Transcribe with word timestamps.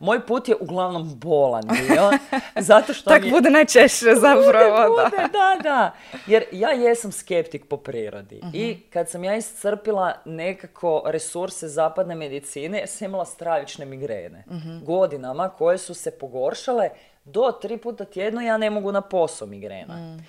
Moj 0.00 0.20
put 0.20 0.48
je 0.48 0.56
uglavnom 0.56 1.14
bolan 1.14 1.62
bio, 1.68 2.10
zato 2.56 2.92
što 2.92 3.10
Tak 3.10 3.22
mi 3.22 3.28
je- 3.28 3.32
bude 3.32 3.50
najčešće 3.50 4.06
zapravo, 4.06 4.44
Bude, 4.88 5.02
da. 5.02 5.10
bude, 5.10 5.28
da, 5.28 5.62
da. 5.62 5.92
Jer 6.26 6.44
ja 6.52 6.70
jesam 6.70 7.12
skeptik 7.12 7.64
po 7.64 7.76
prirodi. 7.76 8.40
I 8.52 8.66
Mhm. 8.66 8.80
kad 8.90 9.08
sam 9.08 9.24
ja 9.24 9.36
iscrpila 9.36 10.12
nekako 10.24 11.02
resurse 11.06 11.68
zapadne 11.68 12.14
medicine, 12.16 12.86
sam 12.86 13.04
imala 13.04 13.24
stravične 13.26 13.84
migrene. 13.86 14.44
Mhm. 14.48 14.84
Godinama 14.84 15.48
koje 15.48 15.78
su 15.78 15.94
se 15.94 16.10
pogoršale 16.12 16.88
do 17.24 17.52
tri 17.52 17.76
puta 17.78 18.04
tjedno 18.04 18.40
ja 18.40 18.56
ne 18.56 18.70
mogu 18.70 18.92
na 18.92 19.00
posao 19.00 19.48
migrena. 19.48 19.94
Mm. 19.96 20.26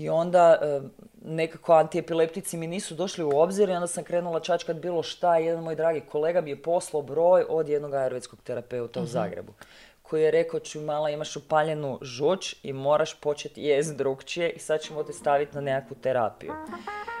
I 0.00 0.08
onda 0.08 0.58
e, 0.62 0.80
nekako 1.24 1.72
antiepileptici 1.72 2.56
mi 2.56 2.66
nisu 2.66 2.94
došli 2.94 3.24
u 3.24 3.38
obzir 3.38 3.68
i 3.68 3.72
onda 3.72 3.86
sam 3.86 4.04
krenula 4.04 4.40
čačkat 4.40 4.76
bilo 4.76 5.02
šta. 5.02 5.36
Jedan 5.36 5.64
moj 5.64 5.74
dragi 5.74 6.00
kolega 6.00 6.40
mi 6.40 6.50
je 6.50 6.62
poslao 6.62 7.02
broj 7.02 7.44
od 7.48 7.68
jednog 7.68 7.94
ajurvedskog 7.94 8.42
terapeuta 8.42 9.00
u 9.00 9.06
Zagrebu 9.06 9.52
koji 10.10 10.22
je 10.22 10.30
rekao 10.30 10.60
ću 10.60 10.80
mala 10.80 11.10
imaš 11.10 11.36
upaljenu 11.36 11.98
žuč 12.02 12.54
i 12.62 12.72
moraš 12.72 13.20
početi 13.20 13.62
jest 13.62 13.96
drugčije 13.96 14.50
i 14.50 14.58
sad 14.58 14.80
ćemo 14.80 15.02
te 15.02 15.12
staviti 15.12 15.54
na 15.54 15.60
nekakvu 15.60 15.96
terapiju. 16.02 16.52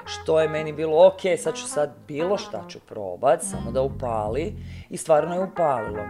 Što 0.04 0.40
je 0.40 0.48
meni 0.48 0.72
bilo 0.72 1.06
ok, 1.06 1.20
sad 1.38 1.54
ću 1.56 1.66
sad 1.66 1.90
bilo 2.08 2.38
šta 2.38 2.64
ću 2.68 2.78
probat, 2.88 3.42
samo 3.42 3.70
da 3.70 3.82
upali 3.82 4.54
i 4.88 4.96
stvarno 4.96 5.34
je 5.34 5.40
upalilo. 5.40 6.02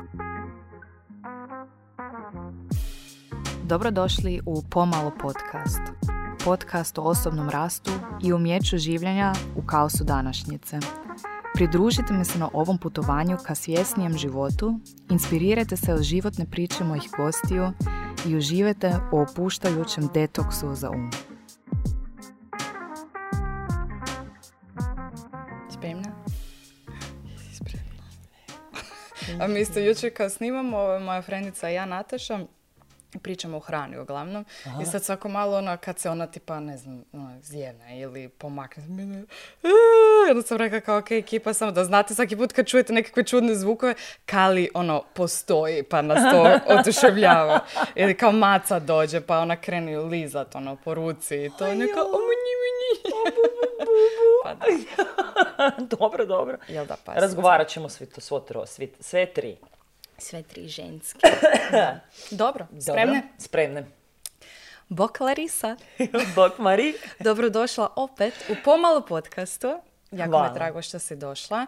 Dobrodošli 3.64 4.41
u 4.47 4.62
Pomalo 4.70 5.12
podcast. 5.23 6.20
Podcast 6.44 6.98
o 6.98 7.02
osobnom 7.02 7.50
rastu 7.50 7.90
i 8.22 8.32
umjeću 8.32 8.78
življenja 8.78 9.32
u 9.56 9.62
kaosu 9.66 10.04
današnjice. 10.04 10.78
Pridružite 11.54 12.12
mi 12.12 12.24
se 12.24 12.38
na 12.38 12.48
ovom 12.52 12.78
putovanju 12.78 13.36
ka 13.46 13.54
svjesnijem 13.54 14.18
životu, 14.18 14.74
inspirirajte 15.10 15.76
se 15.76 15.94
od 15.94 16.02
životne 16.02 16.46
priče 16.50 16.84
mojih 16.84 17.10
gostiju 17.16 17.72
i 18.26 18.36
uživajte 18.36 18.92
u 19.12 19.20
opuštajućem 19.20 20.08
detoksu 20.14 20.74
za 20.74 20.91
um. 20.91 21.10
Spremna? 25.70 26.12
A 29.41 29.47
mi 29.47 29.60
isto 29.60 29.80
jučer 29.80 30.16
kad 30.16 30.32
snimamo, 30.32 30.98
moja 30.98 31.22
frendica 31.22 31.70
i 31.70 31.75
ja, 31.75 31.86
Nataša, 31.86 32.38
pričamo 33.19 33.56
o 33.56 33.61
hrani 33.61 33.98
uglavnom. 33.98 34.44
I 34.83 34.86
sad 34.86 35.05
svako 35.05 35.28
malo 35.28 35.56
ono, 35.56 35.77
kad 35.77 35.98
se 35.98 36.11
ona 36.11 36.27
tipa, 36.27 36.61
ne 36.61 36.77
znam, 36.77 37.05
ono, 37.12 37.39
zjevne 37.42 38.00
ili 38.00 38.28
pomakne, 38.28 38.83
mene, 38.89 39.25
onda 40.30 40.42
sam 40.42 40.58
rekla 40.58 40.80
kao, 40.80 40.98
ok, 40.98 41.11
ekipa, 41.11 41.55
samo 41.55 41.72
da 41.72 41.84
znate 41.84 42.14
svaki 42.14 42.36
put 42.36 42.53
kad 42.53 42.66
čujete 42.66 42.92
nekakve 42.92 43.25
čudne 43.25 43.55
zvukove, 43.55 43.94
Kali, 44.27 44.70
ono, 44.75 45.03
postoji, 45.14 45.83
pa 45.83 46.03
nas 46.03 46.33
to 46.33 46.58
oduševljava. 46.78 47.61
Ili 47.94 48.16
kao 48.16 48.33
maca 48.33 48.78
dođe, 48.78 49.20
pa 49.20 49.38
ona 49.38 49.56
krene 49.56 49.98
lizat, 49.98 50.55
ono, 50.55 50.77
po 50.77 50.94
ruci 50.94 51.44
i 51.44 51.50
to, 51.58 51.66
neka, 51.66 52.03
o, 52.03 52.12
munji, 52.12 52.55
munji. 52.61 53.14
pa 54.44 54.55
da, 54.55 54.66
dobro, 55.97 56.27
dobro. 56.27 56.58
jel 56.69 56.86
da, 56.86 56.97
pa 57.05 57.14
Razgovarat 57.14 57.69
ćemo 57.69 57.88
svi 57.88 58.06
to, 58.06 58.20
svo 58.20 58.41
tro, 58.41 58.66
svi, 58.66 58.92
sve 59.00 59.27
tri. 59.27 59.56
Sve 60.20 60.42
tri 60.42 60.68
ženske. 60.68 61.18
Dobro, 62.30 62.66
spremne? 62.80 63.14
Dobro? 63.14 63.28
Spremne. 63.38 63.86
Bok 64.88 65.20
Larisa. 65.20 65.76
Bok 66.36 66.58
Mari. 66.58 66.94
Dobrodošla 67.18 67.92
opet 67.96 68.34
u 68.48 68.54
Pomalo 68.64 69.00
podcastu. 69.00 69.68
Jako 70.10 70.30
Hvala. 70.30 70.44
mi 70.44 70.50
je 70.50 70.54
drago 70.54 70.82
što 70.82 70.98
si 70.98 71.16
došla. 71.16 71.66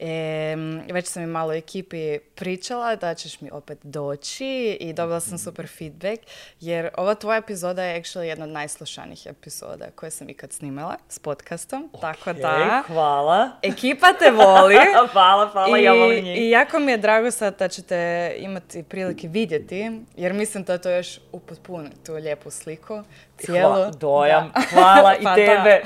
Em, 0.00 0.82
već 0.88 1.06
sam 1.06 1.22
i 1.22 1.26
malo 1.26 1.52
ekipi 1.52 1.96
pričala 2.18 2.96
da 2.96 3.14
ćeš 3.14 3.40
mi 3.40 3.50
opet 3.50 3.78
doći 3.82 4.46
i 4.80 4.92
dobila 4.92 5.20
sam 5.20 5.38
super 5.38 5.66
feedback 5.68 6.22
jer 6.60 6.88
ova 6.96 7.14
tvoja 7.14 7.38
epizoda 7.38 7.82
je 7.82 8.00
actually 8.00 8.20
jedna 8.20 8.44
od 8.44 8.50
najslušanijih 8.50 9.26
epizoda 9.26 9.84
koje 9.90 10.10
sam 10.10 10.28
ikad 10.28 10.52
snimala 10.52 10.94
s 11.08 11.18
podcastom. 11.18 11.90
Tako 12.00 12.32
da, 12.32 12.82
E, 12.82 12.92
hvala. 12.92 13.50
ekipa 13.62 14.06
te 14.12 14.30
voli. 14.38 14.76
hvala, 15.12 15.46
hvala, 15.46 15.78
ja 15.78 15.92
volim 15.92 16.24
njih. 16.24 16.38
I 16.38 16.50
jako 16.50 16.78
mi 16.78 16.92
je 16.92 16.98
drago 16.98 17.30
sad 17.30 17.58
da 17.58 17.68
ćete 17.68 17.96
imati 18.38 18.82
prilike 18.82 19.28
vidjeti, 19.28 19.90
jer 20.16 20.32
mislim 20.32 20.64
da 20.64 20.78
to 20.78 20.90
još 20.90 21.18
upotpuni 21.32 21.88
tu 22.06 22.14
lijepu 22.14 22.50
sliku. 22.50 23.02
Cijelu. 23.38 23.74
Hva- 23.74 23.90
dojam, 23.90 24.52
Da. 24.54 24.60
hvala 24.72 25.14
i 25.14 25.22
Pa 25.22 25.30
da. 25.30 25.34
tebe. 25.36 25.82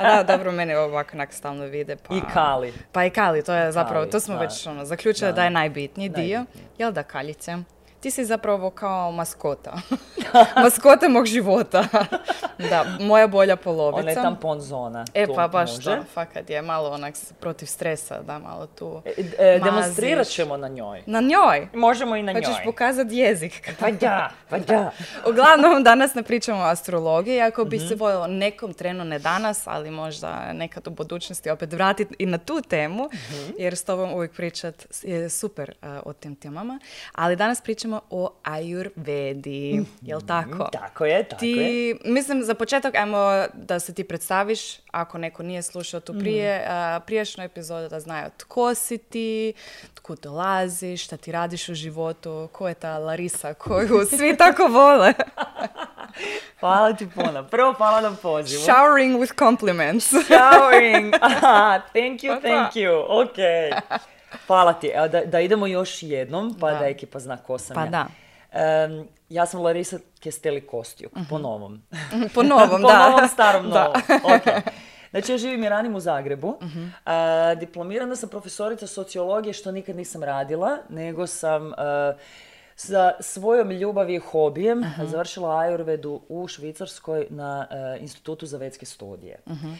da, 0.00 0.24
dobro, 0.28 0.52
mene 0.52 0.78
ovako 0.78 1.10
onak 1.14 1.32
stalno 1.32 1.64
vide. 1.64 1.96
Pa... 1.98 2.14
I 2.14 2.20
Kali. 2.34 2.72
Pa 2.92 3.04
i 3.04 3.10
Kali, 3.10 3.44
to 3.44 3.52
je 3.52 3.72
zapravo, 3.72 4.06
to 4.06 4.20
smo 4.20 4.34
da. 4.34 4.40
već 4.40 4.66
ono, 4.66 4.84
zaključili 4.84 5.32
da. 5.32 5.44
je 5.44 5.50
najbitniji 5.50 6.08
dio. 6.08 6.44
Jel 6.78 6.92
da, 6.92 7.02
Kaljice? 7.02 7.56
Ti 8.02 8.10
si 8.10 8.24
zapravo 8.24 8.70
kao 8.70 9.12
maskota. 9.12 9.72
maskota 10.56 11.08
mog 11.08 11.26
života. 11.26 11.84
da, 12.70 12.84
moja 13.00 13.26
bolja 13.26 13.56
polovica. 13.56 14.00
Ona 14.00 14.10
je 14.10 14.14
tampon 14.16 14.60
zona. 14.60 15.04
E, 15.14 15.26
pa 15.26 15.48
baš 15.48 15.70
može. 15.70 15.84
to, 15.90 16.04
fakat 16.04 16.50
je 16.50 16.62
malo 16.62 16.90
onak 16.90 17.14
protiv 17.40 17.66
stresa, 17.66 18.22
da 18.22 18.38
malo 18.40 18.66
tu 18.68 19.02
E, 19.06 19.12
e, 19.38 19.60
demonstrirat 19.60 20.26
ćemo 20.26 20.56
na 20.56 20.68
njoj. 20.68 21.02
Na 21.06 21.20
njoj? 21.20 21.68
Možemo 21.74 22.16
i 22.16 22.22
na 22.22 22.32
Hoćeš 22.32 22.48
njoj. 22.48 22.64
pokazati 22.64 23.16
jezik. 23.16 23.70
Pa 23.80 23.90
da, 23.90 24.30
pa 24.50 24.58
da. 24.58 24.90
Uglavnom, 25.30 25.82
danas 25.84 26.14
ne 26.14 26.22
pričamo 26.22 26.60
o 26.60 26.66
astrologiji, 26.66 27.40
ako 27.40 27.64
bi 27.64 27.76
Mhm. 27.76 27.86
se 27.86 27.94
voljelo 27.94 28.26
nekom 28.26 28.74
trenu, 28.74 29.04
ne 29.04 29.18
danas, 29.18 29.66
ali 29.66 29.90
možda 29.90 30.52
nekad 30.52 30.86
u 30.86 30.92
budućnosti 30.92 31.50
opet 31.50 31.72
vratiti 31.72 32.14
i 32.18 32.26
na 32.26 32.38
tu 32.38 32.60
temu, 32.60 33.04
Mhm. 33.04 33.50
jer 33.58 33.76
s 33.76 33.84
tobom 33.84 34.12
uvijek 34.12 34.32
pričat 34.32 34.74
je 35.02 35.28
super 35.30 35.72
uh, 35.82 35.88
o 36.04 36.12
tim 36.12 36.36
temama. 36.36 36.78
Ali 37.12 37.36
danas 37.36 37.60
pričamo 37.60 37.91
o 38.10 38.32
ajurvedi, 38.42 39.70
jel 40.02 40.20
tako? 40.22 40.68
Tako 40.72 41.04
je, 41.06 41.18
Mhm. 41.18 41.28
tako 41.30 41.44
je. 41.44 41.54
Ti, 41.54 42.04
mislim, 42.04 42.42
za 42.42 42.54
početak, 42.54 42.94
ajmo 42.94 43.18
da 43.54 43.80
se 43.80 43.94
ti 43.94 44.04
predstaviš, 44.04 44.60
ako 44.82 45.18
neko 45.18 45.42
nije 45.42 45.62
slušao 45.62 45.98
Mhm. 45.98 46.04
tu 46.06 46.14
prije, 46.14 46.64
a, 46.68 47.00
prijašnju 47.00 47.44
epizodu, 47.44 47.88
da 47.88 48.00
znaju 48.00 48.30
tko 48.36 48.74
si 48.74 48.98
ti, 48.98 49.52
tko 49.94 50.14
dolaziš, 50.16 51.04
šta 51.04 51.16
ti 51.16 51.32
radiš 51.32 51.68
u 51.68 51.74
životu, 51.74 52.48
ko 52.52 52.68
je 52.68 52.74
ta 52.74 52.98
Larisa 52.98 53.54
koju 53.54 53.88
svi 54.10 54.36
tako 54.36 54.62
vole. 54.64 55.12
Hvala 56.60 56.92
ti 56.92 57.08
puno. 57.10 57.44
Prvo 57.44 57.72
hvala 57.72 58.00
na 58.00 58.12
pozivu. 58.12 58.62
Showering 58.62 59.16
with 59.16 59.34
compliments. 59.36 60.06
Showering. 60.06 61.14
Aha, 61.22 61.80
thank 61.88 62.20
you, 62.20 62.28
Pa 62.30 62.40
da. 62.40 62.40
thank 62.40 62.72
you. 62.74 63.04
Ok. 63.08 63.38
Hvala 64.46 64.72
ti. 64.72 64.86
Evo, 64.88 65.08
da, 65.08 65.20
da 65.22 65.40
idemo 65.40 65.66
još 65.66 66.02
jednom, 66.02 66.56
pa 66.60 66.70
da, 66.70 66.78
Da. 66.78 66.86
ekipa 66.86 67.18
zna 67.18 67.36
ko 67.36 67.58
sam 67.58 67.74
Pa 67.74 67.80
ja. 67.80 67.86
da. 67.88 68.06
Em, 68.54 69.08
ja 69.28 69.46
sam 69.46 69.60
Larisa 69.60 69.98
Kesteli 70.20 70.60
po 70.60 71.38
novom. 71.38 71.82
Po 72.34 72.42
novom, 72.42 72.68
po 72.70 72.74
Mhm. 72.74 72.82
da. 72.82 73.08
novom, 73.08 73.28
starom 73.28 73.70
Da. 73.70 73.84
novom. 73.84 74.00
Ok. 74.26 74.64
Znači, 75.10 75.32
ja 75.32 75.38
živim 75.38 75.64
i 75.64 75.68
radim 75.68 75.94
u 75.94 76.00
Zagrebu. 76.00 76.56
Mhm. 76.62 76.86
A, 77.04 77.16
diplomirana 77.54 78.16
sam 78.16 78.28
profesorica 78.28 78.86
sociologije, 78.86 79.52
što 79.52 79.72
nikad 79.72 79.96
nisam 79.96 80.22
radila, 80.22 80.78
nego 80.88 81.26
sam 81.26 81.72
a, 81.72 82.12
sa 82.76 83.12
svojom 83.20 83.70
ljubavi 83.70 84.14
i 84.14 84.20
hobijem 84.20 84.78
Mhm. 84.80 85.06
završila 85.06 85.58
Ajurvedu 85.58 86.20
u 86.28 86.48
Švicarskoj 86.48 87.26
na 87.30 87.66
a, 87.70 87.96
Institutu 87.96 88.46
za 88.46 88.58
vetske 88.58 88.86
studije. 88.86 89.38
Mhm. 89.46 89.72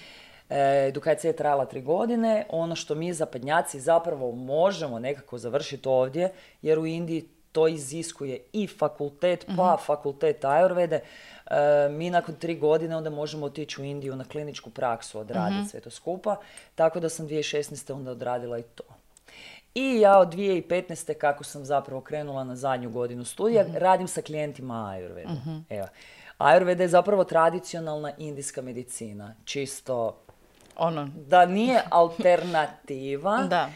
E, 0.53 0.87
edukacija 0.89 1.29
je 1.29 1.37
trajala 1.37 1.65
tri 1.65 1.81
godine. 1.81 2.47
Ono 2.49 2.77
što 2.77 2.95
mi 2.95 3.13
zapadnjaci 3.13 3.81
zapravo 3.81 4.33
možemo 4.33 4.99
nekako 4.99 5.39
završiti 5.39 5.89
ovdje, 5.89 6.33
jer 6.63 6.79
u 6.79 6.87
Indiji 6.87 7.29
to 7.53 7.69
iziskuje 7.69 8.41
i 8.53 8.67
fakultet, 8.67 9.47
pa 9.57 9.77
fakultet 9.87 10.45
Ajurvede. 10.45 11.01
E, 11.47 11.89
mi 11.91 12.11
nakon 12.11 12.35
tri 12.35 12.55
godine 12.55 12.97
onda 12.97 13.11
možemo 13.11 13.47
otići 13.47 13.81
u 13.81 13.85
Indiju 13.85 14.17
na 14.17 14.25
kliničku 14.25 14.71
praksu, 14.71 15.19
odraditi 15.19 15.69
sve 15.69 15.81
to 15.81 15.91
skupa. 15.91 16.37
Tako 16.75 17.01
da 17.01 17.09
sam 17.09 17.29
2016. 17.29 17.93
onda 17.93 18.11
odradila 18.11 18.59
i 18.59 18.63
to. 18.63 18.85
I 19.75 20.01
ja 20.01 20.19
od 20.19 20.35
2015. 20.35 21.15
kako 21.15 21.45
sam 21.45 21.65
zapravo 21.65 22.01
krenula 22.01 22.45
na 22.45 22.57
zadnju 22.57 22.91
godinu 22.91 23.25
studija, 23.25 23.65
radim 23.75 24.09
sa 24.09 24.23
klijentima 24.23 24.91
Ajurvedu. 24.91 25.31
Evo. 25.71 25.87
Ajurveda 26.39 26.83
je 26.83 26.89
zapravo 26.89 27.25
tradicionalna 27.25 28.13
indijska 28.19 28.63
medicina. 28.63 29.35
Čisto 29.45 30.23
Ono, 30.77 31.09
da 31.29 31.47
nije 31.47 31.83
alternativa, 31.91 33.43
da. 33.51 33.71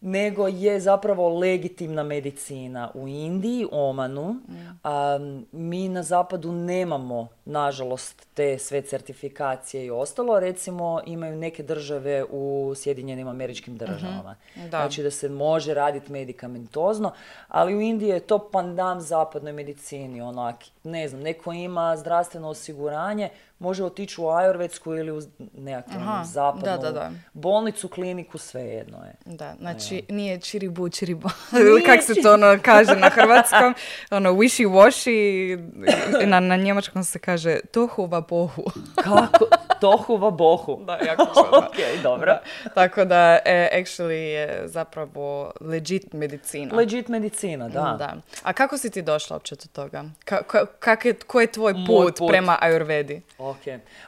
nego 0.00 0.48
je 0.48 0.80
zapravo 0.80 1.38
legitimna 1.38 2.02
medicina 2.02 2.90
u 2.94 3.08
Indiji, 3.08 3.66
Omanu. 3.72 4.36
A, 4.84 5.18
mi 5.52 5.88
na 5.88 6.02
zapadu 6.02 6.52
nemamo 6.52 7.28
nažalost, 7.44 8.26
te 8.34 8.58
sve 8.58 8.82
certifikacije 8.82 9.84
i 9.84 9.90
ostalo. 9.90 10.40
Recimo, 10.40 11.00
imaju 11.06 11.36
neke 11.36 11.62
države 11.62 12.24
u 12.30 12.72
Sjedinjenim 12.76 13.28
američkim 13.28 13.76
državama. 13.76 14.36
Da. 14.56 14.68
Znači 14.68 15.02
da 15.02 15.10
se 15.10 15.28
može 15.28 15.74
raditi 15.74 16.12
medikamentozno, 16.12 17.12
ali 17.48 17.74
u 17.74 17.80
Indiji 17.80 18.08
je 18.08 18.20
to 18.20 18.50
pandam 18.52 19.00
zapadnoj 19.00 19.52
medicini. 19.52 20.20
Onak, 20.20 20.56
ne 20.84 21.08
znam, 21.08 21.22
neko 21.22 21.52
ima 21.52 21.96
zdravstveno 21.96 22.48
osiguranje, 22.48 23.30
može 23.62 23.84
otići 23.84 24.20
u 24.20 24.28
ajurvedsku 24.28 24.94
ili 24.94 25.10
u 25.10 25.22
nekakvu 25.58 26.00
Aha, 26.00 26.24
zapadnu 26.24 26.64
da, 26.64 26.76
da, 26.76 26.90
da. 26.90 27.10
bolnicu, 27.32 27.88
kliniku, 27.88 28.38
svejedno 28.38 28.98
je. 28.98 29.14
Da, 29.24 29.54
znači 29.60 30.02
nije 30.08 30.40
čiribu, 30.40 30.88
čiribu. 30.88 31.28
Kak 31.86 32.02
se 32.02 32.14
to 32.22 32.34
ono 32.34 32.58
kaže 32.62 32.96
na 32.96 33.10
hrvatskom? 33.10 33.74
Ono 34.10 34.30
wishy 34.32 34.68
washy, 34.68 36.26
na, 36.26 36.40
na 36.40 36.56
njemačkom 36.56 37.04
se 37.04 37.18
kaže 37.18 37.31
tohuva 37.72 38.20
bohu. 38.20 38.64
Kako? 38.96 39.46
Tohuva 39.80 40.30
bohu. 40.30 40.84
Da, 40.84 40.92
jako 40.96 41.22
ok, 41.58 42.02
dobro. 42.02 42.38
Tako 42.74 43.04
da, 43.04 43.38
e, 43.44 43.68
actually 43.74 44.10
je 44.12 44.62
zapravo 44.64 45.22
legit 45.60 46.12
medicina. 46.12 46.74
Legit 46.74 47.08
medicina, 47.08 47.68
da. 47.68 47.96
Da. 47.98 48.14
A 48.42 48.52
kako 48.52 48.78
si 48.78 48.90
ti 48.90 49.02
došla 49.02 49.36
uopće 49.36 49.54
do 49.54 49.62
toga? 49.74 50.04
Ka, 50.24 50.40
ka- 50.42 50.66
kak 50.78 51.04
je, 51.04 51.14
ko 51.16 51.40
je 51.40 51.46
tvoj 51.46 51.74
put, 51.86 52.18
put. 52.18 52.28
prema 52.28 52.58
Ayurvedi? 52.62 53.20
Ok. 53.38 53.56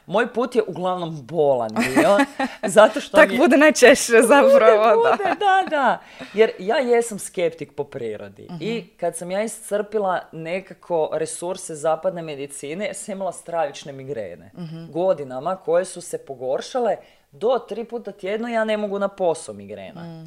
Moj 0.05 0.27
put 0.27 0.55
je 0.55 0.63
uglavnom 0.63 1.17
bolan 1.17 1.69
bio, 1.75 2.17
zato 2.67 2.99
što 2.99 3.17
Tak 3.17 3.29
mi 3.29 3.35
je- 3.35 3.39
bude 3.39 3.57
najčešće 3.57 4.13
zapravo, 4.23 4.83
da. 5.03 5.11
Bude, 5.11 5.29
da, 5.29 5.69
da. 5.69 6.01
Jer 6.33 6.51
ja 6.59 6.77
jesam 6.77 7.19
skeptik 7.19 7.71
po 7.71 7.83
prirodi. 7.83 8.47
I 8.59 8.87
kad 8.89 9.15
sam 9.15 9.31
ja 9.31 9.43
iscrpila 9.43 10.19
nekako 10.31 11.09
resurse 11.13 11.75
zapadne 11.75 12.21
medicine, 12.21 12.93
sam 12.93 13.11
imala 13.11 13.31
stravične 13.31 13.91
migrene. 13.93 14.51
Godinama 14.89 15.44
koje 15.55 15.85
su 15.85 16.01
se 16.01 16.17
pogoršale 16.17 16.97
do 17.31 17.59
tri 17.69 17.85
puta 17.85 18.11
tjedno 18.11 18.47
ja 18.47 18.63
ne 18.63 18.77
mogu 18.77 18.99
na 18.99 19.07
posao 19.07 19.55
migrena. 19.55 20.25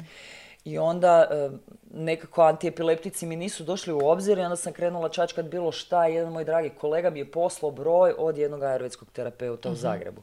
I 0.65 0.77
onda 0.77 1.27
e, 1.31 1.49
nekako 1.93 2.41
antiepileptici 2.41 3.25
mi 3.25 3.35
nisu 3.35 3.63
došli 3.63 3.93
u 3.93 4.07
obzir 4.07 4.37
i 4.37 4.41
onda 4.41 4.55
sam 4.55 4.73
krenula 4.73 5.09
čačkat 5.09 5.45
bilo 5.45 5.71
šta. 5.71 6.05
Jedan 6.05 6.33
moj 6.33 6.43
dragi 6.43 6.69
kolega 6.69 7.09
mi 7.09 7.19
je 7.19 7.31
poslao 7.31 7.71
broj 7.71 8.13
od 8.17 8.37
jednog 8.37 8.63
ajurvedskog 8.63 9.07
terapeuta 9.11 9.69
u 9.69 9.75
Zagrebu 9.75 10.21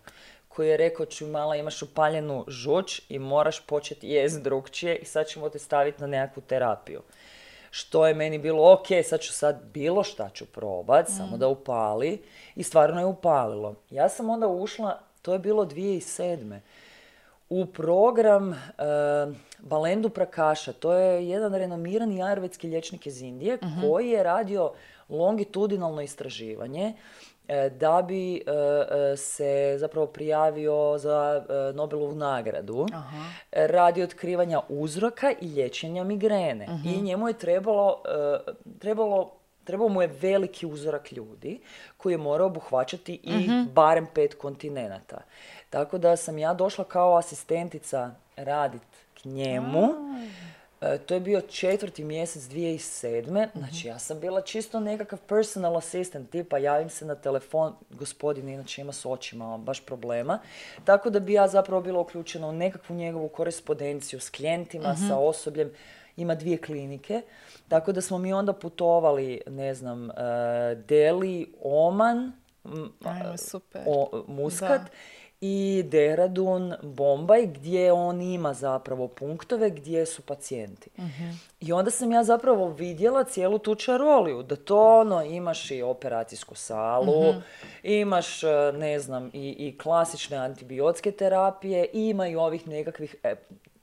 koji 0.57 0.69
je 0.69 0.77
rekao 0.77 1.07
ću 1.07 1.27
mala 1.27 1.57
imaš 1.57 1.83
upaljenu 1.83 2.45
žuč 2.49 3.01
i 3.09 3.19
moraš 3.19 3.67
početi 3.67 4.09
jest 4.09 4.43
drugčije 4.43 4.97
i 4.97 5.05
sad 5.05 5.27
ćemo 5.27 5.49
te 5.49 5.59
staviti 5.59 6.01
na 6.01 6.07
nekakvu 6.07 6.43
terapiju. 6.43 7.03
Što 7.71 8.07
je 8.07 8.15
meni 8.15 8.39
bilo, 8.39 8.73
ok, 8.73 8.87
sad 9.05 9.21
ću 9.21 9.33
sad 9.33 9.61
bilo 9.75 10.05
šta 10.05 10.29
ću 10.35 10.47
probat, 10.47 11.09
samo 11.09 11.37
da 11.37 11.49
upali. 11.49 12.23
I 12.57 12.63
stvarno 12.63 13.01
je 13.01 13.07
upalilo. 13.07 13.75
Ja 13.91 14.09
sam 14.09 14.31
onda 14.31 14.47
ušla, 14.49 15.01
to 15.23 15.33
je 15.33 15.39
bilo 15.39 15.65
2007 15.65 16.61
u 17.49 17.67
program 17.67 18.53
e, 18.53 18.57
Balendu 19.59 20.09
Prakaša. 20.09 20.73
To 20.73 20.93
je 20.93 21.29
jedan 21.29 21.55
renomirani 21.55 22.23
ajurvedski 22.23 22.69
liječnik 22.69 23.07
iz 23.07 23.23
Indije 23.23 23.59
koji 23.81 24.09
je 24.11 24.23
radio 24.23 24.73
longitudinalno 25.09 26.03
istraživanje 26.03 26.93
e, 27.49 27.71
da 27.71 28.03
bi 28.03 28.37
e, 28.37 28.41
e, 28.43 29.17
se 29.17 29.77
zapravo 29.79 30.07
prijavio 30.07 30.99
za 30.99 31.45
Nobelovu 31.75 32.15
nagradu 32.15 32.87
e, 33.53 33.67
radi 33.67 34.03
otkrivanja 34.03 34.61
uzroka 34.69 35.33
i 35.41 35.47
liječenja 35.47 36.05
migrene. 36.05 36.69
I 36.85 37.03
njemu 37.03 37.29
je 37.29 37.39
trebalo, 37.39 38.03
trebalo 38.79 39.36
Trebao 39.67 39.89
mu 39.89 40.03
je 40.03 40.09
veliki 40.21 40.67
uzorak 40.67 41.13
ljudi 41.13 41.61
koji 41.97 42.13
je 42.13 42.19
morao 42.19 42.47
obuhvaćati 42.47 43.21
i 43.23 43.49
barem 43.73 44.07
pet 44.15 44.35
kontinenata. 44.35 45.21
Tako 45.71 45.99
da 45.99 46.17
sam 46.17 46.39
ja 46.39 46.55
došla 46.55 46.85
kao 46.85 47.17
asistentica 47.17 48.11
radit 48.37 48.83
k 49.15 49.25
njemu. 49.25 49.89
E, 50.81 50.99
to 50.99 51.15
je 51.15 51.21
bio 51.21 51.41
četvrti 51.41 52.05
mjesec 52.05 52.43
2007. 52.43 53.49
Znači 53.55 53.89
ja 53.89 53.99
sam 53.99 54.21
bila 54.21 54.41
čisto 54.41 54.81
nekakav 54.81 55.19
personal 55.29 55.77
assistant, 55.77 56.31
tipa 56.31 56.59
javim 56.59 56.89
se 56.89 57.05
na 57.05 57.15
telefon, 57.15 57.75
gospodin 57.91 58.49
inače 58.49 58.81
ima 58.81 58.93
s 58.93 59.07
očima 59.07 59.59
baš 59.59 59.87
problema. 59.87 60.39
Tako 60.85 61.11
da 61.11 61.21
bi 61.21 61.33
ja 61.33 61.49
zapravo 61.49 61.83
bila 61.83 62.01
uključena 62.01 62.49
u 62.49 62.53
nekakvu 62.53 62.97
njegovu 62.97 63.29
korespondenciju 63.29 64.21
s 64.21 64.31
klijentima, 64.31 64.97
sa 65.09 65.17
osobljem. 65.17 65.71
Ima 66.17 66.35
dvije 66.35 66.59
klinike, 66.59 67.23
tako 67.69 67.93
da 67.93 68.01
smo 68.01 68.19
mi 68.19 68.33
onda 68.33 68.53
putovali, 68.53 69.41
ne 69.47 69.75
znam, 69.75 70.11
e, 70.11 70.15
Delhi, 70.89 71.53
Oman, 71.63 72.33
Ajme, 73.05 73.39
super. 73.39 73.83
o, 73.87 74.25
Muskat 74.29 74.81
Da. 74.83 74.89
i 75.41 75.83
Dehradun, 75.87 76.75
Bombaj, 76.83 77.47
gdje 77.47 77.93
on 77.93 78.21
ima 78.23 78.55
zapravo 78.55 79.09
punktove 79.09 79.71
gdje 79.71 80.07
su 80.07 80.23
pacijenti. 80.23 80.91
I 81.61 81.73
onda 81.73 81.91
sam 81.91 82.13
ja 82.13 82.25
zapravo 82.25 82.69
vidjela 82.69 83.25
cijelu 83.25 83.59
tu 83.59 83.75
čaroliju, 83.75 84.43
da 84.43 84.57
to 84.57 85.01
ono, 85.01 85.23
imaš 85.25 85.71
i 85.71 85.83
operacijsku 85.83 86.55
salu, 86.55 87.35
imaš, 87.83 88.43
e, 88.43 88.49
ne 88.75 88.99
znam, 88.99 89.31
i, 89.33 89.57
i 89.59 89.79
klasične 89.79 90.37
antibiotske 90.37 91.13
terapije, 91.13 91.87
i 91.93 92.09
ima 92.09 92.29
i 92.29 92.37
ovih 92.37 92.69
nekakvih 92.69 93.17
e, 93.23 93.35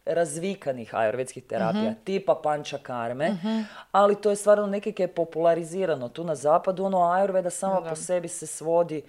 razvikanih 0.05 0.95
ajurvedskih 0.95 1.43
terapija, 1.43 1.93
tipa 2.03 2.35
panča 2.43 2.77
karme, 2.77 3.37
ali 3.91 4.15
to 4.15 4.29
je 4.29 4.35
stvarno 4.35 4.67
nekak 4.67 4.99
je 4.99 5.07
popularizirano 5.07 6.09
tu 6.09 6.23
na 6.23 6.35
zapadu, 6.35 6.83
ono 6.85 7.11
ajurveda 7.11 7.49
sama 7.49 7.81
po 7.89 7.95
sebi 7.95 8.27
se 8.27 8.47
svodi 8.47 9.01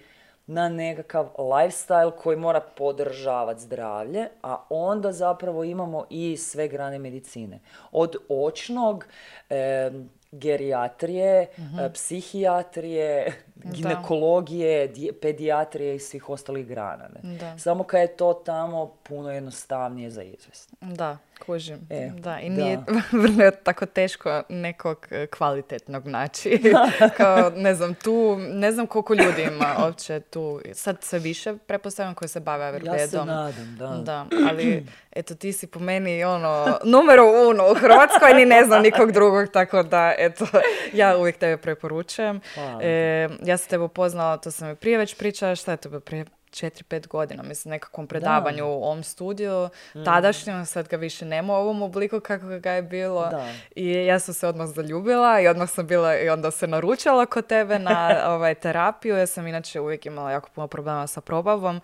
na 0.47 0.69
nekakav 0.69 1.29
lifestyle 1.37 2.11
koji 2.11 2.37
mora 2.37 2.61
podržavati 2.61 3.61
zdravlje, 3.61 4.27
a 4.43 4.65
onda 4.69 5.11
zapravo 5.11 5.63
imamo 5.63 6.05
i 6.09 6.37
sve 6.37 6.67
grane 6.67 6.99
medicine. 6.99 7.59
Od 7.91 8.15
očnog, 8.29 9.05
em, 9.49 10.09
gerijatrije, 10.35 11.47
e, 11.79 11.93
psihijatrije, 11.93 13.33
ginekologije, 13.65 14.87
di- 14.87 15.11
pedijatrije 15.11 15.95
i 15.95 15.99
svih 15.99 16.29
ostalih 16.29 16.67
grana. 16.67 17.09
Ne? 17.13 17.37
Da. 17.37 17.57
Samo 17.57 17.83
kad 17.83 18.01
je 18.01 18.07
to 18.09 18.33
tamo 18.35 18.93
puno 19.03 19.31
jednostavnije 19.31 20.11
za 20.11 20.23
izvesti. 20.23 20.75
Da, 20.81 21.17
kužim. 21.39 21.87
E, 21.89 22.11
da, 22.17 22.39
i 22.39 22.49
da. 22.49 22.55
nije 22.55 22.79
vrlo 23.11 23.51
tako 23.51 23.85
teško 23.85 24.43
nekog 24.49 25.07
e, 25.11 25.27
kvalitetnog 25.27 26.07
naći. 26.07 26.61
Kao, 27.17 27.49
ne 27.49 27.75
znam, 27.75 27.93
tu, 27.93 28.37
ne 28.39 28.71
znam 28.71 28.87
koliko 28.87 29.13
ljudi 29.13 29.41
ima 29.41 29.75
uopće 29.79 30.19
tu, 30.19 30.61
sad 30.73 31.03
sve 31.03 31.19
više, 31.19 31.57
prepostavljam, 31.67 32.15
koji 32.15 32.29
se 32.29 32.39
bave 32.39 32.79
Ja 32.83 33.07
se 33.07 33.17
nadam, 33.17 33.75
da. 33.79 33.87
Da, 33.87 34.25
ali 34.49 34.85
eto 35.11 35.35
ti 35.35 35.53
si 35.53 35.67
po 35.67 35.79
meni 35.79 36.23
ono 36.23 36.79
numero 36.83 37.23
uno 37.49 37.71
u 37.71 37.73
Hrvatskoj, 37.73 38.33
ni 38.33 38.45
ne 38.45 38.63
znam 38.65 38.81
nikog 38.81 39.11
drugog, 39.11 39.51
tako 39.51 39.83
da 39.83 40.13
eto 40.17 40.45
ja 40.93 41.17
uvijek 41.17 41.37
tebe 41.37 41.57
preporučujem. 41.57 42.41
E, 42.81 43.29
ja 43.43 43.57
sam 43.57 43.69
tebe 43.69 43.83
upoznala, 43.83 44.37
to 44.37 44.51
sam 44.51 44.71
i 44.71 44.75
prije 44.75 44.97
već 44.97 45.15
pričala, 45.15 45.55
šta 45.55 45.71
je 45.71 45.77
bilo 45.89 45.99
prije 45.99 46.25
4-5 46.55 47.07
godina, 47.07 47.43
mislim, 47.43 47.69
nekakvom 47.69 48.07
predavanju 48.07 48.65
u 48.65 48.83
ovom 48.83 49.03
studiju, 49.03 49.69
tadašnjem, 50.05 50.65
sad 50.65 50.87
ga 50.87 50.97
više 50.97 51.25
nema 51.25 51.53
u 51.53 51.55
ovom 51.55 51.81
obliku 51.81 52.19
kako 52.19 52.45
ga 52.59 52.71
je 52.71 52.81
bilo. 52.81 53.29
Da. 53.29 53.47
I 53.75 53.91
ja 53.91 54.19
sam 54.19 54.33
se 54.33 54.47
odmah 54.47 54.67
zaljubila 54.67 55.41
i 55.41 55.47
odmah 55.47 55.69
sam 55.69 55.87
bila 55.87 56.17
i 56.17 56.29
onda 56.29 56.51
se 56.51 56.67
naručila 56.67 57.25
kod 57.25 57.47
tebe 57.47 57.79
na 57.79 58.17
ovaj, 58.33 58.55
terapiju. 58.55 59.17
Ja 59.17 59.27
sam 59.27 59.47
inače 59.47 59.79
uvijek 59.79 60.05
imala 60.05 60.31
jako 60.31 60.49
puno 60.55 60.67
problema 60.67 61.07
sa 61.07 61.21
probavom. 61.21 61.81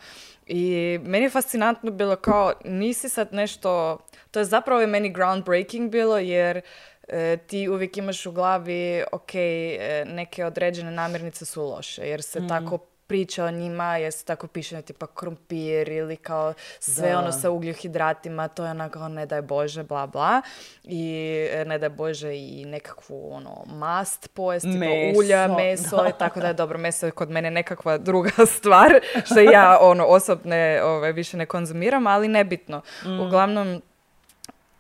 I 0.48 1.00
meni 1.04 1.26
je 1.26 1.30
fascinantno 1.30 1.92
bilo 1.92 2.16
kao, 2.16 2.54
nisi 2.66 3.10
sad 3.10 3.34
nešto, 3.34 3.98
to 4.32 4.40
je 4.40 4.46
zapravo 4.46 4.88
meni 4.88 5.14
groundbreaking 5.14 5.92
bilo 5.92 6.18
jer 6.18 6.62
e, 7.08 7.38
ti 7.38 7.70
uvijek 7.70 7.98
imaš 7.98 8.26
u 8.26 8.32
glavi, 8.32 9.04
ok, 9.12 9.36
e, 9.36 10.06
neke 10.08 10.46
određene 10.46 10.92
namirnice 10.92 11.46
su 11.46 11.64
loše 11.64 12.02
jer 12.02 12.22
se 12.22 12.48
tako 12.48 12.78
priča 13.12 13.46
o 13.46 13.52
njima, 13.52 13.98
jer 13.98 14.14
se 14.14 14.26
tako 14.26 14.48
piše 14.48 14.82
tipa 14.82 15.08
krumpir 15.08 15.90
ili 15.90 16.16
kao 16.16 16.54
sve 16.80 17.10
Da. 17.10 17.20
ono 17.20 17.32
sa 17.32 17.50
ugljohidratima, 17.50 18.48
to 18.48 18.66
je 18.66 18.72
onako 18.72 19.08
ne 19.08 19.26
daj 19.26 19.42
Bože, 19.42 19.84
bla 19.84 20.08
bla. 20.08 20.42
I 20.84 21.26
e, 21.52 21.66
ne 21.66 21.78
daj 21.78 21.90
Bože 21.90 22.36
i 22.36 22.66
nekakvu 22.66 23.34
ono 23.34 23.64
mast 23.66 24.30
pojesti, 24.34 24.72
tipa 24.72 24.86
Meso, 24.86 25.20
ulja, 25.20 25.48
meso, 25.58 26.08
i 26.10 26.14
tako 26.20 26.40
da 26.40 26.48
je 26.48 26.54
dobro, 26.54 26.78
meso 26.78 27.06
je 27.06 27.12
kod 27.12 27.30
mene 27.30 27.52
nekakva 27.52 27.98
druga 27.98 28.46
stvar, 28.58 29.00
što 29.26 29.40
ja 29.40 29.78
ono 29.82 30.06
osobne 30.06 30.84
ove, 30.84 31.12
više 31.12 31.38
ne 31.38 31.46
konzumiram, 31.46 32.08
ali 32.08 32.28
nebitno. 32.28 32.82
Mm. 33.06 33.20
Uglavnom, 33.20 33.82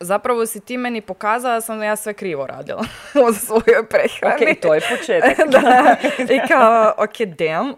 zapravo 0.02 0.46
si 0.46 0.60
ti 0.60 0.78
meni 0.78 1.02
pokazala 1.02 1.54
da 1.54 1.62
sam 1.62 1.84
ja 1.84 1.96
sve 1.96 2.14
krivo 2.14 2.48
radila 2.48 2.84
u 3.30 3.34
svojoj 3.34 3.88
prehrani. 3.90 4.52
Ok, 4.52 4.62
to 4.62 4.74
je 4.74 4.82
početak. 4.98 5.48
da, 5.52 5.96
i 6.34 6.48
kao, 6.48 6.94
ok, 6.98 7.18
damn. 7.38 7.74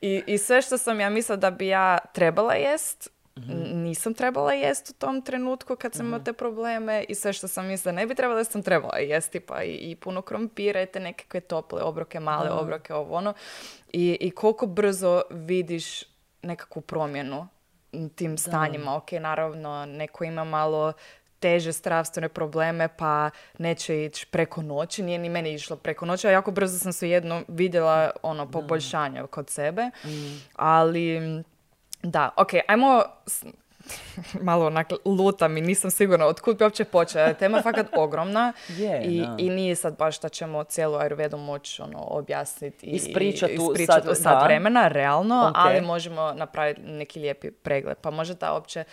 I, 0.00 0.22
I 0.26 0.38
sve 0.38 0.62
što 0.62 0.78
sam 0.78 1.00
ja 1.00 1.10
mislila 1.10 1.36
da 1.36 1.50
bi 1.50 1.68
ja 1.68 1.98
trebala 2.12 2.54
jest, 2.54 3.10
N- 3.36 3.82
Nisam 3.82 4.14
trebala 4.14 4.52
jest 4.52 4.90
u 4.90 4.92
tom 4.92 5.22
trenutku 5.22 5.76
kad 5.76 5.94
sam 5.94 6.06
imala 6.06 6.24
te 6.24 6.32
probleme 6.32 7.04
i 7.08 7.14
sve 7.14 7.32
što 7.32 7.48
sam 7.48 7.66
mislila 7.66 7.92
ne 7.92 8.06
bi 8.06 8.14
trebala, 8.14 8.38
da 8.38 8.44
sam 8.44 8.62
trebala 8.62 8.98
jesti 8.98 9.40
pa 9.40 9.62
i, 9.62 9.90
i 9.90 9.96
puno 9.96 10.22
krompira 10.22 10.82
i 10.82 10.86
te 10.86 11.00
nekakve 11.00 11.40
tople 11.40 11.82
obroke, 11.82 12.20
male 12.20 12.50
obroke, 12.50 12.94
ovo 12.94 13.16
ono. 13.16 13.34
I, 13.92 14.16
I 14.20 14.30
koliko 14.30 14.66
brzo 14.66 15.22
vidiš 15.30 16.02
nekakvu 16.42 16.82
promjenu 16.82 17.48
tim 18.14 18.38
stanjima. 18.38 18.96
Ok, 18.96 19.12
naravno, 19.12 19.86
neko 19.86 20.24
ima 20.24 20.44
malo 20.44 20.92
teže 21.42 21.72
zdravstvene 21.72 22.28
probleme, 22.28 22.88
pa 22.88 23.30
neće 23.58 24.04
ići 24.04 24.26
preko 24.26 24.62
noći. 24.62 25.02
Nije 25.02 25.18
ni 25.18 25.28
meni 25.28 25.52
išlo 25.52 25.76
preko 25.76 26.06
noći, 26.06 26.26
a 26.26 26.30
jako 26.30 26.50
brzo 26.50 26.78
sam 26.78 26.92
se 26.92 27.10
jedno 27.10 27.42
vidjela 27.48 28.10
ono 28.22 28.50
poboljšanje 28.50 29.22
kod 29.22 29.50
sebe. 29.50 29.90
Ali, 30.56 31.20
da, 32.02 32.30
ok, 32.36 32.48
ajmo 32.68 33.02
malo 34.42 34.66
onak 34.66 34.86
lutam 35.04 35.56
i 35.56 35.60
nisam 35.60 35.90
sigurna 35.90 36.26
od 36.26 36.40
kud 36.40 36.58
bi 36.58 36.64
uopće 36.64 36.84
počela. 36.84 37.32
Tema 37.32 37.56
je 37.56 37.62
fakat 37.62 37.86
ogromna 37.96 38.52
Je, 38.68 39.02
i, 39.02 39.20
da. 39.20 39.34
i 39.38 39.50
nije 39.50 39.76
sad 39.76 39.98
baš 39.98 40.20
da 40.20 40.28
ćemo 40.28 40.64
cijelu 40.64 40.94
Ayurvedu 40.94 41.36
moći 41.36 41.82
ono, 41.82 41.98
objasniti 42.00 42.86
i 42.86 42.90
Ispričat 42.90 43.50
u 43.50 43.52
ispričat 43.72 44.04
sat- 44.04 44.10
u 44.10 44.14
sat 44.14 44.38
da. 44.38 44.44
vremena, 44.44 44.88
realno, 44.88 45.46
Ok. 45.48 45.54
ali 45.56 45.80
možemo 45.80 46.32
napraviti 46.32 46.80
neki 46.82 47.20
lijepi 47.20 47.50
pregled. 47.50 47.96
Pa 47.96 48.10
možda 48.10 48.34
da 48.34 48.52
uopće 48.52 48.84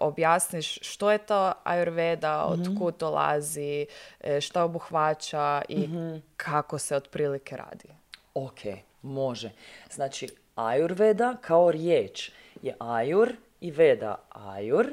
objasniš 0.00 0.78
što 0.82 1.10
je 1.10 1.18
to 1.18 1.52
Ayurveda, 1.64 2.44
Mhm. 2.44 2.52
od 2.52 2.78
kud 2.78 2.94
dolazi, 2.96 3.86
e, 4.20 4.40
šta 4.40 4.64
obuhvaća 4.64 5.62
i 5.68 5.78
Mhm. 5.78 6.16
kako 6.36 6.78
se 6.78 6.96
otprilike 6.96 7.56
radi. 7.56 7.88
Ok, 8.34 8.60
može. 9.02 9.50
Znači, 9.90 10.28
Ayurveda 10.56 11.36
kao 11.40 11.70
riječ 11.70 12.30
je 12.62 12.76
Ayur 12.78 13.28
i 13.60 13.70
Veda. 13.70 14.14
Ayur 14.30 14.86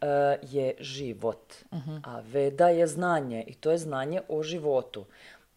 e, 0.00 0.06
je 0.42 0.74
život, 0.80 1.54
a 2.04 2.20
Veda 2.22 2.68
je 2.68 2.86
znanje 2.86 3.44
i 3.46 3.54
to 3.54 3.70
je 3.70 3.78
znanje 3.78 4.20
o 4.28 4.42
životu. 4.42 5.04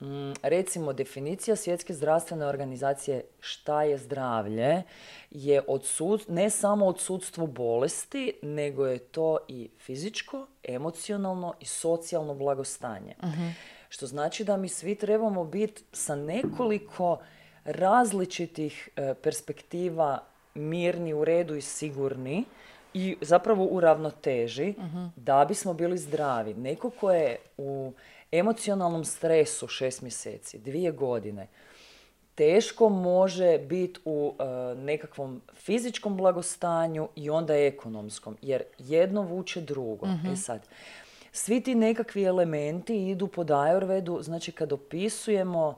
Mm, 0.01 0.33
recimo, 0.41 0.93
definicija 0.93 1.55
Svjetske 1.55 1.93
zdravstvene 1.93 2.45
organizacije 2.45 3.23
šta 3.39 3.83
je 3.83 3.97
zdravlje 3.97 4.83
je 5.31 5.61
odsud, 5.67 6.25
ne 6.27 6.49
samo 6.49 6.85
odsudstvo 6.85 7.47
bolesti, 7.47 8.33
nego 8.41 8.85
je 8.85 8.99
to 8.99 9.37
i 9.47 9.69
fizičko, 9.79 10.47
emocionalno 10.63 11.53
i 11.59 11.65
socijalno 11.65 12.33
blagostanje. 12.33 13.15
Što 13.89 14.07
znači 14.07 14.43
da 14.43 14.57
mi 14.57 14.69
svi 14.69 14.95
trebamo 14.95 15.43
biti 15.43 15.83
sa 15.91 16.15
nekoliko 16.15 17.19
različitih 17.65 18.89
e, 18.95 19.13
perspektiva 19.13 20.23
mirni, 20.53 21.13
u 21.13 21.25
redu 21.25 21.55
i 21.55 21.61
sigurni 21.61 22.45
i 22.95 23.17
zapravo 23.21 23.65
u 23.65 23.79
ravnoteži 23.79 24.73
da 25.15 25.45
bismo 25.47 25.73
bili 25.73 25.97
zdravi. 25.97 26.53
Neko 26.53 26.89
ko 26.89 27.11
je 27.11 27.37
u 27.57 27.93
emocionalnom 28.31 29.05
stresu 29.05 29.67
šest 29.67 30.01
mjeseci, 30.01 30.59
dvije 30.59 30.91
godine, 30.91 31.47
teško 32.35 32.89
može 32.89 33.57
biti 33.57 33.99
u 34.05 34.33
e, 34.39 34.75
nekakvom 34.75 35.41
fizičkom 35.53 36.17
blagostanju 36.17 37.09
i 37.15 37.29
onda 37.29 37.55
ekonomskom, 37.55 38.37
jer 38.41 38.63
jedno 38.77 39.21
vuče 39.21 39.61
drugo. 39.61 40.07
E 40.33 40.35
sad, 40.35 40.67
svi 41.31 41.61
ti 41.61 41.75
nekakvi 41.75 42.23
elementi 42.23 43.07
idu 43.09 43.27
pod 43.27 43.47
Ayurvedu, 43.47 44.21
znači 44.21 44.51
kad 44.51 44.73
opisujemo 44.73 45.75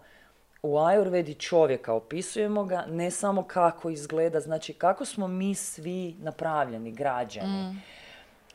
u 0.63 0.75
Ayurvedi 0.75 1.39
čovjeka, 1.39 1.93
opisujemo 1.93 2.63
ga 2.63 2.85
ne 2.89 3.11
samo 3.11 3.43
kako 3.43 3.89
izgleda, 3.89 4.39
znači 4.39 4.73
kako 4.73 5.05
smo 5.05 5.27
mi 5.27 5.55
svi 5.55 6.15
napravljeni, 6.19 6.91
građani. 6.91 7.75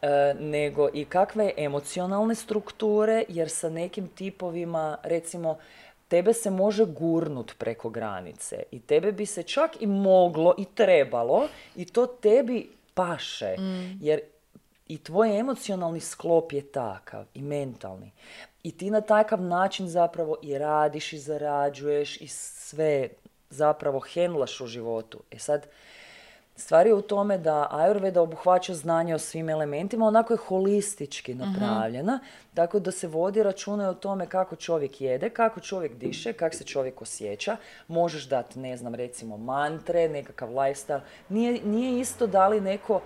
E, 0.03 0.35
nego 0.41 0.89
i 0.95 1.05
kakve 1.05 1.53
emocionalne 1.57 2.35
strukture, 2.35 3.25
jer 3.29 3.51
sa 3.51 3.69
nekim 3.69 4.09
tipovima, 4.09 4.97
recimo, 5.03 5.59
tebe 6.09 6.33
se 6.33 6.51
može 6.51 6.85
gurnut 6.85 7.55
preko 7.59 7.91
granice 7.91 8.63
i 8.71 8.81
tebe 8.81 9.13
bi 9.13 9.27
se 9.27 9.43
čak 9.43 9.83
i 9.83 9.87
moglo 9.87 10.55
i 10.59 10.65
trebalo 10.65 11.49
i 11.77 11.85
to 11.85 12.07
tebi 12.07 12.71
paše, 12.95 13.57
jer 14.01 14.21
i 14.89 14.99
tvoj 14.99 15.39
emocionalni 15.39 16.01
sklop 16.01 16.53
je 16.53 16.63
takav 16.63 17.25
i 17.35 17.43
mentalni. 17.43 18.11
I 18.63 18.77
ti 18.77 18.91
na 18.91 19.01
takav 19.01 19.43
način 19.43 19.89
zapravo 19.89 20.37
i 20.43 20.59
radiš 20.59 21.13
i 21.13 21.19
zarađuješ 21.19 22.21
i 22.21 22.29
sve 22.29 23.09
zapravo 23.51 24.01
hendlaš 24.01 24.61
u 24.61 24.67
životu. 24.67 25.21
E 25.31 25.39
sad, 25.39 25.67
Stvar 26.57 26.87
je 26.87 26.95
u 26.95 27.03
tome 27.03 27.39
da 27.39 27.69
Ayurveda 27.73 28.21
obuhvaća 28.21 28.75
znanje 28.75 29.15
o 29.15 29.19
svim 29.19 29.49
elementima, 29.49 30.07
onako 30.07 30.33
je 30.33 30.37
holistički 30.37 31.35
napravljena, 31.35 32.19
tako 32.55 32.79
da 32.81 32.91
se 32.91 33.09
vodi 33.09 33.43
računa 33.43 33.91
o 33.91 33.95
tome 33.95 34.27
kako 34.27 34.57
čovjek 34.57 35.01
jede, 35.01 35.31
kako 35.31 35.61
čovjek 35.61 35.95
diše, 35.95 36.33
kako 36.33 36.57
se 36.57 36.65
čovjek 36.65 37.03
osjeća. 37.03 37.57
Možeš 37.89 38.29
dati, 38.29 38.59
ne 38.59 38.77
znam, 38.77 38.95
recimo 38.95 39.37
mantre, 39.37 40.09
nekakav 40.09 40.49
lifestyle. 40.49 41.01
Nije, 41.29 41.61
nije 41.65 42.01
isto 42.01 42.27
da 42.27 42.49
li 42.49 42.61
neko 42.61 43.01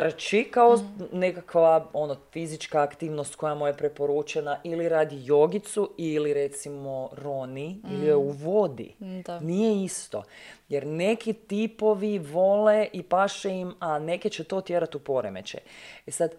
trči 0.00 0.48
kao 0.50 0.78
nekakva 1.12 1.86
ono, 1.92 2.16
fizička 2.32 2.82
aktivnost 2.82 3.34
koja 3.34 3.54
mu 3.54 3.66
je 3.66 3.76
preporučena 3.76 4.58
ili 4.64 4.88
radi 4.88 5.20
jogicu 5.24 5.90
ili 5.96 6.34
recimo 6.34 7.10
roni 7.12 7.80
ili 7.90 8.06
je 8.06 8.16
u 8.16 8.30
vodi. 8.30 8.94
Da. 8.98 9.40
Nije 9.40 9.84
isto. 9.84 10.22
Jer 10.68 10.86
neki 10.86 11.32
tipovi 11.32 12.18
vole 12.18 12.88
i 12.92 13.02
paše 13.02 13.50
im, 13.50 13.74
a 13.78 13.98
neke 13.98 14.28
će 14.28 14.44
to 14.44 14.60
tjerati 14.60 14.96
u 14.96 15.00
poremeće. 15.00 15.58
E 16.06 16.10
sad, 16.10 16.30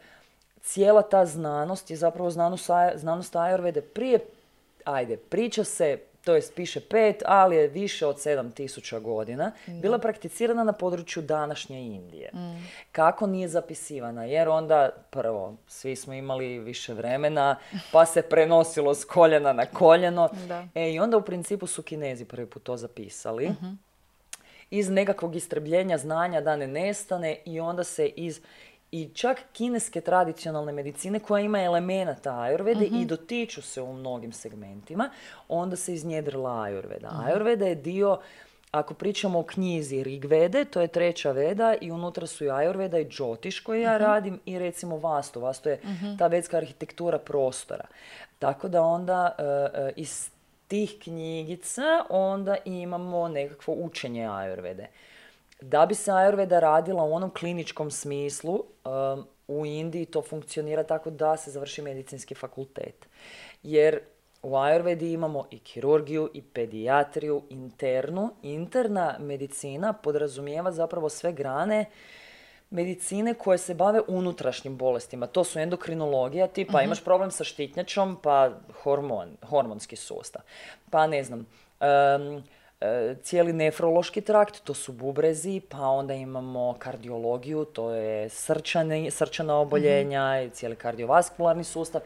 cijela 0.62 1.02
ta 1.02 1.26
znanost 1.26 1.92
je 1.92 1.98
zapravo 1.98 2.30
znanost, 2.30 2.70
znanost 2.96 3.34
Ayurvede 3.34 3.82
prije, 3.82 4.20
ajde, 4.84 5.18
priča 5.18 5.64
se, 5.64 6.00
to 6.28 6.36
jest 6.36 6.56
piše 6.56 6.80
pet, 6.80 7.24
ali 7.26 7.56
je 7.56 7.68
više 7.68 8.06
od 8.06 8.22
sedam 8.22 8.52
tisuća 8.52 9.00
godina, 9.00 9.52
bila 9.68 10.00
prakticirana 10.00 10.64
na 10.64 10.74
području 10.74 11.24
današnje 11.24 11.82
Indije. 11.82 12.32
Kako 12.92 13.28
nije 13.28 13.48
zapisivana? 13.48 14.26
Jer 14.26 14.50
onda, 14.50 14.90
prvo, 15.10 15.56
svi 15.68 15.96
smo 15.96 16.14
imali 16.14 16.60
više 16.60 16.94
vremena, 16.94 17.56
pa 17.92 18.06
se 18.06 18.22
prenosilo 18.22 18.96
s 18.96 19.06
koljena 19.06 19.54
na 19.54 19.66
koljeno. 19.66 20.30
Da. 20.48 20.68
E, 20.76 20.92
I 20.92 21.00
onda 21.00 21.18
u 21.18 21.22
principu 21.22 21.68
su 21.68 21.84
Kinezi 21.84 22.26
prvi 22.26 22.46
put 22.46 22.64
to 22.64 22.78
zapisali. 22.78 23.52
Iz 24.70 24.90
nekakvog 24.90 25.36
istrebljenja 25.36 25.98
znanja 25.98 26.42
da 26.42 26.56
ne 26.56 26.68
nestane 26.68 27.38
i 27.46 27.60
onda 27.60 27.84
se 27.84 28.08
iz 28.08 28.42
i 28.92 29.10
čak 29.14 29.38
kineske 29.54 30.02
tradicionalne 30.02 30.74
medicine 30.74 31.20
koja 31.20 31.42
ima 31.42 31.62
elemenata 31.62 32.32
Ayurvede 32.32 33.02
i 33.02 33.06
dotiču 33.06 33.62
se 33.62 33.82
u 33.82 33.94
mnogim 33.94 34.32
segmentima, 34.32 35.10
onda 35.48 35.76
se 35.76 35.94
iznjedrila 35.94 36.52
Ayurveda. 36.52 37.10
Ayurveda 37.28 37.66
je 37.66 37.76
dio, 37.76 38.20
ako 38.72 38.94
pričamo 38.94 39.40
o 39.40 39.44
knjizi 39.44 40.04
Rigvede, 40.04 40.66
to 40.66 40.82
je 40.82 40.88
treća 40.88 41.32
veda 41.32 41.76
i 41.82 41.92
unutra 41.92 42.28
su 42.28 42.46
i 42.46 42.48
Ayurveda 42.48 43.02
i 43.02 43.06
Jyotish 43.06 43.64
koji 43.64 43.82
ja 43.82 43.98
radim 43.98 44.40
i 44.46 44.60
recimo 44.60 44.98
Vastu. 44.98 45.42
Vastu 45.42 45.70
je 45.70 45.80
ta 46.18 46.28
vedska 46.28 46.58
arhitektura 46.58 47.20
prostora. 47.20 47.86
Tako 48.40 48.68
da 48.68 48.82
onda 48.82 49.36
e, 49.38 49.92
iz 49.96 50.30
tih 50.68 50.98
knjigica 51.04 52.06
onda 52.10 52.56
imamo 52.66 53.28
nekakvo 53.28 53.74
učenje 53.74 54.28
Ayurvede. 54.28 54.86
Da 55.62 55.86
bi 55.86 55.96
se 55.96 56.12
Ayurveda 56.12 56.60
radila 56.60 57.04
u 57.04 57.14
onom 57.14 57.30
kliničkom 57.30 57.92
smislu, 57.92 58.54
um, 58.54 59.26
u 59.48 59.66
Indiji 59.66 60.06
to 60.06 60.22
funkcionira 60.22 60.84
tako 60.84 61.10
da 61.10 61.38
se 61.38 61.52
završi 61.52 61.82
medicinski 61.82 62.36
fakultet. 62.36 63.08
Jer 63.64 64.00
u 64.44 64.50
Ayurvedi 64.50 65.14
imamo 65.14 65.48
i 65.52 65.60
kirurgiju, 65.60 66.30
i 66.34 66.42
pedijatriju, 66.42 67.42
internu. 67.50 68.34
Interna 68.42 69.16
medicina 69.20 69.94
podrazumijeva 69.94 70.72
zapravo 70.72 71.10
sve 71.10 71.34
grane 71.34 71.86
medicine 72.70 73.34
koje 73.34 73.58
se 73.58 73.74
bave 73.74 74.02
unutrašnjim 74.08 74.78
bolestima. 74.78 75.28
To 75.28 75.44
su 75.44 75.60
endokrinologija, 75.60 76.48
tipa 76.48 76.82
imaš 76.82 77.04
problem 77.04 77.32
sa 77.32 77.44
štitnjačom, 77.44 78.18
pa 78.24 78.52
hormon, 78.84 79.38
hormonski 79.50 79.96
sustav. 79.96 80.42
Pa 80.90 81.08
ne 81.08 81.24
znam, 81.24 81.46
e, 81.80 81.86
cijeli 83.22 83.54
nefrološki 83.54 84.22
trakt, 84.22 84.64
to 84.64 84.74
su 84.74 84.92
bubrezi, 84.92 85.62
pa 85.70 85.82
onda 85.82 86.14
imamo 86.14 86.76
kardiologiju, 86.80 87.66
to 87.66 87.92
je 87.92 88.30
srčani, 88.30 89.12
srčana 89.12 89.56
oboljenja 89.56 90.42
i 90.42 90.50
cijeli 90.50 90.76
kardiovaskularni 90.76 91.64
sustav 91.64 92.02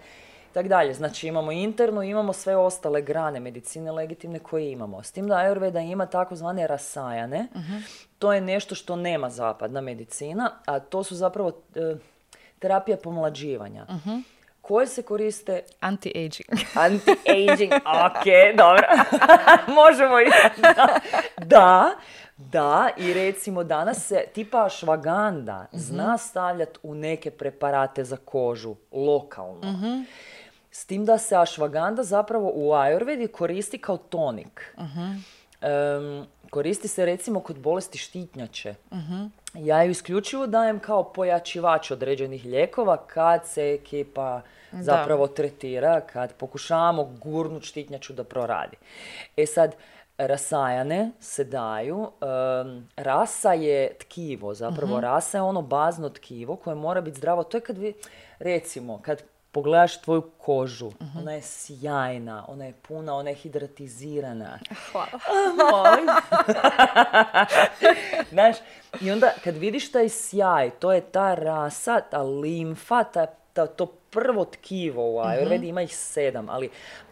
i 0.52 0.54
tak 0.54 0.68
dalje. 0.68 0.94
Znači 0.94 1.28
imamo 1.28 1.52
internu, 1.52 2.04
imamo 2.04 2.34
sve 2.34 2.56
ostale 2.56 3.02
grane 3.02 3.40
medicine 3.40 3.92
legitimne 3.92 4.40
koje 4.40 4.72
imamo. 4.72 5.04
S 5.04 5.12
tim 5.12 5.28
da 5.28 5.36
Ayurveda 5.36 5.92
ima 5.92 6.06
takozvane 6.06 6.68
rasajane, 6.68 7.48
to 8.20 8.34
je 8.34 8.42
nešto 8.42 8.76
što 8.76 8.96
nema 8.96 9.30
zapadna 9.30 9.82
medicina, 9.82 10.52
a 10.66 10.80
to 10.80 11.04
su 11.04 11.16
zapravo 11.16 11.52
e, 11.76 11.96
terapije 12.60 12.98
pomlađivanja. 12.98 13.86
Koje 14.72 14.88
se 14.88 15.02
koriste 15.02 15.62
Anti-aging. 15.82 16.66
Anti-aging, 16.88 17.74
ok, 17.76 18.56
dobro. 18.58 18.84
Možemo 19.82 20.20
i 20.20 20.26
da. 20.62 21.00
Da, 21.46 21.92
Da, 22.38 22.90
i 22.98 23.14
recimo 23.14 23.64
danas 23.64 24.08
se 24.08 24.26
tipa 24.34 24.70
švaganda 24.70 25.66
zna 25.72 26.18
stavljati 26.18 26.80
u 26.84 26.96
neke 26.96 27.32
preparate 27.32 28.04
za 28.04 28.18
kožu, 28.18 28.76
lokalno. 28.92 29.62
S 30.72 30.86
tim 30.86 31.06
da 31.06 31.18
se 31.18 31.36
ašvaganda 31.36 32.04
zapravo 32.04 32.52
u 32.56 32.70
Ayurvedi 32.70 33.28
koristi 33.28 33.78
kao 33.78 33.98
tonik. 33.98 34.76
Em, 35.62 36.26
koristi 36.50 36.88
se 36.88 37.06
recimo 37.06 37.40
kod 37.40 37.60
bolesti 37.60 37.98
štitnjače. 37.98 38.76
Ja 39.54 39.84
ju 39.84 39.92
isključivo 39.92 40.48
dajem 40.48 40.80
kao 40.80 41.04
pojačivač 41.04 41.92
određenih 41.92 42.46
lijekova 42.46 42.98
kad 42.98 43.48
se 43.48 43.78
ekipa 43.82 44.42
zapravo 44.74 45.28
tretira, 45.28 46.02
kad 46.02 46.34
pokušavamo 46.34 47.04
gurnut 47.04 47.64
štitnjaču 47.64 48.14
da 48.14 48.24
proradi. 48.24 48.78
E 49.38 49.46
sad, 49.46 49.76
rasajane 50.18 51.12
se 51.20 51.44
daju. 51.44 52.12
rasa 52.96 53.54
je 53.54 53.94
tkivo, 53.94 54.54
zapravo 54.54 55.02
rasa 55.02 55.38
je 55.38 55.42
ono 55.42 55.62
bazno 55.62 56.10
tkivo 56.10 56.56
koje 56.56 56.76
mora 56.76 57.02
biti 57.02 57.18
zdravo. 57.18 57.44
To 57.44 57.58
je 57.58 57.62
kad 57.62 57.78
vi, 57.78 57.94
recimo, 58.40 59.00
kad 59.02 59.24
pogledaš 59.52 60.02
tvoju 60.02 60.22
kožu, 60.38 60.92
ona 61.20 61.32
je 61.32 61.42
sjajna, 61.42 62.46
ona 62.48 62.66
je 62.66 62.74
puna, 62.88 63.16
ona 63.16 63.30
je 63.30 63.36
hidratizirana. 63.36 64.60
Hvala. 64.92 65.10
Molim. 65.72 66.08
Znaš, 68.32 68.56
i 69.02 69.12
onda 69.12 69.32
kad 69.44 69.58
vidiš 69.58 69.92
taj 69.92 70.10
sjaj, 70.10 70.70
to 70.70 70.94
je 70.94 71.02
ta 71.02 71.36
rasa, 71.36 72.02
ta 72.02 72.22
limfa, 72.22 73.04
ta, 73.04 73.26
ta- 73.54 73.68
to 73.68 73.94
prvo 74.12 74.46
tkivo 74.46 75.12
u 75.12 75.16
Ayurvedi, 75.18 75.68
ima 75.70 75.82
ih 75.82 75.98
sedam, 75.98 76.50
ali 76.50 76.70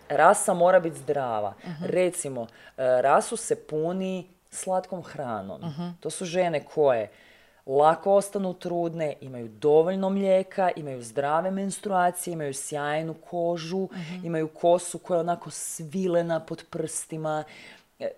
rasa 0.10 0.54
mora 0.54 0.80
biti 0.80 0.98
zdrava. 0.98 1.54
Recimo, 1.84 2.42
e, 2.42 3.02
rasu 3.02 3.38
se 3.38 3.56
puni 3.68 4.28
slatkom 4.50 5.04
hranom. 5.04 5.62
To 6.00 6.10
su 6.10 6.26
žene 6.26 6.66
koje 6.66 7.10
lako 7.66 8.14
ostanu 8.14 8.54
trudne, 8.54 9.14
imaju 9.22 9.48
dovoljno 9.48 10.10
mlijeka, 10.10 10.72
imaju 10.76 11.02
zdrave 11.02 11.52
menstruacije, 11.52 12.34
imaju 12.34 12.54
sjajnu 12.54 13.14
kožu, 13.14 13.88
imaju 14.24 14.48
kosu 14.48 14.98
koja 15.00 15.16
je 15.16 15.22
onako 15.22 15.50
svilena 15.50 16.40
pod 16.40 16.64
prstima. 16.70 17.44
E, 18.00 18.12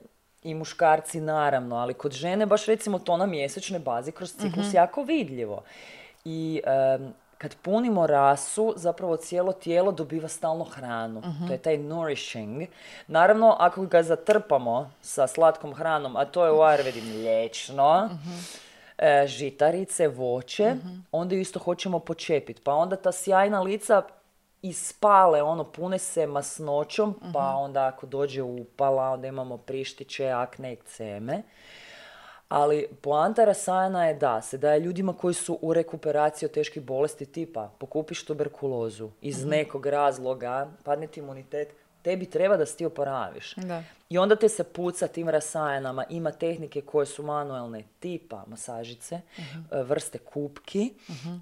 I 0.44 0.54
muškarci 0.54 1.20
naravno, 1.22 1.76
ali 1.76 1.94
kod 1.94 2.12
žene 2.12 2.46
baš 2.46 2.66
recimo 2.66 3.00
to 3.00 3.18
na 3.18 3.26
mjesečnoj 3.26 3.80
bazi 3.80 4.12
kroz 4.12 4.34
ciklus 4.34 4.74
jako 4.74 5.04
vidljivo. 5.04 5.64
I 6.26 6.62
em, 6.66 7.14
kad 7.42 7.56
punimo 7.56 8.08
rasu, 8.08 8.74
zapravo 8.76 9.18
cijelo 9.18 9.54
tijelo 9.54 9.92
dobiva 9.92 10.28
stalno 10.28 10.64
hranu. 10.64 11.22
To 11.48 11.54
je 11.54 11.58
taj 11.58 11.78
nourishing. 11.78 12.68
Naravno, 13.08 13.56
ako 13.60 13.86
ga 13.86 14.04
zatrpamo 14.04 14.92
sa 15.02 15.28
slatkom 15.28 15.74
hranom, 15.74 16.16
a 16.16 16.26
to 16.26 16.46
je 16.46 16.52
u 16.52 16.56
Ayurvedi 16.56 17.02
mliječno, 17.02 18.10
e, 18.98 19.28
žitarice, 19.28 20.08
voće, 20.08 20.76
onda 21.12 21.36
ju 21.36 21.42
isto 21.42 21.60
hoćemo 21.60 22.00
počepiti. 22.00 22.62
Pa 22.62 22.74
onda 22.74 22.96
ta 22.96 23.12
sjajna 23.12 23.62
lica 23.62 24.02
ispale, 24.62 25.42
ono, 25.42 25.64
pune 25.64 25.98
se 25.98 26.28
masnoćom, 26.28 27.20
pa 27.34 27.56
onda 27.56 27.88
ako 27.88 28.06
dođe 28.06 28.42
upala, 28.42 29.10
onda 29.10 29.28
imamo 29.28 29.58
prištiće, 29.58 30.30
akne, 30.30 30.72
ekceme. 30.72 31.44
Ali 32.52 32.88
poanta 33.02 33.46
rasajana 33.46 34.06
je 34.08 34.14
da 34.14 34.42
se 34.42 34.58
daje 34.58 34.80
ljudima 34.80 35.14
koji 35.14 35.34
su 35.34 35.60
u 35.62 35.74
rekuperaciji 35.74 36.48
od 36.48 36.52
teških 36.54 36.84
bolesti 36.84 37.26
tipa 37.26 37.70
pokupiš 37.78 38.26
tuberkulozu 38.26 39.10
iz 39.22 39.46
nekog 39.46 39.86
razloga, 39.86 40.68
padne 40.84 41.08
ti 41.08 41.20
imunitet, 41.20 41.74
tebi 42.02 42.26
treba 42.26 42.58
da 42.58 42.66
se 42.66 42.78
ti 42.78 42.86
oporaviš. 42.86 43.56
Da. 43.56 43.84
I 44.10 44.18
onda 44.18 44.36
te 44.36 44.50
se 44.50 44.64
puca 44.64 45.08
tim 45.08 45.30
rasajanama. 45.30 46.04
Ima 46.10 46.32
tehnike 46.32 46.82
koje 46.82 47.06
su 47.06 47.24
manuelne 47.24 47.84
tipa 48.00 48.44
masažice, 48.48 49.16
e, 49.16 49.84
vrste 49.84 50.18
kupki, 50.18 50.94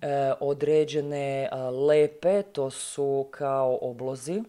e, 0.02 0.34
određene 0.40 1.44
e, 1.44 1.56
lepe, 1.58 2.42
to 2.42 2.70
su 2.70 3.28
kao 3.32 3.80
oblozi. 3.82 4.44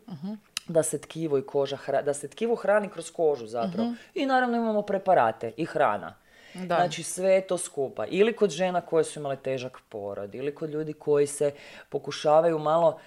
Da 0.69 0.83
se 0.83 0.99
tkivo 1.01 1.39
i 1.39 1.43
koža, 1.43 1.77
hra- 1.87 2.03
da 2.05 2.15
se 2.15 2.29
tkivo 2.29 2.55
hrani 2.55 2.89
kroz 2.89 3.11
kožu 3.11 3.47
zapravo. 3.47 3.89
I 4.15 4.27
naravno 4.27 4.57
imamo 4.57 4.83
preparate 4.83 5.53
i 5.57 5.65
hrana. 5.65 6.15
Da. 6.55 6.75
Znači 6.75 7.03
sve 7.03 7.31
je 7.31 7.47
to 7.47 7.59
skupa. 7.59 8.07
Ili 8.07 8.37
kod 8.37 8.51
žena 8.51 8.81
koje 8.81 9.05
su 9.05 9.19
imale 9.19 9.37
težak 9.37 9.79
porod, 9.89 10.35
ili 10.35 10.55
kod 10.55 10.71
ljudi 10.71 10.93
koji 10.93 11.27
se 11.27 11.53
pokušavaju 11.89 12.59
malo 12.59 12.99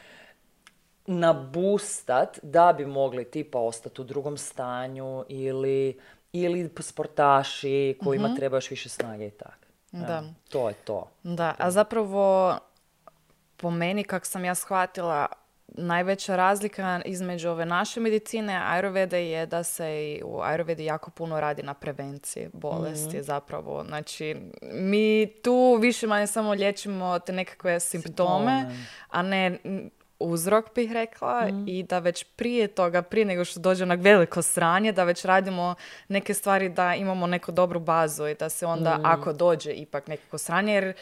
nabustat 1.05 2.39
da 2.43 2.73
bi 2.77 2.85
mogli 2.85 3.31
tipa 3.31 3.59
ostati 3.59 4.01
u 4.01 4.03
drugom 4.03 4.37
stanju 4.37 5.25
ili, 5.29 5.99
ili 6.33 6.71
sportaši 6.79 7.97
kojima 8.03 8.35
treba 8.35 8.57
još 8.57 8.69
više 8.69 8.89
snage 8.89 9.27
i 9.27 9.31
tako. 9.31 9.53
Da. 9.91 10.23
To 10.49 10.69
je 10.69 10.73
to. 10.73 11.09
Da, 11.23 11.55
a 11.57 11.71
zapravo 11.71 12.57
po 13.57 13.71
meni, 13.71 14.03
kako 14.03 14.25
sam 14.25 14.45
ja 14.45 14.55
shvatila, 14.55 15.27
najveća 15.73 16.35
razlika 16.35 17.01
između 17.05 17.49
ove 17.49 17.65
naše 17.65 17.99
medicine, 17.99 18.53
Ayurveda 18.53 19.15
je 19.15 19.45
da 19.45 19.63
se 19.63 20.11
i 20.11 20.21
u 20.23 20.37
Ayurvedi 20.37 20.81
jako 20.81 21.11
puno 21.11 21.39
radi 21.39 21.63
na 21.63 21.73
prevenciji 21.73 22.49
bolesti 22.53 23.23
zapravo. 23.23 23.83
Znači, 23.87 24.35
mi 24.73 25.33
tu 25.43 25.77
više 25.81 26.07
manje 26.07 26.27
samo 26.27 26.51
liječimo 26.51 27.19
te 27.19 27.33
nekakve 27.33 27.79
simptome, 27.79 28.59
Simptome. 28.59 28.85
a 29.09 29.21
ne 29.21 29.49
mm, 29.49 29.89
uzrok 30.19 30.75
bih 30.75 30.91
rekla 30.91 31.49
i 31.67 31.83
da 31.83 31.99
već 31.99 32.23
prije 32.23 32.67
toga, 32.67 33.01
prije 33.01 33.25
nego 33.25 33.45
što 33.45 33.59
dođe 33.59 33.85
na 33.85 33.95
veliko 33.95 34.41
sranje, 34.41 34.91
da 34.91 35.03
već 35.03 35.25
radimo 35.25 35.75
neke 36.07 36.33
stvari 36.33 36.69
da 36.69 36.95
imamo 36.95 37.27
neku 37.27 37.51
dobru 37.51 37.79
bazu 37.79 38.27
i 38.27 38.35
da 38.35 38.49
se 38.49 38.65
onda 38.65 38.99
ako 39.03 39.33
dođe 39.33 39.71
ipak 39.71 40.07
nekako 40.07 40.37
sranje, 40.37 40.73
jer 40.73 40.93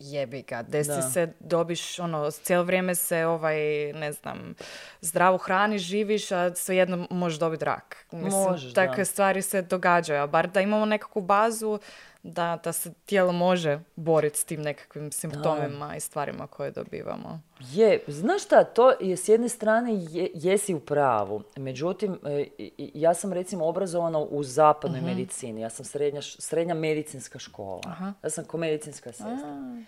jebi 0.00 0.42
ga, 0.42 0.62
desi 0.62 0.90
Da. 0.90 1.02
se, 1.02 1.32
dobiš, 1.40 1.98
ono, 1.98 2.30
cijelo 2.30 2.64
vrijeme 2.64 2.94
se, 2.94 3.26
ovaj, 3.26 3.56
ne 3.92 4.12
znam, 4.12 4.54
zdravo 5.00 5.38
hrani, 5.38 5.78
živiš, 5.78 6.32
a 6.32 6.54
svejedno 6.54 7.06
možeš 7.10 7.38
dobiti 7.38 7.64
rak. 7.64 8.06
Mislim, 8.12 8.42
Možeš, 8.42 8.72
da. 8.72 8.86
takve 8.86 9.04
stvari 9.04 9.42
se 9.42 9.62
događaju, 9.62 10.22
a 10.22 10.26
bar 10.26 10.48
da 10.48 10.60
imamo 10.60 10.84
nekakvu 10.84 11.22
bazu 11.22 11.78
da, 12.26 12.60
da 12.64 12.72
se 12.72 12.92
tijelo 12.96 13.32
može 13.32 13.80
boriti 13.96 14.38
s 14.38 14.44
tim 14.44 14.62
nekakvim 14.62 15.12
simptomima 15.12 15.96
i 15.96 16.00
stvarima 16.00 16.46
koje 16.46 16.70
dobivamo. 16.70 17.40
Je, 17.62 18.04
znaš 18.08 18.44
šta, 18.44 18.64
to 18.64 18.92
je 19.00 19.16
s 19.16 19.28
jedne 19.28 19.48
strane 19.48 19.90
je- 19.94 20.30
jesi 20.34 20.74
u 20.74 20.80
pravu. 20.80 21.42
Međutim, 21.56 22.18
e, 22.24 22.46
ja 22.78 23.14
sam 23.14 23.32
recimo 23.32 23.66
obrazovana 23.66 24.18
u 24.20 24.42
zapadnoj 24.42 25.00
medicini. 25.02 25.60
Ja 25.60 25.70
sam 25.70 25.84
srednja, 25.84 26.22
srednja 26.22 26.74
medicinska 26.74 27.38
škola. 27.38 27.80
Ja 28.22 28.30
sam 28.30 28.44
ko 28.44 28.56
medicinska 28.58 29.12
sestra. 29.12 29.84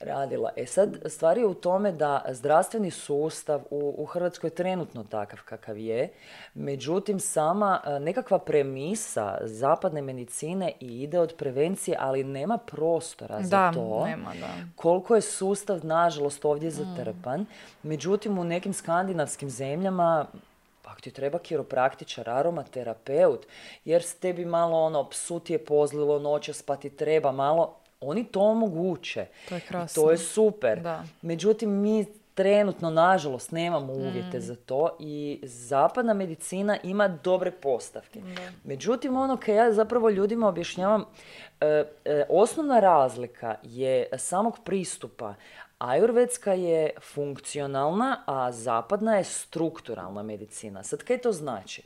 Radila. 0.00 0.50
E 0.56 0.66
sad, 0.66 0.96
stvar 1.06 1.38
je 1.38 1.46
u 1.46 1.54
tome 1.54 1.92
da 1.92 2.24
zdravstveni 2.28 2.90
sustav 2.90 3.60
u, 3.70 3.94
u 3.98 4.04
Hrvatskoj 4.04 4.48
je 4.48 4.54
trenutno 4.54 5.04
takav 5.04 5.38
kakav 5.44 5.78
je, 5.78 6.08
međutim 6.54 7.20
sama 7.20 7.80
e, 7.84 8.00
nekakva 8.00 8.38
premisa 8.38 9.38
zapadne 9.42 10.02
medicine 10.02 10.72
i 10.80 11.02
ide 11.02 11.20
od 11.20 11.34
prevencije, 11.38 11.96
ali 12.00 12.24
nema 12.24 12.58
prostora 12.58 13.42
za 13.42 13.56
Da, 13.56 13.72
to. 13.72 14.04
nema, 14.06 14.32
da. 14.40 14.48
Koliko 14.76 15.14
je 15.14 15.20
sustav, 15.20 15.86
nažalost, 15.86 16.44
ovdje 16.44 16.70
zatrpan. 16.70 17.46
Međutim, 17.82 18.38
u 18.38 18.44
nekim 18.44 18.72
skandinavskim 18.72 19.50
zemljama 19.50 20.26
pak 20.82 21.00
ti 21.00 21.10
treba 21.10 21.38
kiropraktičar, 21.38 22.30
aromaterapeut, 22.30 23.46
jer 23.84 24.02
s 24.02 24.14
tebi 24.14 24.44
malo 24.44 24.78
ono, 24.78 25.08
psu 25.08 25.40
ti 25.40 25.52
je 25.52 25.64
pozlilo 25.64 26.18
noćas 26.18 26.62
pa 26.62 26.76
ti 26.76 26.90
treba 26.90 27.32
malo, 27.32 27.76
oni 28.00 28.24
to 28.24 28.40
omoguće. 28.40 29.26
To 29.48 29.54
je 29.54 29.58
I 29.58 29.68
krasno. 29.68 30.02
to 30.02 30.10
je 30.10 30.18
super. 30.18 30.80
Da. 30.80 31.04
Međutim, 31.22 31.70
mi 31.70 32.06
trenutno, 32.34 32.90
nažalost, 32.90 33.52
nemamo 33.52 33.92
uvjete 33.92 34.40
za 34.40 34.54
to 34.54 34.96
i 34.98 35.40
zapadna 35.42 36.14
medicina 36.14 36.76
ima 36.82 37.08
dobre 37.08 37.50
postavke. 37.50 38.20
Međutim, 38.64 39.16
ono 39.16 39.36
kad 39.36 39.54
ja 39.54 39.72
zapravo 39.72 40.10
ljudima 40.10 40.48
objašnjavam, 40.48 41.04
e, 41.60 41.84
e, 42.04 42.24
osnovna 42.28 42.80
razlika 42.80 43.54
je 43.62 44.08
samog 44.18 44.58
pristupa. 44.64 45.34
Ajurvedska 45.78 46.52
je 46.52 46.90
funkcionalna, 47.00 48.22
a 48.26 48.52
zapadna 48.52 49.16
je 49.16 49.24
strukturalna 49.24 50.22
medicina. 50.22 50.82
Sad, 50.82 51.02
kaj 51.02 51.18
to 51.18 51.32
znači? 51.32 51.82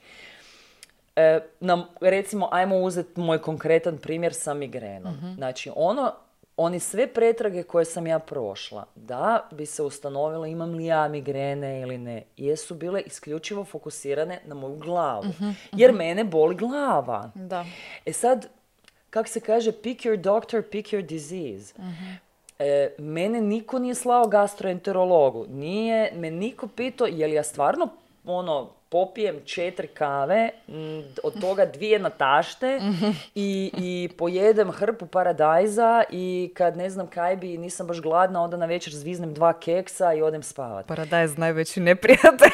E, 1.17 1.41
nam, 1.61 1.85
recimo, 2.01 2.49
ajmo 2.53 2.77
uzeti 2.77 3.21
moj 3.21 3.39
konkretan 3.39 3.99
primjer 3.99 4.35
sa 4.35 4.55
migrenom. 4.55 5.15
Znači, 5.37 5.71
ono, 5.77 6.13
oni 6.57 6.81
sve 6.81 7.07
pretrage 7.07 7.63
koje 7.63 7.85
sam 7.85 8.07
ja 8.07 8.19
prošla, 8.19 8.85
da 8.95 9.49
bi 9.51 9.67
se 9.67 9.83
ustanovilo 9.83 10.47
imam 10.47 10.75
li 10.75 10.87
ja 10.87 11.09
migrene 11.09 11.81
ili 11.81 11.99
ne, 11.99 12.23
jesu 12.37 12.75
bile 12.75 13.01
isključivo 13.01 13.65
fokusirane 13.65 14.41
na 14.47 14.55
moju 14.55 14.77
glavu. 14.77 15.25
Jer 15.73 15.93
mene 15.93 16.25
boli 16.25 16.55
glava. 16.55 17.31
Da. 17.35 17.65
E 18.07 18.13
sad, 18.13 18.49
kak 19.11 19.29
se 19.29 19.41
kaže, 19.41 19.73
pick 19.73 20.01
your 20.05 20.17
doctor, 20.17 20.63
pick 20.63 20.93
your 20.93 21.07
disease. 21.07 21.75
E, 22.59 22.95
mene 22.99 23.41
niko 23.41 23.79
nije 23.79 23.95
slao 23.95 24.27
gastroenterologu. 24.29 25.47
Nije 25.49 26.13
me 26.15 26.31
niko 26.31 26.69
pitao 26.69 27.07
je 27.07 27.27
li 27.27 27.35
ja 27.35 27.43
stvarno 27.43 27.89
ono, 28.25 28.71
popijem 28.95 29.41
četiri 29.45 29.89
kave, 29.89 30.51
m, 30.69 31.05
od 31.23 31.41
toga 31.41 31.67
dvije 31.67 31.99
na 31.99 32.11
tašte 32.11 32.81
i, 33.35 33.71
i 33.79 34.09
pojedem 34.19 34.71
hrpu 34.71 35.07
paradajza 35.07 36.03
i 36.11 36.53
kad 36.57 36.77
ne 36.77 36.91
znam 36.91 37.07
kaj 37.07 37.37
bi, 37.37 37.59
nisam 37.59 37.87
baš 37.87 38.01
gladna, 38.01 38.43
onda 38.43 38.57
na 38.57 38.67
večer 38.67 38.93
zviznem 38.93 39.35
dva 39.35 39.53
keksa 39.53 40.15
i 40.15 40.23
odem 40.23 40.43
spavat. 40.43 40.87
Paradajz 40.87 41.39
najveći 41.39 41.81
neprijatelj. 41.81 42.51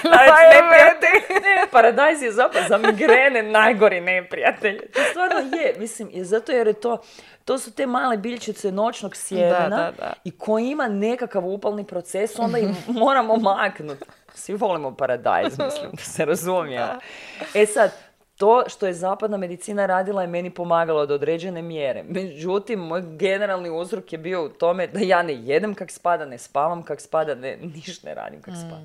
ne, 1.43 1.67
paradajz 1.73 2.23
je 2.23 2.33
zapravo 2.33 2.67
za 2.69 2.79
migrene 2.79 3.43
najgori 3.43 4.01
neprijatelj. 4.01 4.79
To 4.93 5.01
stvarno 5.11 5.57
je, 5.57 5.75
mislim, 5.79 6.11
je 6.13 6.25
zato 6.25 6.53
jer 6.53 6.67
je 6.67 6.73
to, 6.73 7.03
to 7.45 7.59
su 7.59 7.73
te 7.73 7.87
male 7.87 8.17
biljčice 8.17 8.73
noćnog 8.73 9.17
sjemena 9.17 9.69
da, 9.69 9.93
da. 9.99 10.13
i 10.25 10.31
koji 10.31 10.67
ima 10.67 10.89
nekakav 10.89 11.47
upalni 11.47 11.85
proces, 11.85 12.39
onda 12.39 12.59
ih 12.59 12.69
moramo 12.89 13.37
maknuti. 13.37 14.05
Svi 14.35 14.55
volimo 14.55 14.97
paradajz, 14.97 15.59
mislim, 15.65 15.91
da 15.93 16.03
se 16.03 16.25
razumije. 16.25 16.89
E 17.55 17.67
sad, 17.67 17.93
to 18.37 18.65
što 18.69 18.87
je 18.87 18.95
zapadna 18.95 19.37
medicina 19.37 19.87
radila 19.87 20.23
je 20.23 20.29
meni 20.29 20.51
pomagalo 20.51 21.07
do 21.07 21.15
određene 21.15 21.63
mjere. 21.63 22.03
Međutim, 22.03 22.79
moj 22.79 23.03
generalni 23.03 23.71
uzrok 23.71 24.13
je 24.13 24.19
bio 24.19 24.45
u 24.45 24.49
tome 24.49 24.87
da 24.87 25.01
ja 25.01 25.23
ne 25.23 25.35
jedem 25.35 25.75
kak 25.75 25.91
spada, 25.91 26.25
ne 26.25 26.39
spavam 26.39 26.83
kak 26.83 27.01
spada, 27.01 27.35
ne, 27.35 27.57
ništa 27.57 28.09
ne 28.09 28.15
radim 28.15 28.43
kak 28.43 28.55
spada. 28.55 28.83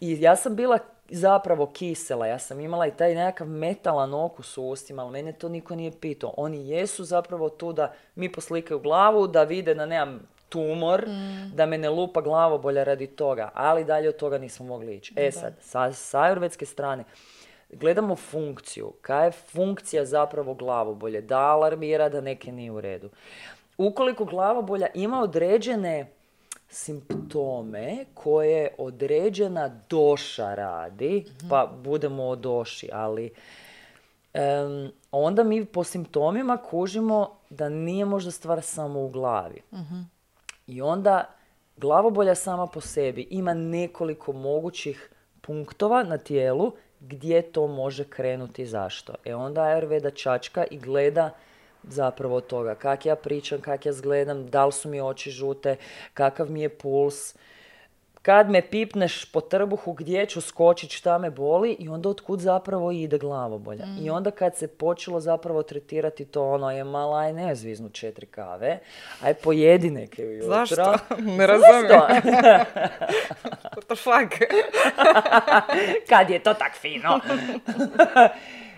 I 0.00 0.20
ja 0.20 0.36
sam 0.36 0.56
bila 0.56 0.78
zapravo 1.08 1.66
kisela, 1.66 2.26
ja 2.26 2.38
sam 2.38 2.60
imala 2.60 2.86
i 2.86 2.96
taj 2.96 3.14
nekakav 3.14 3.46
metalan 3.46 4.14
okus 4.14 4.58
u 4.58 4.68
ustima, 4.68 5.02
ali 5.02 5.12
mene 5.12 5.32
to 5.32 5.48
niko 5.48 5.74
nije 5.74 5.92
pitao. 6.00 6.34
Oni 6.36 6.68
jesu 6.68 7.04
zapravo 7.04 7.48
tu 7.48 7.72
da 7.72 7.92
mi 8.14 8.32
poslikaju 8.32 8.80
glavu, 8.80 9.26
da 9.26 9.42
vide 9.42 9.74
da 9.74 9.86
nemam 9.86 10.20
tumor, 10.48 11.04
da 11.54 11.66
me 11.66 11.78
ne 11.78 11.90
lupa 11.90 12.20
glavobolja 12.20 12.84
radi 12.84 13.06
toga, 13.06 13.50
ali 13.54 13.84
dalje 13.84 14.08
od 14.08 14.16
toga 14.16 14.38
nismo 14.38 14.66
mogli 14.66 14.96
ići. 14.96 15.14
E 15.16 15.32
sad, 15.32 15.54
sa, 15.60 15.92
sa 15.92 16.22
ajurvedske 16.22 16.66
strane, 16.66 17.04
gledamo 17.72 18.16
funkciju. 18.16 18.92
Kaj 19.02 19.26
je 19.26 19.32
funkcija 19.32 20.04
zapravo 20.04 20.54
glavobolje? 20.54 21.20
Da 21.20 21.38
alarmira 21.38 22.08
da 22.08 22.20
neke 22.20 22.52
nije 22.52 22.70
u 22.70 22.80
redu. 22.80 23.10
Ukoliko 23.78 24.24
glavobolja 24.24 24.86
ima 24.94 25.20
određene 25.20 26.06
simptome 26.68 28.04
koje 28.14 28.74
određena 28.78 29.80
doša 29.90 30.54
radi, 30.54 31.24
pa 31.50 31.72
budemo 31.84 32.24
o 32.24 32.36
doši, 32.36 32.88
ali 32.92 33.30
em, 34.34 34.92
onda 35.10 35.44
mi 35.44 35.64
po 35.64 35.84
simptomima 35.84 36.56
kužimo 36.56 37.30
da 37.50 37.68
nije 37.68 38.04
možda 38.04 38.30
stvar 38.30 38.62
samo 38.62 39.00
u 39.00 39.08
glavi. 39.08 39.60
I 40.66 40.82
onda 40.82 41.30
glavobolja 41.76 42.34
sama 42.34 42.66
po 42.66 42.80
sebi 42.80 43.26
ima 43.30 43.54
nekoliko 43.54 44.32
mogućih 44.32 45.10
punktova 45.40 46.02
na 46.02 46.18
tijelu 46.18 46.72
gdje 47.00 47.42
to 47.42 47.66
može 47.66 48.04
krenuti 48.04 48.62
i 48.62 48.66
zašto. 48.66 49.14
E 49.24 49.34
onda 49.34 49.60
Ayurveda 49.60 50.14
čačka 50.14 50.64
i 50.70 50.78
gleda 50.78 51.30
zapravo 51.82 52.40
toga 52.40 52.74
kak 52.74 53.06
ja 53.06 53.16
pričam, 53.16 53.60
kak 53.60 53.86
ja 53.86 53.92
zgledam, 53.92 54.46
da 54.46 54.66
li 54.66 54.72
su 54.72 54.88
mi 54.88 55.00
oči 55.00 55.30
žute, 55.30 55.76
kakav 56.14 56.50
mi 56.50 56.62
je 56.62 56.68
puls, 56.68 57.34
kad 58.24 58.50
me 58.50 58.62
pipneš 58.62 59.24
po 59.24 59.40
trbuhu 59.40 59.92
gdje 59.92 60.26
ću 60.26 60.40
skočit, 60.40 60.90
šta 60.90 61.18
me 61.18 61.30
boli 61.30 61.76
i 61.78 61.88
onda 61.88 62.08
otkud 62.08 62.40
zapravo 62.40 62.90
ide 62.92 63.18
glavobolja. 63.18 63.84
I 64.00 64.10
onda 64.10 64.30
kad 64.30 64.56
se 64.56 64.68
počelo 64.68 65.20
zapravo 65.20 65.62
tretirati 65.62 66.24
to 66.24 66.50
ono 66.50 66.70
je 66.70 66.84
mala, 66.84 67.18
aj 67.18 67.32
ne 67.32 67.54
zviznu 67.54 67.88
četiri 67.88 68.26
kave, 68.26 68.78
aj 69.22 69.34
pojedi 69.34 69.90
neke 69.90 70.26
ujutro. 70.26 70.48
Zašto? 70.48 70.94
Ne 71.38 71.46
razumijem. 71.46 71.88
Zašto? 71.88 72.30
What 73.74 73.84
the 73.86 73.96
fuck? 73.96 74.48
kad 76.10 76.30
je 76.30 76.38
to 76.38 76.54
tak 76.54 76.72
fino. 76.80 77.20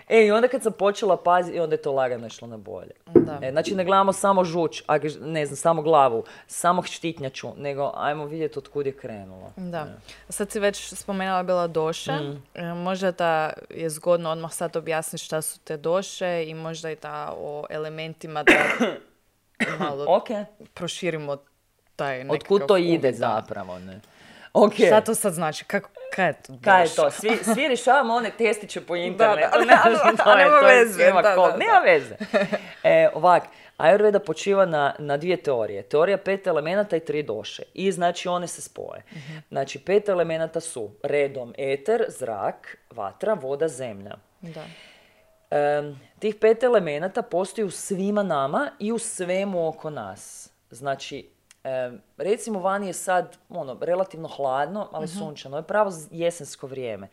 E, 0.09 0.25
i 0.25 0.31
onda 0.31 0.47
kad 0.47 0.63
sam 0.63 0.73
počela 0.73 1.17
paziti, 1.17 1.59
onda 1.59 1.73
je 1.73 1.81
to 1.81 1.91
lagano 1.91 2.27
išlo 2.27 2.47
na 2.47 2.57
bolje. 2.57 2.91
Da. 3.05 3.39
E, 3.41 3.51
znači 3.51 3.75
ne 3.75 3.85
gledamo 3.85 4.13
samo 4.13 4.43
žuč, 4.43 4.83
a 4.87 4.97
ne 5.21 5.45
znam, 5.45 5.57
samo 5.57 5.81
glavu, 5.81 6.23
samo 6.47 6.83
štitnjaču, 6.83 7.47
nego 7.57 7.91
ajmo 7.95 8.25
vidjeti 8.25 8.59
od 8.59 8.67
kud 8.67 8.85
je 8.85 8.97
krenulo. 8.97 9.51
Da. 9.55 9.87
Sad 10.29 10.51
si 10.51 10.59
već 10.59 10.93
spomenula 10.93 11.43
bila 11.43 11.67
doše. 11.67 12.11
Mm. 12.11 12.43
E, 12.53 12.73
Možda 12.73 13.11
da 13.11 13.53
je 13.69 13.89
zgodno 13.89 14.29
odmah 14.29 14.53
sad 14.53 14.75
objasniti 14.75 15.25
šta 15.25 15.41
su 15.41 15.59
te 15.59 15.77
doše 15.77 16.45
i 16.47 16.53
možda 16.53 16.91
i 16.91 16.95
da 16.95 17.33
o 17.37 17.65
elementima 17.69 18.43
da 18.43 18.53
malo 19.79 20.05
Ok, 20.07 20.27
proširimo 20.73 21.37
taj 21.95 22.17
nekakav 22.17 22.35
otkud 22.35 22.67
to 22.67 22.77
ide 22.77 23.13
zapravo, 23.13 23.79
ne? 23.79 23.99
Ok, 24.53 24.73
Šta 24.75 25.01
to 25.01 25.15
sad 25.15 25.33
znači? 25.33 25.65
Kako, 25.65 25.89
kaj 26.13 26.27
je 26.27 26.33
to? 26.35 26.53
kaj 26.61 26.83
je 26.83 26.89
to? 26.89 27.11
Svi, 27.11 27.37
svi 27.43 27.67
rješavamo 27.67 28.13
one 28.13 28.31
testiće 28.31 28.81
po 28.81 28.95
internetu. 28.95 29.57
da. 29.67 29.83
Ne, 29.99 30.15
to 30.17 30.31
je- 30.31 30.37
Nema 30.37 30.59
veze, 30.59 31.03
da, 31.05 31.21
da, 31.21 31.57
Nema 31.57 31.79
veze. 31.79 32.15
E, 32.83 33.09
ovak, 33.13 33.43
Ayurveda 33.77 34.19
počiva 34.19 34.65
na, 34.65 34.95
na 34.99 35.17
dvije 35.17 35.37
teorije. 35.37 35.83
Teorija 35.83 36.17
pet 36.17 36.47
elemenata 36.47 36.95
i 36.95 36.99
tri 36.99 37.23
doše. 37.23 37.63
I 37.73 37.91
znači 37.91 38.27
one 38.27 38.47
se 38.47 38.61
spoje. 38.61 39.03
Znači 39.49 39.79
pet 39.79 40.09
elemenata 40.09 40.59
su 40.59 40.91
redom 41.03 41.53
eter, 41.57 42.05
zrak, 42.09 42.77
vatra, 42.91 43.33
voda, 43.33 43.67
zemlja. 43.67 44.15
Da. 44.41 44.63
Em, 45.51 45.99
tih 46.19 46.35
pet 46.35 46.63
elemenata 46.63 47.21
postoji 47.21 47.65
u 47.65 47.71
svima 47.71 48.23
nama 48.23 48.69
i 48.79 48.91
u 48.91 48.99
svemu 48.99 49.67
oko 49.67 49.89
nas. 49.89 50.49
Znači, 50.69 51.29
recimo 52.17 52.59
vani 52.59 52.87
je 52.87 52.93
sad 52.93 53.37
ono, 53.49 53.77
relativno 53.81 54.27
hladno, 54.27 54.89
ali 54.91 55.07
sunčano. 55.07 55.57
Je 55.57 55.63
pravo 55.63 55.91
jesensko 56.11 56.67
vrijeme. 56.67 57.09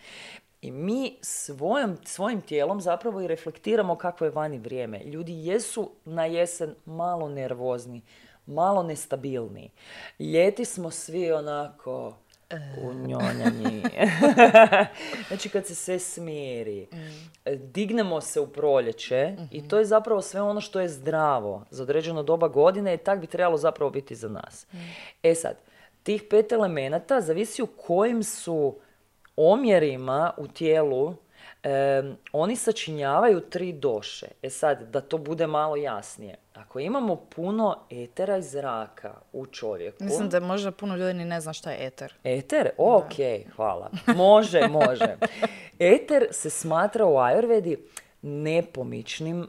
I 0.60 0.70
mi 0.70 1.18
svojom, 1.20 1.96
svojim 2.04 2.40
tijelom 2.40 2.80
zapravo 2.80 3.20
i 3.20 3.26
reflektiramo 3.26 3.96
kakvo 3.96 4.24
je 4.24 4.30
vani 4.30 4.58
vrijeme. 4.58 5.00
Ljudi 5.04 5.46
jesu 5.46 5.90
na 6.04 6.24
jesen 6.24 6.74
malo 6.84 7.28
nervozni, 7.28 8.02
malo 8.46 8.82
nestabilni. 8.82 9.70
Ljeti 10.18 10.64
smo 10.64 10.90
svi 10.90 11.32
onako 11.32 12.16
unjonjani. 12.82 13.82
znači 15.28 15.48
kad 15.48 15.66
se 15.66 15.74
sve 15.74 15.98
smiri, 15.98 16.86
dignemo 17.46 18.20
se 18.20 18.40
u 18.40 18.46
proljeće 18.46 19.36
i 19.50 19.68
to 19.68 19.78
je 19.78 19.84
zapravo 19.84 20.22
sve 20.22 20.42
ono 20.42 20.60
što 20.60 20.80
je 20.80 20.88
zdravo 20.88 21.64
za 21.70 21.82
određeno 21.82 22.22
doba 22.22 22.48
godine 22.48 22.94
i 22.94 22.98
tak 22.98 23.20
bi 23.20 23.26
trebalo 23.26 23.56
zapravo 23.56 23.90
biti 23.90 24.14
za 24.14 24.28
nas. 24.28 24.66
E 25.22 25.34
sad, 25.34 25.56
tih 26.02 26.22
pet 26.30 26.52
elemenata 26.52 27.20
zavisi 27.20 27.62
u 27.62 27.66
kojim 27.66 28.22
su 28.22 28.76
omjerima 29.36 30.32
u 30.36 30.48
tijelu 30.48 31.14
em, 31.62 32.16
oni 32.32 32.56
sačinjavaju 32.56 33.40
tri 33.40 33.72
doše. 33.72 34.26
E 34.42 34.50
sad, 34.50 34.82
da 34.90 35.00
to 35.00 35.18
bude 35.18 35.46
malo 35.46 35.76
jasnije. 35.76 36.36
Ako 36.54 36.80
imamo 36.80 37.16
puno 37.16 37.76
etera 37.90 38.36
i 38.36 38.42
zraka 38.42 39.14
u 39.32 39.46
čovjeku... 39.46 40.04
Mislim 40.04 40.28
da 40.28 40.40
možda 40.40 40.70
puno 40.70 40.96
ljudi 40.96 41.14
ni 41.14 41.24
ne 41.24 41.40
zna 41.40 41.52
šta 41.52 41.70
je 41.70 41.86
eter. 41.86 42.14
Eter? 42.24 42.70
Ok, 42.78 43.14
hvala. 43.56 43.90
Može, 44.16 44.68
može. 44.68 45.16
Eter 45.78 46.26
se 46.30 46.50
smatra 46.50 47.06
u 47.06 47.18
Ajurvedi 47.18 47.76
nepomičnim 48.22 49.42
e, 49.42 49.46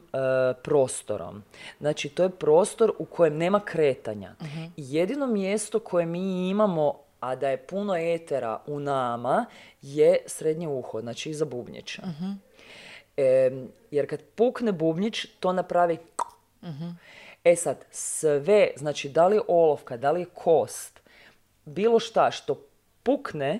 prostorom. 0.62 1.42
Znači, 1.80 2.08
to 2.08 2.22
je 2.22 2.30
prostor 2.30 2.92
u 2.98 3.04
kojem 3.04 3.36
nema 3.36 3.60
kretanja. 3.60 4.34
I 4.76 4.94
Jedino 4.94 5.26
mjesto 5.26 5.80
koje 5.80 6.06
mi 6.06 6.48
imamo, 6.48 6.94
a 7.20 7.36
da 7.36 7.48
je 7.48 7.66
puno 7.66 7.96
etera 7.96 8.60
u 8.66 8.80
nama, 8.80 9.46
je 9.82 10.18
srednje 10.26 10.68
uho, 10.68 11.00
znači 11.00 11.30
iza 11.30 11.44
bubnjića. 11.44 12.02
Em, 13.16 13.68
jer 13.90 14.10
kad 14.10 14.22
pukne 14.22 14.72
bubnjić, 14.72 15.26
to 15.40 15.52
napravi 15.52 15.98
E 17.44 17.56
sad, 17.56 17.76
sve, 17.90 18.70
znači 18.76 19.08
da 19.08 19.26
li 19.26 19.36
je 19.36 19.42
olovka, 19.48 19.96
da 19.96 20.10
li 20.10 20.20
je 20.20 20.26
kost, 20.26 21.00
bilo 21.64 21.98
šta 22.00 22.30
što 22.30 22.60
pukne, 23.02 23.58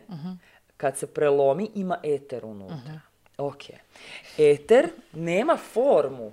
kad 0.76 0.96
se 0.96 1.06
prelomi, 1.06 1.70
ima 1.74 1.98
eter 2.02 2.44
unutra. 2.44 3.00
Ok. 3.38 3.62
Eter 4.38 4.84
nema 5.12 5.56
formu. 5.56 6.32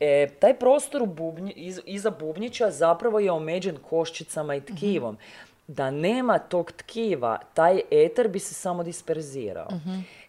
E, 0.00 0.28
taj 0.30 0.54
prostor 0.54 1.02
u 1.02 1.06
bubnji- 1.06 1.52
iz- 1.52 1.80
iza 1.86 2.10
bubnjića 2.10 2.70
zapravo 2.70 3.20
je 3.20 3.30
omeđen 3.32 3.76
koščicama 3.80 4.54
i 4.54 4.60
tkivom. 4.62 5.18
Da 5.66 5.90
nema 5.90 6.38
tog 6.40 6.72
tkiva, 6.72 7.38
taj 7.54 7.80
eter 7.90 8.28
bi 8.28 8.38
se 8.38 8.54
samo 8.54 8.82
disperzirao. 8.82 9.68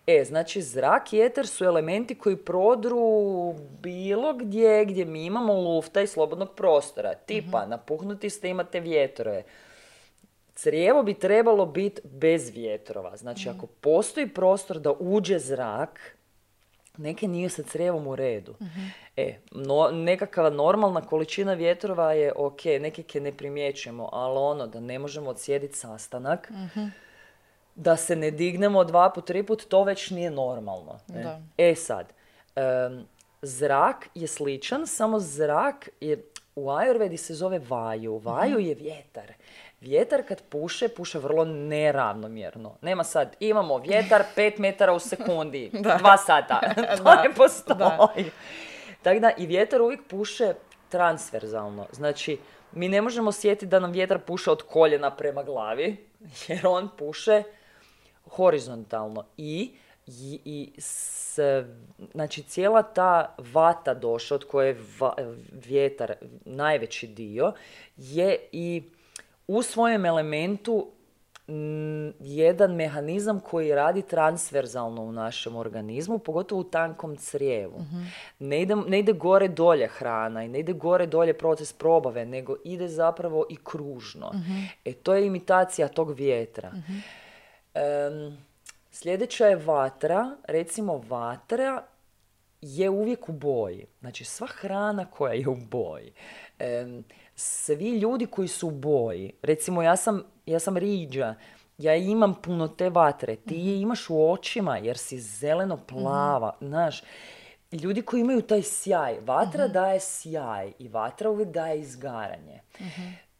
E, 0.09 0.25
znači 0.25 0.61
zrak 0.61 1.13
i 1.13 1.19
eter 1.19 1.47
su 1.47 1.65
elementi 1.65 2.15
koji 2.15 2.35
prodru 2.35 2.99
bilo 3.81 4.33
gdje 4.33 4.85
gdje 4.85 5.05
mi 5.05 5.25
imamo 5.25 5.53
lufta 5.53 6.01
i 6.01 6.07
slobodnog 6.07 6.49
prostora. 6.55 7.13
Tipa, 7.13 7.65
napuhnuti 7.65 8.29
ste, 8.29 8.49
imate 8.49 8.79
vjetrove. 8.79 9.43
Crijevo 10.55 11.03
bi 11.03 11.13
trebalo 11.13 11.65
biti 11.65 12.01
bez 12.03 12.49
vjetrova. 12.49 13.17
Znači, 13.17 13.49
ako 13.49 13.67
postoji 13.67 14.27
prostor 14.27 14.79
da 14.79 14.91
uđe 14.99 15.39
zrak, 15.39 16.15
neke 16.97 17.27
nije 17.27 17.49
sa 17.49 17.63
crijevom 17.63 18.07
u 18.07 18.15
redu. 18.15 18.55
E, 19.17 19.35
no, 19.51 19.89
nekakva 19.91 20.49
normalna 20.49 21.01
količina 21.01 21.53
vjetrova 21.53 22.13
je 22.13 22.33
ok, 22.35 22.65
neke 22.65 23.03
ke 23.03 23.21
ne 23.21 23.37
primjećujemo, 23.37 24.09
ali 24.11 24.37
ono 24.37 24.67
da 24.67 24.79
ne 24.79 24.99
možemo 24.99 25.29
odsjediti 25.29 25.77
sastanak, 25.77 26.51
da 27.79 27.97
se 27.97 28.15
ne 28.15 28.31
dignemo 28.31 28.83
dva 28.83 29.09
put, 29.09 29.25
tri 29.27 29.43
put, 29.43 29.65
to 29.67 29.83
već 29.83 30.09
nije 30.09 30.31
normalno. 30.31 30.99
ne. 31.07 31.23
Da. 31.23 31.39
E 31.57 31.75
sad, 31.75 32.13
em, 32.55 33.05
zrak 33.41 34.07
je 34.15 34.27
sličan, 34.27 34.87
samo 34.87 35.19
zrak 35.19 35.89
je 36.01 36.23
u 36.55 36.67
Ayurvedi 36.67 37.17
se 37.17 37.33
zove 37.33 37.59
vaju. 37.69 38.17
Vaju 38.17 38.59
je 38.59 38.75
vjetar. 38.75 39.33
Vjetar 39.81 40.23
kad 40.27 40.41
puše, 40.41 40.87
puše 40.87 41.19
vrlo 41.19 41.45
neravnomjerno. 41.45 42.75
Nema 42.81 43.03
sad, 43.03 43.35
imamo 43.39 43.77
vjetar 43.77 44.23
5 44.35 44.59
metara 44.59 44.93
u 44.93 44.99
sekundi, 44.99 45.71
dva 45.99 46.17
sata. 46.17 46.61
to 46.97 47.03
Da, 47.03 47.23
ne 47.23 47.33
postoji. 47.33 48.31
Tako 49.01 49.19
da 49.19 49.31
i 49.37 49.45
vjetar 49.45 49.81
uvijek 49.81 50.07
puše 50.07 50.53
transverzalno. 50.89 51.85
Znači, 51.91 52.37
mi 52.71 52.89
ne 52.89 53.01
možemo 53.01 53.31
sjetiti 53.31 53.65
da 53.65 53.79
nam 53.79 53.91
vjetar 53.91 54.19
puše 54.19 54.51
od 54.51 54.61
koljena 54.61 55.15
prema 55.15 55.43
glavi, 55.43 56.07
jer 56.47 56.67
on 56.67 56.89
puše 56.97 57.43
horizontalno 58.29 59.23
i, 59.37 59.71
i, 60.07 60.39
i 60.45 60.71
s, 60.77 61.39
znači 62.11 62.43
cijela 62.43 62.83
ta 62.83 63.35
vata 63.37 63.93
doša 63.93 64.35
od 64.35 64.43
koje 64.43 64.67
je 64.67 64.77
va- 64.99 65.15
vjetar 65.65 66.13
najveći 66.45 67.07
dio 67.07 67.53
je 67.97 68.37
i 68.51 68.83
u 69.47 69.61
svojem 69.61 70.05
elementu 70.05 70.87
mm, 71.47 72.09
jedan 72.19 72.75
mehanizam 72.75 73.39
koji 73.39 73.75
radi 73.75 74.01
transverzalno 74.01 75.01
u 75.01 75.11
našem 75.11 75.55
organizmu, 75.55 76.19
pogotovo 76.19 76.61
u 76.61 76.63
tankom 76.63 77.17
crijevu. 77.17 77.81
Ne, 78.39 78.61
ide, 78.61 78.75
ne 78.75 78.99
ide 78.99 79.13
gore 79.13 79.47
dolje 79.47 79.87
hrana 79.87 80.43
i 80.43 80.47
ne 80.47 80.59
ide 80.59 80.73
gore 80.73 81.05
dolje 81.05 81.33
proces 81.33 81.73
probave, 81.73 82.25
nego 82.25 82.55
ide 82.63 82.87
zapravo 82.87 83.45
i 83.49 83.57
kružno. 83.63 84.31
E 84.85 84.93
to 84.93 85.13
je 85.13 85.25
imitacija 85.25 85.87
tog 85.87 86.11
vjetra. 86.11 86.71
Em, 87.73 88.37
sljedeća 88.91 89.47
je 89.47 89.55
vatra. 89.55 90.35
Recimo 90.47 90.97
vatra 90.97 91.83
je 92.61 92.89
uvijek 92.89 93.29
u 93.29 93.31
boji. 93.31 93.85
Znači 93.99 94.25
sva 94.25 94.47
hrana 94.47 95.05
koja 95.05 95.33
je 95.33 95.47
u 95.47 95.55
boji. 95.55 96.13
Em, 96.59 97.03
svi 97.35 97.89
ljudi 97.89 98.25
koji 98.25 98.47
su 98.47 98.67
u 98.67 98.71
boji. 98.71 99.33
Recimo 99.41 99.81
ja 99.81 99.95
sam, 99.95 100.23
ja 100.45 100.59
sam 100.59 100.77
riđa. 100.77 101.35
Ja 101.77 101.95
imam 101.95 102.35
puno 102.41 102.67
te 102.67 102.89
vatre. 102.89 103.35
Ti 103.35 103.55
je 103.55 103.81
imaš 103.81 104.09
u 104.09 104.31
očima 104.31 104.77
jer 104.77 104.97
si 104.97 105.19
zeleno 105.19 105.77
plava. 105.77 106.57
Znaš, 106.61 107.03
ljudi 107.71 108.01
koji 108.01 108.21
imaju 108.21 108.41
taj 108.41 108.61
sjaj. 108.61 109.19
Vatra 109.21 109.67
daje 109.67 109.99
sjaj 109.99 110.71
i 110.79 110.87
vatra 110.87 111.29
uvijek 111.29 111.49
daje 111.49 111.79
izgaranje. 111.79 112.61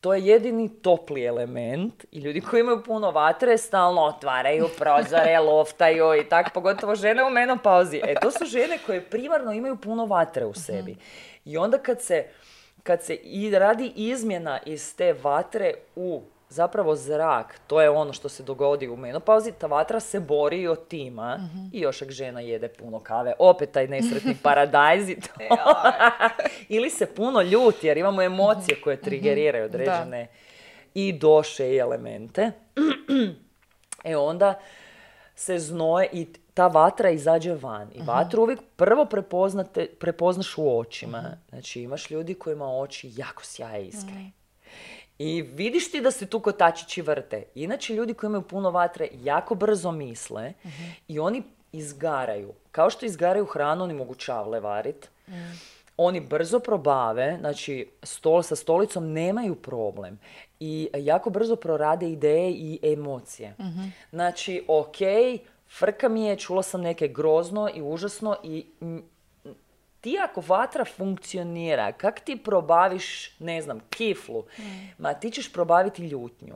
To 0.01 0.13
je 0.13 0.25
jedini 0.25 0.69
topli 0.81 1.25
element 1.25 2.05
i 2.11 2.19
ljudi 2.19 2.41
koji 2.41 2.59
imaju 2.59 2.83
puno 2.83 3.11
vatre 3.11 3.57
stalno 3.57 4.01
otvaraju 4.01 4.67
prozore, 4.77 5.39
loftaju 5.49 6.15
i 6.15 6.29
tak, 6.29 6.53
pogotovo 6.53 6.95
žene 6.95 7.23
u 7.23 7.29
menopauzi. 7.29 8.01
E, 8.03 8.15
to 8.21 8.31
su 8.31 8.45
žene 8.45 8.79
koje 8.85 9.01
primarno 9.01 9.51
imaju 9.51 9.75
puno 9.75 10.05
vatre 10.05 10.45
u 10.45 10.53
sebi. 10.53 10.95
I 11.45 11.57
onda 11.57 11.77
kad 11.77 12.01
se, 12.01 12.25
kad 12.83 13.03
se 13.03 13.15
i 13.15 13.51
radi 13.51 13.91
izmjena 13.95 14.59
iz 14.65 14.95
te 14.95 15.13
vatre 15.13 15.73
u 15.95 16.21
zapravo 16.49 16.95
zrak, 16.95 17.59
to 17.67 17.81
je 17.81 17.89
ono 17.89 18.13
što 18.13 18.29
se 18.29 18.43
dogodi 18.43 18.87
u 18.87 18.95
menopauzi, 18.95 19.51
ta 19.51 19.67
vatra 19.67 19.99
se 19.99 20.19
bori 20.19 20.61
i 20.61 20.67
otima 20.67 21.49
i 21.73 21.79
još 21.79 22.01
ak 22.01 22.11
žena 22.11 22.39
jede 22.39 22.67
puno 22.67 22.99
kave, 22.99 23.33
opet 23.39 23.71
taj 23.71 23.87
nesretni 23.87 24.35
paradajz 24.43 25.09
i 25.09 25.15
to. 25.15 25.29
Ili 26.75 26.89
se 26.89 27.05
puno 27.05 27.41
ljuti 27.41 27.87
jer 27.87 27.97
imamo 27.97 28.21
emocije 28.21 28.81
koje 28.81 29.01
trigeriraju 29.01 29.65
određene 29.65 30.27
i 30.93 31.13
doše 31.13 31.69
i 31.69 31.77
elemente. 31.77 32.51
E 34.03 34.17
onda 34.17 34.59
se 35.35 35.59
znoje 35.59 36.09
i 36.11 36.27
ta 36.53 36.67
vatra 36.67 37.09
izađe 37.09 37.53
van. 37.53 37.89
I 37.95 38.01
vatru 38.01 38.41
uvijek 38.41 38.59
prvo 38.75 39.05
prepoznate, 39.05 39.87
prepoznaš 39.99 40.57
u 40.57 40.79
očima. 40.79 41.23
Znači 41.49 41.81
imaš 41.81 42.09
ljudi 42.09 42.33
kojima 42.33 42.79
oči 42.79 43.11
jako 43.15 43.43
sjaje 43.43 43.87
iskre. 43.87 44.31
I 45.19 45.41
vidiš 45.41 45.91
ti 45.91 46.01
da 46.01 46.11
se 46.11 46.25
tu 46.25 46.39
kotačići 46.39 47.01
vrte. 47.01 47.43
Inače, 47.55 47.93
ljudi 47.93 48.13
koji 48.13 48.27
imaju 48.27 48.41
puno 48.41 48.71
vatre 48.71 49.07
jako 49.23 49.55
brzo 49.55 49.91
misle 49.91 50.53
i 51.07 51.19
oni 51.19 51.43
izgaraju. 51.71 52.53
Kao 52.71 52.89
što 52.89 53.05
izgaraju 53.05 53.45
hranu, 53.45 53.83
oni 53.83 53.93
mogu 53.93 54.15
čavle 54.15 54.59
varit. 54.59 55.09
Oni 55.97 56.19
brzo 56.19 56.59
probave, 56.59 57.37
znači 57.39 57.89
stol 58.03 58.43
sa 58.43 58.55
stolicom 58.55 59.11
nemaju 59.13 59.55
problem. 59.55 60.19
I 60.59 60.89
jako 60.97 61.29
brzo 61.29 61.55
prorade 61.55 62.09
ideje 62.09 62.51
i 62.51 62.79
emocije. 62.83 63.55
Znači, 64.11 64.63
ok, 64.67 64.97
frka 65.77 66.09
mi 66.09 66.23
je, 66.23 66.35
čula 66.35 66.63
sam 66.63 66.81
neke 66.81 67.07
grozno 67.07 67.69
i 67.75 67.81
užasno 67.81 68.37
i 68.43 68.65
ti 70.01 70.17
ako 70.23 70.41
vatra 70.47 70.85
funkcionira, 70.85 71.91
kak 71.91 72.19
ti 72.19 72.35
probaviš, 72.43 73.35
ne 73.39 73.61
znam, 73.61 73.79
kiflu, 73.89 74.43
ma 74.97 75.13
ti 75.13 75.31
ćeš 75.31 75.53
probaviti 75.53 76.07
ljutnju. 76.07 76.55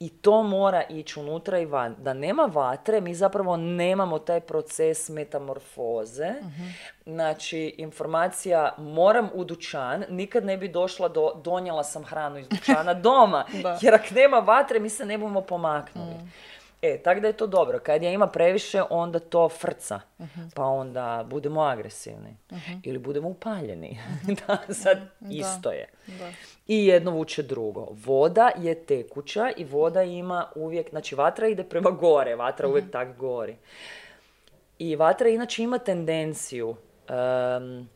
I 0.00 0.08
to 0.08 0.42
mora 0.42 0.82
ići 0.88 1.20
unutra 1.20 1.58
i 1.58 1.66
van. 1.66 1.94
Da 1.98 2.14
nema 2.14 2.42
vatre, 2.42 3.00
mi 3.00 3.14
zapravo 3.14 3.56
nemamo 3.56 4.18
taj 4.18 4.40
proces 4.40 5.08
metamorfoze. 5.08 6.34
Znači, 7.06 7.74
informacija 7.78 8.74
moram 8.78 9.28
u 9.34 9.44
dućan, 9.44 10.04
nikad 10.08 10.44
ne 10.44 10.56
bi 10.56 10.68
došla 10.68 11.08
do, 11.08 11.32
donijela 11.44 11.84
sam 11.84 12.04
hranu 12.04 12.38
iz 12.38 12.48
dućana 12.48 12.94
doma. 13.08 13.44
Da. 13.62 13.78
Jer 13.82 13.94
ako 13.94 14.14
nema 14.14 14.38
vatre, 14.38 14.80
mi 14.80 14.90
se 14.90 15.06
ne 15.06 15.18
budemo 15.18 15.40
pomaknuli. 15.40 16.14
E, 16.82 16.98
tako 17.02 17.20
da 17.20 17.26
je 17.26 17.32
to 17.32 17.46
dobro. 17.46 17.78
Kad 17.78 18.02
je 18.02 18.12
ima 18.12 18.26
previše, 18.26 18.82
onda 18.90 19.18
to 19.18 19.48
frca. 19.48 20.00
Pa 20.54 20.64
onda 20.64 21.26
budemo 21.30 21.60
agresivni. 21.60 22.36
Ili 22.82 22.98
budemo 22.98 23.28
upaljeni. 23.28 23.98
da, 24.46 24.74
sad 24.74 24.98
isto 25.30 25.70
je. 25.70 25.88
Da. 26.06 26.30
I 26.66 26.86
jedno 26.86 27.10
vuče 27.10 27.42
drugo. 27.42 27.86
Voda 27.90 28.50
je 28.58 28.74
tekuća 28.74 29.50
i 29.56 29.64
voda 29.64 30.02
ima 30.02 30.46
uvijek, 30.54 30.90
znači 30.90 31.14
vatra 31.14 31.48
ide 31.48 31.64
prema 31.64 31.90
gore, 31.90 32.36
vatra 32.36 32.68
uvijek 32.68 32.90
tak 32.90 33.16
gori. 33.16 33.56
I 34.78 34.96
vatra 34.96 35.28
inače 35.28 35.62
ima 35.62 35.78
tendenciju 35.78 36.68
um, 36.68 37.88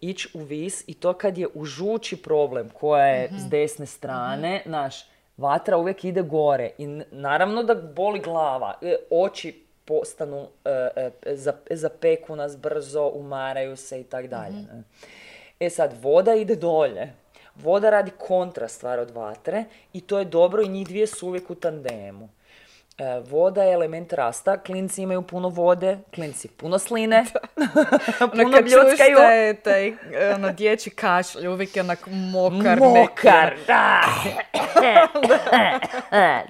ići 0.00 0.28
u 0.34 0.42
vis 0.42 0.84
i 0.86 0.94
to 0.94 1.12
kad 1.12 1.38
je 1.38 1.48
u 1.54 1.64
žuči 1.64 2.22
problem 2.22 2.68
koja 2.68 3.06
je 3.06 3.30
s 3.38 3.50
desne 3.50 3.86
strane, 3.86 4.62
naš 4.66 5.10
vatra 5.40 5.76
uvijek 5.76 6.04
ide 6.04 6.22
gore 6.22 6.70
i 6.78 6.86
naravno 7.10 7.62
da 7.62 7.74
boli 7.74 8.20
glava, 8.20 8.78
e, 8.82 8.96
oči 9.10 9.52
postanu, 9.84 10.46
e, 10.64 10.70
e, 10.96 11.36
za- 11.36 11.56
zapeku 11.70 12.36
nas 12.36 12.56
brzo, 12.56 13.10
umaraju 13.14 13.76
se 13.76 14.00
i 14.00 14.04
tak 14.04 14.26
dalje. 14.26 14.54
ne. 14.54 14.82
E 15.60 15.70
sad, 15.70 15.94
voda 16.02 16.34
ide 16.34 16.56
dolje. 16.56 17.12
Voda 17.56 17.90
radi 17.90 18.10
kontra 18.18 18.68
stvar 18.68 18.98
od 18.98 19.10
vatre 19.10 19.64
i 19.92 20.00
to 20.00 20.18
je 20.18 20.24
dobro 20.24 20.62
i 20.62 20.68
njih 20.68 20.86
dvije 20.88 21.06
su 21.06 21.28
uvijek 21.28 21.50
u 21.50 21.54
tandemu. 21.54 22.28
E, 23.00 23.20
voda 23.30 23.62
je 23.62 23.72
element 23.72 24.12
rasta, 24.12 24.56
klinci 24.58 25.02
imaju 25.02 25.22
puno 25.22 25.48
vode, 25.48 25.98
klinci 26.14 26.48
puno 26.48 26.78
sline, 26.78 27.24
Ono 28.20 28.30
puno 28.30 28.50
kad 28.52 28.70
čuješ 28.70 28.84
bljuckaju. 28.84 29.16
taj, 29.16 29.54
taj 29.54 29.92
ono, 30.34 30.52
dječji 30.52 30.92
kašlj, 30.92 31.46
uvijek 31.46 31.76
je 31.76 31.82
onak 31.82 32.06
mokar. 32.06 32.78
Mokar, 32.78 33.56
da. 33.66 34.00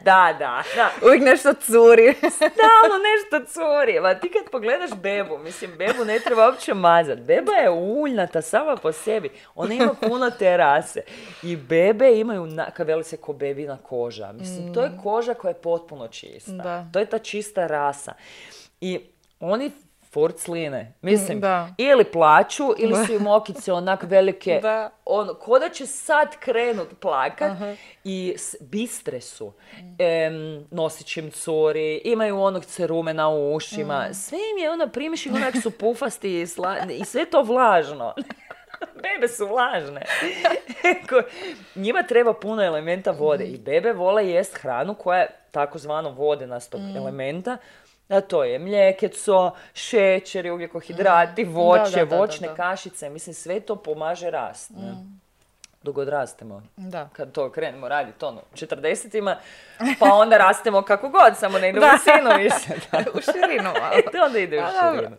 da, 0.05 0.35
da, 0.39 0.63
da. 0.77 0.91
Uvijek 1.07 1.23
nešto 1.23 1.53
curi. 1.53 2.15
Stalno 2.37 2.97
nešto 3.11 3.53
curi. 3.53 4.01
Ma 4.01 4.15
ti 4.15 4.31
kad 4.31 4.51
pogledaš 4.51 4.91
bebu, 5.03 5.39
mislim, 5.39 5.71
bebu 5.79 6.05
ne 6.05 6.19
treba 6.19 6.47
uopće 6.47 6.75
mazat. 6.75 7.19
Beba 7.19 7.53
je 7.53 7.71
uljnata 7.71 8.43
sama 8.43 8.77
po 8.77 8.93
sebi. 8.93 9.31
Ona 9.55 9.75
ima 9.75 9.95
puno 10.09 10.31
terase. 10.31 11.01
I 11.43 11.57
bebe 11.57 12.13
imaju, 12.19 12.47
na, 12.47 12.71
kad 12.71 12.87
veli 12.87 13.05
se 13.05 13.17
ko 13.17 13.33
bebina 13.33 13.77
koža. 13.77 14.33
Mislim, 14.33 14.75
to 14.75 14.83
je 14.83 14.91
koža 15.03 15.35
koja 15.35 15.51
je 15.51 15.55
potpuno 15.55 16.09
čista. 16.09 16.40
Da. 16.49 16.87
To 16.93 16.99
je 16.99 17.07
ta 17.07 17.19
čista 17.19 17.67
rasa. 17.67 18.13
I 18.81 19.01
oni 19.41 19.71
furcline, 20.11 20.93
mislim, 21.03 21.39
Mm, 21.39 21.41
da. 21.41 21.69
ili 21.79 22.05
plaću, 22.05 22.65
ili 22.79 23.07
su 23.07 23.13
im 23.13 23.27
okice 23.27 23.73
onak 23.73 24.03
velike, 24.03 24.59
Da. 24.63 24.91
ono, 25.05 25.35
ko 25.35 25.59
da 25.59 25.69
će 25.69 25.87
sad 25.87 26.37
krenut 26.37 26.89
plakat 27.01 27.53
i 28.05 28.35
s- 28.39 28.57
bistre 28.61 29.21
su. 29.21 29.53
Em, 29.99 30.35
nosić 30.71 31.17
im 31.17 31.31
curi, 31.31 32.01
imaju 32.05 32.41
onog 32.41 32.65
cerumena 32.65 33.29
u 33.29 33.55
ušima, 33.55 34.15
sve 34.15 34.39
im 34.53 34.59
je 34.59 34.71
ono 34.71 34.89
primiš 34.89 35.27
i 35.27 35.31
onak 35.31 35.55
su 35.57 35.71
pufasti 35.71 36.33
i, 36.33 36.47
sla- 36.47 36.91
i 36.93 37.05
sve 37.05 37.25
to 37.25 37.43
vlažno. 37.43 38.15
Bebe 39.03 39.29
su 39.29 39.47
vlažne. 39.47 40.03
Njima 41.75 42.03
treba 42.03 42.33
puno 42.33 42.63
elementa 42.63 43.11
vode 43.11 43.45
i 43.45 43.59
bebe 43.59 43.93
vole 43.93 44.29
jest 44.29 44.57
hranu 44.57 44.95
koja 44.95 45.19
je 45.19 45.29
takozvano 45.51 46.11
vodenastog 46.11 46.81
elementa, 46.97 47.57
a 48.09 48.21
to 48.21 48.45
je 48.45 48.59
mljekeco, 48.59 49.51
šećeri, 49.75 50.51
ugljikohidrati, 50.51 51.45
voće, 51.45 51.99
Da, 51.99 52.05
da, 52.05 52.17
voćne 52.17 52.49
da. 52.49 52.55
kašice, 52.55 53.11
mislim 53.11 53.35
sve 53.35 53.61
to 53.61 53.77
pomaže 53.77 54.31
rast. 54.31 54.71
ne. 54.71 55.21
dok 55.83 55.99
odrastemo. 55.99 56.63
Da. 56.77 57.09
Kad 57.13 57.33
to 57.33 57.51
krenemo 57.51 57.89
raditi, 57.89 58.25
ono, 58.25 58.41
40 58.53 59.37
pa 59.99 60.15
onda 60.15 60.37
rastemo 60.37 60.83
kako 60.83 61.09
god, 61.09 61.37
samo 61.37 61.59
ne 61.59 61.69
ide 61.69 61.81
u 61.81 61.83
visinu 61.83 62.31
više. 62.37 62.81
Da. 62.93 62.99
u 63.19 63.21
širinu 63.21 63.71
malo. 63.81 63.95
E, 63.95 64.03
to 64.13 64.25
onda 64.25 64.39
ide 64.39 64.59
u 64.59 64.63
širinu. 64.81 65.17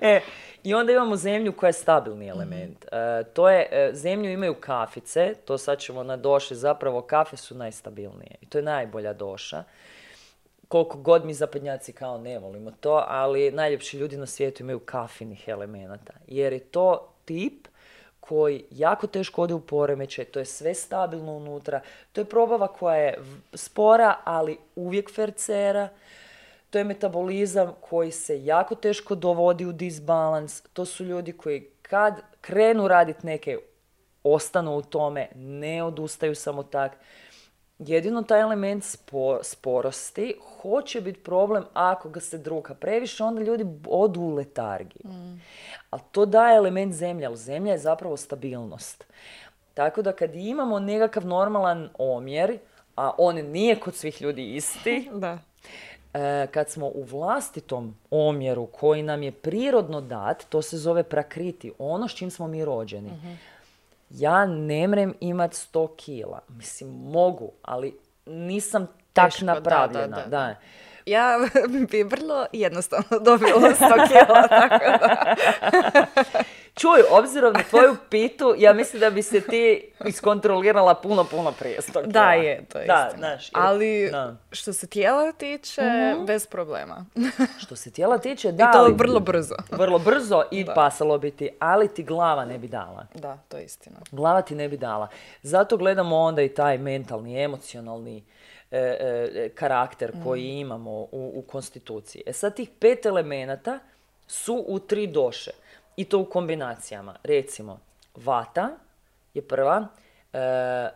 E, 0.00 0.20
I 0.64 0.74
onda 0.74 0.92
imamo 0.92 1.16
zemlju 1.16 1.52
koja 1.52 1.68
je 1.68 1.72
stabilni 1.72 2.28
element. 2.28 2.84
E, 2.84 3.24
to 3.24 3.50
je, 3.50 3.68
e, 3.70 3.90
zemlju 3.92 4.30
imaju 4.30 4.54
kafice, 4.54 5.34
to 5.44 5.58
sad 5.58 5.78
ćemo 5.78 6.02
na 6.02 6.16
doši, 6.16 6.54
zapravo 6.54 7.02
kafe 7.02 7.36
su 7.36 7.54
najstabilnije. 7.54 8.34
I 8.40 8.46
to 8.46 8.58
je 8.58 8.62
najbolja 8.62 9.12
doša. 9.12 9.64
Koliko 10.68 10.98
god 10.98 11.24
mi 11.24 11.34
zapadnjaci 11.34 11.92
kao 11.92 12.18
ne 12.18 12.38
volimo 12.38 12.70
to, 12.80 13.04
ali 13.08 13.50
najljepši 13.50 13.98
ljudi 13.98 14.16
na 14.16 14.26
svijetu 14.26 14.62
imaju 14.62 14.78
kafinih 14.78 15.48
elemenata. 15.48 16.12
Jer 16.26 16.52
je 16.52 16.60
to 16.60 17.12
tip 17.24 17.68
koji 18.20 18.64
jako 18.70 19.06
teško 19.06 19.42
ode 19.42 19.54
u 19.54 19.60
poremećaj, 19.60 20.24
to 20.24 20.38
je 20.38 20.44
sve 20.44 20.74
stabilno 20.74 21.32
unutra, 21.32 21.80
to 22.12 22.20
je 22.20 22.24
probava 22.24 22.66
koja 22.68 22.96
je 22.96 23.18
spora, 23.54 24.16
ali 24.24 24.58
uvijek 24.76 25.14
fercera, 25.14 25.88
to 26.70 26.78
je 26.78 26.84
metabolizam 26.84 27.72
koji 27.80 28.10
se 28.10 28.44
jako 28.44 28.74
teško 28.74 29.14
dovodi 29.14 29.66
u 29.66 29.72
disbalans, 29.72 30.62
to 30.72 30.84
su 30.84 31.04
ljudi 31.04 31.32
koji 31.32 31.66
kad 31.82 32.20
krenu 32.40 32.88
raditi 32.88 33.26
neke, 33.26 33.58
ostanu 34.24 34.76
u 34.76 34.82
tome, 34.82 35.28
ne 35.34 35.82
odustaju 35.82 36.34
samo 36.34 36.62
tak. 36.62 36.96
Jedino 37.78 38.22
taj 38.22 38.40
element 38.40 38.84
sporosti 39.42 40.36
hoće 40.60 41.00
biti 41.00 41.20
problem 41.20 41.64
ako 41.72 42.08
ga 42.08 42.20
se 42.20 42.38
druga 42.38 42.74
previše, 42.74 43.24
onda 43.24 43.42
ljudi 43.42 43.64
odu 43.88 44.20
u 44.20 44.34
letargiju. 44.34 45.02
Mm. 45.04 45.40
Ali 45.90 46.02
to 46.12 46.26
daje 46.26 46.56
element 46.56 46.94
zemlje, 46.94 47.26
ali 47.26 47.36
zemlja 47.36 47.72
je 47.72 47.78
zapravo 47.78 48.16
stabilnost. 48.16 49.04
Tako 49.74 50.02
da 50.02 50.12
kad 50.12 50.34
imamo 50.34 50.80
nekakav 50.80 51.26
normalan 51.26 51.88
omjer, 51.98 52.58
a 52.96 53.10
on 53.18 53.36
nije 53.36 53.80
kod 53.80 53.94
svih 53.94 54.22
ljudi 54.22 54.54
isti, 54.54 55.08
da. 55.12 55.38
E, 56.14 56.46
kad 56.46 56.70
smo 56.70 56.86
u 56.86 57.02
vlastitom 57.02 57.94
omjeru 58.10 58.66
koji 58.66 59.02
nam 59.02 59.22
je 59.22 59.32
prirodno 59.32 60.00
dat, 60.00 60.46
to 60.48 60.62
se 60.62 60.78
zove 60.78 61.02
prakriti, 61.02 61.72
ono 61.78 62.08
s 62.08 62.14
čim 62.14 62.30
smo 62.30 62.46
mi 62.46 62.64
rođeni. 62.64 63.10
Mhm. 63.10 63.32
Ja 64.10 64.46
ne 64.46 64.88
mrem 64.88 65.14
imat 65.20 65.52
100 65.52 65.88
kila. 65.96 66.40
Mislim, 66.48 66.90
mogu, 66.90 67.52
ali 67.62 67.98
nisam 68.26 68.88
tak 69.12 69.40
napravljena. 69.40 70.16
Da, 70.16 70.26
da, 70.26 70.54
Ja 71.06 71.38
bi 71.90 72.02
vrlo 72.02 72.46
jednostavno 72.52 73.18
dobila 73.18 73.60
100 73.60 74.08
kila, 74.08 74.48
tako 74.58 74.84
da. 74.84 75.34
Čuj, 76.80 77.02
obzirom 77.10 77.52
na 77.52 77.62
tvoju 77.70 77.96
pitu, 78.10 78.54
ja 78.58 78.72
mislim 78.72 79.00
da 79.00 79.10
bi 79.10 79.22
se 79.22 79.40
ti 79.40 79.92
iskontrolirala 80.06 80.94
puno, 80.94 81.24
puno 81.24 81.52
prije 81.52 81.82
sto 81.82 82.02
Da, 82.02 82.32
je, 82.32 82.64
to 82.72 82.78
je 82.78 82.86
da, 82.86 83.10
Znaš, 83.16 83.50
Ali 83.52 84.12
što 84.52 84.72
se 84.72 84.86
tijela 84.86 85.32
tiče, 85.32 85.82
mhm. 85.82 86.24
bez 86.24 86.46
problema. 86.46 87.04
što 87.62 87.76
se 87.76 87.90
tijela 87.90 88.18
tiče, 88.18 88.52
da. 88.52 88.70
I 88.70 88.72
to 88.72 88.94
vrlo 88.94 89.20
brzo. 89.20 89.54
Vrlo 89.82 89.98
brzo 89.98 90.42
i 90.50 90.64
da. 90.64 90.74
pasalo 90.74 91.18
bi 91.18 91.30
ti, 91.30 91.50
ali 91.58 91.88
ti 91.88 92.02
glava 92.02 92.44
ne 92.44 92.58
bi 92.58 92.68
dala. 92.68 93.06
Da, 93.14 93.38
to 93.48 93.56
je 93.56 93.64
istina. 93.64 93.96
Glava 94.10 94.42
ti 94.42 94.54
ne 94.54 94.68
bi 94.68 94.76
dala. 94.76 95.08
Zato 95.42 95.76
gledamo 95.76 96.16
onda 96.16 96.42
i 96.42 96.48
taj 96.48 96.78
mentalni, 96.78 97.42
emocionalni, 97.42 98.24
e, 98.70 98.78
e, 98.78 99.48
karakter 99.54 100.12
koji 100.24 100.48
mhm. 100.48 100.58
imamo 100.58 100.90
u, 100.90 101.32
u 101.34 101.44
konstituciji. 101.48 102.22
E 102.26 102.32
sad 102.32 102.56
tih 102.56 102.70
pet 102.78 103.06
elemenata 103.06 103.78
su 104.26 104.64
u 104.68 104.78
tri 104.78 105.06
doše. 105.06 105.50
I 105.96 106.04
to 106.04 106.18
u 106.18 106.24
kombinacijama. 106.24 107.16
Recimo, 107.22 107.78
vata 108.14 108.70
je 109.34 109.42
prva, 109.42 109.86
e, 110.32 110.38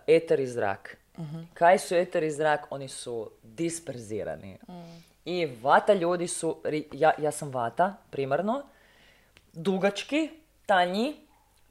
eter 0.07 0.41
i 0.41 0.47
zrak. 0.47 0.97
uh 1.17 1.25
Kaj 1.55 1.79
su 1.79 1.95
eter 1.95 2.23
i 2.23 2.31
zrak? 2.31 2.67
Oni 2.71 2.89
su 2.89 3.31
disperzirani. 3.43 4.59
Mm. 4.69 5.03
I 5.25 5.47
vata 5.63 5.95
ljudi 5.95 6.29
su, 6.29 6.57
ja, 6.93 7.13
ja 7.19 7.31
sam 7.31 7.51
vata 7.51 7.97
primarno, 8.11 8.63
dugački, 9.53 10.31
tanji, 10.67 11.17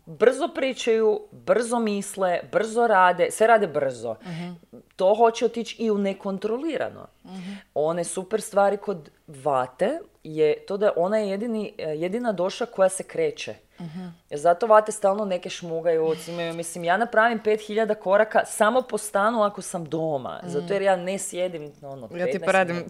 brzo 0.05 0.47
pričaju, 0.47 1.19
brzo 1.31 1.79
misle, 1.79 2.39
brzo 2.51 2.87
rade, 2.87 3.31
sve 3.31 3.47
rade 3.47 3.67
brzo. 3.67 4.15
Mhm. 4.21 4.51
To 4.95 5.15
hoće 5.15 5.45
otići 5.45 5.83
i 5.83 5.91
u 5.91 5.97
nekontrolirano. 5.97 7.07
Mhm. 7.25 7.53
One 7.73 8.03
super 8.03 8.41
stvari 8.41 8.77
kod 8.77 9.09
vate 9.27 9.99
je 10.23 10.65
to 10.65 10.77
da 10.77 10.91
ona 10.95 11.17
je 11.17 11.29
jedini, 11.29 11.73
jedina 11.77 12.31
doša 12.31 12.65
koja 12.65 12.89
se 12.89 13.03
kreće. 13.03 13.55
uh 13.79 13.85
Zato 14.31 14.67
vate 14.67 14.91
stalno 14.91 15.25
neke 15.25 15.49
šmugaju, 15.49 16.15
mislim, 16.55 16.83
ja 16.83 16.97
napravim 16.97 17.39
5000 17.45 17.95
koraka 17.95 18.45
samo 18.45 18.81
po 18.81 18.97
stanu 18.97 19.43
ako 19.43 19.61
sam 19.61 19.85
doma. 19.85 20.39
Zato 20.43 20.73
jer 20.73 20.81
ja 20.81 20.95
ne 20.95 21.17
sjedim 21.17 21.71
ono, 21.81 22.09
Ja 22.15 22.25
ti 22.25 22.39
poradim 22.39 22.83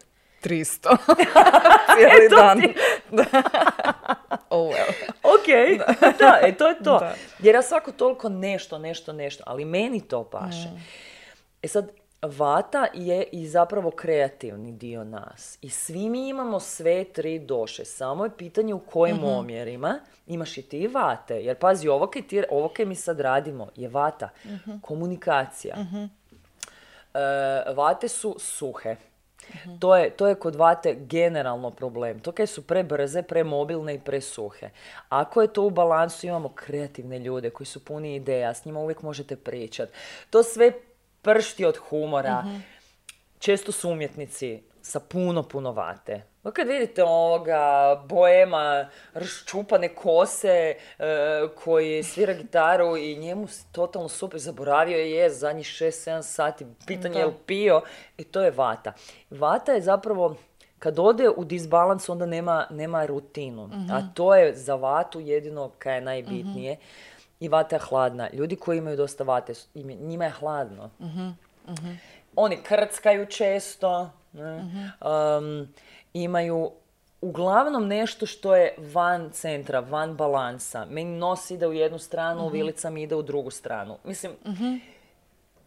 300 0.43 0.97
cijeli 1.95 2.29
dan. 2.29 2.61
oh 4.53 4.73
well. 4.73 4.93
ok, 5.35 5.47
da. 6.19 6.39
e, 6.41 6.55
to 6.57 6.67
je 6.67 6.83
to. 6.83 7.01
Jer 7.39 7.55
ja 7.55 7.61
svako 7.61 7.91
toliko 7.91 8.29
nešto, 8.29 8.77
nešto, 8.77 9.13
nešto, 9.13 9.43
ali 9.47 9.65
meni 9.65 10.07
to 10.07 10.23
paše. 10.23 10.67
Mm. 10.67 10.81
E 11.61 11.67
sad, 11.67 11.91
vata 12.21 12.87
je 12.93 13.23
i 13.31 13.47
zapravo 13.47 13.91
kreativni 13.91 14.71
dio 14.71 15.03
nas. 15.03 15.57
I 15.61 15.69
svi 15.69 16.09
mi 16.09 16.29
imamo 16.29 16.59
sve 16.59 17.03
tri 17.03 17.39
doše. 17.39 17.85
Samo 17.85 18.23
je 18.23 18.37
pitanje 18.37 18.73
u 18.73 18.79
kojim 18.79 19.17
mm 19.17 19.23
omjerima 19.23 19.99
imaš 20.27 20.57
i 20.57 20.61
ti 20.61 20.87
vate. 20.87 21.35
Jer 21.35 21.57
pazi, 21.57 21.87
ovo 21.87 22.07
kaj, 22.07 22.27
ti, 22.27 22.43
ovo 22.49 22.67
kaj 22.67 22.85
mi 22.85 22.95
sad 22.95 23.19
radimo 23.19 23.69
je 23.75 23.89
vata. 23.89 24.29
Mhm. 24.45 24.71
Komunikacija. 24.81 25.75
mm 25.75 26.23
vate 27.75 28.07
su 28.07 28.35
suhe. 28.39 28.95
To, 29.79 29.95
je, 29.95 30.09
to 30.09 30.27
je 30.27 30.35
kod 30.35 30.55
vate 30.55 30.95
generalno 30.95 31.71
problem. 31.71 32.19
To 32.19 32.31
kaj 32.31 32.47
su 32.47 32.61
prebrze, 32.67 33.23
premobilne 33.23 33.95
i 33.95 33.99
presuhe. 33.99 34.69
Ako 35.09 35.41
je 35.41 35.53
to 35.53 35.63
u 35.63 35.69
balansu, 35.69 36.27
imamo 36.27 36.49
kreativne 36.49 37.19
ljude 37.19 37.49
koji 37.49 37.67
su 37.67 37.85
puni 37.85 38.15
ideja, 38.15 38.53
s 38.53 38.65
njima 38.65 38.79
uvijek 38.79 39.01
možete 39.01 39.35
pričati. 39.35 39.91
To 40.29 40.43
sve 40.43 40.71
pršti 41.21 41.65
od 41.65 41.77
humora. 41.77 42.41
Mhm. 42.41 42.57
Često 43.39 43.71
su 43.71 43.89
umjetnici 43.89 44.61
sa 44.83 44.99
puno, 44.99 45.43
puno 45.43 45.71
vate. 45.71 46.21
Kad 46.53 46.67
vidite 46.67 47.03
ovoga 47.03 47.95
boema, 48.09 48.89
raščupane 49.13 49.89
kose 49.95 50.49
e, 50.49 50.75
koji 51.63 52.03
svira 52.03 52.33
gitaru 52.33 52.97
i 52.97 53.15
njemu 53.15 53.47
totalno 53.71 54.09
super 54.09 54.39
zaboravio 54.39 54.97
je 54.97 55.29
zadnjih 55.29 55.65
6-7 55.65 56.21
sati, 56.21 56.65
pitanje 56.87 57.19
je 57.19 57.25
li 57.25 57.33
pio 57.45 57.81
i 58.17 58.23
to 58.23 58.41
je 58.41 58.51
vata. 58.51 58.93
Vata 59.29 59.71
je 59.71 59.81
zapravo 59.81 60.35
kad 60.79 60.99
ode 60.99 61.29
u 61.29 61.45
disbalans 61.45 62.09
onda 62.09 62.25
nema, 62.25 62.67
nema 62.69 63.05
rutinu. 63.05 63.63
A 63.91 63.99
mhm. 63.99 64.13
to 64.13 64.35
je 64.35 64.55
za 64.55 64.75
vatu 64.75 65.19
jedino 65.19 65.71
kaj 65.79 65.95
je 65.95 66.01
najbitnije. 66.01 66.77
I 67.39 67.49
vata 67.49 67.75
je 67.75 67.79
hladna. 67.79 68.29
Ljudi 68.33 68.55
koji 68.55 68.77
imaju 68.77 68.97
dosta 68.97 69.23
vate, 69.23 69.53
njima 69.99 70.25
je 70.25 70.31
hladno. 70.31 70.89
Mhm, 70.99 71.29
Oni 72.35 72.57
krckaju 72.63 73.25
često. 73.25 74.09
Um, 74.33 75.67
imaju 76.13 76.71
uglavnom 77.21 77.87
nešto 77.87 78.25
što 78.25 78.55
je 78.55 78.75
van 78.93 79.29
centra, 79.31 79.79
van 79.79 80.15
balansa. 80.15 80.85
Meni 80.85 81.17
nos 81.17 81.51
ide 81.51 81.67
u 81.67 81.73
jednu 81.73 81.99
stranu, 81.99 82.45
uh 82.45 82.51
vilica 82.51 82.89
mi 82.89 83.03
ide 83.03 83.15
u 83.15 83.21
drugu 83.21 83.51
stranu. 83.51 83.97
Mislim, 84.03 84.31
mhm. 84.45 84.75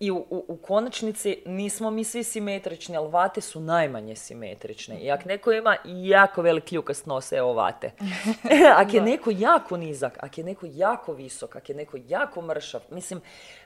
I 0.01 0.11
u, 0.11 0.27
u, 0.31 0.57
konačnici 0.57 1.43
nismo 1.47 1.91
mi 1.91 2.05
svi 2.05 2.25
simetrični, 2.25 2.97
ali 2.97 3.11
vate 3.11 3.41
su 3.41 3.61
najmanje 3.61 4.17
simetrične. 4.17 5.01
I 5.01 5.11
ako 5.11 5.29
neko 5.29 5.53
ima 5.53 5.77
jako 5.85 6.43
velik 6.43 6.73
ljukast 6.73 7.07
nos, 7.07 7.33
evo 7.33 7.53
vate. 7.53 7.91
ako 8.81 8.97
je 8.97 9.03
neko 9.03 9.31
jako 9.35 9.77
nizak, 9.77 10.19
ako 10.21 10.41
je 10.41 10.45
neko 10.45 10.67
jako 10.71 11.13
visok, 11.13 11.57
ako 11.57 11.73
je 11.73 11.77
neko 11.77 11.99
jako 12.09 12.43
mršav, 12.43 12.81
mislim, 12.91 13.21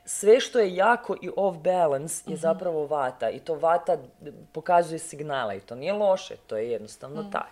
sve 0.04 0.40
što 0.40 0.58
je 0.58 0.74
jako 0.74 1.16
i 1.22 1.30
off 1.36 1.58
balance 1.58 2.22
je 2.26 2.34
mhm. 2.34 2.40
zapravo 2.40 2.86
vata. 2.86 3.30
I 3.30 3.38
to 3.38 3.54
vata 3.54 3.98
pokazuje 4.52 4.98
signale 4.98 5.56
i 5.56 5.60
to 5.60 5.74
nije 5.74 5.92
loše, 5.92 6.36
to 6.36 6.56
je 6.56 6.70
jednostavno 6.70 7.22
mm. 7.22 7.30
taj. 7.30 7.50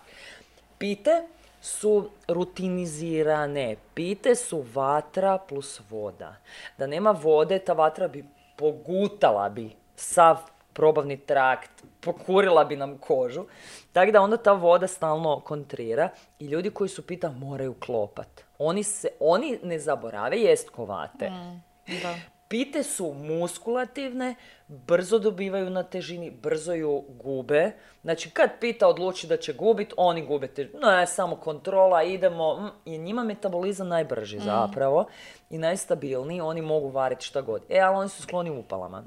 Pite 0.77 1.27
su 1.61 2.09
rutinizirane. 2.27 3.75
Pite 3.93 4.35
su 4.35 4.65
vatra 4.73 5.37
plus 5.37 5.81
voda. 5.89 6.35
Da 6.77 6.87
nema 6.87 7.11
vode, 7.11 7.59
ta 7.59 7.73
vatra 7.73 8.07
bi 8.07 8.25
pogutala 8.59 9.49
bi 9.49 9.69
sav 9.95 10.37
probavni 10.73 11.17
trakt, 11.17 11.83
pokurila 11.99 12.63
bi 12.63 12.75
nam 12.75 12.97
kožu. 12.97 13.45
Tako 13.93 14.11
da 14.11 14.21
onda 14.21 14.37
ta 14.37 14.53
voda 14.53 14.87
stalno 14.87 15.39
kontrira 15.39 16.09
i 16.39 16.45
ljudi 16.45 16.69
koji 16.69 16.89
su 16.89 17.07
pita 17.07 17.31
moraju 17.31 17.73
klopat. 17.73 18.43
Oni, 18.57 18.83
se, 18.83 19.07
oni 19.19 19.59
ne 19.63 19.79
zaborave 19.79 20.37
jest 20.37 20.69
kovate. 20.69 21.29
Mm, 21.29 21.63
da 22.03 22.15
Pite 22.49 22.83
su 22.83 23.13
muskulativne, 23.13 24.35
brzo 24.67 25.19
dobivaju 25.19 25.69
na 25.69 25.83
težini, 25.83 26.31
brzo 26.31 26.73
ju 26.73 27.03
gube. 27.09 27.71
Znači, 28.01 28.29
kad 28.29 28.49
pita 28.59 28.87
odluči 28.87 29.27
da 29.27 29.37
će 29.37 29.53
gubit, 29.53 29.93
oni 29.97 30.25
gube 30.25 30.47
težinu. 30.47 30.79
Ne, 30.79 31.07
samo 31.07 31.35
kontrola, 31.35 32.03
idemo. 32.03 32.59
mm, 32.59 32.69
I 32.85 32.97
njima 32.97 33.23
metabolizam 33.23 33.87
najbrži 33.87 34.39
zapravo 34.39 35.05
i 35.49 35.57
najstabilniji. 35.57 36.41
Oni 36.41 36.61
mogu 36.61 36.89
variti 36.89 37.25
šta 37.25 37.41
god. 37.41 37.61
E, 37.69 37.79
ali 37.79 37.95
oni 37.95 38.09
su 38.09 38.21
skloni 38.21 38.49
upalama. 38.49 39.03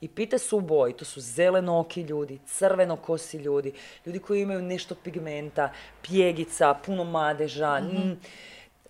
I 0.00 0.08
pite 0.08 0.38
su 0.38 0.56
u 0.56 0.60
boji. 0.60 0.92
To 0.92 1.04
su 1.04 1.20
zelenoki 1.20 2.02
ljudi, 2.02 2.38
crvenokosi 2.46 3.36
ljudi, 3.36 3.72
ljudi 4.06 4.18
koji 4.18 4.42
imaju 4.42 4.62
nešto 4.62 4.94
pigmenta, 4.94 5.72
pjegica, 6.02 6.74
puno 6.86 7.04
madeža. 7.04 7.80
mm, 7.80 8.20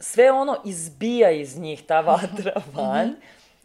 sve 0.00 0.32
ono 0.32 0.56
izbija 0.64 1.30
iz 1.30 1.58
njih, 1.58 1.82
ta 1.86 2.00
vatra 2.00 2.52
van. 2.74 3.14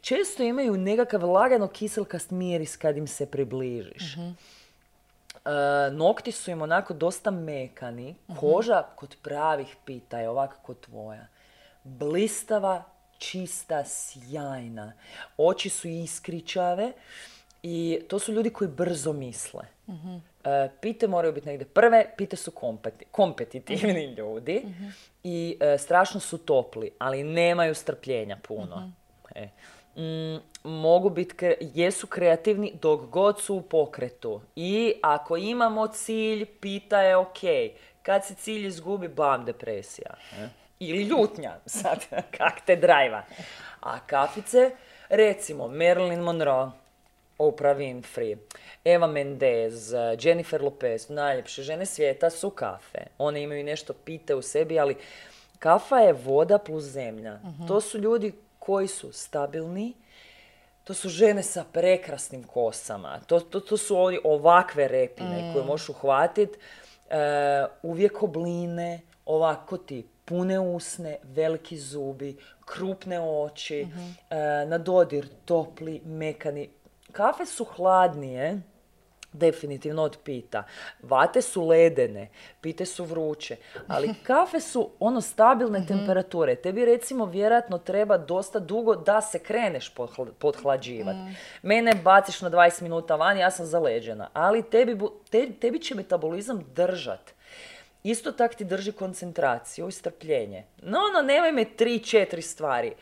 Često 0.01 0.43
imaju 0.43 0.77
nekakav 0.77 1.23
lagano 1.29 1.67
kiselkast 1.67 2.31
miris 2.31 2.77
kad 2.77 2.97
im 2.97 3.07
se 3.07 3.25
približiš. 3.25 4.15
E, 4.15 5.49
nokti 5.91 6.31
su 6.31 6.51
im 6.51 6.61
onako 6.61 6.93
dosta 6.93 7.31
mekani. 7.31 8.15
Koža 8.39 8.83
kod 8.95 9.15
pravih 9.21 9.75
pita 9.85 10.19
je 10.19 10.29
ovako 10.29 10.55
kod 10.61 10.79
tvoja. 10.79 11.27
Blistava, 11.83 12.83
čista, 13.17 13.83
sjajna. 13.85 14.93
Oči 15.37 15.69
su 15.69 15.87
iskričave 15.87 16.91
i 17.63 17.99
to 18.07 18.19
su 18.19 18.31
ljudi 18.33 18.49
koji 18.49 18.67
brzo 18.67 19.13
misle. 19.13 19.63
E, 20.43 20.69
pite 20.81 21.07
moraju 21.07 21.33
biti 21.33 21.47
negdje 21.47 21.67
prve, 21.67 22.13
pite 22.17 22.35
su 22.35 22.51
kompeti- 22.51 23.05
kompetitivni 23.11 24.05
ljudi 24.17 24.65
i 25.23 25.57
e, 25.59 25.77
strašno 25.77 26.19
su 26.19 26.37
topli, 26.37 26.91
ali 26.99 27.23
nemaju 27.23 27.75
strpljenja 27.75 28.37
puno. 28.47 28.91
E. 29.35 29.47
Mm, 29.95 30.37
mogu 30.63 31.09
biti, 31.09 31.35
kre- 31.35 31.69
jesu 31.73 32.07
kreativni 32.07 32.73
dok 32.81 33.01
god 33.01 33.41
su 33.41 33.55
u 33.55 33.61
pokretu. 33.61 34.41
I 34.55 34.93
ako 35.03 35.37
imamo 35.37 35.87
cilj, 35.87 36.45
pita 36.45 37.01
je 37.01 37.15
ok. 37.15 37.39
Kad 38.01 38.25
se 38.25 38.35
cilj 38.35 38.67
izgubi, 38.67 39.07
bam, 39.07 39.45
depresija. 39.45 40.09
e. 40.39 40.47
Ili 40.79 41.03
ljutnja, 41.03 41.55
sad, 41.65 42.05
kak 42.37 42.65
te 42.65 42.75
drajva. 42.75 43.23
A 43.79 43.99
kafice, 43.99 44.71
recimo, 45.09 45.67
Marilyn 45.67 46.19
Monroe, 46.19 46.69
Oprah 47.37 47.77
Winfrey, 47.77 48.37
Eva 48.85 49.07
Mendez, 49.07 49.93
Jennifer 50.21 50.61
Lopez, 50.61 51.09
najljepše 51.09 51.63
žene 51.63 51.85
svijeta 51.85 52.29
su 52.29 52.49
kafe. 52.49 52.99
One 53.17 53.41
imaju 53.43 53.63
nešto 53.63 53.93
pite 53.93 54.35
u 54.35 54.41
sebi, 54.41 54.79
ali 54.79 54.95
kafa 55.59 55.99
je 55.99 56.13
voda 56.13 56.57
plus 56.57 56.83
zemlja. 56.83 57.39
To 57.67 57.81
su 57.81 57.97
ljudi 57.97 58.31
koji 58.61 58.87
su 58.87 59.11
stabilni, 59.11 59.93
to 60.83 60.93
su 60.93 61.09
žene 61.09 61.43
sa 61.43 61.63
prekrasnim 61.73 62.43
kosama. 62.43 63.19
To, 63.27 63.39
to, 63.39 63.59
to 63.59 63.77
su 63.77 63.97
oni 63.97 64.19
ovakve 64.23 64.87
repine 64.87 65.51
koje 65.53 65.65
možeš 65.65 65.89
uhvatiti. 65.89 66.57
uvijek 67.83 68.23
obline, 68.23 69.01
ovako 69.25 69.77
ti 69.77 70.07
pune 70.25 70.59
usne, 70.59 71.17
veliki 71.23 71.77
zubi, 71.77 72.37
krupne 72.65 73.19
oči, 73.19 73.81
e, 73.81 73.87
na 74.65 74.77
dodir 74.77 75.27
topli, 75.45 76.01
mekani. 76.05 76.69
Kafe 77.11 77.45
su 77.45 77.65
hladnije, 77.65 78.61
definitivno 79.33 80.03
od 80.03 80.17
pita. 80.23 80.63
Vate 81.01 81.41
su 81.41 81.67
ledene, 81.67 82.29
pite 82.61 82.85
su 82.85 83.03
vruće, 83.03 83.55
ali 83.87 84.13
kafe 84.23 84.59
su 84.59 84.89
ono 84.99 85.21
stabilne 85.21 85.85
temperature. 85.87 86.55
Tebi 86.55 86.85
recimo 86.85 87.25
vjerojatno 87.25 87.77
treba 87.77 88.17
dosta 88.17 88.59
dugo 88.59 88.95
da 88.95 89.21
se 89.21 89.39
kreneš 89.39 89.93
podhl- 89.95 90.31
podhlađivat. 90.31 91.15
Mene 91.61 91.91
baciš 91.95 92.41
na 92.41 92.49
20 92.49 92.81
minuta 92.81 93.15
van, 93.15 93.37
ja 93.37 93.51
sam 93.51 93.65
zaleđena, 93.65 94.29
ali 94.33 94.63
tebi, 94.63 94.99
te- 95.29 95.51
tebi 95.51 95.79
će 95.79 95.95
metabolizam 95.95 96.63
držat. 96.75 97.33
Isto 98.03 98.31
tak 98.31 98.55
ti 98.55 98.63
drži 98.65 98.91
koncentraciju 98.91 99.87
i 99.87 99.91
strpljenje. 99.91 100.63
No, 100.77 100.99
no, 101.13 101.21
nemoj 101.21 101.51
me 101.51 101.65
tri, 101.65 101.99
četiri 101.99 102.41
stvari. 102.41 102.93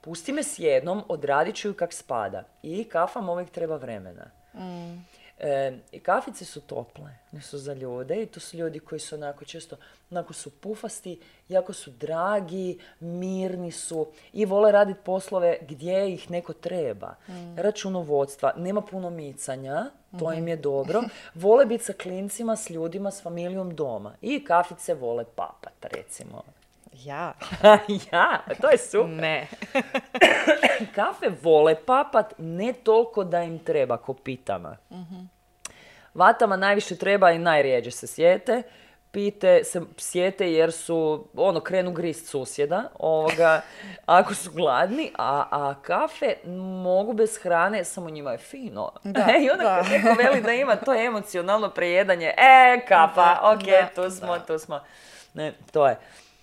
Pusti 0.00 0.32
me 0.32 0.42
s 0.42 0.58
jednom, 0.58 1.02
odradit 1.08 1.56
ću 1.56 1.68
ju 1.68 1.74
kak 1.74 1.92
spada. 1.92 2.44
I 2.62 2.84
kafam 2.84 3.28
uvijek 3.28 3.50
treba 3.50 3.76
vremena. 3.76 4.30
E, 5.40 5.78
I 5.92 6.00
kafice 6.00 6.44
su 6.44 6.60
tople, 6.60 7.10
one 7.32 7.42
su 7.42 7.58
za 7.58 7.74
ljude 7.74 8.22
i 8.22 8.26
to 8.26 8.40
su 8.40 8.56
ljudi 8.56 8.80
koji 8.80 8.98
su 8.98 9.14
onako 9.14 9.44
često, 9.44 9.76
onako 10.10 10.32
su 10.32 10.50
pufasti, 10.50 11.20
jako 11.48 11.72
su 11.72 11.90
dragi, 11.90 12.78
mirni 13.00 13.72
su 13.72 14.06
i 14.32 14.44
vole 14.44 14.72
raditi 14.72 15.00
poslove 15.04 15.58
gdje 15.68 16.14
ih 16.14 16.30
neko 16.30 16.52
treba. 16.52 17.14
Računovodstva, 17.56 18.52
nema 18.56 18.80
puno 18.80 19.10
micanja, 19.10 19.90
to 20.18 20.32
im 20.32 20.48
je 20.48 20.56
dobro. 20.56 21.02
Vole 21.34 21.66
biti 21.66 21.84
sa 21.84 21.92
klincima, 21.92 22.56
s 22.56 22.70
ljudima, 22.70 23.10
s 23.10 23.22
familijom 23.22 23.74
doma. 23.74 24.14
I 24.22 24.44
kafice 24.44 24.94
vole 24.94 25.24
papat, 25.24 25.84
recimo. 25.94 26.42
Ja. 26.92 27.34
ja, 28.12 28.44
to 28.60 28.70
je 28.70 28.78
super. 28.78 29.08
Ne. 29.08 29.46
Kafe 30.94 31.30
vole 31.42 31.74
papat, 31.86 32.34
ne 32.38 32.72
toliko 32.72 33.24
da 33.24 33.42
im 33.42 33.58
treba 33.58 33.96
ko 33.96 34.14
pitama. 34.14 34.76
Vatama 36.14 36.56
najviše 36.56 36.96
treba 36.96 37.30
i 37.30 37.38
najrijeđe 37.38 37.90
se 37.90 38.06
sjete. 38.06 38.62
Pite 39.10 39.64
se 39.64 39.80
sjete 39.96 40.52
jer 40.52 40.72
su, 40.72 41.26
ono, 41.34 41.60
krenu 41.60 41.92
grist 41.92 42.28
susjeda, 42.28 42.82
ovoga, 42.98 43.60
ako 44.06 44.34
su 44.34 44.50
gladni, 44.52 45.12
a, 45.18 45.44
a 45.50 45.74
kafe 45.82 46.34
mogu 46.82 47.12
bez 47.12 47.38
hrane, 47.42 47.84
samo 47.84 48.10
njima 48.10 48.32
je 48.32 48.38
fino. 48.38 48.92
Da, 49.04 49.26
I 49.42 49.50
onda 49.50 49.64
da. 49.64 49.82
kad 49.82 49.90
neko 49.90 50.22
veli 50.22 50.40
da 50.40 50.52
ima 50.52 50.76
to 50.76 50.94
emocionalno 50.94 51.70
prejedanje, 51.70 52.34
e, 52.36 52.80
kafa, 52.88 53.38
ok, 53.42 53.64
da, 53.64 53.88
tu 53.94 54.10
smo, 54.10 54.38
da. 54.38 54.44
tu 54.44 54.58
smo. 54.58 54.80
Ne, 55.34 55.52
to 55.72 55.86
je. 55.86 55.96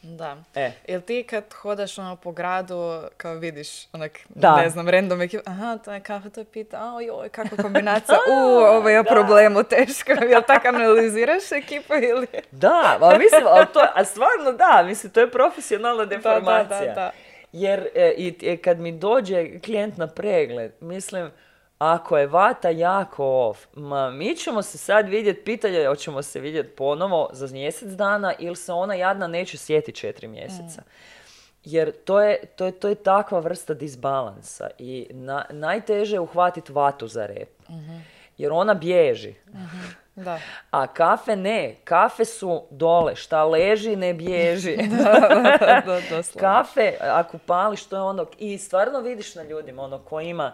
Da. 0.06 0.38
E. 0.56 0.72
Jel 0.88 1.02
ti 1.02 1.24
kad 1.30 1.54
hodaš 1.54 1.98
ono 1.98 2.16
po 2.16 2.32
gradu, 2.32 3.02
kao 3.18 3.34
vidiš 3.34 3.94
onak, 3.94 4.20
Da. 4.30 4.56
ne 4.56 4.70
znam, 4.70 4.90
random 4.90 5.22
ekipa, 5.22 5.44
aha, 5.52 5.78
to 5.78 5.94
je 5.94 6.00
kafe, 6.00 6.30
to 6.30 6.42
je 6.42 6.46
pita, 6.46 6.78
a 6.78 7.02
joj, 7.02 7.30
kakva 7.30 7.58
kombinacija, 7.64 8.18
u, 8.34 8.58
ovo 8.58 8.90
je 8.90 9.04
problemu 9.04 9.64
teško, 9.64 10.12
jel 10.32 10.42
tak 10.48 10.66
analiziraš 10.66 11.52
ekipu 11.52 11.94
ili? 11.94 12.28
Da, 12.52 12.98
a 13.02 13.18
mislim, 13.18 13.44
ali 13.48 13.66
to, 13.74 13.80
a 13.96 14.04
stvarno 14.06 14.52
da, 14.52 14.84
mislim, 14.86 15.12
to 15.12 15.20
je 15.20 15.32
profesionalna 15.32 16.06
da, 16.06 16.16
deformacija. 16.16 16.94
da. 16.94 17.12
Jer 17.52 17.88
e, 17.96 18.14
i, 18.18 18.36
e, 18.44 18.58
kad 18.58 18.80
mi 18.80 18.92
dođe 18.92 19.60
klijent 19.60 19.98
na 19.98 20.08
pregled, 20.08 20.72
mislim, 20.80 21.32
ako 21.78 22.18
je 22.18 22.28
vata 22.28 22.70
jako 22.70 23.50
off, 23.50 23.68
ma 23.74 24.10
mi 24.10 24.36
ćemo 24.36 24.62
se 24.62 24.78
sad 24.78 25.10
vidjeti, 25.10 25.44
pitanje 25.44 25.88
hoćemo 25.88 26.22
se 26.22 26.40
vidjeti 26.40 26.70
ponovo 26.70 27.30
za 27.32 27.48
mjesec 27.48 27.90
dana 27.90 28.34
ili 28.40 28.56
se 28.56 28.74
ona 28.74 28.94
jadna 28.94 29.28
neće 29.28 29.58
sjeti 29.58 29.92
četiri 29.92 30.28
mjeseca. 30.28 30.82
Jer 31.64 31.92
to 31.92 32.22
je, 32.22 32.46
to, 32.56 32.66
je, 32.66 32.72
to 32.72 32.88
je 32.88 32.96
takva 32.96 33.40
vrsta 33.40 33.74
disbalansa 33.74 34.70
i 34.80 35.08
na, 35.12 35.46
najteže 35.50 36.16
je 36.16 36.20
uhvatiti 36.20 36.74
vatu 36.74 37.08
za 37.08 37.26
rep. 37.26 37.50
Jer 38.38 38.52
ona 38.52 38.74
bježi. 38.74 39.34
Da. 40.16 40.40
A 40.72 40.88
kafe 40.88 41.36
ne, 41.36 41.76
kafe 41.84 42.26
su 42.26 42.64
dole, 42.70 43.16
šta 43.16 43.44
leži 43.44 43.96
ne 43.96 44.14
bježi. 44.14 44.78
da, 45.04 45.82
da, 45.86 46.22
kafe, 46.40 46.98
ako 47.02 47.38
pališ, 47.38 47.86
to 47.86 47.96
je 47.96 48.02
ono, 48.02 48.26
i 48.38 48.58
stvarno 48.58 49.00
vidiš 49.00 49.36
na 49.36 49.44
ljudima, 49.44 49.84
ono, 49.84 50.00
ko 50.00 50.22
ima 50.22 50.54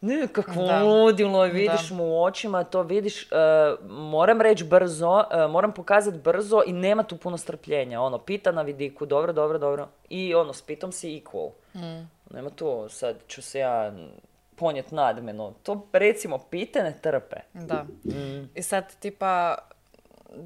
nekakvo 0.00 0.66
Da. 0.66 0.82
ludilo, 0.82 1.42
vidiš 1.42 1.88
Da. 1.88 1.94
mu 1.94 2.04
u 2.04 2.22
očima, 2.22 2.64
to 2.64 2.82
vidiš, 2.82 3.22
e, 3.22 3.26
moram 3.88 4.40
reći 4.40 4.64
brzo, 4.64 5.24
e, 5.30 5.46
moram 5.46 5.72
pokazati 5.72 6.18
brzo 6.18 6.62
i 6.66 6.72
nema 6.72 7.02
tu 7.02 7.16
puno 7.16 7.36
strpljenja, 7.36 8.00
ono, 8.00 8.18
pita 8.18 8.52
na 8.52 8.62
vidiku, 8.62 9.06
dobro, 9.06 9.32
dobro, 9.32 9.58
dobro, 9.58 9.88
i 10.08 10.34
ono, 10.34 10.52
s 10.52 10.62
pitom 10.62 10.92
si 10.92 11.20
equal. 11.20 11.50
Nema 12.30 12.50
tu, 12.50 12.86
sad 12.88 13.16
ću 13.28 13.42
se 13.42 13.58
ja 13.58 13.92
ponjet 14.56 14.90
nadmeno, 14.90 15.52
to 15.62 15.86
recimo 15.92 16.38
pite 16.50 16.82
ne 16.82 16.98
trpe. 17.02 17.36
Da. 17.54 17.86
I 18.54 18.62
sad 18.62 18.96
tipa, 19.00 19.58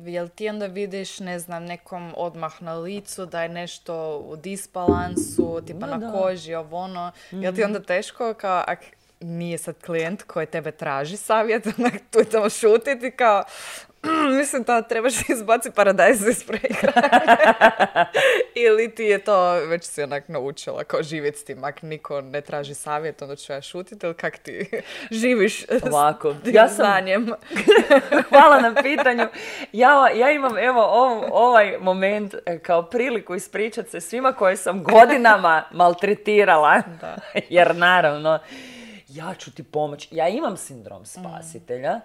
jel 0.05 0.29
ti 0.29 0.49
onda 0.49 0.67
vidiš, 0.67 1.21
ne 1.21 1.39
znam, 1.39 1.65
nekom 1.65 2.15
odmah 2.17 2.63
na 2.63 2.75
licu 2.75 3.27
da 3.27 3.43
je 3.43 3.49
nešto 3.49 4.19
u 4.19 4.37
disbalansu, 4.37 5.61
tipa 5.67 5.87
Da, 5.87 5.97
na 5.97 6.13
koži, 6.13 6.55
ovo 6.55 6.77
ono, 6.77 7.13
jel 7.31 7.55
ti 7.55 7.65
onda 7.65 7.83
teško 7.83 8.35
kao, 8.35 8.65
ak 8.67 8.79
nije 9.23 9.59
sad 9.59 9.75
klijent 9.87 10.23
koji 10.23 10.47
tebe 10.47 10.71
traži 10.71 11.17
savjet, 11.17 11.67
onak 11.79 11.95
tu 12.11 12.25
tamo 12.25 12.51
šutiti 12.51 13.11
kao, 13.11 13.45
mislim 14.39 14.63
da 14.63 14.83
trebaš 14.83 15.15
izbaci 15.35 15.71
paradajz 15.71 16.29
iz 16.29 16.45
Ili 18.55 18.95
ti 18.95 19.05
je 19.05 19.19
to, 19.19 19.53
već 19.53 19.85
si 19.85 20.03
onak 20.03 20.29
naučila 20.29 20.85
kao 20.85 21.03
živjeti 21.03 21.39
s 21.39 21.45
tim, 21.45 21.65
ak 21.65 21.83
niko 21.83 22.21
ne 22.21 22.41
traži 22.41 22.75
savjet, 22.75 23.23
onda 23.23 23.37
ću 23.37 23.53
ja 23.53 23.63
šutiti 23.63 24.07
ili 24.07 24.15
kak 24.15 24.39
ti 24.39 24.71
živiš 25.11 25.65
Ovako, 25.83 26.35
s 26.45 26.55
ja 26.55 26.69
sam... 26.69 26.87
Hvala 28.29 28.61
na 28.61 28.83
pitanju. 28.83 29.27
Ja, 29.73 30.09
ja 30.09 30.31
imam 30.31 30.59
evo 30.59 30.83
ovaj 31.33 31.79
moment 31.81 32.35
e, 32.47 32.59
kao 32.59 32.83
priliku 32.83 33.35
ispričati 33.35 33.91
se 33.91 34.01
svima 34.01 34.33
koje 34.33 34.57
sam 34.57 34.85
godinama 34.85 35.65
maltretirala. 35.73 36.83
Da. 37.01 37.17
Jer 37.49 37.77
naravno, 37.77 38.39
ja 39.15 39.35
ću 39.35 39.51
ti 39.51 39.63
pomoći. 39.63 40.09
Ja 40.11 40.29
imam 40.29 40.57
sindrom 40.57 41.07
spasitelja. 41.07 42.01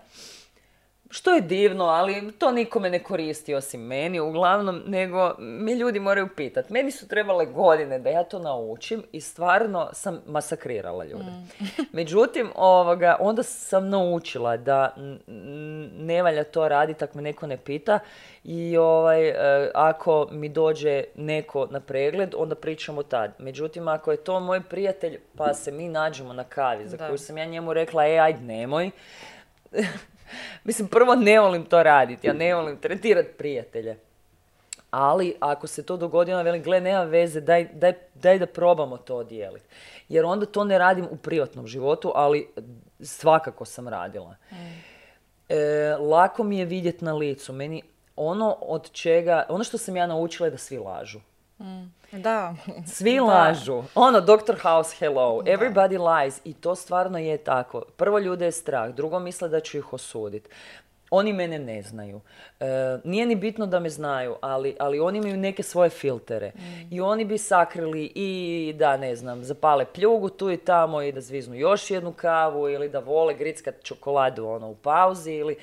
Što 1.09 1.33
je 1.33 1.41
divno, 1.41 1.85
ali 1.85 2.31
to 2.31 2.51
nikome 2.51 2.89
ne 2.89 3.03
koristi 3.03 3.55
osim 3.55 3.81
meni 3.81 4.19
uglavnom, 4.19 4.83
nego 4.87 5.35
mi 5.37 5.73
ljudi 5.73 5.99
moraju 5.99 6.27
pitati. 6.35 6.73
Meni 6.73 6.91
su 6.91 7.07
trebale 7.07 7.45
godine 7.45 7.99
da 7.99 8.09
ja 8.09 8.23
to 8.23 8.39
naučim 8.39 9.03
i 9.11 9.21
stvarno 9.21 9.89
sam 9.93 10.21
masakrirala 10.25 11.05
ljude. 11.05 11.23
Mm. 11.23 11.65
Međutim, 11.97 12.51
ovoga, 12.55 13.17
onda 13.19 13.43
sam 13.43 13.89
naučila 13.89 14.57
da 14.57 14.95
ne 15.97 16.23
valja 16.23 16.43
to 16.43 16.67
raditi 16.67 17.03
ako 17.03 17.17
me 17.17 17.21
neko 17.21 17.47
ne 17.47 17.57
pita 17.57 17.99
i 18.43 18.77
ovaj, 18.77 19.29
e, 19.29 19.71
ako 19.73 20.27
mi 20.31 20.49
dođe 20.49 21.03
neko 21.15 21.67
na 21.71 21.79
pregled, 21.79 22.33
onda 22.37 22.55
pričamo 22.55 23.03
tad. 23.03 23.31
Međutim, 23.39 23.87
ako 23.87 24.11
je 24.11 24.17
to 24.17 24.39
moj 24.39 24.61
prijatelj, 24.61 25.19
pa 25.37 25.53
se 25.53 25.71
mi 25.71 25.89
nađemo 25.89 26.33
na 26.33 26.43
kavi, 26.43 26.87
za 26.87 26.97
koju 26.97 27.17
sam 27.17 27.37
ja 27.37 27.45
njemu 27.45 27.73
rekla, 27.73 28.07
e, 28.07 28.17
ajde, 28.17 28.41
nemoj. 28.41 28.91
Mislim, 30.63 30.87
prvo 30.87 31.15
ne 31.15 31.39
volim 31.39 31.65
to 31.65 31.83
raditi, 31.83 32.27
ja 32.27 32.33
ne 32.33 32.55
volim 32.55 32.77
tretirati 32.77 33.29
prijatelje. 33.37 33.97
Ali 34.91 35.35
ako 35.39 35.67
se 35.67 35.83
to 35.83 35.97
dogodi, 35.97 36.33
ona 36.33 36.41
veli, 36.41 36.59
gle, 36.59 36.81
nema 36.81 37.03
veze, 37.03 37.41
daj, 37.41 37.67
daj, 37.73 37.93
daj 38.15 38.39
da 38.39 38.45
probamo 38.45 38.97
to 38.97 39.15
odijeliti. 39.15 39.65
Jer 40.09 40.25
onda 40.25 40.45
to 40.45 40.63
ne 40.63 40.77
radim 40.77 41.07
u 41.11 41.17
privatnom 41.17 41.67
životu, 41.67 42.11
ali 42.15 42.47
svakako 42.99 43.65
sam 43.65 43.87
radila. 43.87 44.35
Mm. 44.51 44.55
E, 45.49 45.95
lako 45.99 46.43
mi 46.43 46.59
je 46.59 46.65
vidjeti 46.65 47.05
na 47.05 47.13
licu. 47.13 47.53
Meni 47.53 47.81
ono 48.15 48.57
od 48.61 48.91
čega, 48.91 49.45
ono 49.49 49.63
što 49.63 49.77
sam 49.77 49.95
ja 49.95 50.07
naučila 50.07 50.47
je 50.47 50.51
da 50.51 50.57
svi 50.57 50.77
lažu. 50.77 51.19
Mm. 51.59 51.91
Da. 52.11 52.55
Svi 52.95 53.19
lažu. 53.19 53.83
Ono, 53.95 54.21
Dr. 54.21 54.55
House, 54.61 54.95
hello. 54.99 55.41
Everybody 55.45 55.97
lies. 55.97 56.41
I 56.45 56.53
to 56.53 56.75
stvarno 56.75 57.17
je 57.17 57.37
tako. 57.37 57.83
Prvo 57.97 58.19
ljude 58.19 58.45
je 58.45 58.51
strah. 58.51 58.95
Drugo 58.95 59.19
misle 59.19 59.49
da 59.49 59.59
ću 59.59 59.77
ih 59.77 59.93
osuditi. 59.93 60.49
Oni 61.09 61.33
mene 61.33 61.59
ne 61.59 61.81
znaju. 61.81 62.21
E, 62.59 62.65
nije 63.03 63.25
ni 63.25 63.35
bitno 63.35 63.65
da 63.65 63.79
me 63.79 63.89
znaju, 63.89 64.35
ali, 64.41 64.75
ali 64.79 64.99
oni 64.99 65.17
imaju 65.17 65.37
neke 65.37 65.63
svoje 65.63 65.89
filtere. 65.89 66.51
Mm. 66.55 66.93
I 66.93 67.01
oni 67.01 67.25
bi 67.25 67.37
sakrili 67.37 68.11
i 68.15 68.73
da, 68.77 68.97
ne 68.97 69.15
znam, 69.15 69.43
zapale 69.43 69.85
pljugu 69.85 70.29
tu 70.29 70.51
i 70.51 70.57
tamo 70.57 71.01
i 71.01 71.11
da 71.11 71.21
zviznu 71.21 71.55
još 71.55 71.91
jednu 71.91 72.13
kavu 72.13 72.69
ili 72.69 72.89
da 72.89 72.99
vole 72.99 73.33
grickat 73.33 73.75
čokoladu 73.83 74.47
ono, 74.47 74.69
u 74.69 74.75
pauzi 74.75 75.33
ili 75.33 75.55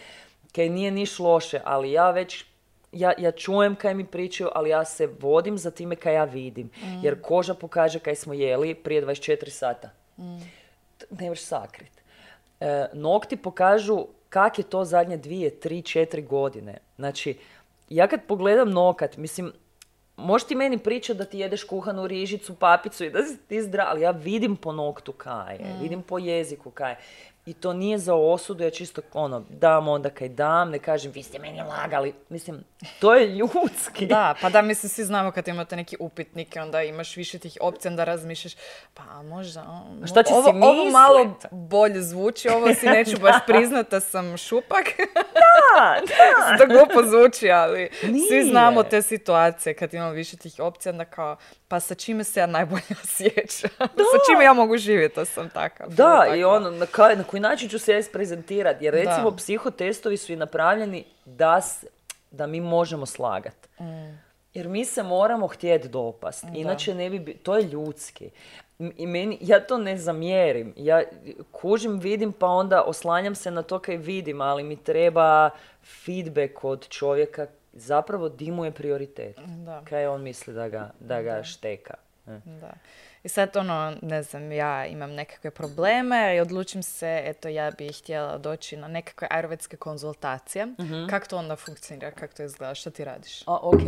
kaj 0.55 0.69
nije 0.69 0.91
niš 0.91 1.19
loše, 1.19 1.61
ali 1.65 1.93
ja 1.93 2.11
već 2.11 2.45
ja, 2.95 3.13
ja 3.19 3.33
čujem 3.33 3.75
kaj 3.77 3.95
mi 3.95 4.07
pričaju, 4.07 4.51
ali 4.55 4.71
ja 4.71 4.85
se 4.85 5.07
vodim 5.07 5.59
za 5.59 5.71
time 5.71 5.97
kaj 5.97 6.15
ja 6.15 6.25
vidim. 6.25 6.67
Mm. 6.67 7.05
Jer 7.05 7.21
koža 7.23 7.55
pokaže 7.55 7.99
kaj 7.99 8.15
smo 8.15 8.35
jeli 8.35 8.75
prije 8.75 9.07
24 9.07 9.51
sata. 9.51 9.91
Mm. 10.19 10.39
Ne 11.11 11.29
možeš 11.29 11.45
sakrit. 11.45 12.03
E, 12.61 12.87
nokti 12.93 13.37
pokažu 13.37 14.07
kak 14.29 14.59
je 14.59 14.65
to 14.65 14.85
zadnje 14.85 15.17
dvije, 15.17 15.51
tri, 15.51 15.83
četiri 15.83 16.23
godine. 16.23 16.79
Znači, 16.97 17.39
ja 17.89 18.07
kad 18.09 18.21
pogledam 18.27 18.71
nokat, 18.71 19.17
mislim, 19.17 19.53
možeš 20.17 20.49
ti 20.49 20.55
meni 20.55 20.79
pričati 20.79 21.19
da 21.19 21.25
ti 21.25 21.39
jedeš 21.39 21.65
kuhanu 21.65 22.07
rižicu, 22.07 22.55
papicu 22.55 23.05
i 23.05 23.11
da 23.11 23.23
si 23.23 23.37
ti 23.49 23.63
zdrav, 23.63 23.87
ali 23.91 24.01
ja 24.01 24.11
vidim 24.11 24.57
po 24.57 24.73
noktu 24.73 25.13
kaj 25.13 25.57
je, 25.57 25.75
mm. 25.75 25.83
vidim 25.83 26.03
po 26.03 26.19
jeziku 26.19 26.71
kaj 26.71 26.91
je. 26.91 26.97
I 27.47 27.55
to 27.55 27.73
nije 27.73 27.99
za 27.99 28.15
osudu, 28.15 28.65
ja 28.65 28.71
čisto 28.71 29.03
ono, 29.13 29.45
dam 29.51 29.89
onda 29.89 30.11
kaj 30.11 30.29
dam, 30.29 30.71
ne 30.71 30.79
kažem 30.79 31.13
vi 31.13 31.23
ste 31.23 31.39
meni 31.39 31.61
lagali. 31.61 32.15
Mislim, 32.29 32.65
to 33.01 33.15
je 33.15 33.27
ljudski. 33.27 34.07
Da, 34.07 34.35
pa 34.41 34.49
da, 34.49 34.63
mislim, 34.63 34.91
svi 34.91 35.05
znamo 35.05 35.31
kad 35.31 35.49
imate 35.49 35.77
neki 35.77 35.97
upitnike, 36.01 36.61
onda 36.61 36.83
imaš 36.83 37.17
više 37.17 37.39
tih 37.39 37.59
opcija, 37.61 37.91
onda 37.91 38.05
razmišljaš, 38.05 38.55
pa 38.95 39.23
možda, 39.23 39.63
o, 40.03 40.07
Šta 40.07 40.23
će 40.23 40.35
ovo, 40.35 40.43
si 40.43 40.57
ovo 40.63 40.91
malo 40.91 41.39
bolje 41.51 42.03
zvuči, 42.03 42.49
ovo 42.49 42.75
si 42.75 42.87
neću 42.87 43.21
baš 43.21 43.37
priznat 43.49 43.91
da 43.91 44.01
sam 44.01 44.37
šupak. 44.37 44.85
Da, 45.75 46.01
da. 46.09 46.59
to 46.59 46.67
glupo 46.67 47.09
zvuči, 47.09 47.51
ali 47.51 47.91
svi 48.29 48.51
znamo 48.51 48.83
te 48.83 49.03
situacije 49.03 49.75
kad 49.75 49.95
imamo 49.95 50.11
više 50.11 50.37
tih 50.37 50.55
opcija, 50.59 50.93
onda 50.93 51.05
kao, 51.05 51.37
pa 51.69 51.81
sa 51.81 51.95
čime 51.95 52.25
se 52.25 52.41
ja 52.41 52.47
najbolje 52.47 52.83
osjećam? 53.05 53.71
sa 53.79 54.19
čime 54.31 54.45
ja 54.45 54.53
mogu 54.53 54.77
živjeti, 54.77 55.15
to 55.15 55.25
sam 55.25 55.51
takav. 55.51 55.89
Da, 55.91 56.27
i 56.37 56.45
ono, 56.45 56.71
na, 56.71 56.87
kaj, 56.87 57.17
na 57.17 57.25
koji 57.35 57.41
način 57.41 57.69
ću 57.69 57.79
se 57.79 57.93
ja 57.93 57.99
isprezentirati? 57.99 58.85
Jer 58.85 58.95
recimo 58.95 59.31
da. 59.31 59.37
psihotestovi 59.37 60.17
su 60.17 60.33
i 60.33 60.37
napravljeni 60.37 61.05
da, 61.25 61.61
da 62.31 62.47
mi 62.47 62.61
možemo 62.61 63.07
slagati. 63.07 63.69
Mm. 63.81 64.19
Jer 64.55 64.69
mi 64.69 64.85
se 64.85 65.03
moramo 65.03 65.47
htjeti 65.47 65.89
dopast. 65.89 66.45
Inače 66.55 66.95
ne 66.95 67.11
bi... 67.11 67.35
To 67.35 67.57
je 67.57 67.63
ljudski. 67.63 68.31
I 68.79 69.07
meni, 69.07 69.39
ja 69.41 69.61
to 69.61 69.79
ne 69.79 69.97
zamjerim. 69.97 70.75
Ja 70.77 71.03
kužim, 71.53 71.99
vidim, 71.99 72.33
pa 72.33 72.47
onda 72.47 72.83
oslanjam 72.83 73.35
se 73.35 73.51
na 73.51 73.63
to 73.63 73.79
kaj 73.79 73.97
vidim, 73.97 74.41
ali 74.41 74.63
mi 74.63 74.77
treba 74.77 75.51
feedback 76.05 76.65
od 76.65 76.89
čovjeka 76.89 77.47
zapravo 77.73 78.29
dimuje 78.29 78.71
prioritet. 78.71 79.41
Da. 79.65 79.83
Kaj 79.85 80.07
on 80.07 80.23
misli 80.23 80.55
da 80.55 80.69
ga, 80.69 80.91
da 81.01 81.23
ga 81.23 81.43
šteka. 81.43 81.95
Da. 82.27 82.73
I 83.25 83.29
sad 83.29 83.57
ono, 83.57 83.93
ne 84.03 84.23
znam, 84.23 84.53
ja 84.53 84.87
imam 84.87 85.13
nekakve 85.13 85.51
probleme 85.51 86.37
i 86.37 86.41
odlučim 86.41 86.83
se, 86.83 87.23
eto 87.25 87.49
ja 87.49 87.71
bih 87.71 87.99
htjela 87.99 88.39
doći 88.39 88.77
na 88.77 88.89
nekakve 88.89 89.29
ayurvedske 89.31 89.77
konzultacije. 89.77 90.67
mm 90.67 91.09
Kako 91.11 91.27
to 91.27 91.37
onda 91.37 91.57
funkcionira, 91.57 92.11
kako 92.11 92.35
to 92.35 92.43
izgleda, 92.43 92.75
što 92.75 92.91
ti 92.91 93.05
radiš? 93.05 93.43
A, 93.47 93.59
ok. 93.63 93.81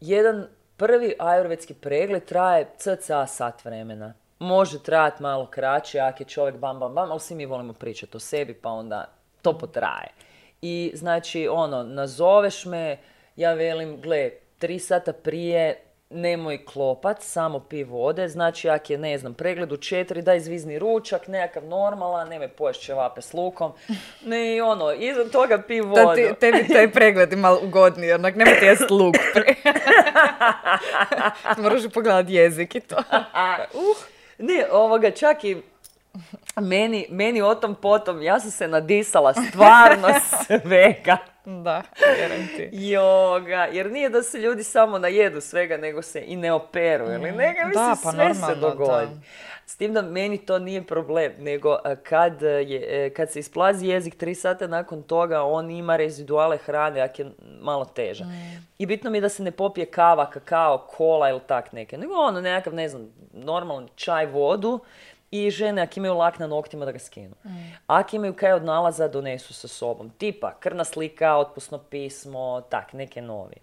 jedan 0.00 0.46
prvi 0.76 1.14
ayurvedski 1.18 1.74
pregled 1.74 2.24
traje 2.24 2.66
cca 2.78 3.26
sat 3.26 3.64
vremena. 3.64 4.14
Može 4.38 4.82
trajati 4.82 5.22
malo 5.22 5.46
kraće, 5.46 6.00
ako 6.00 6.22
je 6.22 6.26
čovjek 6.28 6.56
bam, 6.56 6.78
bam, 6.78 6.94
bam, 6.94 7.10
ali 7.10 7.20
svi 7.20 7.34
mi 7.34 7.46
volimo 7.46 7.72
pričati 7.72 8.16
o 8.16 8.20
sebi, 8.20 8.54
pa 8.54 8.68
onda 8.68 9.04
to 9.42 9.58
potraje. 9.58 10.08
I 10.62 10.92
znači, 10.94 11.48
ono, 11.50 11.82
nazoveš 11.82 12.64
me, 12.64 12.98
ja 13.36 13.52
velim, 13.54 14.00
gle, 14.00 14.30
tri 14.58 14.78
sata 14.78 15.12
prije 15.12 15.89
nemoj 16.10 16.64
klopat, 16.64 17.22
samo 17.22 17.60
pi 17.60 17.84
vode, 17.84 18.28
znači 18.28 18.68
ako 18.68 18.92
je, 18.92 18.98
ne 18.98 19.18
znam, 19.18 19.34
pregled 19.34 19.72
u 19.72 19.76
četiri, 19.76 20.22
daj 20.22 20.40
zvizni 20.40 20.78
ručak, 20.78 21.28
nekakav 21.28 21.64
normalan, 21.64 22.28
nemoj 22.28 22.48
poješ 22.48 22.78
ćevape 22.78 23.22
s 23.22 23.34
lukom, 23.34 23.72
ne 24.24 24.56
i 24.56 24.60
ono, 24.60 24.92
iza 24.92 25.24
toga 25.24 25.62
pi 25.68 25.80
vodu. 25.80 25.94
Da 25.94 26.14
ti, 26.14 26.34
tebi 26.40 26.68
taj 26.68 26.90
pregled 26.90 27.32
je 27.32 27.36
malo 27.36 27.60
ugodniji, 27.62 28.12
onak 28.12 28.36
nemoj 28.36 28.58
ti 28.60 28.66
jest 28.66 28.90
luk. 28.90 29.16
Moraš 31.62 31.82
pogledati 31.94 32.34
jezik 32.34 32.74
i 32.74 32.80
to. 32.80 32.96
uh. 33.74 33.96
Ne, 34.38 34.66
ovoga, 34.70 35.10
čak 35.10 35.44
i 35.44 35.62
meni, 36.60 37.06
meni 37.10 37.42
o 37.42 37.54
tom 37.54 37.74
potom, 37.74 38.22
ja 38.22 38.40
sam 38.40 38.50
se 38.50 38.68
nadisala 38.68 39.34
stvarno 39.34 40.08
svega. 40.46 41.16
Da, 41.64 41.82
vjerujem 42.18 42.48
ti. 42.56 42.68
Joga, 42.72 43.68
jer 43.72 43.90
nije 43.90 44.08
da 44.08 44.22
se 44.22 44.38
ljudi 44.38 44.64
samo 44.64 44.98
najedu 44.98 45.40
svega, 45.40 45.76
nego 45.76 46.02
se 46.02 46.22
i 46.26 46.36
ne 46.36 46.52
operu, 46.52 47.04
ili 47.04 47.32
mm, 47.32 47.36
neka 47.36 47.66
mi 47.66 47.74
da, 47.74 47.96
se 47.96 48.02
pa 48.04 48.12
sve 48.12 48.34
se 48.34 48.54
dogodi. 48.54 49.10
S 49.66 49.76
tim 49.76 49.94
da 49.94 50.02
meni 50.02 50.38
to 50.38 50.58
nije 50.58 50.86
problem, 50.86 51.32
nego 51.38 51.78
kad, 52.02 52.42
je, 52.42 53.06
e, 53.06 53.10
kad 53.10 53.30
se 53.30 53.38
isplazi 53.38 53.86
jezik 53.86 54.14
tri 54.14 54.34
sata 54.34 54.66
nakon 54.66 55.02
toga, 55.02 55.42
on 55.42 55.70
ima 55.70 55.96
reziduale 55.96 56.56
hrane, 56.56 57.00
ako 57.00 57.22
je 57.22 57.30
malo 57.60 57.84
teža. 57.84 58.24
Mm. 58.24 58.66
I 58.78 58.86
bitno 58.86 59.10
mi 59.10 59.18
je 59.18 59.22
da 59.22 59.28
se 59.28 59.42
ne 59.42 59.50
popije 59.50 59.86
kava, 59.86 60.30
kakao, 60.30 60.78
kola 60.78 61.30
ili 61.30 61.40
tak 61.46 61.72
neke, 61.72 61.98
nego 61.98 62.14
ono 62.14 62.40
nekakav, 62.40 62.74
ne 62.74 62.88
znam, 62.88 63.08
normalan 63.32 63.88
čaj, 63.94 64.26
vodu, 64.26 64.80
i 65.30 65.50
žene 65.50 65.82
ako 65.82 65.92
imaju 65.96 66.14
lak 66.14 66.38
na 66.38 66.46
noktima 66.46 66.84
da 66.84 66.92
ga 66.92 66.98
skinu. 66.98 67.34
Mm. 67.44 67.72
Ako 67.86 68.16
imaju 68.16 68.34
kaj 68.34 68.52
od 68.52 68.64
nalaza 68.64 69.08
donesu 69.08 69.54
sa 69.54 69.68
sobom. 69.68 70.10
Tipa 70.10 70.54
krvna 70.60 70.84
slika, 70.84 71.36
otpusno 71.36 71.78
pismo, 71.78 72.62
tak, 72.68 72.92
neke 72.92 73.22
novi. 73.22 73.56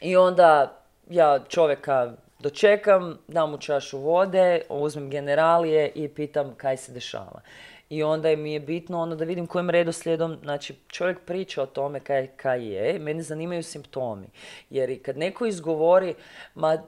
I 0.00 0.16
onda 0.16 0.78
ja 1.10 1.38
čovjeka 1.48 2.12
dočekam, 2.38 3.18
dam 3.28 3.50
mu 3.50 3.58
čašu 3.58 3.98
vode, 3.98 4.62
uzmem 4.68 5.10
generalije 5.10 5.92
i 5.94 6.08
pitam 6.08 6.54
kaj 6.56 6.76
se 6.76 6.92
dešava. 6.92 7.40
I 7.92 8.02
onda 8.02 8.36
mi 8.36 8.52
je 8.52 8.60
bitno 8.60 9.00
ono 9.00 9.16
da 9.16 9.24
vidim 9.24 9.46
kojim 9.46 9.70
redoslijedom, 9.70 10.38
znači 10.42 10.74
čovjek 10.88 11.18
priča 11.20 11.62
o 11.62 11.66
tome 11.66 12.00
kaj, 12.00 12.26
kaj 12.26 12.66
je, 12.66 12.98
mene 12.98 13.22
zanimaju 13.22 13.62
simptomi. 13.62 14.26
Jer 14.70 14.90
i 14.90 14.98
kad 14.98 15.16
neko 15.16 15.46
izgovori, 15.46 16.14
ma 16.54 16.78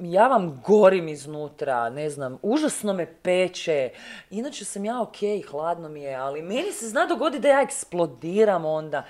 ja 0.00 0.28
vam 0.28 0.62
gorim 0.66 1.08
iznutra, 1.08 1.90
ne 1.90 2.10
znam, 2.10 2.38
užasno 2.42 2.92
me 2.92 3.06
peče, 3.22 3.90
inače 4.30 4.64
sam 4.64 4.84
ja 4.84 5.02
ok, 5.02 5.16
hladno 5.50 5.88
mi 5.88 6.02
je, 6.02 6.14
ali 6.14 6.42
meni 6.42 6.72
se 6.72 6.88
zna 6.88 7.06
dogoditi 7.06 7.42
da 7.42 7.48
ja 7.48 7.62
eksplodiram 7.62 8.64
onda. 8.64 9.04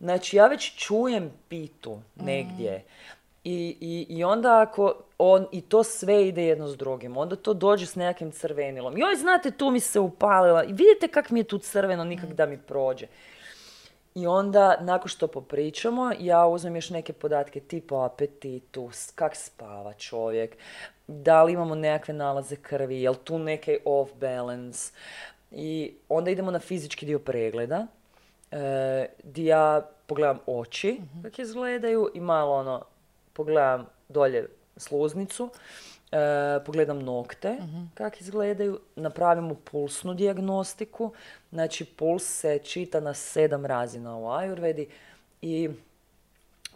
Znači 0.00 0.36
ja 0.36 0.46
već 0.46 0.74
čujem 0.76 1.30
pitu 1.48 1.98
negdje. 2.14 2.84
I, 3.44 3.76
i, 3.80 4.06
I 4.08 4.24
onda 4.24 4.60
ako 4.60 4.94
on, 5.24 5.46
i 5.52 5.60
to 5.60 5.84
sve 5.84 6.28
ide 6.28 6.44
jedno 6.44 6.68
s 6.68 6.76
drugim, 6.76 7.16
onda 7.16 7.36
to 7.36 7.54
dođe 7.54 7.86
s 7.86 7.96
nekakvim 7.96 8.30
crvenilom. 8.30 8.98
Joj, 8.98 9.16
znate, 9.16 9.50
tu 9.50 9.70
mi 9.70 9.80
se 9.80 10.00
upalila. 10.00 10.64
I 10.64 10.72
vidite 10.72 11.08
kak 11.08 11.30
mi 11.30 11.40
je 11.40 11.44
tu 11.44 11.58
crveno, 11.58 12.04
nikak 12.04 12.32
da 12.32 12.46
mi 12.46 12.58
prođe. 12.58 13.06
I 14.14 14.26
onda, 14.26 14.76
nakon 14.80 15.08
što 15.08 15.26
popričamo, 15.26 16.12
ja 16.18 16.46
uzmem 16.46 16.76
još 16.76 16.90
neke 16.90 17.12
podatke 17.12 17.60
tipa 17.60 18.04
apetitu, 18.04 18.90
kak 19.14 19.36
spava 19.36 19.92
čovjek, 19.92 20.56
da 21.06 21.42
li 21.42 21.52
imamo 21.52 21.74
nekakve 21.74 22.14
nalaze 22.14 22.56
krvi, 22.56 23.02
jel 23.02 23.14
tu 23.14 23.38
neki 23.38 23.78
off 23.84 24.12
balance. 24.14 24.92
I 25.50 25.94
onda 26.08 26.30
idemo 26.30 26.50
na 26.50 26.58
fizički 26.58 27.06
dio 27.06 27.18
pregleda, 27.18 27.86
e, 28.50 29.06
gdje 29.22 29.44
ja 29.44 29.88
pogledam 30.06 30.38
oči, 30.46 30.92
mm 30.92 31.22
kak 31.22 31.38
izgledaju 31.38 32.10
i 32.14 32.20
malo 32.20 32.54
ono, 32.54 32.84
pogledam 33.32 33.86
dolje 34.08 34.48
sluznicu, 34.76 35.50
e, 36.12 36.16
pogledam 36.66 36.98
nokte 36.98 37.50
uh 37.50 37.82
kak 37.94 38.20
izgledaju, 38.20 38.80
napravimo 38.96 39.54
pulsnu 39.54 40.14
dijagnostiku, 40.14 41.12
znači 41.50 41.84
puls 41.84 42.24
se 42.24 42.58
čita 42.58 43.00
na 43.00 43.14
sedam 43.14 43.66
razina 43.66 44.16
u 44.16 44.30
ajurvedi 44.30 44.88
i 45.42 45.70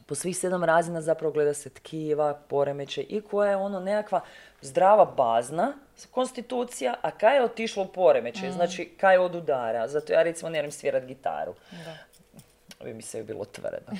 po 0.07 0.15
svih 0.15 0.39
sedam 0.39 0.65
razina 0.65 1.01
zapravo 1.03 1.33
gleda 1.33 1.55
se 1.55 1.71
tkiva, 1.71 2.35
poremeće 2.49 3.03
i 3.03 3.21
koja 3.21 3.51
je 3.51 3.57
ono 3.57 3.81
nekakva 3.81 4.21
zdrava 4.61 5.05
bazna 5.05 5.73
konstitucija, 6.11 6.95
a 7.03 7.11
kaj 7.11 7.37
je 7.37 7.45
otišlo 7.45 7.83
u 7.83 7.87
poremeće, 7.87 8.49
mm. 8.49 8.53
znači 8.53 8.85
kaj 8.85 9.15
je 9.15 9.21
od 9.21 9.35
udara. 9.35 9.89
Zato 9.89 10.13
ja 10.13 10.23
recimo 10.23 10.51
ne 10.51 10.71
svirat 10.71 11.05
gitaru. 11.05 11.55
Da. 11.71 11.97
Bi 12.85 12.95
mi 12.95 13.03
se 13.03 13.23
bilo 13.23 13.45
tvrdo. 13.45 13.93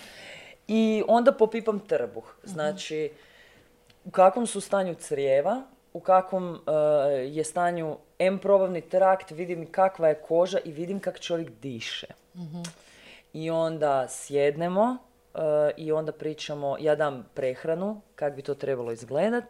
I 0.69 1.03
onda 1.09 1.33
popipam 1.33 1.81
trbuh. 1.81 2.35
Mhm. 2.45 2.53
Znači, 2.53 3.11
u 4.07 4.11
kakvom 4.11 4.47
su 4.47 4.61
stanju 4.61 4.95
crijeva, 4.95 5.63
u 5.93 6.01
kakvom 6.01 6.51
uh, 6.51 6.59
je 7.37 7.45
stanju 7.45 7.97
M 8.19 8.39
probavni 8.39 8.81
trakt, 8.81 9.31
vidim 9.31 9.73
kakva 9.73 10.09
je 10.09 10.15
koža 10.15 10.59
i 10.65 10.73
vidim 10.73 11.01
kak 11.01 11.21
čovjek 11.21 11.51
diše. 11.63 12.07
Mhm. 12.35 12.63
I 13.33 13.51
onda 13.51 14.07
sjednemo 14.09 14.97
uh, 15.35 15.41
i 15.77 15.93
onda 15.93 16.13
pričamo, 16.13 16.77
ja 16.81 16.95
dam 16.95 17.27
prehranu, 17.35 18.01
kak 18.15 18.35
bi 18.35 18.43
to 18.43 18.55
trebalo 18.55 18.93
izgledat 18.93 19.45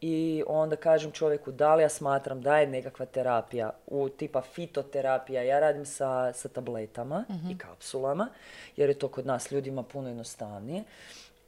i 0.00 0.42
onda 0.46 0.76
kažem 0.76 1.12
čovjeku 1.12 1.52
da 1.52 1.74
li 1.74 1.82
ja 1.82 1.88
smatram 1.88 2.42
da 2.42 2.58
je 2.58 2.66
nekakva 2.66 3.06
terapija 3.06 3.70
u 3.86 4.08
tipa 4.08 4.42
fitoterapija. 4.42 5.42
Ja 5.42 5.60
radim 5.60 5.86
sa, 5.86 6.32
sa 6.32 6.48
tabletama 6.48 7.24
i 7.28 7.32
mhm. 7.32 7.56
kapsulama 7.58 8.28
jer 8.76 8.88
je 8.88 8.98
to 8.98 9.08
kod 9.08 9.26
nas 9.26 9.50
ljudima 9.50 9.82
puno 9.82 10.08
jednostavnije. 10.08 10.84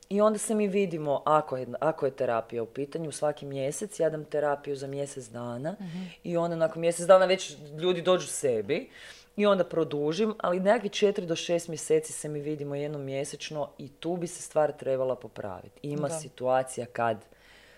I 0.09 0.21
onda 0.21 0.39
se 0.39 0.55
mi 0.55 0.69
vidimo 0.69 1.23
ako 1.25 1.57
je, 1.57 1.67
ako 1.81 2.07
je 2.07 2.13
terapija 2.13 2.63
u 2.63 2.67
pitanju 2.67 3.13
svaki 3.13 3.47
mjesec, 3.47 4.01
ja 4.01 4.11
dam 4.11 4.25
terapiju 4.25 4.77
za 4.77 4.87
mjesec 4.87 5.29
dana 5.29 5.77
mhm. 5.81 6.05
i 6.25 6.37
onda 6.37 6.57
nakon 6.57 6.81
mjesec 6.81 7.07
dana 7.07 7.27
već 7.27 7.57
ljudi 7.79 8.03
dođu 8.03 8.27
sebi 8.27 8.91
i 9.37 9.47
onda 9.47 9.65
produžim, 9.65 10.35
ali 10.39 10.61
nekakvi 10.61 10.89
četiri 10.89 11.27
do 11.27 11.37
šest 11.37 11.69
mjeseci 11.69 12.13
se 12.13 12.29
mi 12.29 12.41
vidimo 12.41 12.75
jednom 12.75 13.03
mjesečno 13.05 13.71
i 13.79 13.89
tu 13.89 14.17
bi 14.17 14.27
se 14.27 14.43
stvar 14.43 14.73
trebala 14.73 15.17
popraviti. 15.17 15.81
Ima 15.83 16.11
situacija 16.11 16.87
kad 16.87 17.25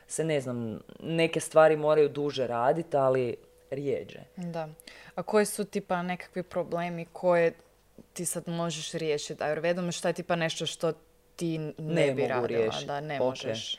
se 0.06 0.24
ne 0.24 0.40
znam, 0.40 0.80
neke 1.00 1.40
stvari 1.40 1.76
moraju 1.76 2.08
duže 2.08 2.46
raditi, 2.46 2.96
ali 2.96 3.36
rijeđe. 3.70 4.20
Da. 4.36 4.68
A 5.14 5.22
koji 5.22 5.46
su 5.46 5.64
tipa 5.64 6.02
nekakvi 6.02 6.42
problemi 6.42 7.06
koje 7.12 7.52
ti 8.12 8.24
sad 8.24 8.48
možeš 8.48 8.92
riješiti 8.92 9.42
Ajurvedom? 9.42 9.92
Šta 9.92 10.08
je 10.08 10.14
tipa 10.14 10.36
nešto 10.36 10.66
što 10.66 10.92
ti 11.38 11.58
ne, 11.58 11.72
ne 11.78 12.12
bi 12.12 12.26
radila? 12.26 12.74
Da, 12.86 13.00
ne 13.00 13.18
možeš. 13.18 13.78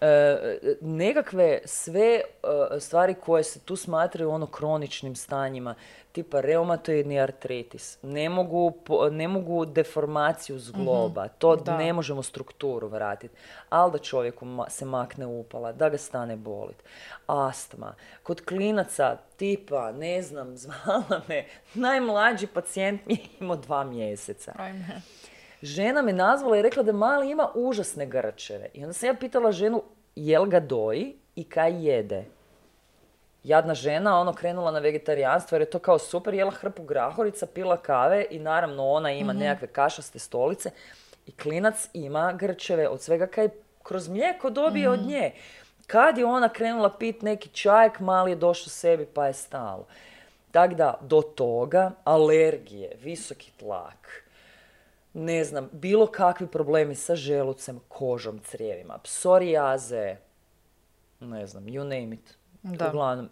E, 0.00 0.58
nekakve 0.80 1.60
sve 1.64 2.20
e, 2.20 2.80
stvari 2.80 3.14
koje 3.14 3.44
se 3.44 3.60
tu 3.60 3.76
smatraju 3.76 4.30
ono 4.30 4.46
kroničnim 4.46 5.16
stanjima, 5.16 5.74
tipa 6.12 6.40
reumatoidni 6.40 7.20
artritis, 7.20 7.98
ne 8.02 8.28
mogu, 8.28 8.72
ne 9.10 9.28
mogu 9.28 9.64
deformaciju 9.64 10.58
zgloba, 10.58 11.24
mm 11.24 11.28
to 11.38 11.56
ne 11.78 11.92
možemo 11.92 12.22
strukturu 12.22 12.88
vratiti, 12.88 13.34
ali 13.68 13.92
da 13.92 13.98
čovjeku 13.98 14.46
se 14.68 14.84
makne 14.84 15.26
upala, 15.26 15.72
da 15.72 15.88
ga 15.88 15.98
stane 15.98 16.36
bolit. 16.36 16.82
Astma. 17.26 17.94
Kod 18.22 18.44
klinaca 18.44 19.16
tipa, 19.36 19.92
ne 19.92 20.22
znam, 20.22 20.56
zvala 20.62 21.20
me, 21.28 21.44
najmlađi 21.74 22.46
pacijent 22.46 23.06
mi 23.06 23.14
je 23.14 23.20
imao 23.40 23.56
dva 23.56 23.84
mjeseca. 23.84 24.52
Ajme 24.58 25.02
žena 25.62 26.02
me 26.02 26.12
nazvala 26.12 26.58
i 26.58 26.62
rekla 26.62 26.82
da 26.82 26.92
mali 26.92 27.30
ima 27.30 27.48
užasne 27.54 28.06
grčeve. 28.06 28.68
I 28.74 28.82
onda 28.82 28.92
sam 28.92 29.06
ja 29.06 29.14
pitala 29.14 29.52
ženu 29.52 29.82
jel 30.16 30.44
ga 30.44 30.60
doji 30.60 31.16
i 31.36 31.44
kaj 31.44 31.86
jede. 31.86 32.24
Jadna 33.44 33.74
žena, 33.74 34.20
ono, 34.20 34.32
krenula 34.32 34.70
na 34.70 34.78
vegetarijanstvo 34.78 35.54
jer 35.54 35.62
je 35.62 35.70
to 35.70 35.78
kao 35.78 35.98
super, 35.98 36.34
jela 36.34 36.50
hrpu 36.50 36.82
grahorica, 36.82 37.46
pila 37.46 37.76
kave 37.76 38.26
i 38.30 38.38
naravno 38.38 38.86
ona 38.88 39.12
ima 39.12 39.32
mm 39.32 39.38
nekakve 39.38 39.68
kašaste 39.68 40.18
stolice 40.18 40.70
i 41.26 41.32
klinac 41.32 41.88
ima 41.92 42.32
grčeve 42.32 42.88
od 42.88 43.00
svega 43.00 43.26
kaj 43.26 43.48
kroz 43.82 44.08
mlijeko 44.08 44.50
dobije 44.50 44.90
od 44.90 45.00
mhm. 45.00 45.08
nje. 45.08 45.30
Kad 45.86 46.18
je 46.18 46.24
ona 46.24 46.48
krenula 46.48 46.90
pit 46.98 47.22
neki 47.22 47.48
čajek, 47.48 48.00
mali 48.00 48.30
je 48.30 48.36
došao 48.36 48.68
sebi 48.68 49.06
pa 49.06 49.26
je 49.26 49.32
stalo. 49.32 49.86
Tako 50.50 50.74
da, 50.74 50.98
do 51.00 51.22
toga, 51.22 51.90
alergije, 52.04 52.96
visoki 53.02 53.52
tlak, 53.58 54.21
ne 55.14 55.44
znam, 55.44 55.68
bilo 55.72 56.06
kakvi 56.06 56.46
problemi 56.46 56.94
sa 56.94 57.16
želucem, 57.16 57.80
kožom, 57.88 58.38
crijevima, 58.38 58.98
psorijaze, 58.98 60.16
ne 61.20 61.46
znam, 61.46 61.64
you 61.64 61.82
name 61.82 62.14
it. 62.14 62.36
Da. 62.62 62.88
Uglavnom, 62.88 63.28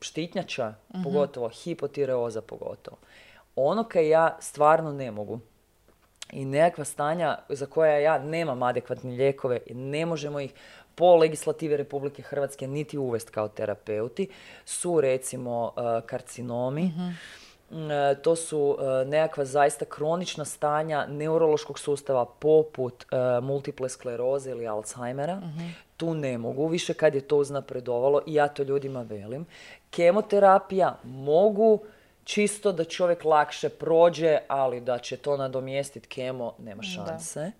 štitnjača, 0.00 0.74
uh 0.88 1.00
pogotovo, 1.04 1.48
hipotireoza 1.48 2.42
pogotovo. 2.42 2.96
Ono 3.56 3.84
kaj 3.84 4.08
ja 4.08 4.36
stvarno 4.40 4.92
ne 4.92 5.10
mogu 5.10 5.40
i 6.32 6.44
nekakva 6.44 6.84
stanja 6.84 7.38
za 7.48 7.66
koja 7.66 7.98
ja 7.98 8.18
nemam 8.18 8.62
adekvatne 8.62 9.10
lijekove 9.10 9.60
i 9.66 9.74
ne 9.74 10.06
možemo 10.06 10.40
ih 10.40 10.52
po 10.94 11.16
legislative 11.16 11.76
Republike 11.76 12.22
Hrvatske 12.22 12.66
niti 12.66 12.98
uvest 12.98 13.30
kao 13.30 13.48
terapeuti, 13.48 14.28
su 14.64 15.00
recimo 15.00 15.64
uh, 15.64 16.06
karcinomi, 16.06 16.84
mhm. 16.84 17.08
E, 17.70 18.14
to 18.22 18.36
su 18.36 18.78
e, 18.80 19.04
nekakva 19.04 19.44
zaista 19.44 19.84
kronična 19.84 20.44
stanja 20.44 21.06
neurološkog 21.06 21.78
sustava 21.78 22.24
poput 22.24 23.04
e, 23.04 23.40
multiple 23.40 23.88
skleroze 23.88 24.50
ili 24.50 24.66
Alzheimera. 24.66 25.36
Mhm. 25.36 25.68
Tu 25.96 26.14
ne 26.14 26.38
mogu 26.38 26.66
više 26.66 26.94
kad 26.94 27.14
je 27.14 27.20
to 27.20 27.36
uznapredovalo 27.36 28.22
i 28.26 28.34
ja 28.34 28.48
to 28.48 28.62
ljudima 28.62 29.02
velim. 29.02 29.46
Kemoterapija 29.90 30.98
mogu 31.04 31.80
čisto 32.24 32.72
da 32.72 32.84
čovjek 32.84 33.24
lakše 33.24 33.68
prođe, 33.68 34.38
ali 34.48 34.80
da 34.80 34.98
će 34.98 35.16
to 35.16 35.36
nadomjestiti 35.36 36.08
kemo, 36.08 36.54
nema 36.58 36.82
šanse. 36.82 37.40
E, 37.40 37.52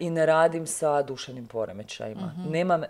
i 0.00 0.10
ne 0.10 0.26
radim 0.26 0.66
sa 0.66 1.02
duševnim 1.02 1.46
poremećajima. 1.46 2.34
uh 2.38 2.50
Nemam 2.50 2.82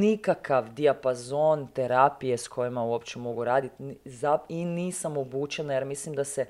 nikakav 0.00 0.68
dijapazon 0.68 1.66
terapije 1.66 2.38
s 2.38 2.48
kojima 2.48 2.82
uopće 2.82 3.18
mogu 3.18 3.44
raditi 3.44 3.74
i 4.48 4.64
nisam 4.64 5.16
obučena 5.16 5.74
jer 5.74 5.84
mislim 5.84 6.14
da 6.14 6.24
se 6.24 6.46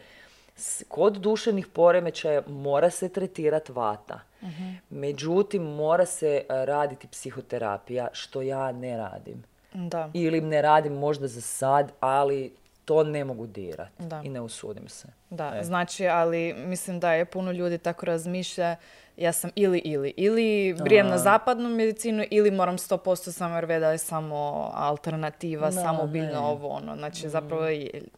kod 0.89 1.17
duševnih 1.17 1.67
poremećaja 1.67 2.43
mora 2.47 2.91
se 2.91 3.09
tretirati 3.09 3.73
vata. 3.73 4.21
uh 4.43 4.49
Međutim, 4.91 5.63
mora 5.63 6.07
se 6.07 6.29
e, 6.29 6.67
raditi 6.67 7.09
psihoterapija, 7.09 8.09
što 8.13 8.43
ja 8.43 8.73
ne 8.73 8.97
radim. 8.97 9.45
Da. 9.73 10.11
Ili 10.13 10.41
ne 10.41 10.63
radim 10.63 10.93
možda 10.93 11.29
za 11.29 11.41
sad, 11.41 11.93
ali 12.01 12.53
to 12.85 13.05
ne 13.05 13.25
mogu 13.25 13.47
dirati 13.47 14.05
i 14.25 14.29
ne 14.29 14.41
usudim 14.41 14.89
se. 14.89 15.09
Da, 15.31 15.53
e. 15.57 15.65
znači, 15.65 16.09
ali 16.09 16.55
mislim 16.55 17.01
da 17.01 17.13
je 17.13 17.25
puno 17.25 17.53
ljudi 17.53 17.79
tako 17.79 18.07
razmišlja 18.07 18.77
ja 19.17 19.33
sam 19.33 19.51
ili 19.55 19.79
ili. 19.79 20.15
Ili 20.17 20.73
vrijem 20.73 21.09
na 21.09 21.19
zapadnu 21.19 21.69
medicinu 21.69 22.25
ili 22.31 22.51
moram 22.51 22.79
100% 22.79 23.31
samo 23.31 23.61
da 23.61 23.91
je 23.91 23.99
samo 23.99 24.71
alternativa, 24.75 25.73
samo 25.73 26.07
biljno 26.07 26.41
ovo 26.41 26.69
ono. 26.69 26.97
Znači 26.97 27.29
zapravo 27.29 27.67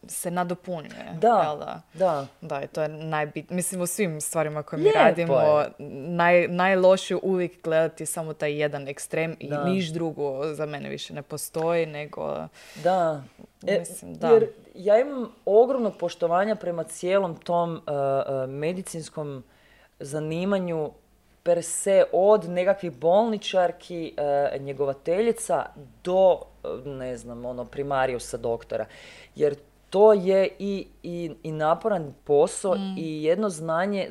se 0.07 0.31
nadopunjuje. 0.31 1.13
Da, 1.13 1.57
da? 1.59 1.81
Da. 1.93 2.27
Da, 2.41 2.63
i 2.63 2.67
to 2.67 2.81
je 2.81 2.89
najbitnije. 2.89 3.55
Mislim, 3.55 3.81
u 3.81 3.87
svim 3.87 4.21
stvarima 4.21 4.63
koje 4.63 4.79
mi 4.79 4.91
radimo, 4.95 5.63
naj, 6.07 6.47
najlošije 6.47 7.19
uvijek 7.23 7.63
gledati 7.63 8.05
samo 8.05 8.33
taj 8.33 8.61
jedan 8.61 8.87
ekstrem 8.87 9.35
i 9.39 9.49
niš 9.65 9.87
drugo 9.87 10.53
za 10.53 10.65
mene 10.65 10.89
više 10.89 11.13
ne 11.13 11.21
postoji, 11.21 11.85
nego... 11.85 12.47
Da. 12.83 13.23
E, 13.67 13.79
mislim, 13.79 14.13
da. 14.13 14.29
Jer 14.29 14.47
ja 14.75 14.99
imam 14.99 15.31
ogromno 15.45 15.91
poštovanja 15.91 16.55
prema 16.55 16.83
cijelom 16.83 17.35
tom 17.35 17.71
uh, 17.71 17.79
uh, 17.79 18.49
medicinskom 18.49 19.43
zanimanju 19.99 20.91
per 21.43 21.63
se 21.63 22.05
od 22.11 22.49
nekakvih 22.49 22.91
bolničarki, 22.91 24.13
uh, 24.17 24.61
njegovateljica 24.61 25.65
do, 26.03 26.39
ne 26.85 27.17
znam, 27.17 27.45
ono, 27.45 27.65
primarijusa 27.65 28.37
doktora. 28.37 28.85
Jer 29.35 29.55
to 29.89 30.13
je 30.13 30.49
i, 30.59 30.87
i, 31.03 31.31
i 31.43 31.51
naporan 31.51 32.13
posao 32.23 32.75
mm. 32.75 32.95
i 32.97 33.23
jedno 33.23 33.49
znanje 33.49 34.09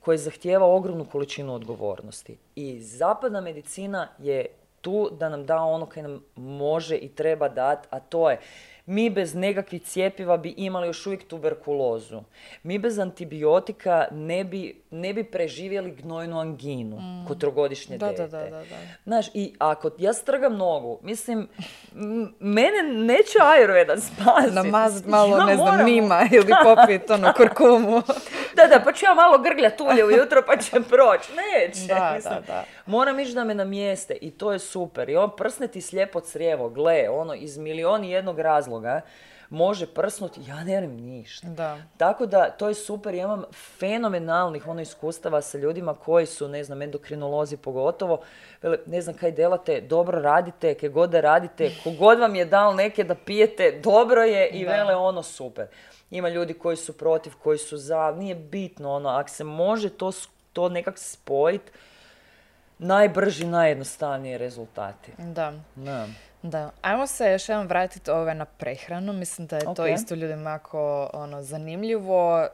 koje 0.00 0.18
zahtijeva 0.18 0.66
ogromnu 0.66 1.06
količinu 1.12 1.54
odgovornosti. 1.54 2.36
I 2.56 2.80
zapadna 2.80 3.40
medicina 3.40 4.08
je 4.18 4.46
tu 4.80 5.10
da 5.18 5.28
nam 5.28 5.46
da 5.46 5.56
ono 5.56 5.86
koje 5.86 6.02
nam 6.02 6.22
može 6.36 6.96
i 6.96 7.08
treba 7.08 7.48
dati, 7.48 7.88
a 7.90 8.00
to 8.00 8.30
je 8.30 8.40
mi 8.86 9.10
bez 9.10 9.34
nekakvih 9.34 9.82
cijepiva 9.82 10.36
bi 10.36 10.54
imali 10.56 10.86
još 10.86 11.06
uvijek 11.06 11.26
tuberkulozu. 11.26 12.20
Mi 12.62 12.78
bez 12.78 12.98
antibiotika 12.98 14.06
ne 14.10 14.44
bi, 14.44 14.82
ne 14.90 15.14
bi 15.14 15.24
preživjeli 15.24 15.90
gnojnu 15.90 16.40
anginu 16.40 16.96
mm. 16.96 17.26
kod 17.28 17.40
trogodišnje 17.40 17.98
da, 17.98 18.08
dete. 18.08 18.26
Da, 18.26 18.38
da, 18.38 18.50
da, 18.50 18.64
Znaš, 19.04 19.26
i 19.34 19.54
ako 19.58 19.90
ja 19.98 20.12
strgam 20.12 20.56
nogu, 20.56 20.98
mislim, 21.02 21.48
mene 22.40 22.82
neće 22.94 23.38
Ayurveda 23.38 24.00
spasiti. 24.00 24.54
Namazat 24.54 25.06
malo, 25.06 25.44
ne 25.44 25.56
znam, 25.56 25.84
mima 25.84 26.28
ili 26.32 26.52
popit 26.66 27.10
ono 27.10 27.32
kurkumu. 27.36 28.02
da, 28.56 28.66
da, 28.66 28.84
pa 28.84 28.92
ću 28.92 29.04
ja 29.04 29.14
malo 29.14 29.38
grgljat 29.38 29.80
ulje 29.80 30.04
ujutro 30.04 30.42
pa 30.46 30.56
će 30.56 30.70
proći. 30.90 31.32
Neće. 31.32 31.94
Da, 31.94 32.12
mislim, 32.16 32.34
da, 32.34 32.40
da. 32.46 32.64
Moram 32.86 33.20
ići 33.20 33.32
da 33.32 33.44
me 33.44 33.54
namjeste 33.54 34.16
i 34.20 34.30
to 34.30 34.52
je 34.52 34.58
super. 34.58 35.10
I 35.10 35.16
on 35.16 35.36
prsne 35.36 35.68
ti 35.68 35.80
slijepo 35.80 36.20
crijevo, 36.20 36.68
gle, 36.68 37.08
ono, 37.08 37.34
iz 37.34 37.58
milioni 37.58 38.10
jednog 38.10 38.40
razloga 38.40 39.00
može 39.50 39.86
prsnuti, 39.86 40.40
ja 40.48 40.56
ne 40.56 40.64
vjerujem 40.64 40.96
ništa. 40.96 41.46
Da. 41.48 41.78
Tako 41.96 42.26
da, 42.26 42.50
to 42.50 42.68
je 42.68 42.74
super, 42.74 43.14
ja 43.14 43.24
imam 43.24 43.44
fenomenalnih 43.78 44.66
ono 44.66 44.80
iskustava 44.80 45.42
sa 45.42 45.58
ljudima 45.58 45.94
koji 45.94 46.26
su, 46.26 46.48
ne 46.48 46.64
znam, 46.64 46.82
endokrinolozi 46.82 47.56
pogotovo, 47.56 48.20
ne 48.86 49.02
znam 49.02 49.16
kaj 49.16 49.32
delate, 49.32 49.80
dobro 49.80 50.20
radite, 50.20 50.74
kaj 50.74 50.88
god 50.88 51.10
da 51.10 51.20
radite, 51.20 51.70
kogod 51.84 52.18
vam 52.18 52.34
je 52.34 52.44
dal 52.44 52.74
neke 52.74 53.04
da 53.04 53.14
pijete, 53.14 53.80
dobro 53.84 54.22
je 54.22 54.48
i 54.48 54.64
vele 54.64 54.94
ono 54.94 55.22
super. 55.22 55.66
Ima 56.10 56.28
ljudi 56.28 56.54
koji 56.54 56.76
su 56.76 56.92
protiv, 56.92 57.32
koji 57.42 57.58
su 57.58 57.76
za, 57.76 58.14
nije 58.16 58.34
bitno 58.34 58.92
ono, 58.92 59.08
ako 59.08 59.28
se 59.28 59.44
može 59.44 59.90
to, 59.90 60.12
to 60.52 60.68
nekak 60.68 60.98
spojiti, 60.98 61.72
najbrži, 62.78 63.46
najjednostavniji 63.46 64.38
rezultati. 64.38 65.12
Da. 65.18 65.52
da. 65.74 66.06
Da, 66.50 66.70
ajmo 66.82 67.06
se 67.06 67.32
još 67.32 67.48
jednom 67.48 67.66
vratiti 67.66 68.10
ove 68.10 68.34
na 68.34 68.44
prehranu. 68.44 69.12
Mislim 69.12 69.46
da 69.46 69.56
je 69.56 69.74
to 69.76 69.86
isto 69.86 70.14
ljudima 70.14 70.50
jako 70.50 71.10
ono, 71.12 71.42
zanimljivo. 71.42 72.46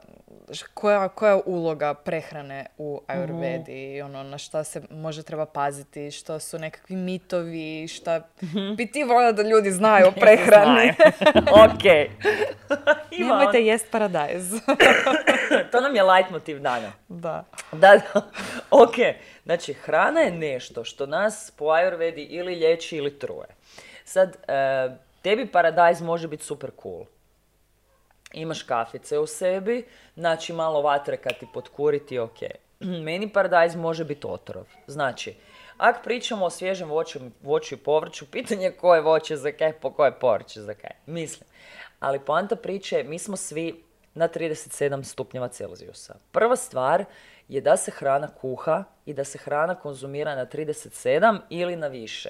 Koja, 0.73 1.09
koja 1.09 1.31
je 1.31 1.41
uloga 1.45 1.93
prehrane 1.93 2.65
u 2.77 3.01
Ayurvedi? 3.07 4.01
mm 4.01 4.05
Ono, 4.05 4.23
na 4.23 4.37
šta 4.37 4.63
se 4.63 4.81
može 4.89 5.23
treba 5.23 5.45
paziti? 5.45 6.11
Što 6.11 6.39
su 6.39 6.59
nekakvi 6.59 6.95
mitovi? 6.95 7.87
Šta 7.87 8.19
mm 8.41 8.75
bi 8.77 8.91
ti 8.91 9.03
volio 9.03 9.31
da 9.31 9.41
ljudi 9.41 9.71
znaju 9.71 10.07
o 10.07 10.11
prehrani? 10.21 10.93
ok. 11.65 11.83
Nemojte 13.19 13.65
jest 13.65 13.91
paradajz. 13.91 14.51
to 15.71 15.81
nam 15.81 15.95
je 15.95 16.03
leitmotiv 16.03 16.59
dana. 16.59 16.91
Da. 17.09 17.43
Da, 17.71 17.97
da. 17.97 18.21
Ok. 18.71 18.95
Znači, 19.43 19.73
hrana 19.73 20.19
je 20.19 20.31
nešto 20.31 20.83
što 20.83 21.05
nas 21.05 21.51
po 21.57 21.65
Ayurvedi 21.65 22.27
ili 22.29 22.53
lječi 22.53 22.97
ili 22.97 23.19
truje. 23.19 23.47
Sad, 24.05 24.37
e, 24.47 24.89
tebi 25.21 25.45
paradajz 25.51 26.01
može 26.01 26.27
biti 26.27 26.43
super 26.43 26.71
cool. 26.81 27.05
Imaš 28.33 28.63
kafice 28.63 29.19
u 29.19 29.27
sebi, 29.27 29.85
znači 30.15 30.53
malo 30.53 30.81
vatre 30.81 31.17
kad 31.17 31.39
ti 31.39 31.47
potkuriti, 31.53 32.19
ok. 32.19 32.39
Meni 33.05 33.29
paradajz 33.29 33.75
može 33.75 34.05
biti 34.05 34.27
otrov. 34.27 34.65
Znači, 34.87 35.35
ako 35.77 35.99
pričamo 36.03 36.45
o 36.45 36.49
svježem 36.49 36.89
voću, 36.89 37.19
voću 37.41 37.75
i 37.75 37.77
povrću, 37.77 38.25
pitanje 38.31 38.71
koje 38.71 39.01
voće 39.01 39.37
za 39.37 39.51
kaj, 39.51 39.73
po 39.73 39.91
koje 39.91 40.19
povrće 40.19 40.61
za 40.61 40.73
kaj. 40.73 40.91
Mislim. 41.05 41.49
Ali 41.99 42.19
poanta 42.19 42.55
priče, 42.55 43.03
mi 43.03 43.19
smo 43.19 43.37
svi 43.37 43.83
na 44.13 44.29
37 44.29 45.03
stupnjeva 45.03 45.47
Celzijusa. 45.47 46.15
Prva 46.31 46.55
stvar 46.55 47.05
je 47.47 47.61
da 47.61 47.77
se 47.77 47.91
hrana 47.91 48.27
kuha 48.27 48.83
i 49.05 49.13
da 49.13 49.23
se 49.23 49.37
hrana 49.37 49.75
konzumira 49.75 50.35
na 50.35 50.45
37 50.45 51.39
ili 51.49 51.75
na 51.75 51.87
više. 51.87 52.29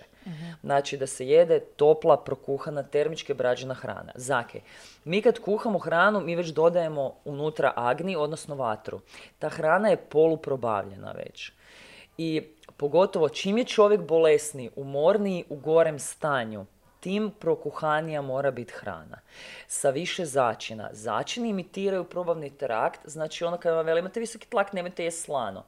Znači 0.61 0.97
da 0.97 1.07
se 1.07 1.28
jede 1.28 1.59
topla, 1.59 2.18
prokuhana, 2.18 2.84
termičke 2.84 3.34
brađena 3.34 3.74
hrana. 3.74 4.11
Zake, 4.16 4.61
mi 5.03 5.22
kad 5.22 5.39
kuhamo 5.39 5.80
hranu, 5.80 6.22
mi 6.22 6.36
već 6.36 6.47
dodajemo 6.47 7.16
unutra 7.26 7.74
agni, 7.76 8.16
odnosno 8.16 8.55
vatru. 8.55 8.99
Ta 9.39 9.49
hrana 9.49 9.89
je 9.89 9.97
poluprobavljena 9.97 11.11
već. 11.11 11.51
I 12.18 12.41
pogotovo 12.78 13.30
čim 13.30 13.57
je 13.57 13.66
čovjek 13.66 14.01
bolesniji, 14.01 14.70
umorniji, 14.76 15.43
u 15.49 15.55
gorem 15.55 15.99
stanju, 15.99 16.66
tim 17.03 17.31
prokuhanija 17.39 18.21
mora 18.21 18.51
biti 18.51 18.73
hrana. 18.73 19.19
Sa 19.67 19.89
više 19.89 20.25
začina. 20.25 20.89
Začini 20.91 21.49
imitiraju 21.49 22.03
probavni 22.03 22.49
trakt, 22.57 22.99
znači 23.05 23.43
ono 23.43 23.57
kad 23.57 23.75
vam 23.75 23.85
veli 23.85 23.99
imate 23.99 24.19
visoki 24.19 24.49
tlak, 24.49 24.73
nemojte 24.73 25.03
je 25.03 25.11
slano. 25.11 25.63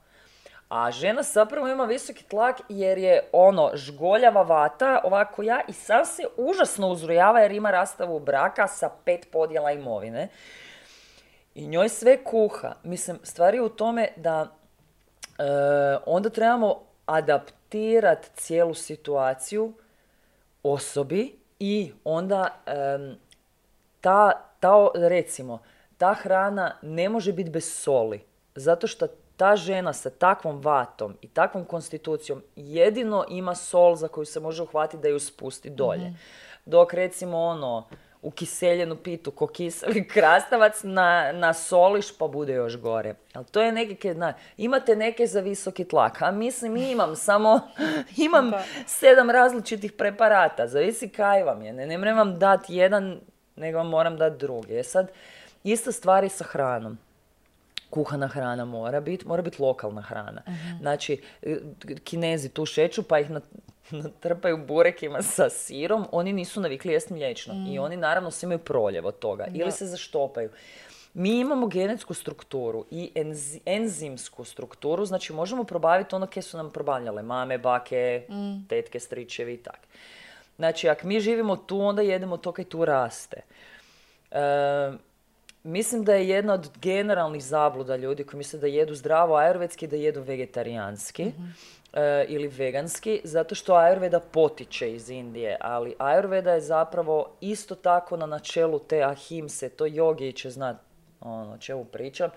A 0.70 0.92
žena 0.92 1.24
zapravo 1.24 1.68
ima 1.68 1.86
visoki 1.86 2.24
tlak 2.24 2.62
jer 2.70 2.98
je 2.98 3.30
ono 3.32 3.72
žgoljava 3.74 4.42
vata, 4.42 5.02
ovako 5.04 5.44
ja, 5.44 5.62
i 5.68 5.74
sam 5.74 6.06
se 6.06 6.24
užasno 6.38 6.88
uzrujava 6.88 7.40
jer 7.40 7.52
ima 7.52 7.72
rastavu 7.72 8.20
braka 8.20 8.68
sa 8.68 8.90
pet 9.06 9.28
podjela 9.32 9.72
imovine. 9.72 10.30
I 11.56 11.68
njoj 11.68 11.90
sve 11.90 12.24
kuha. 12.24 12.74
Mislim, 12.84 13.20
stvari 13.24 13.58
je 13.58 13.62
u 13.62 13.70
tome 13.70 14.08
da 14.16 14.48
e, 14.48 15.44
onda 16.06 16.30
trebamo 16.30 16.82
adaptirati 17.06 18.30
cijelu 18.36 18.74
situaciju 18.74 19.74
osobi 20.74 21.36
i 21.60 21.92
onda 22.04 22.48
ta, 24.02 24.32
ta, 24.60 24.88
recimo, 24.96 25.60
ta 25.98 26.14
hrana 26.14 26.78
ne 26.82 27.10
može 27.10 27.34
biti 27.34 27.50
bez 27.50 27.74
soli. 27.74 28.24
Zato 28.56 28.88
što 28.88 29.08
ta 29.38 29.56
žena 29.56 29.94
sa 29.94 30.10
takvom 30.10 30.62
vatom 30.62 31.18
i 31.22 31.28
takvom 31.28 31.66
konstitucijom 31.66 32.44
jedino 32.56 33.26
ima 33.30 33.56
sol 33.56 33.96
za 33.96 34.08
koju 34.08 34.26
se 34.26 34.40
može 34.40 34.64
uhvatiti 34.64 35.02
da 35.02 35.08
ju 35.08 35.20
spusti 35.20 35.70
dolje. 35.70 36.06
Mhm. 36.06 36.16
Dok 36.66 36.94
recimo 36.94 37.38
ono, 37.38 37.88
u 38.26 38.32
kiseljenu 38.32 38.96
pitu 38.96 39.32
ko 39.32 39.48
kiseli 39.48 40.08
krastavac 40.08 40.84
na, 40.84 41.32
na 41.32 41.54
soliš 41.54 42.18
pa 42.18 42.28
bude 42.28 42.54
još 42.54 42.78
gore. 42.78 43.16
Ali 43.34 43.46
to 43.46 43.62
je 43.62 43.72
neke, 43.72 44.14
na, 44.14 44.34
imate 44.58 44.96
neke 44.96 45.28
za 45.28 45.40
visoki 45.40 45.84
tlak, 45.84 46.22
a 46.22 46.32
mislim 46.32 46.78
imam 46.78 47.16
samo, 47.16 47.60
imam 48.26 48.52
sedam 48.88 49.30
različitih 49.30 49.92
preparata, 49.92 50.68
zavisi 50.68 51.10
kaj 51.10 51.44
vam 51.44 51.62
je, 51.62 51.74
ne, 51.74 51.86
ne 51.86 52.14
vam 52.14 52.40
dati 52.40 52.76
jedan, 52.76 53.20
nego 53.56 53.78
vam 53.78 53.88
moram 53.88 54.18
dati 54.18 54.38
drugi. 54.38 54.78
E 54.78 54.84
sad, 54.84 55.12
ista 55.64 55.92
stvari 55.92 56.30
sa 56.30 56.44
hranom 56.44 56.98
kuhana 57.90 58.28
hrana 58.28 58.66
mora 58.66 59.02
biti, 59.02 59.28
mora 59.28 59.42
biti 59.42 59.62
lokalna 59.62 60.02
hrana. 60.02 60.42
uh 60.48 60.54
Znači, 60.80 61.22
kinezi 62.04 62.50
tu 62.50 62.66
šeću 62.66 63.04
pa 63.04 63.20
ih 63.20 63.30
natrpaju 64.04 64.58
burekima 64.58 65.22
sa 65.22 65.50
sirom, 65.50 66.08
oni 66.12 66.34
nisu 66.34 66.62
navikli 66.62 66.94
jesti 66.94 67.14
mliječno. 67.14 67.54
I 67.54 67.80
mm. 67.80 67.84
oni 67.84 67.98
naravno 67.98 68.32
se 68.32 68.46
imaju 68.46 68.60
proljev 68.60 69.08
od 69.08 69.20
toga. 69.20 69.48
Ili 69.54 69.72
se 69.72 69.86
zaštopaju. 69.86 70.50
Mi 71.14 71.40
imamo 71.40 71.68
genetsku 71.68 72.14
strukturu 72.14 72.86
i 72.92 73.12
enzimsku 73.66 74.44
strukturu, 74.44 75.06
znači 75.06 75.34
možemo 75.34 75.64
probaviti 75.64 76.16
ono 76.16 76.28
koje 76.28 76.44
su 76.44 76.58
nam 76.58 76.72
probavljale 76.72 77.24
mame, 77.24 77.58
bake, 77.58 78.26
mm. 78.30 78.68
tetke, 78.68 79.00
stričevi 79.00 79.54
i 79.54 79.58
tako. 79.58 79.88
Znači, 80.56 80.90
ako 80.90 81.08
mi 81.08 81.20
živimo 81.20 81.56
tu, 81.56 81.82
onda 81.82 82.02
jedemo 82.02 82.38
to 82.38 82.52
kaj 82.52 82.66
tu 82.66 82.86
raste. 82.86 83.42
E, 84.32 84.92
Mislim 85.66 86.04
da 86.04 86.14
je 86.14 86.30
jedna 86.30 86.54
od 86.54 86.70
generalnih 86.82 87.44
zabluda 87.44 87.96
ljudi 87.96 88.24
koji 88.24 88.38
misle 88.38 88.60
da 88.60 88.68
jedu 88.68 88.96
zdravo 88.96 89.36
ajurvedski, 89.36 89.88
da 89.88 89.96
jedu 89.96 90.22
vegetarijanski 90.22 91.26
mhm. 91.26 91.44
E, 91.96 92.26
ili 92.28 92.48
veganski, 92.48 93.22
zato 93.24 93.56
što 93.56 93.76
ajurveda 93.76 94.20
potiče 94.20 94.94
iz 94.94 95.10
Indije, 95.10 95.58
ali 95.62 95.96
ajurveda 95.98 96.54
je 96.54 96.62
zapravo 96.62 97.38
isto 97.42 97.76
tako 97.76 98.18
na 98.18 98.26
načelu 98.26 98.80
te 98.80 99.04
ahimse, 99.04 99.70
to 99.70 99.86
jogi 99.86 100.34
će 100.34 100.50
znati 100.50 100.80
ono, 101.22 101.54
o 101.54 101.58
čemu 101.58 101.86
pričam. 101.86 102.30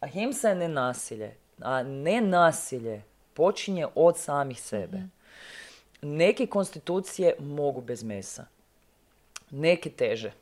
Ahimsa 0.00 0.48
je 0.48 0.54
nenasilje. 0.54 1.36
a 1.60 1.82
ne 1.82 2.20
nasilje, 2.20 3.02
počinje 3.34 3.86
od 3.94 4.18
samih 4.18 4.62
sebe. 4.62 4.98
Neke 6.02 6.46
konstitucije 6.46 7.34
mogu 7.38 7.80
bez 7.80 8.02
mesa. 8.02 8.46
Neke 9.50 9.90
teže. 9.90 10.32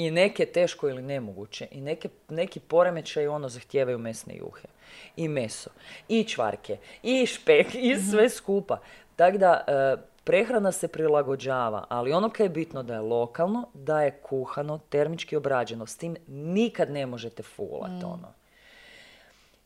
I 0.00 0.10
neke 0.10 0.46
teško 0.46 0.88
ili 0.88 1.02
nemoguće. 1.02 1.68
I 1.70 1.80
neke, 1.80 2.08
neki 2.28 2.60
poremećaj 2.60 3.28
ono 3.28 3.48
zahtijevaju 3.48 3.98
mesne 3.98 4.36
juhe. 4.36 4.68
I 5.16 5.28
meso. 5.28 5.70
I 6.08 6.24
čvarke. 6.24 6.76
I 7.02 7.26
špek. 7.26 7.66
I 7.74 7.96
sve 8.10 8.28
skupa. 8.28 8.78
Tako 9.16 9.38
da, 9.38 9.64
e, 9.66 9.96
prehrana 10.24 10.72
se 10.72 10.88
prilagođava, 10.88 11.84
ali 11.88 12.12
ono 12.12 12.30
kaj 12.30 12.46
je 12.46 12.50
bitno 12.50 12.82
da 12.82 12.94
je 12.94 13.00
lokalno, 13.00 13.68
da 13.74 14.02
je 14.02 14.10
kuhano, 14.10 14.78
termički 14.88 15.36
obrađeno. 15.36 15.86
S 15.86 15.96
tim 15.96 16.16
nikad 16.28 16.90
ne 16.90 17.06
možete 17.06 17.42
fulat, 17.42 18.04
ono. 18.04 18.32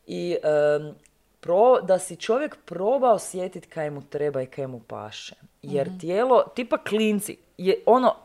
I 0.07 0.37
em, 0.43 0.95
pro, 1.41 1.81
da 1.81 1.99
si 1.99 2.17
čovjek 2.17 2.57
proba 2.65 3.13
osjetiti 3.13 3.69
kaj 3.69 3.91
mu 3.91 4.03
treba 4.03 4.43
i 4.43 4.47
kaj 4.47 4.67
mu 4.67 4.81
paše. 4.81 5.35
Jer 5.63 6.01
tijelo, 6.01 6.45
tipa 6.55 6.79
klinci, 6.79 7.37
je 7.59 7.83
ono, 7.87 8.24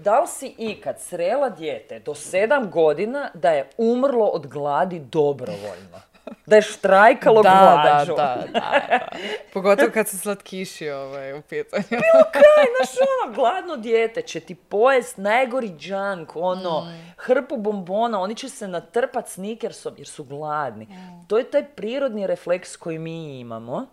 da 0.00 0.20
li 0.20 0.26
si 0.26 0.54
ikad 0.58 1.00
srela 1.00 1.48
dijete 1.48 1.98
do 1.98 2.14
sedam 2.14 2.70
godina 2.70 3.30
da 3.34 3.50
je 3.50 3.70
umrlo 3.76 4.26
od 4.26 4.46
gladi 4.46 4.98
dobrovoljno? 4.98 6.00
Da 6.46 6.56
je 6.56 6.62
štrajkalo 6.62 7.42
da, 7.42 7.80
glađu? 7.82 8.14
da, 8.16 8.44
da, 8.52 8.60
da. 8.60 8.98
Pogotovo 9.52 9.90
kad 9.94 10.08
su 10.08 10.18
slatkiši 10.18 10.90
ovaj, 10.90 11.38
u 11.38 11.42
pitanju. 11.42 11.84
Kaj, 12.32 12.64
znaš, 12.76 12.96
ono, 13.24 13.34
gladno 13.34 13.76
dijete 13.76 14.22
će 14.22 14.40
ti 14.40 14.54
pojest 14.54 15.16
najgori 15.16 15.72
junk, 15.80 16.36
ono, 16.36 16.92
hrpu 17.16 17.56
bombona, 17.56 18.20
oni 18.20 18.34
će 18.34 18.48
se 18.48 18.68
natrpat 18.68 19.28
snickersom 19.28 19.94
jer 19.98 20.06
su 20.06 20.24
gladni. 20.24 20.88
To 21.28 21.38
je 21.38 21.50
taj 21.50 21.64
prirodni 21.64 22.26
refleks 22.26 22.76
koji 22.76 22.98
mi 22.98 23.40
imamo. 23.40 23.86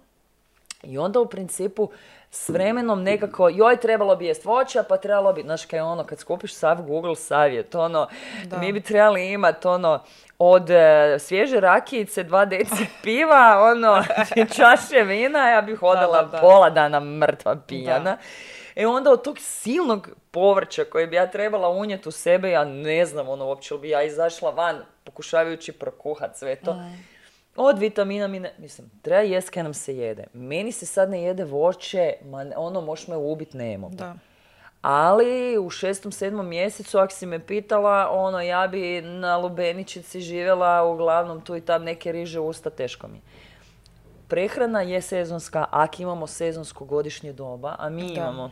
I 0.83 0.97
onda 0.97 1.19
u 1.19 1.25
principu 1.25 1.89
s 2.31 2.49
vremenom 2.49 3.03
nekako, 3.03 3.49
joj 3.49 3.77
trebalo 3.77 4.15
bi 4.15 4.25
jest 4.25 4.45
voća, 4.45 4.83
pa 4.83 4.97
trebalo 4.97 5.33
bi, 5.33 5.41
znaš 5.41 5.65
kaj 5.65 5.79
ono, 5.79 6.03
kad 6.03 6.19
skupiš 6.19 6.53
sav 6.53 6.81
Google 6.81 7.15
savjet, 7.15 7.75
ono, 7.75 8.07
Da. 8.45 8.57
mi 8.57 8.73
bi 8.73 8.81
trebali 8.81 9.31
imati 9.31 9.67
ono, 9.67 10.03
od 10.39 10.69
e, 10.69 11.15
svježe 11.19 11.59
rakijice, 11.59 12.23
dva 12.23 12.45
deci 12.45 12.85
piva, 13.03 13.71
ono, 13.71 14.03
čaše 14.57 15.03
vina, 15.03 15.49
ja 15.49 15.61
bih 15.61 15.79
hodala 15.79 16.21
da, 16.21 16.27
da. 16.27 16.37
pola 16.37 16.69
dana 16.69 16.99
mrtva 16.99 17.55
pijana. 17.67 18.17
E 18.75 18.87
onda 18.87 19.11
od 19.11 19.23
tog 19.23 19.37
silnog 19.39 20.09
povrća 20.31 20.83
koje 20.83 21.07
bi 21.07 21.15
ja 21.15 21.31
trebala 21.31 21.69
unijeti 21.69 22.09
u 22.09 22.11
sebe, 22.11 22.49
ja 22.49 22.65
ne 22.65 23.05
znam 23.05 23.29
ono 23.29 23.45
uopće 23.45 23.73
li 23.73 23.79
bi 23.79 23.89
ja 23.89 24.03
izašla 24.03 24.49
van 24.51 24.75
pokušavajući 25.03 25.71
prokuhat 25.71 26.37
sve 26.37 26.55
to. 26.55 26.75
Od 27.59 27.79
vitamina 27.79 28.27
mi 28.27 28.39
ne, 28.39 28.53
mislim, 28.57 28.89
treba 29.01 29.21
jest 29.21 29.49
kaj 29.49 29.63
nam 29.63 29.73
se 29.73 29.97
jede. 29.97 30.23
Meni 30.33 30.71
se 30.71 30.85
sad 30.85 31.09
ne 31.09 31.23
jede 31.23 31.43
voće, 31.43 32.13
ma 32.25 32.45
ono 32.55 32.81
možeš 32.81 33.07
me 33.07 33.15
ubit 33.17 33.53
ne 33.53 33.77
mogu. 33.77 33.95
Da. 33.95 34.15
Ali 34.81 35.57
u 35.57 35.69
šestom, 35.69 36.11
sedmom 36.11 36.47
mjesecu, 36.47 36.97
ako 36.97 37.13
si 37.13 37.25
me 37.25 37.39
pitala, 37.39 38.09
ono, 38.11 38.41
ja 38.41 38.67
bi 38.67 39.01
na 39.01 39.37
Lubeničici 39.37 40.21
živjela 40.21 40.83
uglavnom 40.83 41.41
tu 41.41 41.55
i 41.55 41.61
tam 41.61 41.83
neke 41.83 42.11
riže 42.11 42.39
usta, 42.39 42.69
teško 42.69 43.07
mi. 43.07 43.21
Prehrana 44.27 44.81
je 44.81 45.01
sezonska, 45.01 45.65
ako 45.71 46.01
imamo 46.01 46.27
sezonsko 46.27 46.85
godišnje 46.85 47.33
doba, 47.33 47.75
a 47.79 47.89
mi 47.89 48.01
Da. 48.15 48.21
imamo. 48.21 48.51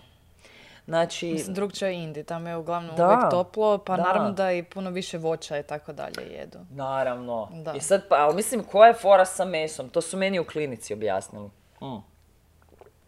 Znači, 0.85 1.27
Mislim, 1.27 1.53
drugčije 1.53 1.91
je 1.91 2.03
Indi, 2.03 2.23
tamo 2.23 2.49
je 2.49 2.57
uglavnom 2.57 2.95
Da, 2.95 3.05
uvijek 3.05 3.29
toplo, 3.31 3.77
pa 3.77 3.97
da. 3.97 4.03
naravno 4.03 4.31
da 4.31 4.51
i 4.51 4.63
puno 4.63 4.89
više 4.89 5.17
voća 5.17 5.57
i 5.57 5.63
tako 5.63 5.93
dalje 5.93 6.27
jedu. 6.31 6.59
naravno. 6.69 7.49
Da. 7.53 7.73
I 7.73 7.79
sad, 7.81 8.07
pa, 8.09 8.15
ali 8.15 8.35
mislim, 8.35 8.63
koja 8.63 8.87
je 8.87 8.93
fora 8.93 9.25
sa 9.25 9.45
mesom? 9.45 9.89
To 9.89 10.01
su 10.01 10.17
meni 10.17 10.39
u 10.39 10.45
klinici 10.45 10.93
objasnili. 10.93 11.49
Mm. 11.81 12.03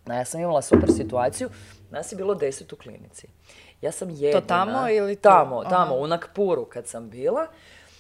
Na, 0.06 0.16
ja 0.16 0.26
sam 0.26 0.42
imala 0.42 0.62
super 0.62 0.92
situaciju, 0.92 1.50
nas 1.92 2.12
je 2.12 2.16
bilo 2.16 2.36
deset 2.36 2.74
u 2.74 2.76
klinici. 2.76 3.28
Ja 3.82 3.92
sam 3.92 4.10
jedina... 4.10 4.42
tamo 4.42 4.90
ili 4.90 5.16
tu? 5.16 5.22
Tamo, 5.22 5.60
Aha. 5.60 5.70
tamo, 5.70 5.96
u 5.96 6.08
Nakpuru 6.08 6.66
kad 6.66 6.88
sam 6.88 7.10
bila. 7.10 7.48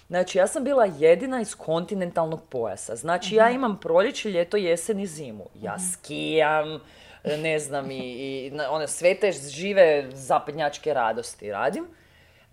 Znači, 0.08 0.38
ja 0.38 0.48
sam 0.48 0.64
bila 0.64 0.86
jedina 0.86 1.42
iz 1.42 1.56
kontinentalnog 1.56 2.42
pojasa. 2.50 2.96
Znači, 2.96 3.36
ja 3.36 3.50
imam 3.50 3.80
proljeće, 3.80 4.30
ljeto, 4.30 4.58
jesen 4.58 5.00
i 5.00 5.08
zimu. 5.08 5.46
Ja 5.62 5.76
skijam, 5.80 6.80
ne 7.38 7.60
znam, 7.60 7.92
i, 7.92 7.98
i 7.98 8.52
one 8.70 8.88
sve 8.88 9.16
te 9.16 9.32
žive 9.32 10.10
zapadnjačke 10.12 10.94
radosti 10.94 11.52
radim. 11.52 11.86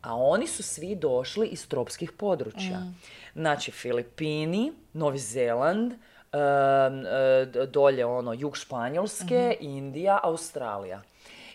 A 0.03 0.16
oni 0.16 0.47
su 0.47 0.62
svi 0.62 0.95
došli 0.95 1.47
iz 1.47 1.68
tropskih 1.68 2.12
područja. 2.12 2.83
Znači, 3.35 3.70
Filipini, 3.70 4.72
Novi 4.93 5.18
Zeland, 5.18 5.93
e, 5.93 7.66
dolje 7.66 8.07
ono, 8.07 8.33
jug 8.33 8.57
Španjolske, 8.57 9.57
Indija, 9.61 10.20
Australija. 10.22 11.03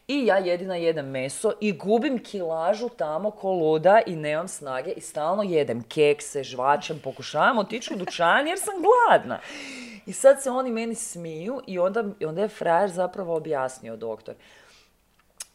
I 0.08 0.26
ja 0.26 0.38
jedina 0.38 0.76
jedem 0.76 1.10
meso 1.10 1.54
i 1.62 1.72
gubim 1.72 2.24
kilažu 2.24 2.90
tamo 2.90 3.32
ko 3.32 3.52
luda 3.52 4.02
i 4.06 4.16
nemam 4.16 4.48
snage 4.48 4.92
i 4.92 5.02
stalno 5.02 5.44
jedem 5.44 5.84
kekse, 5.84 6.44
žvačem, 6.44 7.00
pokušavam 7.04 7.58
otići 7.58 7.94
u 7.94 7.98
dućan 7.98 8.48
jer 8.48 8.60
sam 8.60 8.74
gladna. 8.82 9.40
I 10.10 10.14
sad 10.14 10.42
se 10.42 10.50
oni 10.50 10.72
meni 10.72 10.96
smiju 10.96 11.62
i 11.68 11.80
onda, 11.80 12.04
onda 12.26 12.42
je 12.42 12.48
frajer 12.48 12.92
zapravo 12.92 13.36
objasnio 13.36 13.96
doktor. 13.96 14.36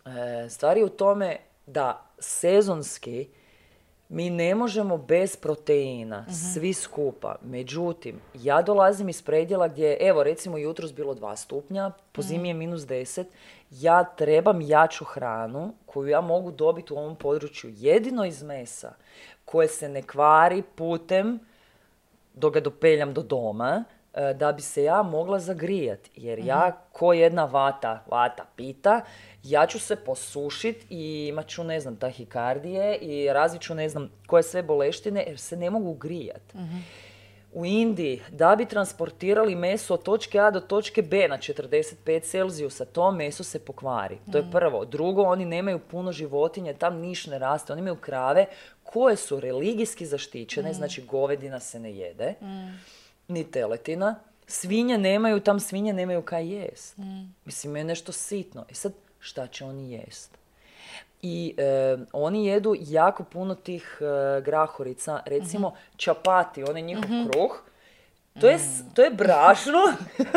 E, 0.07 0.49
stvar 0.49 0.77
je 0.77 0.85
u 0.85 0.89
tome 0.89 1.37
da 1.67 2.07
sezonski 2.19 3.29
mi 4.09 4.31
ne 4.31 4.55
možemo 4.55 4.97
bez 4.97 5.37
proteina, 5.37 6.27
svi 6.55 6.73
skupa. 6.73 7.37
Međutim, 7.43 8.21
ja 8.35 8.63
dolazim 8.63 9.09
iz 9.09 9.23
predjela 9.23 9.69
gdje 9.69 9.87
je, 9.87 9.99
evo 10.01 10.23
recimo 10.23 10.59
jutros 10.59 10.93
bilo 10.93 11.15
2 11.15 11.37
stupnja, 11.37 11.91
po 12.13 12.23
zimi 12.23 12.49
je 12.49 12.55
minus 12.55 12.83
10, 12.83 13.25
ja 13.71 14.05
trebam 14.05 14.61
jaču 14.61 15.05
hranu 15.05 15.75
koju 15.87 16.09
ja 16.09 16.21
mogu 16.21 16.51
dobiti 16.51 16.93
u 16.93 16.97
ovom 16.97 17.17
području 17.17 17.73
jedino 17.77 18.25
iz 18.25 18.43
mesa 18.43 18.93
koje 19.45 19.69
se 19.69 19.89
ne 19.89 20.03
kvari 20.03 20.63
putem 20.75 21.41
dok 22.35 22.55
ga 22.55 22.61
dopeljam 22.61 23.15
do 23.15 23.23
doma, 23.23 23.85
da 24.35 24.53
bi 24.53 24.63
se 24.63 24.85
ja 24.85 25.03
mogla 25.03 25.39
zagrijati. 25.39 26.11
Jer 26.17 26.39
ja, 26.39 26.81
ko 26.93 27.13
jedna 27.13 27.45
vata, 27.45 28.05
vata 28.11 28.45
pita, 28.57 29.01
ja 29.43 29.67
ću 29.67 29.79
se 29.79 29.97
posušit 29.97 30.87
i 30.91 31.27
imat 31.29 31.47
ću, 31.47 31.65
ne 31.65 31.81
znam, 31.81 31.97
tahikardije 31.97 32.97
i 32.97 33.33
razvit 33.33 33.63
ću, 33.63 33.75
ne 33.75 33.89
znam, 33.89 34.11
koje 34.27 34.43
sve 34.43 34.63
boleštine, 34.63 35.25
jer 35.27 35.39
se 35.39 35.57
ne 35.57 35.71
mogu 35.71 35.95
grijat. 35.95 36.43
U 37.53 37.65
Indiji, 37.65 38.23
da 38.31 38.57
bi 38.57 38.67
transportirali 38.67 39.55
meso 39.55 39.95
od 39.95 40.03
točke 40.03 40.39
A 40.39 40.51
do 40.51 40.61
točke 40.61 41.03
B 41.03 41.29
na 41.29 41.39
45 41.39 42.23
Celzijusa, 42.23 42.85
to 42.85 43.13
meso 43.13 43.45
se 43.45 43.65
pokvari. 43.65 44.19
To 44.33 44.39
je 44.39 44.51
prvo. 44.53 44.85
Drugo, 44.85 45.23
oni 45.23 45.45
nemaju 45.45 45.79
puno 45.79 46.13
životinje, 46.13 46.75
tam 46.75 46.97
niš 46.97 47.27
ne 47.27 47.39
raste. 47.39 47.73
Oni 47.73 47.81
imaju 47.81 47.97
krave 47.97 48.47
koje 48.83 49.17
su 49.17 49.41
religijski 49.41 50.07
zaštićene, 50.07 50.73
znači 50.73 51.03
govedina 51.03 51.61
se 51.61 51.81
ne 51.81 51.93
jede, 51.93 52.35
ni 53.29 53.45
teletina. 53.45 54.15
Svinje 54.47 54.99
nemaju, 54.99 55.41
tam 55.41 55.61
svinje 55.61 55.93
nemaju 55.93 56.23
kaj 56.23 56.49
jest. 56.49 56.97
Mislim, 57.45 57.77
je 57.77 57.85
nešto 57.85 58.13
sitno. 58.13 58.65
I 58.69 58.75
sad, 58.75 58.93
šta 59.21 59.47
će 59.47 59.65
oni 59.65 59.93
jest? 59.93 60.39
I 61.23 61.55
e, 61.59 61.65
oni 62.13 62.47
jedu 62.47 62.75
jako 62.79 63.25
puno 63.25 63.55
tih 63.55 63.99
e, 64.01 64.05
grahorica, 64.41 65.23
recimo 65.27 65.75
čapati, 65.97 66.63
onaj 66.63 66.83
njihov 66.83 67.03
kruh. 67.25 67.63
To 68.35 68.49
je, 68.49 68.55
s- 68.55 68.83
to 68.95 69.03
je 69.03 69.11
brašno, 69.11 69.79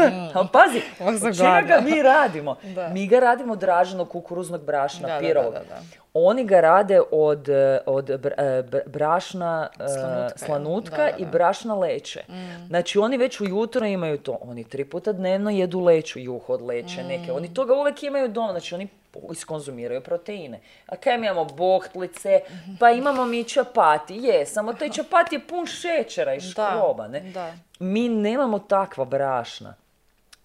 ali 0.33 0.47
pazi, 0.53 0.81
od 1.01 1.38
čega 1.38 1.61
ga 1.63 1.81
mi 1.81 2.01
radimo? 2.13 2.55
Da. 2.65 2.88
Mi 2.88 3.07
ga 3.07 3.19
radimo 3.19 3.53
od 3.53 3.59
draženog 3.59 4.09
kukuruznog 4.09 4.61
brašna, 4.61 5.01
Da, 5.01 5.07
da, 5.07 5.13
da, 5.13 5.19
pirovog. 5.19 5.53
da, 5.53 5.59
da. 5.59 5.81
Oni 6.26 6.43
ga 6.45 6.61
rade 6.61 7.01
od, 7.11 7.49
e, 7.49 7.80
od 7.86 8.09
e, 8.09 8.18
br- 8.18 8.82
brašna 8.86 9.68
e, 9.80 9.88
Slanutka, 9.88 10.38
slanutka, 10.38 10.97
da, 10.97 11.11
da, 11.11 11.18
i 11.18 11.26
da. 11.26 11.32
brašna 11.32 11.76
leće. 11.76 12.24
Znači 12.68 12.99
oni 12.99 13.18
već 13.18 13.41
ujutro 13.41 13.86
imaju 13.86 14.18
to. 14.18 14.38
Oni 14.41 14.63
tri 14.63 14.86
puta 14.86 15.11
dnevno 15.11 15.49
jedu 15.49 15.80
leću, 15.80 16.20
juhu 16.20 16.53
od 16.53 16.61
leće 16.61 17.03
neke. 17.03 17.32
Oni 17.32 17.53
toga 17.53 17.74
uvijek 17.74 18.03
imaju 18.03 18.28
doma. 18.28 18.51
Znači 18.51 18.76
oni 18.76 18.88
iskonzumiraju 19.32 20.01
proteine. 20.01 20.59
A 20.88 20.95
kaj 20.95 21.18
mi 21.18 21.26
imamo 21.26 21.45
bohtlice, 21.45 22.39
pa 22.80 22.91
imamo 22.91 23.26
mi 23.26 23.43
čapati. 23.43 24.15
Je, 24.15 24.45
samo 24.45 24.74
taj 24.74 24.89
čapati 24.89 25.36
je 25.36 25.47
pun 25.47 25.65
šećera 25.65 26.34
i 26.34 26.41
škroba, 26.41 27.07
ne? 27.07 27.20
da. 27.20 27.53
Mi 27.80 28.09
nemamo 28.09 28.59
takva 28.59 29.05
brašna. 29.05 29.74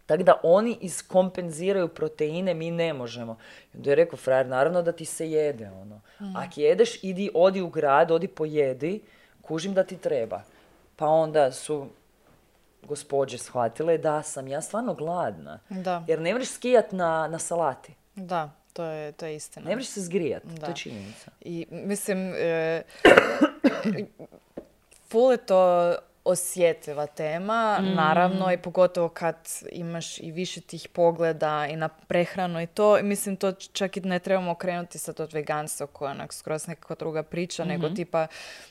Tako 0.06 0.22
da 0.22 0.40
oni 0.42 0.78
iskompenziraju 0.80 1.88
proteine, 1.88 2.54
mi 2.54 2.70
ne 2.70 2.92
možemo. 2.92 3.36
I 3.74 3.76
onda 3.76 3.90
je 3.90 3.96
rekao 3.96 4.16
frajer, 4.16 4.46
naravno 4.46 4.82
da 4.82 4.92
ti 4.92 5.04
se 5.04 5.30
jede 5.30 5.70
ono. 5.70 6.00
Ako 6.36 6.60
jedeš, 6.60 7.04
idi, 7.04 7.30
odi 7.34 7.60
u 7.60 7.68
grad, 7.68 8.10
odi 8.10 8.28
pojedi, 8.28 9.00
kužim 9.42 9.74
da 9.74 9.84
ti 9.84 9.96
treba. 9.96 10.42
Pa 10.96 11.06
onda 11.06 11.52
su 11.52 11.86
gospođe 12.82 13.38
shvatile 13.38 13.98
da 13.98 14.22
sam 14.22 14.48
ja 14.48 14.60
stvarno 14.60 14.94
gladna. 14.94 15.58
Da. 15.68 16.04
Jer 16.08 16.20
ne 16.20 16.32
možeš 16.32 16.50
skijat 16.50 16.92
na, 16.92 17.28
na 17.28 17.38
salati. 17.38 17.94
Da, 18.14 18.50
to 18.72 18.84
je, 18.84 19.12
to 19.12 19.26
je 19.26 19.36
istina. 19.36 19.68
Ne 19.68 19.76
možeš 19.76 19.88
se 19.90 20.00
zgrijat, 20.00 20.42
to 20.42 20.60
Da. 20.60 20.66
je 20.66 20.76
činjenica. 20.76 21.30
I 21.40 21.66
mislim, 21.70 22.34
e, 22.36 22.82
ful 25.10 25.32
je 25.32 25.36
to 25.36 25.94
osjetljiva 26.24 27.06
tema, 27.06 27.78
naravno, 27.96 28.52
i 28.52 28.56
pogotovo 28.56 29.08
kad 29.08 29.36
imaš 29.72 30.20
i 30.20 30.32
više 30.32 30.60
tih 30.60 30.88
pogleda 30.92 31.66
i 31.70 31.76
na 31.76 31.88
prehranu 31.88 32.62
i 32.62 32.66
to. 32.66 33.02
Mislim, 33.02 33.36
to 33.36 33.52
čak 33.52 33.96
i 33.96 34.00
ne 34.00 34.18
trebamo 34.18 34.54
krenuti 34.54 34.98
sad 34.98 35.20
od 35.20 35.32
veganstva 35.32 35.86
koja 35.86 36.08
je 36.08 36.14
onak 36.14 36.32
skroz 36.32 36.68
nekakva 36.68 36.96
druga 36.98 37.22
priča, 37.22 37.64
nego 37.64 37.88
tipa, 37.88 38.26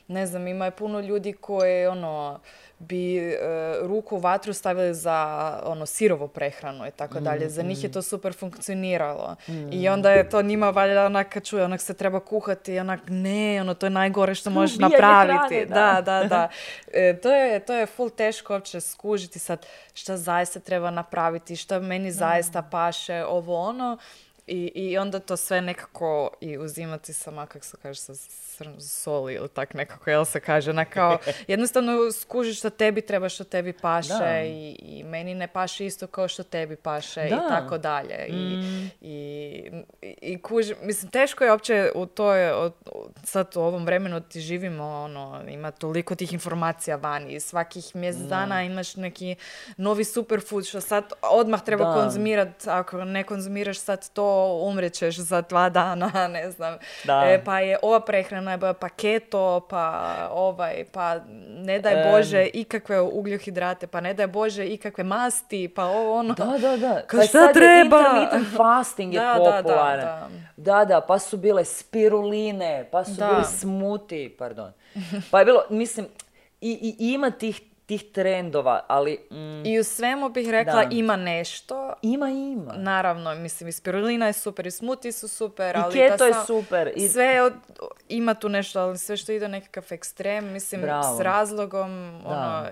ne 0.07 0.25
znam, 0.27 0.47
ima 0.47 0.65
je 0.65 0.71
puno 0.71 0.99
ljudi 0.99 1.33
koji, 1.33 1.87
ono, 1.87 2.39
bi 2.81 3.17
e, 3.17 3.37
ruku 3.81 4.15
u 4.15 4.19
vatru 4.19 4.53
stavili 4.53 4.93
za 4.93 5.59
ono 5.65 5.85
sirovo 5.85 6.27
prehranu 6.27 6.87
i 6.87 6.91
tako 6.91 7.19
dalje. 7.19 7.49
Za 7.49 7.61
njih 7.61 7.83
je 7.83 7.91
to 7.91 8.01
super 8.01 8.33
funkcioniralo. 8.33 9.35
I 9.71 9.89
onda 9.89 10.11
je 10.11 10.29
to 10.29 10.41
njima 10.41 10.69
valjda 10.69 11.05
onak 11.05 11.29
kad 11.29 11.45
čuje, 11.45 11.63
onak 11.63 11.81
se 11.81 11.93
treba 11.93 12.19
kuhati, 12.19 12.79
onak 12.79 12.99
ne, 13.07 13.61
ono 13.61 13.73
to 13.73 13.85
je 13.85 13.89
najgore 13.89 14.35
što 14.35 14.49
možeš 14.49 14.75
Ubijanje 14.75 14.95
napraviti. 14.97 15.55
hrane, 15.55 15.65
da, 15.65 16.01
da. 16.01 16.19
da, 16.21 16.27
da. 16.27 16.49
E, 16.93 17.17
to, 17.17 17.31
je, 17.31 17.40
to 17.65 17.73
je 17.73 17.85
full 17.85 18.09
teško 18.09 18.53
uopće 18.53 18.81
skužiti 18.81 19.39
sad 19.39 19.65
šta 19.93 20.17
zaista 20.17 20.59
treba 20.59 20.91
napraviti, 20.91 21.55
šta 21.55 21.79
meni 21.79 22.11
zaista 22.11 22.61
paše, 22.61 23.25
ovo 23.25 23.59
ono. 23.59 23.97
I, 24.47 24.71
I 24.75 24.97
onda 24.97 25.19
to 25.19 25.37
sve 25.37 25.61
nekako 25.61 26.29
i 26.41 26.57
uzimati 26.57 27.13
sama, 27.13 27.45
kako 27.45 27.65
se 27.65 27.77
kaže, 27.81 27.99
sa 27.99 28.13
soli 28.79 29.33
ili 29.33 29.49
tak 29.49 29.73
nekako, 29.73 30.09
jel 30.09 30.25
se 30.25 30.39
kaže, 30.39 30.73
na 30.73 30.85
kao, 30.85 31.17
jednostavno 31.47 32.11
skužiš 32.11 32.57
što 32.57 32.69
tebi 32.69 33.01
treba, 33.01 33.29
što 33.29 33.43
tebi 33.43 33.73
paše 33.73 34.13
i, 34.45 34.75
i 34.79 35.03
meni 35.03 35.35
ne 35.35 35.47
paše 35.47 35.85
isto 35.85 36.07
kao 36.07 36.27
što 36.27 36.43
tebi 36.43 36.75
paše 36.75 37.21
i 37.21 37.29
Da. 37.29 37.47
tako 37.49 37.77
dalje. 37.77 38.25
I, 38.27 38.59
i, 39.01 39.71
i 40.21 40.37
kuži, 40.39 40.75
mislim, 40.81 41.11
teško 41.11 41.43
je 41.43 41.51
uopće 41.51 41.91
u 41.95 42.05
toj, 42.05 42.51
od- 42.51 42.73
sad 43.23 43.51
u 43.55 43.61
ovom 43.61 43.85
vremenu 43.85 44.21
ti 44.21 44.41
živimo, 44.41 44.83
ono, 44.85 45.41
ima 45.47 45.71
toliko 45.71 46.15
tih 46.15 46.33
informacija 46.33 46.95
vani 46.95 47.33
i 47.33 47.39
svakih 47.39 47.95
mjesec 47.95 48.21
dana 48.23 48.63
imaš 48.63 48.95
neki 48.95 49.35
novi 49.77 50.03
superfood 50.03 50.65
što 50.65 50.81
sad 50.81 51.03
odmah 51.23 51.61
treba 51.61 51.83
konzumirati, 51.95 52.69
ako 52.69 53.03
ne 53.05 53.23
konzumiraš 53.23 53.79
sad 53.79 54.09
to, 54.09 54.30
umrećeš 54.61 55.17
za 55.17 55.41
dva 55.41 55.69
dana, 55.69 56.11
ne 56.27 56.51
znam. 56.51 56.77
Da. 57.03 57.23
E, 57.25 57.43
pa 57.45 57.59
je 57.59 57.77
ova 57.81 57.99
prehrana, 57.99 58.57
pa 58.57 58.73
paketo, 58.73 59.67
pa 59.69 60.03
ovaj, 60.31 60.85
pa 60.91 61.19
ne 61.47 61.79
daj. 61.79 62.11
Bože 62.11 62.45
ikakve 62.45 63.01
ugljohidrate, 63.01 63.87
pa 63.87 64.01
ne 64.01 64.13
daj 64.13 64.27
Bože 64.27 64.67
ikakve 64.67 65.03
masti, 65.03 65.67
pa 65.67 65.85
ovo 65.85 66.19
ono. 66.19 66.33
Da, 66.33 66.57
da, 66.57 66.77
da. 66.77 67.01
Ka 67.01 67.17
Pa 67.17 67.23
šta 67.23 67.31
sad 67.31 67.47
je 67.47 67.53
treba? 67.53 67.97
Intermittent 67.99 68.47
fasting 68.57 69.13
je 69.13 69.19
Da, 69.19 69.33
da, 69.35 69.51
da, 69.51 69.57
popularan. 69.57 70.05
da. 70.57 70.73
Da, 70.75 70.85
da, 70.85 71.01
pa 71.01 71.19
su 71.19 71.37
bile 71.37 71.65
spiruline, 71.65 72.89
pa 72.91 73.03
su 73.03 73.11
Da. 73.11 73.27
bili 73.27 73.43
smuti, 73.45 74.35
pardon. 74.39 74.71
Pa 75.31 75.39
je 75.39 75.45
bilo, 75.45 75.61
mislim, 75.69 76.07
i, 76.61 76.95
i 76.99 77.13
ima 77.13 77.31
tih, 77.31 77.61
tih 77.81 78.03
trendova, 78.05 78.85
ali 78.87 79.17
mm, 79.31 79.65
I 79.65 79.79
u 79.79 79.83
svemu 79.83 80.29
bih 80.29 80.49
rekla 80.49 80.73
Da. 80.75 80.87
ima 80.91 81.15
nešto. 81.15 81.93
ima, 82.01 82.29
ima. 82.29 82.73
Naravno, 82.73 83.35
mislim, 83.35 83.69
i 83.69 83.73
spirulina 83.73 84.27
je 84.27 84.33
super, 84.33 84.67
i 84.67 84.71
smuti 84.71 85.11
su 85.11 85.27
super, 85.27 85.75
I 85.75 85.79
ali 85.79 85.93
keto 85.93 86.17
ta 86.17 86.25
je 86.25 86.33
sam- 86.33 86.45
super, 86.45 86.91
i- 86.95 87.07
Sve 87.07 87.41
od, 87.41 87.53
ima 88.09 88.33
tu 88.33 88.49
nešto, 88.49 88.81
ali 88.81 88.97
sve 88.97 89.17
što 89.17 89.31
ide 89.31 89.47
nekakav 89.47 89.83
ekstrem, 89.89 90.45
mislim, 90.47 90.81
Bravo. 90.81 91.17
s 91.17 91.21
razlogom, 91.21 91.91
ono, 92.25 92.65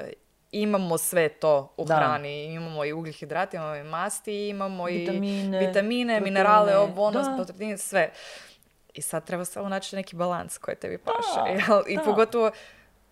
imamo 0.52 0.98
sve 0.98 1.30
to 1.30 1.74
u 1.78 1.86
Da. 1.86 1.96
hrani. 1.96 2.46
Imamo 2.46 2.86
i 2.86 2.94
ugljihidrate, 2.94 3.58
imamo 3.58 3.76
i 3.76 3.84
masti, 3.84 4.48
imamo 4.50 4.86
Vitamine, 4.86 5.30
i 5.58 5.68
vitamine, 5.68 5.72
proteine, 6.14 6.20
minerale, 6.22 6.78
ovo, 6.78 7.04
ono, 7.04 7.22
da. 7.22 7.78
sve. 7.78 8.12
I 8.94 9.02
sad 9.02 9.26
treba 9.26 9.46
samo 9.46 9.70
naći 9.70 9.96
neki 9.96 10.16
balans 10.16 10.58
koji 10.58 10.78
tebi 10.78 10.98
paše. 10.98 11.56
Da? 11.68 11.82
I 11.88 11.96
da. 11.98 12.04
pogotovo, 12.04 12.52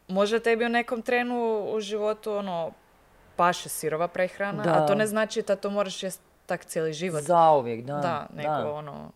možda 0.08 0.40
tebi 0.40 0.66
u 0.66 0.70
nekom 0.70 1.02
trenu 1.02 1.66
u 1.66 1.80
životu, 1.80 2.34
ono, 2.34 2.72
paše 3.36 3.70
sirova 3.70 4.08
prehrana, 4.08 4.64
a 4.64 4.80
Da. 4.80 4.86
to 4.86 4.96
ne 4.96 5.08
znači 5.08 5.42
da 5.42 5.56
to 5.56 5.70
moraš 5.70 6.04
jest 6.04 6.22
tak 6.46 6.66
cijeli 6.66 6.94
život. 6.94 7.22
Zauvijek, 7.22 7.86
da. 7.86 7.94
da, 7.94 8.28
nego 8.34 8.50
da. 8.50 8.72
ono... 8.72 9.12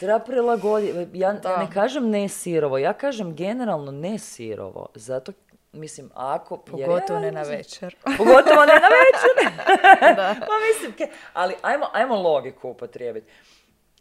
Treba 0.00 0.18
prilagoditi. 0.18 1.08
Ja 1.12 1.32
Da. 1.32 1.56
ne 1.56 1.70
kažem 1.70 2.10
ne 2.10 2.28
sirovo, 2.28 2.78
ja 2.78 2.92
kažem 2.92 3.34
generalno 3.34 3.92
ne 3.92 4.18
sirovo. 4.18 4.86
Zato, 4.94 5.32
mislim, 5.72 6.10
ako... 6.14 6.56
Pogotovo 6.56 7.20
ne 7.20 7.32
na 7.32 7.42
večer. 7.42 7.96
Pogotovo 8.18 8.60
ne 8.60 8.74
na 8.74 8.88
večer. 8.98 9.52
da. 10.16 10.34
Pa 10.48 10.52
mislim, 10.68 10.92
ke- 10.92 11.08
ali 11.32 11.54
ajmo, 11.62 11.86
ajmo 11.92 12.14
logiku 12.16 12.68
upotrijebiti. 12.68 13.32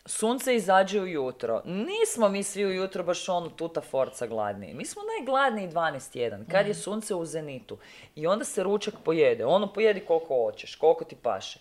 Sunce 0.05 0.55
izađe 0.55 1.01
ujutro. 1.01 1.61
Nismo 1.65 2.29
mi 2.29 2.43
svi 2.43 2.65
ujutro 2.65 3.03
baš 3.03 3.29
ono 3.29 3.49
tuta 3.49 3.81
forca 3.81 4.27
gladniji. 4.27 4.73
Mi 4.73 4.85
smo 4.85 5.01
najgladniji 5.17 5.69
12.1, 5.69 6.51
kad 6.51 6.67
je 6.67 6.73
sunce 6.73 7.15
u 7.15 7.25
zenitu. 7.25 7.77
I 8.15 8.27
onda 8.27 8.45
se 8.45 8.63
ručak 8.63 8.93
pojede. 9.03 9.45
Ono 9.45 9.73
pojedi 9.73 9.99
koliko 9.99 10.35
hoćeš, 10.35 10.75
koliko 10.75 11.03
ti 11.03 11.15
paše. 11.15 11.59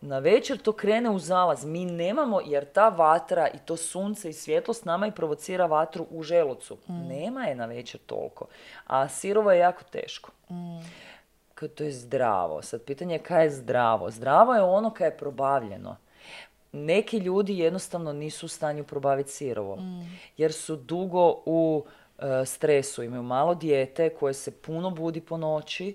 Na 0.00 0.18
večer 0.18 0.58
to 0.58 0.72
krene 0.72 1.10
u 1.10 1.18
zalaz. 1.18 1.64
Mi 1.64 1.84
nemamo, 1.84 2.40
jer 2.44 2.64
ta 2.64 2.88
vatra 2.88 3.48
i 3.48 3.58
to 3.58 3.76
sunce 3.76 4.30
i 4.30 4.32
svjetlost 4.32 4.84
nama 4.84 5.06
i 5.06 5.12
provocira 5.12 5.66
vatru 5.66 6.06
u 6.10 6.22
želucu. 6.22 6.76
Nema 6.88 7.44
je 7.44 7.54
na 7.54 7.66
večer 7.66 8.00
toliko. 8.06 8.46
A 8.86 9.08
sirovo 9.08 9.52
je 9.52 9.58
jako 9.58 9.84
teško. 9.84 10.30
Kao 11.54 11.68
to 11.68 11.84
je 11.84 11.92
zdravo. 11.92 12.62
Sad 12.62 12.82
pitanje 12.82 13.14
je 13.14 13.22
kaj 13.22 13.44
je 13.44 13.50
zdravo. 13.50 14.10
Zdravo 14.10 14.54
je 14.54 14.62
ono 14.62 14.90
kaj 14.90 15.06
je 15.06 15.16
probavljeno. 15.16 15.96
Neki 16.72 17.18
ljudi 17.18 17.58
jednostavno 17.58 18.12
nisu 18.12 18.46
u 18.46 18.48
stanju 18.48 18.84
probaviti 18.84 19.30
sirovo. 19.30 19.78
Jer 20.36 20.52
su 20.52 20.76
dugo 20.76 21.42
u 21.46 21.84
e, 22.18 22.46
stresu. 22.46 23.02
Imaju 23.02 23.22
malo 23.22 23.54
dijete 23.54 24.10
koje 24.10 24.34
se 24.34 24.50
puno 24.50 24.90
budi 24.90 25.20
po 25.20 25.36
noći. 25.36 25.94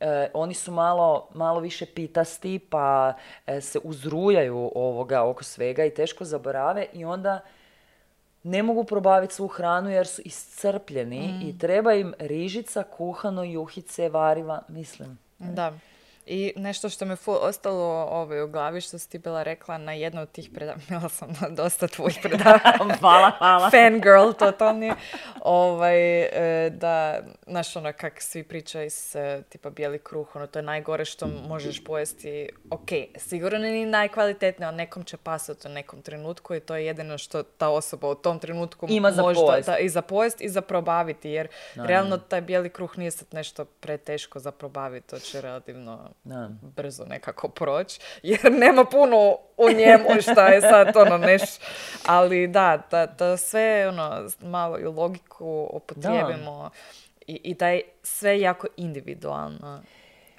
E, 0.00 0.30
oni 0.34 0.54
su 0.54 0.72
malo, 0.72 1.28
malo 1.34 1.60
više 1.60 1.86
pitasti 1.86 2.58
pa 2.58 3.14
e, 3.46 3.60
se 3.60 3.78
uzrujaju 3.84 4.72
ovoga 4.74 5.22
oko 5.22 5.44
svega 5.44 5.84
i 5.84 5.94
teško 5.94 6.24
zaborave 6.24 6.86
i 6.92 7.04
onda 7.04 7.40
ne 8.42 8.62
mogu 8.62 8.84
probaviti 8.84 9.34
svu 9.34 9.48
hranu 9.48 9.90
jer 9.90 10.06
su 10.06 10.22
iscrpljeni 10.24 11.40
i 11.48 11.58
treba 11.58 11.94
im 11.94 12.14
rižica, 12.18 12.82
kuhano, 12.82 13.44
juhice, 13.44 14.08
variva, 14.08 14.62
mislim. 14.68 15.18
Da. 15.38 15.72
I 16.26 16.52
nešto 16.56 16.88
što 16.88 17.04
mi 17.04 17.16
ful 17.16 17.36
ostalo 17.40 18.08
ovaj, 18.10 18.42
u 18.42 18.48
glavi 18.48 18.80
što 18.80 18.98
si 18.98 19.10
ti 19.10 19.18
bila 19.18 19.42
rekla 19.42 19.78
na 19.78 19.92
jedno 19.92 20.22
od 20.22 20.32
tih 20.32 20.50
predavanja, 20.54 20.84
imala 20.90 21.08
sam 21.08 21.28
na 21.40 21.48
dosta 21.48 21.88
tvojih 21.88 22.18
predavanja. 22.22 22.96
hvala, 23.00 23.30
hvala. 23.38 23.70
Fangirl, 23.70 24.32
totalni. 24.38 24.92
Ovaj, 25.40 26.22
e, 26.22 26.70
da, 26.70 27.20
znaš 27.46 27.76
ono, 27.76 27.92
kak 27.92 28.22
svi 28.22 28.42
pričaju 28.42 28.90
s 28.90 29.14
e, 29.14 29.42
tipa 29.48 29.70
bijeli 29.70 29.98
kruh, 29.98 30.36
ono, 30.36 30.46
to 30.46 30.58
je 30.58 30.62
najgore 30.62 31.04
što 31.04 31.26
možeš 31.48 31.84
pojesti. 31.84 32.48
Ok, 32.70 32.88
sigurno 33.16 33.58
nije 33.58 33.86
najkvalitetnije, 33.86 34.66
ali 34.66 34.76
nekom 34.76 35.04
će 35.04 35.16
pasati 35.16 35.68
u 35.68 35.70
nekom 35.70 36.02
trenutku 36.02 36.54
i 36.54 36.60
to 36.60 36.76
je 36.76 36.86
jedino 36.86 37.18
što 37.18 37.42
ta 37.42 37.68
osoba 37.68 38.08
u 38.08 38.14
tom 38.14 38.38
trenutku 38.38 38.86
Ima 38.90 39.12
za 39.12 39.22
možda, 39.22 39.46
pojest. 39.46 39.68
da, 39.68 39.78
i 39.78 39.88
za 39.88 40.02
pojest 40.02 40.40
i 40.40 40.48
za 40.48 40.60
probaviti, 40.60 41.30
jer 41.30 41.48
realno 41.74 42.18
taj 42.18 42.40
bijeli 42.40 42.70
kruh 42.70 42.98
nije 42.98 43.10
sad 43.10 43.28
nešto 43.32 43.64
preteško 43.64 44.38
za 44.38 44.52
probaviti, 44.52 45.08
to 45.08 45.18
će 45.18 45.40
relativno 45.40 46.13
Da. 46.24 46.50
brzo 46.62 47.04
nekako 47.04 47.48
proći, 47.48 48.00
jer 48.22 48.52
nema 48.52 48.84
puno 48.84 49.36
u 49.56 49.70
njemu 49.70 50.20
šta 50.32 50.48
je 50.48 50.60
sad 50.60 50.96
ono 50.96 51.18
neš, 51.18 51.42
ali 52.06 52.46
da, 52.46 52.82
da, 52.90 53.06
da 53.06 53.36
sve 53.36 53.88
ono 53.88 54.28
malo 54.40 54.78
i 54.78 54.84
logiku 54.84 55.68
upotrijebimo 55.72 56.70
i, 57.26 57.40
i 57.44 57.54
da 57.54 57.68
je 57.68 57.82
sve 58.02 58.40
jako 58.40 58.66
individualno. 58.76 59.82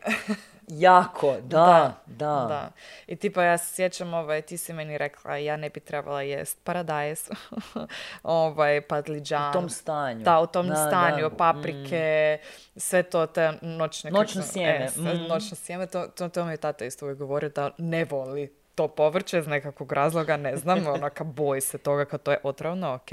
Jako, 0.68 1.36
da, 1.44 1.94
da. 2.06 2.46
Da. 2.50 2.70
I 3.08 3.16
tipa 3.16 3.44
ja 3.44 3.58
se 3.58 3.76
sjećam, 3.76 4.14
ovaj, 4.14 4.42
ti 4.42 4.58
si 4.58 4.74
meni 4.74 4.98
rekla 4.98 5.38
ja 5.38 5.58
ne 5.58 5.70
bi 5.70 5.80
trebala 5.80 6.22
jest 6.22 6.60
paradajz, 6.64 7.30
ovaj, 8.24 8.82
padliđan. 8.82 9.50
U 9.50 9.54
tom 9.54 9.70
stanju. 9.70 10.24
Da, 10.24 10.40
u 10.40 10.48
tom 10.48 10.68
Da, 10.68 10.74
da. 10.74 10.88
stanju, 10.88 11.30
paprike, 11.38 12.38
sve 12.76 13.04
to, 13.04 13.26
te 13.26 13.54
noćne... 13.62 14.12
Noćno 14.12 14.42
sjeme, 14.42 14.86
e, 14.86 15.00
mm. 15.00 15.28
Noćno 15.28 15.58
sjeme, 15.58 15.88
to, 15.88 16.08
to, 16.08 16.30
to 16.30 16.46
mi 16.46 16.54
je 16.54 16.58
tata 16.58 16.86
isto 16.86 17.06
uvijek 17.06 17.20
govorio 17.20 17.50
da 17.50 17.72
ne 17.78 18.06
voli 18.06 18.65
to 18.76 18.88
povrće 18.88 19.40
iz 19.40 19.48
nekakvog 19.48 19.92
razloga, 19.92 20.38
ne 20.38 20.58
znam, 20.58 20.88
onaka 20.98 21.24
boji 21.24 21.62
se 21.62 21.78
toga 21.78 22.06
kad 22.06 22.24
to 22.24 22.32
je 22.32 22.38
otrovno, 22.44 22.94
ok. 22.94 23.10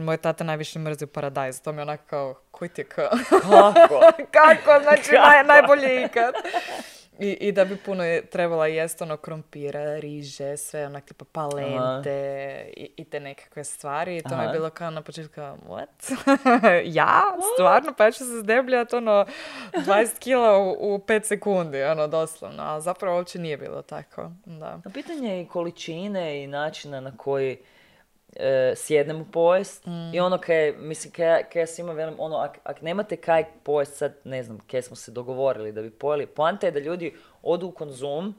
Moj 0.00 0.16
tata 0.16 0.44
najviše 0.44 0.78
mrzi 0.78 1.06
paradajz, 1.06 1.60
to 1.60 1.72
mi 1.72 1.78
je 1.78 1.82
onako 1.82 2.02
kao, 2.06 2.34
koji 2.50 2.68
ti 2.68 2.80
je 2.80 2.84
kao... 2.84 3.08
Kako? 3.30 4.00
Kako, 4.38 4.82
znači 4.82 5.12
naj, 5.12 5.42
Kako? 5.42 5.48
najbolje 5.48 6.04
ikad. 6.04 6.34
I, 7.18 7.30
I 7.30 7.52
da 7.52 7.64
bi 7.64 7.76
puno 7.76 8.04
je 8.04 8.26
trebala 8.26 8.66
jest 8.66 9.02
ono 9.02 9.16
krompira, 9.16 9.96
riže, 9.96 10.56
sve 10.56 10.86
onak 10.86 11.04
tipa 11.04 11.24
palente 11.32 12.66
i, 12.76 12.90
i 12.96 13.04
te 13.04 13.20
nekakve 13.20 13.64
stvari. 13.64 14.16
I 14.16 14.22
to 14.22 14.36
mi 14.36 14.42
je 14.42 14.44
Aha. 14.44 14.52
bilo 14.52 14.70
kao 14.70 14.90
na 14.90 15.02
početku 15.02 15.40
what? 15.40 16.14
ja? 16.98 17.22
Stvarno? 17.54 17.94
Pa 17.98 18.04
ja 18.04 18.10
ću 18.10 18.18
se 18.18 18.40
zdebljati 18.40 18.96
ono 18.96 19.26
20 19.72 20.18
kila 20.18 20.58
u, 20.58 20.94
u 20.94 20.98
5 20.98 21.24
sekundi, 21.24 21.82
ono 21.82 22.06
doslovno. 22.06 22.62
A 22.62 22.80
zapravo 22.80 23.16
uopće 23.16 23.38
nije 23.38 23.56
bilo 23.56 23.82
tako. 23.82 24.30
Da. 24.46 24.80
Pitanje 24.94 25.28
je 25.28 25.42
i 25.42 25.48
količine 25.48 26.42
i 26.42 26.46
načina 26.46 27.00
na 27.00 27.16
koji 27.16 27.58
e, 28.36 28.72
sjednem 28.76 29.20
u 29.20 29.24
pojest 29.32 29.86
i 30.12 30.20
ono 30.20 30.38
kaj, 30.38 30.72
mislim, 30.72 31.12
kaj, 31.12 31.44
kaj 31.52 31.62
ja 31.62 31.66
svima 31.66 31.92
velim, 31.92 32.14
ono, 32.18 32.36
ak, 32.36 32.58
ak 32.64 32.82
nemate 32.82 33.16
kaj 33.16 33.44
pojest 33.62 33.96
sad, 33.96 34.14
ne 34.24 34.42
znam, 34.42 34.58
kaj 34.70 34.82
smo 34.82 34.96
se 34.96 35.10
dogovorili 35.10 35.72
da 35.72 35.82
bi 35.82 35.90
pojeli, 35.90 36.26
poanta 36.26 36.66
je 36.66 36.72
da 36.72 36.78
ljudi 36.78 37.14
odu 37.42 37.66
u 37.66 37.72
konzum, 37.72 38.34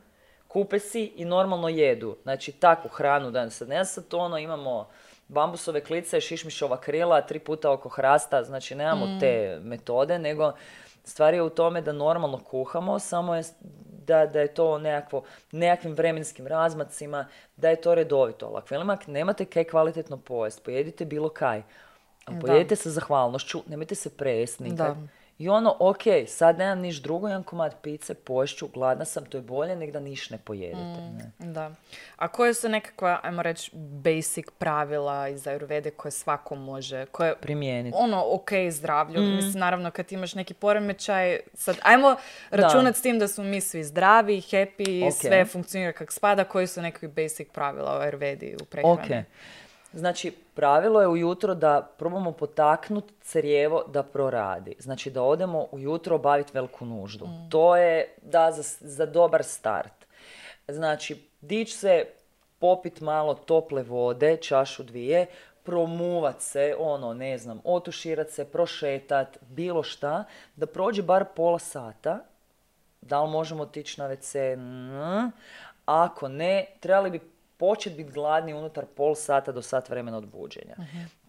kupe 0.47 0.79
si 0.79 1.03
i 1.15 1.25
normalno 1.25 1.69
jedu. 1.69 2.17
Znači, 2.23 2.51
takvu 2.51 2.89
hranu 2.89 3.31
da 3.31 3.49
sad 3.49 3.69
ne 3.69 3.85
sad 3.85 4.07
to 4.07 4.17
ono, 4.17 4.37
imamo 4.37 4.87
bambusove 5.27 5.81
klice, 5.83 6.21
šišmišova 6.21 6.77
krila, 6.77 7.21
tri 7.21 7.39
puta 7.39 7.71
oko 7.71 7.89
hrasta, 7.89 8.43
znači 8.43 8.75
nemamo 8.75 9.19
te 9.19 9.59
metode, 9.61 10.19
nego 10.19 10.53
stvar 11.03 11.33
je 11.33 11.41
u 11.41 11.49
tome 11.49 11.81
da 11.81 11.91
normalno 11.91 12.39
kuhamo, 12.39 12.99
samo 12.99 13.35
je 13.35 13.43
da, 14.07 14.25
da 14.25 14.39
je 14.39 14.53
to 14.53 14.77
nekakvo, 14.77 15.23
nekakvim 15.51 15.93
vremenskim 15.93 16.47
razmacima, 16.47 17.27
da 17.57 17.69
je 17.69 17.81
to 17.81 17.95
redovito. 17.95 18.45
Ali 18.45 18.57
ako 18.57 18.67
velim, 18.71 18.97
nemate 19.07 19.45
kaj 19.45 19.63
kvalitetno 19.63 20.17
pojest, 20.17 20.63
pojedite 20.63 21.05
bilo 21.05 21.29
kaj. 21.29 21.63
Ali 22.25 22.37
Da. 22.37 22.47
pojedite 22.47 22.75
sa 22.75 22.89
zahvalnošću, 22.89 23.63
nemojte 23.67 23.95
se. 23.95 24.09
Da. 24.75 24.95
I 25.37 25.49
ono, 25.49 25.75
ok, 25.79 26.01
sad 26.27 26.57
nemam 26.57 26.79
niš 26.79 27.01
drugo, 27.01 27.27
jedan 27.27 27.43
komad 27.43 27.75
pice, 27.81 28.13
poješću, 28.13 28.67
gladna 28.67 29.05
sam, 29.05 29.25
to 29.25 29.37
je 29.37 29.41
bolje 29.41 29.75
nek 29.75 29.91
da 29.91 29.99
niš 29.99 30.29
ne 30.29 30.37
pojedete. 30.37 31.01
Ne? 31.17 31.31
Da. 31.39 31.71
A 32.15 32.27
koje 32.27 32.53
su 32.53 32.69
nekakva, 32.69 33.19
ajmo 33.23 33.41
reći, 33.43 33.71
basic 33.73 34.45
pravila 34.57 35.29
iz 35.29 35.43
Ayurvede 35.43 35.89
koje 35.91 36.11
svako 36.11 36.55
može, 36.55 37.05
koje 37.05 37.35
Primijeniti. 37.35 37.97
ono, 37.99 38.23
ok 38.27 38.49
zdravlju. 38.69 39.21
Mislim, 39.21 39.59
naravno, 39.59 39.91
kad 39.91 40.11
imaš 40.11 40.35
neki 40.35 40.53
poremećaj, 40.53 41.39
sad, 41.53 41.75
ajmo 41.83 42.15
računati 42.49 42.99
s 42.99 43.01
tim 43.01 43.19
da 43.19 43.27
smo 43.27 43.43
mi 43.43 43.61
svi 43.61 43.83
zdravi, 43.83 44.37
happy, 44.41 45.07
Ok. 45.07 45.13
sve 45.13 45.45
funkcionira 45.45 45.91
kak 45.91 46.11
spada, 46.11 46.43
koji 46.43 46.67
su 46.67 46.81
nekakvi 46.81 47.07
basic 47.07 47.47
pravila 47.49 47.97
u 47.97 48.01
Ayurvedi 48.01 48.61
u 48.61 48.65
prehrani. 48.65 48.93
Ok. 48.93 49.25
Znači, 49.95 50.31
pravilo 50.53 51.01
je 51.01 51.07
ujutro 51.07 51.53
da 51.55 51.89
probamo 51.97 52.31
potaknuti 52.31 53.13
crijevo 53.21 53.83
da 53.87 54.03
proradi. 54.03 54.75
Znači, 54.79 55.11
da 55.11 55.23
odemo 55.23 55.67
ujutro 55.71 56.15
obaviti 56.15 56.51
veliku 56.53 56.85
nuždu. 56.85 57.27
To 57.49 57.75
je 57.75 58.13
da 58.21 58.51
za, 58.51 58.63
za 58.79 59.05
dobar 59.05 59.43
start. 59.43 60.05
Znači, 60.67 61.21
dić 61.41 61.75
se, 61.75 62.05
popit 62.59 63.01
malo 63.01 63.33
tople 63.33 63.83
vode, 63.83 64.37
čašu 64.37 64.83
dvije, 64.83 65.25
promuvat 65.63 66.41
se, 66.41 66.75
ono, 66.79 67.13
ne 67.13 67.37
znam, 67.37 67.61
otuširat 67.63 68.29
se, 68.29 68.45
prošetat, 68.45 69.37
bilo 69.41 69.83
šta, 69.83 70.23
da 70.55 70.65
prođe 70.65 71.01
bar 71.01 71.25
pola 71.35 71.59
sata, 71.59 72.19
da 73.01 73.23
li 73.23 73.31
možemo 73.31 73.63
otići 73.63 74.01
na 74.01 74.09
WC? 74.09 74.55
Mm. 74.55 75.31
Ako 75.85 76.27
ne, 76.27 76.65
trebali 76.79 77.09
bi 77.09 77.34
početi 77.57 77.95
biti 77.95 78.11
gladni 78.11 78.53
unutar 78.53 78.85
pol 78.85 79.15
sata 79.15 79.51
do 79.51 79.61
sat 79.61 79.89
vremena 79.89 80.17
od 80.17 80.25
buđenja. 80.25 80.75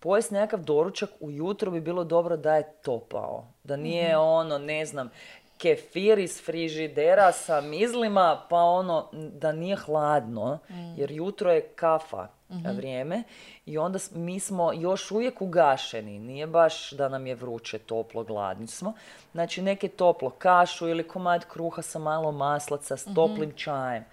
Pojest 0.01 0.31
nekakav 0.31 0.61
doručak 0.61 1.11
ujutro 1.21 1.71
bi 1.71 1.81
bilo 1.81 2.05
dobro 2.05 2.37
da 2.37 2.57
je 2.57 2.73
topao. 2.83 3.45
Da 3.65 3.77
nije 3.77 4.17
ono, 4.17 4.59
ne 4.59 4.87
znam, 4.87 5.11
kefir 5.59 6.19
iz 6.19 6.43
frižidera 6.43 7.33
sa 7.33 7.61
mizlima, 7.61 8.43
pa 8.51 8.57
ono, 8.57 9.09
da 9.13 9.53
nije 9.53 9.77
hladno, 9.77 10.59
jer 10.97 11.11
jutro 11.11 11.53
je 11.53 11.61
kafa 11.61 12.29
vrijeme 12.49 13.23
i 13.67 13.79
onda 13.79 13.99
mi 14.15 14.41
smo 14.41 14.73
još 14.73 15.11
uvijek 15.11 15.43
ugašeni, 15.43 16.19
nije 16.19 16.47
baš 16.47 16.91
da 16.91 17.09
nam 17.09 17.27
je 17.27 17.35
vruće, 17.35 17.79
toplo, 17.79 18.25
gladni 18.25 18.67
smo. 18.67 18.93
Znači 19.33 19.63
neke 19.63 19.89
toplo 19.89 20.31
kašu 20.31 20.89
ili 20.89 21.09
komad 21.09 21.45
kruha 21.45 21.83
sa 21.83 21.99
malo 21.99 22.33
maslaca, 22.33 22.97
s 22.97 23.15
toplim 23.15 23.53
čajem. 23.57 24.05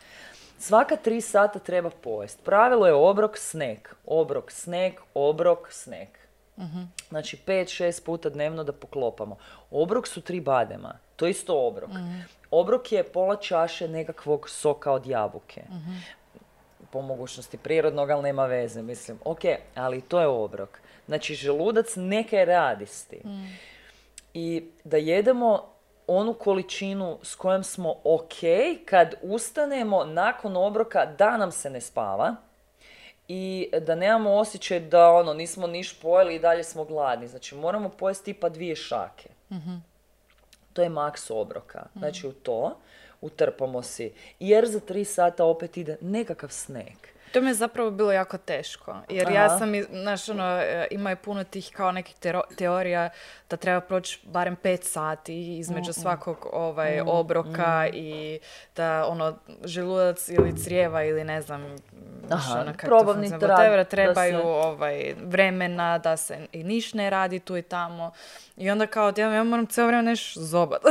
Svaka 0.64 0.95
tri 0.95 1.22
sata 1.22 1.59
treba 1.59 1.89
pojest. 1.89 2.43
Pravilo 2.43 2.88
je 2.88 2.93
obrok, 2.93 3.38
snek. 3.38 3.95
Obrok, 4.05 4.51
snek, 4.51 5.01
obrok, 5.14 5.72
snek. 5.72 6.20
Znači 7.09 7.38
5-6 7.47 8.05
puta 8.05 8.30
dnevno 8.30 8.64
da 8.64 8.72
poklopamo. 8.72 9.38
Obrok 9.72 10.07
su 10.07 10.22
tri 10.22 10.39
badema. 10.39 10.93
To 11.16 11.26
je 11.26 11.32
isto 11.32 11.68
obrok. 11.68 11.89
Obrok 12.51 12.91
je 12.91 13.03
pola 13.03 13.36
čaše 13.36 13.88
nekakvog 13.88 14.49
soka 14.49 14.91
od 14.91 15.07
jabuke. 15.07 15.61
Po 16.91 17.01
mogućnosti 17.01 17.57
prirodnog, 17.57 18.09
ali 18.09 18.24
nema 18.24 18.45
veze. 18.45 18.82
Mislim, 18.82 19.20
ok, 19.26 19.41
ali 19.76 20.01
to 20.01 20.20
je 20.20 20.28
obrok. 20.28 20.80
Znači 21.05 21.36
želudac 21.36 21.95
neke 21.95 22.45
radisti. 22.45 23.22
I 24.34 24.64
da 24.84 24.97
jedemo 24.97 25.72
onu 26.08 26.34
količinu 26.34 27.20
s 27.24 27.36
kojom 27.36 27.64
smo 27.64 27.95
ok 28.04 28.34
kad 28.86 29.14
ustanemo 29.22 30.06
nakon 30.06 30.58
obroka 30.58 31.06
da 31.06 31.38
nam 31.38 31.51
se 31.51 31.70
ne 31.70 31.82
spava 31.82 32.36
i 33.28 33.70
da 33.82 33.95
nemamo 33.95 34.34
osjećaj 34.34 34.80
da 34.80 35.10
ono 35.10 35.34
nismo 35.34 35.68
niš 35.68 35.99
pojeli 35.99 36.36
i 36.36 36.39
dalje 36.39 36.64
smo 36.64 36.84
gladni. 36.86 37.28
Znači 37.28 37.56
moramo 37.56 37.89
pojesti 37.89 38.26
tipa 38.26 38.49
dvije 38.49 38.76
šake. 38.76 39.30
To 40.74 40.82
je 40.82 40.89
maks 40.89 41.32
obroka. 41.32 41.86
Znači 41.95 42.28
u 42.28 42.32
to 42.32 42.78
utrpamo 43.22 43.82
si. 43.82 44.14
Jer 44.39 44.68
za 44.68 44.80
tri 44.80 45.06
sata 45.06 45.45
opet 45.45 45.78
ide 45.78 45.97
nekakav 46.01 46.49
snek. 46.49 47.12
To 47.34 47.41
mi 47.41 47.47
je 47.47 47.53
zapravo 47.53 47.91
bilo 47.91 48.11
jako 48.11 48.38
teško, 48.38 48.95
jer 49.09 49.27
Aha. 49.27 49.36
ja 49.36 49.57
sam, 49.57 49.71
znaš, 49.91 50.29
ono, 50.29 50.59
e, 50.61 50.88
ima 50.91 51.09
je 51.09 51.15
puno 51.15 51.43
tih 51.43 51.71
kao 51.73 51.91
nekih 51.91 52.15
teorija 52.57 53.09
da 53.49 53.57
treba 53.57 53.81
proći 53.81 54.19
barem 54.23 54.55
pet 54.55 54.84
sati 54.84 55.57
između 55.57 55.93
svakog 55.93 56.47
ovaj, 56.51 57.01
obroka 57.05 57.88
i 57.93 58.39
da, 58.75 59.05
ono, 59.07 59.38
želudac 59.63 60.29
ili 60.29 60.57
crijeva 60.57 61.03
ili 61.03 61.23
ne 61.23 61.41
znam, 61.41 61.75
znaš, 62.27 62.45
Aha, 62.45 62.59
ono, 62.61 62.73
kako 62.77 63.03
to 63.39 63.47
da 63.47 63.84
trebaju 63.84 64.39
se- 64.39 64.45
ovaj, 64.45 65.15
vremena, 65.23 65.97
da 65.97 66.17
se 66.17 66.47
i 66.51 66.63
niš 66.63 66.93
ne 66.93 67.09
radi 67.09 67.39
tu 67.39 67.57
i 67.57 67.61
tamo. 67.61 68.11
I 68.57 68.69
onda 68.69 68.88
kao, 68.88 69.13
ja, 69.17 69.34
ja 69.34 69.43
moram 69.43 69.65
cijelo 69.65 69.88
vrijeme 69.88 70.09
nešto 70.09 70.39
zobat. 70.39 70.81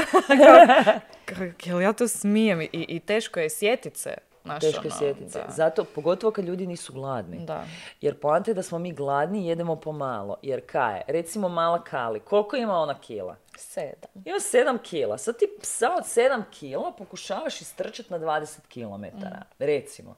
kao, 1.29 1.47
jel 1.65 1.81
ja 1.81 1.93
to 1.93 2.09
smijem? 2.09 2.61
I, 2.61 2.69
i 2.73 3.01
teško 3.01 3.41
je 3.41 3.51
sjetit 3.51 3.97
se. 3.97 4.32
Znaš, 4.45 4.61
Teško 4.61 4.81
ono, 4.81 4.99
sjetiti. 4.99 5.39
Zato, 5.49 5.85
pogotovo 5.85 6.31
kad 6.31 6.45
ljudi 6.45 6.67
nisu 6.67 6.93
gladni. 6.93 7.47
Da. 7.47 7.65
Jer 8.01 8.21
poanta 8.21 8.51
je 8.51 8.55
da 8.55 8.63
smo 8.63 8.79
mi 8.79 8.93
gladni 8.93 9.43
i 9.43 9.47
jedemo 9.47 9.77
pomalo. 9.77 10.37
Jer 10.43 10.67
kaj 10.67 10.97
je? 10.97 11.05
Recimo 11.09 11.49
mala 11.49 11.85
Kali. 11.85 12.21
Koliko 12.21 12.57
ima 12.57 12.79
ona 12.79 12.95
kila? 13.01 13.37
Sedam. 13.57 14.11
Ima 14.25 14.37
7 14.37 14.79
kila. 14.83 15.19
Sad 15.19 15.39
ti 15.39 15.47
psa 15.61 15.95
od 15.99 16.05
7 16.05 16.43
kila 16.51 16.93
pokušavaš 16.99 17.61
istrčati 17.61 18.13
na 18.13 18.19
20 18.19 18.59
km. 18.69 19.27
Recimo. 19.59 20.17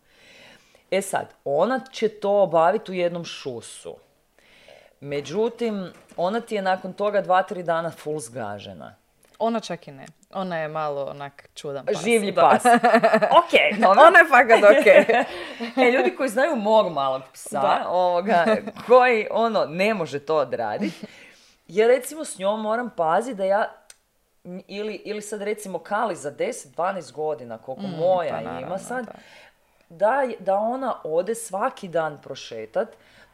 E 0.91 1.03
sad, 1.03 1.35
ona 1.45 1.81
će 1.93 2.09
to 2.09 2.43
obaviti 2.43 2.93
u 2.93 2.95
jednom 2.95 3.25
šusu. 3.25 3.97
Međutim, 5.01 5.93
ona 6.17 6.41
ti 6.41 6.55
je 6.55 6.63
nakon 6.63 6.93
toga 6.93 7.23
2-3 7.23 7.63
dana 7.63 7.91
full 7.91 8.19
zgažena. 8.19 8.95
Ona 9.39 9.61
čak 9.61 9.89
i 9.89 9.93
ne. 9.93 10.07
Ona 10.33 10.59
je 10.59 10.69
malo 10.69 11.05
onak 11.05 11.49
čudan 11.55 11.87
pas. 11.87 11.97
Življi 11.97 12.33
Da. 12.33 12.41
pas. 12.43 12.65
ok, 13.41 13.53
dobro. 13.83 14.03
Ona 14.03 14.19
je 14.19 14.29
fakat 14.29 14.59
ok. 14.61 14.87
E, 15.79 15.91
ljudi 15.91 16.17
koji 16.17 16.29
znaju 16.29 16.57
mog 16.57 16.93
malog 16.93 17.23
psa, 17.33 17.61
Da. 17.61 17.85
ovoga, 17.89 18.45
koji 18.87 19.27
ono 19.31 19.65
ne 19.65 19.95
može 19.95 20.19
to 20.19 20.37
odraditi, 20.37 21.07
ja 21.69 21.87
recimo 21.87 22.25
s 22.25 22.39
njom 22.39 22.61
moram 22.61 22.91
paziti 22.91 23.35
da 23.35 23.45
ja 23.45 23.73
ili, 24.69 24.95
ili 24.95 25.23
sad 25.23 25.43
recimo 25.43 25.79
Kali 25.79 26.17
za 26.17 26.33
10-12 26.33 27.13
godina, 27.13 27.59
koliko 27.59 27.83
moja 27.89 28.31
pa 28.31 28.41
ima 28.41 28.53
naravno, 28.53 28.79
sad, 28.79 29.07
da. 29.89 30.23
da, 30.39 30.55
ona 30.55 30.95
ode 31.05 31.35
svaki 31.35 31.89
dan 31.89 32.21
prošetat, 32.23 32.89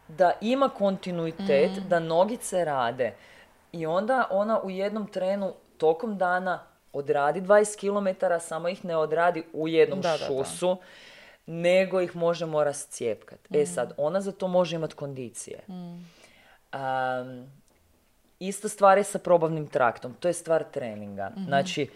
da 0.08 0.32
ima 0.40 0.68
kontinuitet, 0.68 1.70
Mhm. 1.70 1.88
da 1.88 1.98
nogice 1.98 2.64
rade. 2.64 3.14
I 3.72 3.86
onda 3.86 4.26
ona 4.30 4.60
u 4.60 4.70
jednom 4.70 5.06
trenu 5.06 5.54
tokom 5.80 6.18
dana 6.18 6.60
odradi 6.92 7.40
20 7.40 7.76
km, 7.80 8.26
samo 8.40 8.68
ih 8.68 8.84
ne 8.84 8.96
odradi 8.96 9.44
u 9.52 9.68
jednom 9.68 10.00
Da, 10.00 10.12
da, 10.12 10.18
da. 10.18 10.24
šusu, 10.24 10.76
nego 11.46 12.00
ih 12.00 12.16
možemo 12.16 12.64
rascijepkat. 12.64 13.38
E 13.54 13.66
sad, 13.66 13.92
ona 13.96 14.20
za 14.20 14.32
to 14.32 14.48
može 14.48 14.76
imati 14.76 14.94
kondicije. 14.94 15.60
Am, 16.70 17.52
ista 18.38 18.68
stvar 18.68 18.98
je 18.98 19.04
sa 19.04 19.18
probavnim 19.18 19.66
traktom, 19.66 20.14
to 20.14 20.28
je 20.28 20.34
stvar 20.34 20.64
treninga. 20.72 21.32
Znači, 21.44 21.88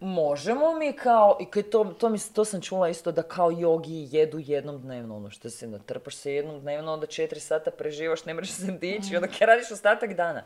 možemo 0.00 0.74
mi 0.74 0.92
kao, 0.92 1.38
i 1.40 1.62
to, 1.62 1.84
to, 1.84 2.08
mi, 2.08 2.18
to 2.34 2.44
sam 2.44 2.60
čula 2.60 2.88
isto 2.88 3.12
da 3.12 3.22
kao 3.22 3.50
jogi 3.50 4.08
jedu 4.10 4.38
jednom 4.38 4.82
dnevno, 4.82 5.16
ono 5.16 5.30
što 5.30 5.50
se 5.50 5.66
natrpaš 5.66 6.16
se 6.16 6.32
jednom 6.32 6.60
dnevno, 6.60 6.92
onda 6.92 7.06
četiri 7.06 7.40
sata 7.40 7.70
preživaš, 7.70 8.24
ne 8.24 8.34
možeš 8.34 8.50
se 8.50 8.72
dići, 8.80 9.16
onda 9.16 9.28
kaj 9.28 9.46
radiš 9.46 9.70
ostatak 9.70 10.14
dana. 10.14 10.42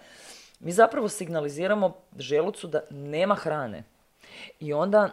Mi 0.65 0.73
zapravo 0.73 1.09
signaliziramo 1.09 1.97
želucu 2.19 2.67
da 2.67 2.81
nema 2.91 3.35
hrane. 3.35 3.83
I 4.61 4.73
onda 4.73 5.09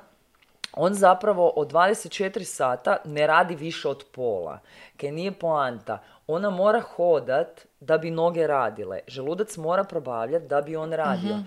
on 0.74 0.94
zapravo 0.94 1.48
od 1.48 1.72
24 1.72 2.44
sata 2.44 2.98
ne 3.06 3.28
radi 3.28 3.56
više 3.56 3.88
od 3.88 4.06
pola. 4.12 4.60
Kaj 4.98 5.12
nije 5.12 5.32
poanta. 5.32 6.04
Ona 6.28 6.50
mora 6.50 6.82
hodat 6.82 7.66
da 7.80 7.98
bi 7.98 8.12
noge 8.12 8.48
radile. 8.48 9.00
Želudac 9.08 9.58
mora 9.58 9.84
probavljati 9.84 10.48
da 10.48 10.62
bi 10.62 10.76
on 10.76 10.94
radio. 10.94 11.38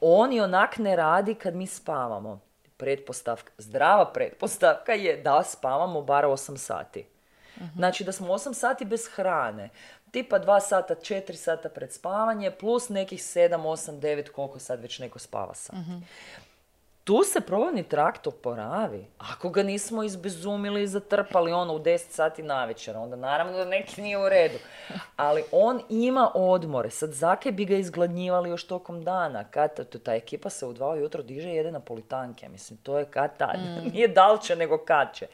On 0.00 0.32
i 0.32 0.40
onak 0.40 0.78
ne 0.78 0.96
radi 0.96 1.34
kad 1.34 1.54
mi 1.54 1.66
spavamo. 1.66 2.40
Pretpostavka, 2.76 3.52
zdrava 3.58 4.12
pretpostavka 4.12 4.92
je 4.92 5.16
da 5.16 5.42
spavamo 5.42 6.02
bar 6.02 6.24
8 6.24 6.56
sati. 6.56 7.06
Znači 7.76 8.04
da 8.04 8.12
smo 8.12 8.26
8 8.26 8.54
sati 8.54 8.84
bez 8.84 9.08
hrane. 9.14 9.68
Tipa 10.12 10.38
2 10.38 10.60
sata, 10.60 10.94
4 10.94 11.34
sata 11.34 11.68
pred 11.68 11.92
spavanje, 11.92 12.50
plus 12.50 12.88
nekih 12.88 13.20
7, 13.20 13.56
8, 13.56 14.00
9, 14.00 14.28
koliko 14.28 14.58
sad 14.58 14.80
već 14.80 14.98
neko 14.98 15.18
spava 15.18 15.54
sati. 15.54 15.78
Tu 17.04 17.22
se 17.24 17.40
probavni 17.40 17.82
trakt 17.82 18.26
oporavi. 18.26 19.06
Ako 19.18 19.50
ga 19.50 19.62
nismo 19.62 20.02
izbezumili 20.02 20.82
i 20.82 20.86
zatrpali 20.86 21.52
ono 21.52 21.74
u 21.74 21.78
10 21.78 21.98
sati 21.98 22.42
navečer, 22.42 22.96
onda 22.96 23.16
naravno 23.16 23.58
da 23.58 23.64
neki 23.64 24.02
nije 24.02 24.18
u 24.18 24.28
redu. 24.28 24.58
Ali 25.16 25.44
on 25.52 25.80
ima 25.88 26.30
odmore. 26.34 26.90
Sad 26.90 27.12
zake 27.12 27.52
bi 27.52 27.64
ga 27.64 27.76
izgladnjivali 27.76 28.50
još 28.50 28.64
tokom 28.64 29.04
dana. 29.04 29.44
Kad 29.44 29.98
ta 30.02 30.14
ekipa 30.14 30.50
se 30.50 30.66
u 30.66 30.72
dva 30.72 30.88
ujutro 30.88 31.22
diže 31.22 31.48
i 31.48 31.56
jede 31.56 31.72
napolitanke. 31.72 32.48
Mislim, 32.48 32.78
to 32.82 32.98
je 32.98 33.04
kad 33.04 33.36
tad. 33.36 33.56
Nije 33.92 34.08
dalče 34.08 34.56
nego 34.56 34.78
kad 34.78 35.14
će. 35.14 35.26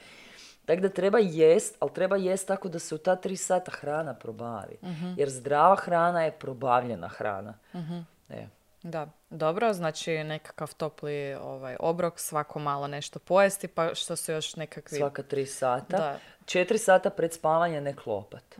Tako 0.69 0.81
da 0.81 0.89
treba 0.89 1.19
jest, 1.19 1.77
ali 1.81 1.93
treba 1.93 2.17
jest 2.17 2.49
tako 2.49 2.69
da 2.69 2.79
se 2.79 2.95
u 2.95 2.99
ta 2.99 3.17
tri 3.17 3.37
sata 3.37 3.71
hrana 3.71 4.15
probavi. 4.15 4.77
Jer 5.17 5.31
zdrava 5.31 5.77
hrana 5.77 6.25
je 6.25 6.33
probavljena 6.33 7.09
hrana. 7.09 7.55
E. 8.29 8.47
Da, 8.83 9.07
dobro, 9.31 9.73
znači 9.73 10.25
nekakav 10.25 10.75
topli 10.75 11.35
ovaj, 11.35 11.77
obrok, 11.81 12.21
svako 12.21 12.59
malo 12.59 12.87
nešto 12.87 13.19
pojesti, 13.19 13.69
pa 13.69 13.95
što 13.95 14.17
su 14.17 14.33
još 14.33 14.57
nekakvi... 14.57 14.99
Svaka 14.99 15.23
tri 15.23 15.47
sata. 15.47 15.97
Da. 15.97 16.19
Četiri 16.45 16.79
sata 16.79 17.11
pred 17.11 17.33
spavanje 17.33 17.81
ne 17.81 17.97
klopat. 17.97 18.59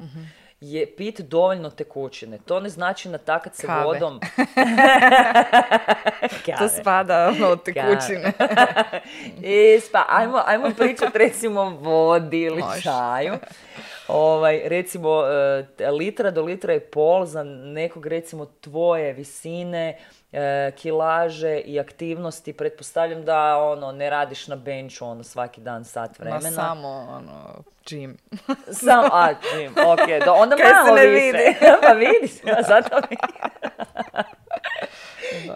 Je 0.61 0.87
pit 0.97 1.21
dovoljno 1.21 1.71
tekućine. 1.71 2.39
To 2.47 2.61
ne 2.61 2.69
znači 2.69 3.09
natakat 3.09 3.55
se 3.55 3.67
Kave. 3.67 3.85
vodom. 3.85 4.21
To 6.47 6.53
Kave. 6.59 6.69
spada 6.69 7.29
ono, 7.29 7.49
od 7.49 7.63
tekućine. 7.63 8.33
I 9.43 9.81
spa, 9.89 10.05
ajmo, 10.09 10.43
ajmo 10.47 10.71
pričat 10.79 11.17
recimo 11.17 11.63
vodi 11.71 12.41
ili 12.41 12.63
Može. 12.63 12.83
čaju. 12.83 13.35
Ovaj, 14.09 14.63
recimo, 14.65 15.23
e, 15.79 15.91
litra 15.91 16.31
do 16.31 16.43
litra 16.43 16.75
i 16.75 16.81
pol 16.81 17.25
za 17.25 17.43
nekog 17.45 18.07
recimo 18.07 18.47
tvoje 18.47 19.13
visine, 19.13 19.99
e, 20.33 20.73
kilaže 20.73 21.57
i 21.57 21.81
aktivnosti. 21.81 22.53
Pretpostavljam 22.53 23.25
da 23.25 23.57
ono 23.59 23.93
ne 23.93 24.11
radiš 24.11 24.49
na 24.49 24.57
benchu 24.57 25.05
ono 25.05 25.23
svaki 25.23 25.61
dan 25.61 25.85
sat 25.85 26.19
Ma 26.19 26.23
vremena. 26.23 26.51
samo, 26.53 26.89
ono, 26.89 27.55
gym. 27.85 28.17
Sam, 28.83 29.05
a, 29.05 29.29
Jim, 29.55 29.73
ok, 29.73 30.25
do, 30.25 30.33
onda 30.33 30.57
Kaj 30.59 30.67
se 30.67 30.75
malo 30.77 30.97
ne 30.97 31.07
više. 31.07 31.25
vidi. 31.29 31.57
pa 31.83 31.93
vidi 31.93 32.29
se, 32.29 32.43
zato 32.69 32.97
vidi. 33.01 33.23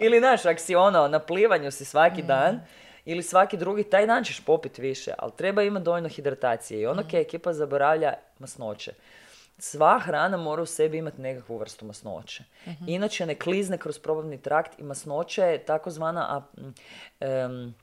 Ili, 0.01 0.19
znaš, 0.19 0.45
ako 0.45 0.59
si 0.59 0.75
ono, 0.75 1.07
na 1.07 1.19
plivanju 1.19 1.71
si 1.71 1.85
svaki 1.85 2.23
Mm. 2.23 2.27
dan, 2.27 2.61
ili 3.05 3.23
svaki 3.23 3.57
drugi, 3.57 3.83
taj 3.83 4.07
dan 4.07 4.23
ćeš 4.23 4.45
popit 4.45 4.77
više, 4.77 5.13
ali 5.17 5.31
treba 5.37 5.63
imati 5.63 5.83
dovoljno 5.83 6.09
hidratacije. 6.09 6.81
I 6.81 6.85
ono 6.85 7.01
Mm. 7.01 7.15
ekipa 7.15 7.53
zaboravlja 7.53 8.13
masnoće. 8.39 8.93
Sva 9.57 9.99
hrana 9.99 10.37
mora 10.37 10.61
u 10.61 10.65
sebi 10.65 10.97
imati 10.97 11.21
nekakvu 11.21 11.57
vrstu 11.57 11.85
masnoće. 11.85 12.43
Mhm. 12.67 12.83
Inače 12.87 13.25
ne 13.25 13.35
klizne 13.35 13.77
kroz 13.77 13.99
probavni 13.99 14.41
trakt 14.41 14.79
i 14.79 14.83
masnoće 14.83 15.41
je 15.41 15.65
takozvana 15.65 16.21
a, 16.37 16.41
m, 16.57 16.73
em, 17.19 17.75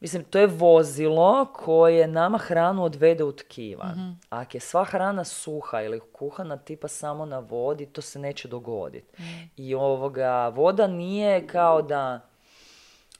Mislim, 0.00 0.24
to 0.24 0.38
je 0.38 0.46
vozilo 0.46 1.46
koje 1.52 2.06
nama 2.06 2.38
hranu 2.38 2.84
odvede 2.84 3.24
u 3.24 3.32
tkiva. 3.32 3.84
Mhm. 3.86 4.10
Ako 4.30 4.56
je 4.56 4.60
sva 4.60 4.84
hrana 4.84 5.24
suha 5.24 5.82
ili 5.82 6.00
kuhana 6.12 6.56
tipa 6.56 6.88
samo 6.88 7.26
na 7.26 7.38
vodi, 7.38 7.86
to 7.86 8.02
se 8.02 8.18
neće 8.18 8.48
dogoditi. 8.48 9.22
Mhm. 9.22 9.38
I 9.56 9.74
ovoga, 9.74 10.48
voda 10.48 10.86
nije 10.86 11.46
kao 11.46 11.82
da 11.82 12.27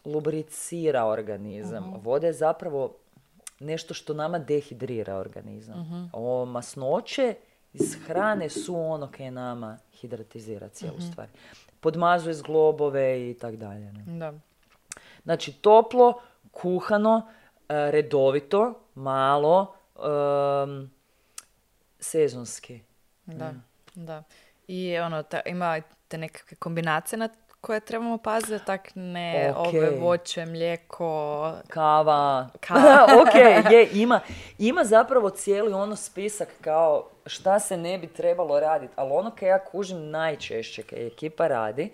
lubricira 0.05 1.05
organizam. 1.07 1.85
Mhm. 1.85 1.97
Voda 1.97 2.27
je 2.27 2.33
zapravo 2.33 2.97
nešto 3.61 3.95
što 3.95 4.15
nama 4.15 4.39
dehidrira 4.39 5.17
organizam. 5.17 5.81
Mhm. 5.81 6.05
Ovo 6.13 6.45
masnoće 6.45 7.35
iz 7.73 7.97
hrane 7.97 8.49
su 8.49 8.77
ono 8.77 9.11
koje 9.17 9.31
nama 9.31 9.79
hidratizira 9.93 10.69
cijelu 10.69 10.97
Mhm. 10.97 11.07
stvar. 11.07 11.29
Podmazuje 11.81 12.35
zglobove 12.35 13.31
i 13.31 13.35
tak 13.35 13.57
dalje. 13.57 13.93
ne. 13.93 14.05
Da. 14.09 14.33
Znači 15.25 15.53
toplo, 15.53 16.21
kuhano, 16.53 17.29
e, 17.69 17.91
redovito, 17.91 18.81
malo, 18.95 19.75
em, 19.97 20.91
sezonski. 22.01 22.81
Da, 23.27 23.53
da. 23.95 24.23
I 24.69 24.99
ono, 24.99 25.23
ta, 25.23 25.41
imate 25.47 26.19
nekakve 26.19 26.57
kombinacije 26.57 27.19
na 27.19 27.29
koje 27.61 27.81
trebamo 27.81 28.19
paziti, 28.19 28.65
tak 28.67 28.91
ne 28.95 29.53
Ok. 29.57 29.67
ove 29.67 29.91
voće, 29.91 30.47
mlijeko, 30.47 31.53
Kava. 31.69 32.49
Kava. 32.61 33.07
ok, 33.23 33.35
je, 33.73 33.89
ima, 33.93 34.21
ima 34.59 34.85
zapravo 34.85 35.31
cijeli 35.31 35.73
ono 35.73 35.97
spisak 35.97 36.49
kao 36.61 37.09
šta 37.27 37.61
se 37.61 37.77
ne 37.77 37.99
bi 37.99 38.07
trebalo 38.07 38.61
raditi, 38.61 38.93
ali 38.97 39.13
ono 39.13 39.31
kaj 39.31 39.49
ja 39.49 39.65
kužim 39.65 40.11
najčešće 40.11 40.83
kaj 40.83 41.07
ekipa 41.07 41.49
radi 41.49 41.91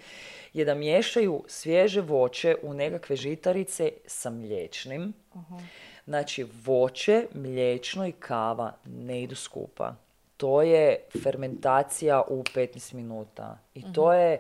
je 0.53 0.65
da 0.65 0.75
miješaju 0.75 1.45
svježe 1.47 2.01
voće 2.01 2.57
u 2.63 2.75
nekakve 2.75 3.17
žitarice 3.17 3.93
sa 4.07 4.31
mliječnim. 4.31 5.13
Znači, 6.05 6.47
voće, 6.65 7.27
mliječno 7.35 8.07
i 8.07 8.13
kava 8.13 8.73
ne 8.85 9.23
idu 9.23 9.35
skupa. 9.35 9.95
To 10.37 10.63
je 10.63 10.97
fermentacija 11.23 12.23
u 12.29 12.43
15 12.43 12.95
minuta. 12.95 13.59
I 13.75 13.93
to 13.93 14.13
je 14.13 14.39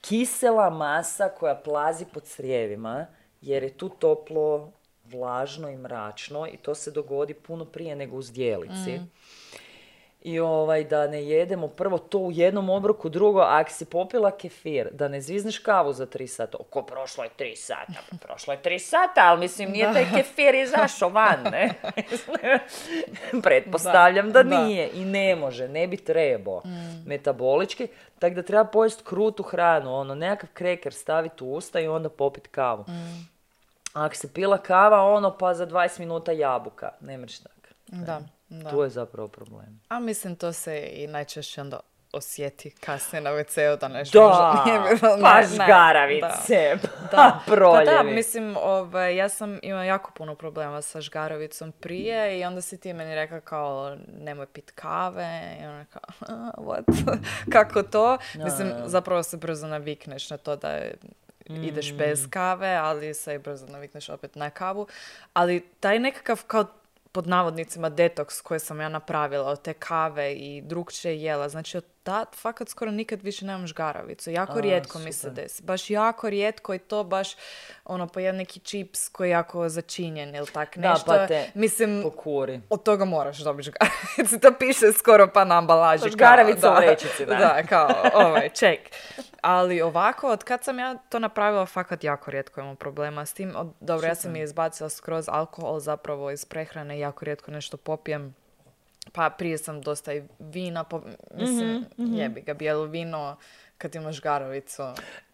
kisela 0.00 0.70
masa 0.70 1.28
koja 1.28 1.54
plazi 1.54 2.04
po 2.14 2.20
crijevima, 2.20 3.06
jer 3.40 3.62
je 3.62 3.78
tu 3.78 3.88
toplo, 3.88 4.72
vlažno 5.04 5.68
i 5.68 5.76
mračno 5.76 6.46
i 6.46 6.56
to 6.56 6.74
se 6.74 6.90
dogodi 6.90 7.34
puno 7.34 7.64
prije 7.64 7.96
nego 7.96 8.16
u 8.16 8.22
zdjelici. 8.22 9.00
I 10.22 10.40
ovaj, 10.40 10.84
da 10.84 11.06
ne 11.06 11.24
jedemo 11.24 11.68
prvo 11.68 11.98
to 11.98 12.18
u 12.18 12.32
jednom 12.32 12.70
obroku, 12.70 13.08
drugo, 13.08 13.40
ako 13.40 13.70
si 13.70 13.84
popila 13.84 14.30
kefir, 14.30 14.88
da 14.92 15.08
ne 15.08 15.20
zvizneš 15.20 15.58
kavu 15.58 15.92
za 15.92 16.06
tri 16.06 16.26
sata. 16.26 16.58
Oko, 16.60 16.82
prošlo 16.82 17.24
je 17.24 17.30
tri 17.36 17.56
sata, 17.56 17.92
pa 18.10 18.16
prošlo 18.16 18.52
je 18.52 18.62
tri 18.62 18.78
sata, 18.78 19.20
ali 19.20 19.40
mislim, 19.40 19.70
nije 19.70 19.92
taj 19.92 20.06
kefir 20.14 20.54
izašao 20.54 21.08
van, 21.08 21.42
ne? 21.42 21.74
Pretpostavljam 23.42 24.32
da, 24.32 24.42
Da, 24.42 24.48
da. 24.50 24.64
nije 24.64 24.90
i 24.94 25.04
ne 25.04 25.36
može, 25.36 25.68
ne 25.68 25.86
bi 25.86 25.96
trebao 25.96 26.62
metabolički, 27.06 27.88
tako 28.18 28.34
da 28.34 28.42
treba 28.42 28.64
pojesti 28.64 29.04
krutu 29.04 29.42
hranu, 29.42 29.94
ono, 29.94 30.14
nekakav 30.14 30.50
kreker 30.54 30.92
staviti 30.94 31.44
u 31.44 31.52
usta 31.52 31.80
i 31.80 31.88
onda 31.88 32.08
popiti 32.08 32.48
kavu. 32.48 32.84
Ako 33.92 34.14
se 34.14 34.32
pila 34.32 34.58
kava, 34.58 35.02
ono, 35.02 35.38
pa 35.38 35.54
za 35.54 35.66
20 35.66 35.98
minuta 35.98 36.32
jabuka, 36.32 36.90
ne 37.00 37.18
mreš 37.18 37.38
tako. 37.38 37.52
da, 37.90 38.20
da. 38.50 38.70
Tu 38.70 38.82
je 38.82 38.90
zapravo 38.90 39.28
problem. 39.28 39.80
A 39.88 39.98
mislim, 39.98 40.36
to 40.36 40.52
se 40.52 40.88
i 40.92 41.06
najčešće 41.06 41.60
onda 41.60 41.80
osjeti 42.12 42.70
kasnije 42.72 43.22
na 43.22 43.30
WC-u 43.32 43.76
da 43.76 43.88
nešto 43.88 44.20
Da, 44.20 44.62
nije 44.66 44.78
bilo- 44.80 45.16
ne, 45.16 45.22
pa 45.22 45.40
ne, 45.40 45.46
žgaravice, 45.46 46.76
Da. 46.76 46.88
pa 47.02 47.08
Pa 47.12 47.16
da, 47.18 47.40
proljevi. 47.46 48.14
mislim, 48.14 48.56
ovaj, 48.58 49.16
ja 49.16 49.28
sam 49.28 49.58
imala 49.62 49.84
jako 49.84 50.10
puno 50.12 50.34
problema 50.34 50.82
sa 50.82 51.00
žgarovicom 51.00 51.72
prije 51.72 52.40
i 52.40 52.44
onda 52.44 52.60
si 52.60 52.78
ti 52.78 52.92
meni 52.92 53.14
rekao 53.14 53.40
kao 53.40 53.96
nemoj 54.14 54.46
pit 54.46 54.70
kave 54.70 55.26
i 55.60 55.64
ona 55.64 55.84
kao 55.84 56.02
"A, 56.28 56.50
what? 56.56 57.18
kako 57.52 57.82
to? 57.82 58.18
mislim, 58.34 58.72
zapravo 58.84 59.22
se 59.22 59.36
brzo 59.36 59.66
navikneš 59.66 60.30
na 60.30 60.36
to 60.36 60.56
da 60.56 60.80
ideš 61.46 61.92
Mm. 61.92 61.96
bez 61.96 62.26
kave, 62.28 62.68
ali 62.70 63.14
se 63.14 63.34
i 63.34 63.38
brzo 63.38 63.66
navikneš 63.66 64.08
opet 64.08 64.34
na 64.34 64.50
kavu. 64.50 64.86
Ali 65.32 65.60
taj 65.70 65.98
nekakav 65.98 66.44
kao 66.44 66.64
pod 67.12 67.26
navodnicima 67.26 67.88
detoks 67.88 68.40
koji 68.40 68.60
sam 68.60 68.80
ja 68.80 68.88
napravila 68.88 69.50
od 69.50 69.62
te 69.62 69.72
kave 69.72 70.34
i 70.34 70.62
drugčije 70.62 71.22
jela. 71.22 71.48
Znači 71.48 71.76
od 71.76 71.84
tad 72.08 72.28
fakat 72.34 72.68
skoro 72.68 72.90
nikad 72.90 73.22
više 73.22 73.44
nemam 73.46 73.66
žgaravicu. 73.66 74.30
Jako 74.30 74.52
A, 74.52 74.60
rijetko 74.60 74.98
mi 74.98 75.12
se 75.12 75.18
super. 75.20 75.32
desi. 75.34 75.62
Baš 75.62 75.90
jako 75.90 76.30
rijetko 76.30 76.74
i 76.74 76.78
to 76.78 77.04
baš 77.04 77.36
ono 77.84 78.06
po 78.06 78.20
jedan 78.20 78.36
neki 78.36 78.60
čips 78.60 79.08
koji 79.08 79.28
je 79.28 79.32
jako 79.32 79.68
začinjen 79.68 80.34
ili 80.34 80.46
tak 80.46 80.78
Da, 80.78 80.90
nešto. 80.90 81.06
pa 81.06 81.26
te 81.26 81.50
Mislim, 81.54 82.02
Pokuri. 82.02 82.60
od 82.70 82.82
toga 82.82 83.04
moraš 83.04 83.38
dobiti 83.38 83.70
žgaravicu. 83.70 84.38
To 84.42 84.52
piše 84.58 84.92
skoro 84.92 85.28
pa 85.28 85.44
na 85.44 85.58
ambalaži. 85.58 86.10
Žgaravica 86.10 86.70
u 86.72 86.76
vrećici, 86.76 87.26
da. 87.26 87.34
Da, 87.54 87.62
kao, 87.62 87.88
ovaj, 88.14 88.48
ček. 88.50 88.80
Ali 89.40 89.82
ovako, 89.82 90.28
od 90.28 90.44
kad 90.44 90.64
sam 90.64 90.78
ja 90.78 90.94
to 91.08 91.18
napravila, 91.18 91.66
fakat 91.66 92.04
jako 92.04 92.30
rijetko 92.30 92.60
imam 92.60 92.76
problema 92.76 93.26
s 93.26 93.32
tim. 93.32 93.52
Od- 93.56 93.72
dobro, 93.80 94.06
ja 94.06 94.14
sam 94.14 94.36
je 94.36 94.44
izbacila 94.44 94.88
skroz 94.88 95.28
alkohol 95.28 95.80
zapravo 95.80 96.30
iz 96.30 96.44
prehrane, 96.44 96.98
jako 96.98 97.24
rijetko 97.24 97.50
nešto 97.50 97.76
popijem. 97.76 98.34
Pa 99.12 99.30
prije 99.30 99.58
sam 99.58 99.80
dosta 99.80 100.12
i 100.12 100.22
vina, 100.38 100.84
po, 100.84 101.02
mislim, 101.32 101.84
Mhm, 101.98 102.14
jebi 102.14 102.40
ga, 102.40 102.54
bijelo 102.54 102.84
vino, 102.84 103.36
kad 103.78 103.94
imaš 103.94 104.14
žgaravicu. 104.14 104.82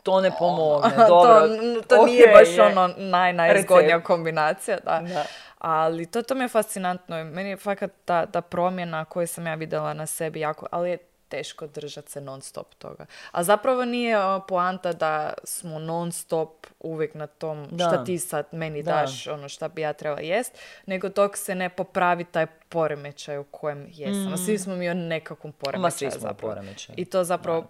To 0.03 0.21
ne 0.21 0.31
pomogne, 0.39 0.91
to, 0.99 1.07
dobro. 1.09 1.47
n- 1.47 1.83
to 1.83 2.07
nije 2.07 2.23
okej, 2.25 2.35
baš 2.35 2.49
je. 2.49 2.63
ono 2.63 2.89
naj, 2.89 3.33
najzgodnija 3.33 4.01
kombinacija, 4.01 4.79
da. 4.79 5.01
Da. 5.05 5.25
Ali 5.59 6.07
to, 6.07 6.23
to 6.23 6.35
mi 6.35 6.45
je 6.45 6.49
fascinantno. 6.49 7.25
Meni 7.25 7.51
je 7.51 7.57
fakat 7.57 7.91
ta, 8.05 8.27
ta 8.27 8.41
promjena 8.41 9.05
koju 9.05 9.27
sam 9.27 9.47
ja 9.47 9.55
vidjela 9.55 9.95
na 9.95 10.07
sebi 10.07 10.41
jako, 10.41 10.67
ali 10.71 10.91
je 10.91 10.99
teško 11.29 11.67
držati 11.67 12.11
se 12.13 12.21
non 12.21 12.41
stop 12.43 12.75
toga. 12.75 13.07
A 13.33 13.43
zapravo 13.45 13.85
nije 13.85 14.17
poanta 14.49 14.93
da 14.93 15.33
smo 15.45 15.79
non 15.79 16.13
stop 16.13 16.67
uvijek 16.81 17.15
na 17.15 17.27
tom 17.27 17.67
Da. 17.71 17.85
šta 17.85 18.05
ti 18.05 18.19
sad 18.19 18.47
meni 18.53 18.83
Da. 18.83 18.93
daš, 18.93 19.27
ono 19.27 19.49
šta 19.49 19.69
bi 19.69 19.81
ja 19.81 19.93
trebala 19.93 20.21
jest, 20.21 20.53
nego 20.87 21.09
dok 21.09 21.37
se 21.37 21.55
ne 21.55 21.69
popravi 21.69 22.25
taj 22.25 22.47
poremećaj 22.69 23.39
u 23.39 23.45
kojem 23.45 23.87
jesam. 23.91 24.37
Svi 24.39 24.59
smo 24.59 24.77
mi 24.77 24.91
u 24.91 24.95
nekakvom 24.95 25.53
poremećaju 25.53 26.11
zapravo. 26.13 26.53
poremećaju. 26.55 26.95
I 26.99 27.05
to 27.05 27.25
zapravo 27.25 27.65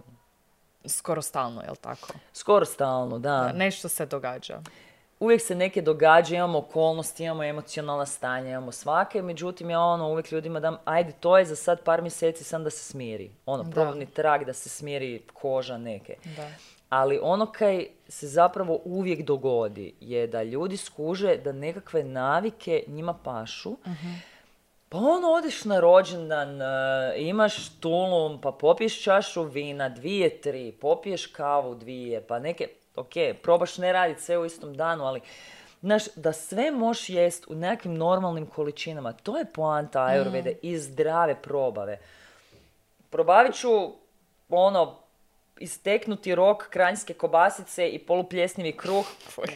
skoro 0.87 1.23
stalno, 1.23 1.63
jel 1.63 1.77
tako? 1.77 2.09
Skoro 2.33 2.65
stalno, 2.65 3.19
da. 3.19 3.31
Da, 3.31 3.53
nešto 3.53 3.89
se 3.89 4.07
događa. 4.07 4.61
Uvijek 5.21 5.43
se 5.43 5.55
neke 5.55 5.83
događa, 5.83 6.37
imamo 6.37 6.59
okolnosti, 6.59 7.25
imamo 7.25 7.45
emocionalna 7.45 8.07
stanja, 8.07 8.51
imamo 8.51 8.73
svake, 8.73 9.23
međutim 9.23 9.71
ja 9.71 9.81
ono 9.81 10.11
uvijek 10.11 10.33
ljudima 10.33 10.61
dam, 10.61 10.77
ajde 10.85 11.13
to 11.21 11.39
je 11.39 11.45
za 11.45 11.57
sad 11.57 11.83
par 11.83 12.03
mjeseci 12.03 12.45
sam 12.45 12.65
da 12.65 12.71
se 12.71 12.85
smiri. 12.85 13.31
Ono, 13.47 13.71
probavni 13.71 14.07
trag 14.07 14.45
da 14.45 14.53
se 14.53 14.69
smiri 14.69 15.23
koža 15.33 15.79
neke. 15.79 16.17
Da. 16.37 16.49
Ali 16.89 17.19
ono 17.23 17.47
kaj 17.47 17.87
se 18.09 18.27
zapravo 18.27 18.81
uvijek 18.85 19.23
dogodi 19.23 19.95
je 20.01 20.27
da 20.27 20.43
ljudi 20.43 20.77
skuže 20.77 21.37
da 21.37 21.53
nekakve 21.53 22.05
navike 22.05 22.85
njima 22.87 23.15
pašu, 23.25 23.77
pa 24.89 24.99
ono, 24.99 25.29
odeš 25.29 25.65
na 25.65 25.81
rođendan, 25.81 26.63
e, 26.63 26.67
imaš 27.17 27.69
tulum, 27.81 28.41
pa 28.41 28.53
popiješ 28.53 29.03
čašu 29.03 29.43
vina, 29.43 29.89
dvije, 29.89 30.41
tri, 30.41 30.73
popiješ 30.81 31.27
kavu, 31.27 31.75
dvije, 31.75 32.27
pa 32.27 32.39
neke, 32.39 32.69
ok, 32.97 33.13
probaš 33.43 33.79
ne 33.79 33.93
raditi 33.93 34.23
sve 34.23 34.39
u 34.39 34.45
istom 34.45 34.75
danu, 34.75 35.05
ali 35.05 35.21
Znaš, 35.81 36.03
da 36.17 36.33
sve 36.33 36.71
možeš 36.71 37.09
jest 37.09 37.47
u 37.49 37.55
nekakvim 37.55 37.95
normalnim 37.95 38.47
količinama, 38.47 39.13
to 39.13 39.39
je 39.39 39.45
poanta 39.45 40.05
ajurvede 40.05 40.55
i 40.63 40.79
zdrave 40.79 41.35
probave. 41.35 41.99
Probavit 43.11 43.55
ću, 43.55 43.69
ono, 44.49 44.97
isteknuti 45.59 46.35
rok 46.35 46.69
kranjske 46.71 47.15
kobasice 47.15 47.89
i 47.89 47.99
polupljesnivi 47.99 48.73
kruh 48.73 49.07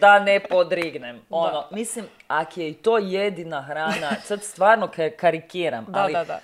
da 0.01 0.19
ne 0.19 0.41
podrignem. 0.41 1.21
Ono, 1.31 1.65
mislim, 1.71 2.05
ako 2.29 2.61
je 2.61 2.69
i 2.69 2.75
to 2.75 2.99
jedina 2.99 3.63
hrana, 3.63 4.11
sad 4.25 4.43
stvarno 4.43 4.87
ka- 4.87 5.17
karikiram, 5.17 5.85
Da, 5.89 6.01
ali 6.01 6.13
da, 6.13 6.25
da. 6.25 6.41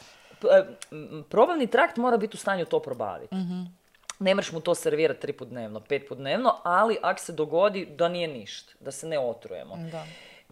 probavni 1.23 1.67
trakt 1.67 1.97
mora 1.97 2.17
biti 2.17 2.35
u 2.35 2.39
stanju 2.39 2.65
to 2.65 2.81
probaviti. 2.81 3.35
Mhm. 3.35 3.63
Ne 4.19 4.35
moraš 4.35 4.53
mu 4.53 4.61
to 4.61 4.75
servirati 4.75 5.21
tri 5.21 5.33
put 5.33 5.49
dnevno, 5.49 5.81
pet 5.81 6.09
put 6.09 6.19
dnevno, 6.19 6.57
ali 6.63 6.99
ako 7.03 7.21
se 7.21 7.33
dogodi 7.33 7.87
da 7.87 8.09
nije 8.09 8.29
ništa, 8.29 8.73
da 8.81 8.91
se 8.91 9.07
ne 9.07 9.19
otrujemo. 9.19 9.77
Da. 9.93 10.07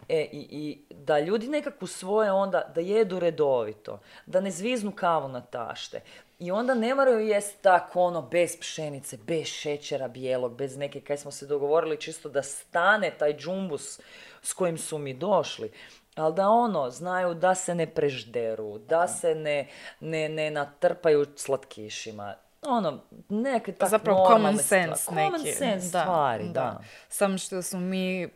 E, 0.09 0.21
i, 0.31 0.47
i 0.51 0.93
da 0.93 1.19
ljudi 1.19 1.47
nekako 1.47 1.87
svoje 1.87 2.31
onda, 2.31 2.71
da 2.75 2.81
jedu 2.81 3.19
redovito, 3.19 3.99
da 4.25 4.41
ne 4.41 4.51
zviznu 4.51 4.91
kavu 4.91 5.27
na 5.27 5.41
tašte. 5.41 6.01
I 6.39 6.51
onda 6.51 6.73
ne 6.73 6.95
moraju 6.95 7.27
jest 7.27 7.61
tako 7.61 8.01
ono 8.01 8.21
bez 8.21 8.59
pšenice, 8.59 9.17
bez 9.17 9.47
šećera 9.47 10.07
bijelog, 10.07 10.55
bez 10.55 10.77
neke, 10.77 11.01
kaj 11.01 11.17
smo 11.17 11.31
se 11.31 11.45
dogovorili 11.45 12.01
čisto 12.01 12.29
da 12.29 12.43
stane 12.43 13.11
taj 13.11 13.37
džumbus 13.37 13.99
s 14.41 14.53
kojim 14.53 14.77
su 14.77 14.97
mi 14.97 15.13
došli. 15.13 15.71
Ali 16.15 16.35
da 16.35 16.49
ono, 16.49 16.89
znaju 16.89 17.33
da 17.33 17.55
se 17.55 17.75
ne 17.75 17.87
prežderu, 17.87 18.77
da 18.77 19.07
se 19.07 19.35
ne, 19.35 19.67
ne, 19.99 20.29
ne 20.29 20.51
natrpaju 20.51 21.25
slatkišima. 21.35 22.35
Ono, 22.65 22.99
neke 23.29 23.71
tak 23.73 23.89
Zapravo 23.89 24.19
normalne 24.19 24.39
common 24.39 24.57
stvari. 24.57 24.83
sense 24.85 25.05
Common 25.05 25.31
neki. 25.33 25.51
sense 25.51 25.87
stvari, 25.89 26.49
da. 26.49 26.79
Samo 27.09 27.37
što 27.37 27.61
smo 27.61 27.79
mi 27.79 28.29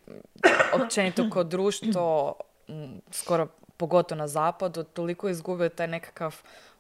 općenito 0.75 1.29
kao 1.29 1.43
društvo, 1.43 2.33
skoro 3.11 3.47
pogotovo 3.77 4.17
na 4.17 4.27
zapadu, 4.27 4.83
toliko 4.83 5.29
izgubili 5.29 5.69
taj 5.69 5.87
nekakav 5.87 6.35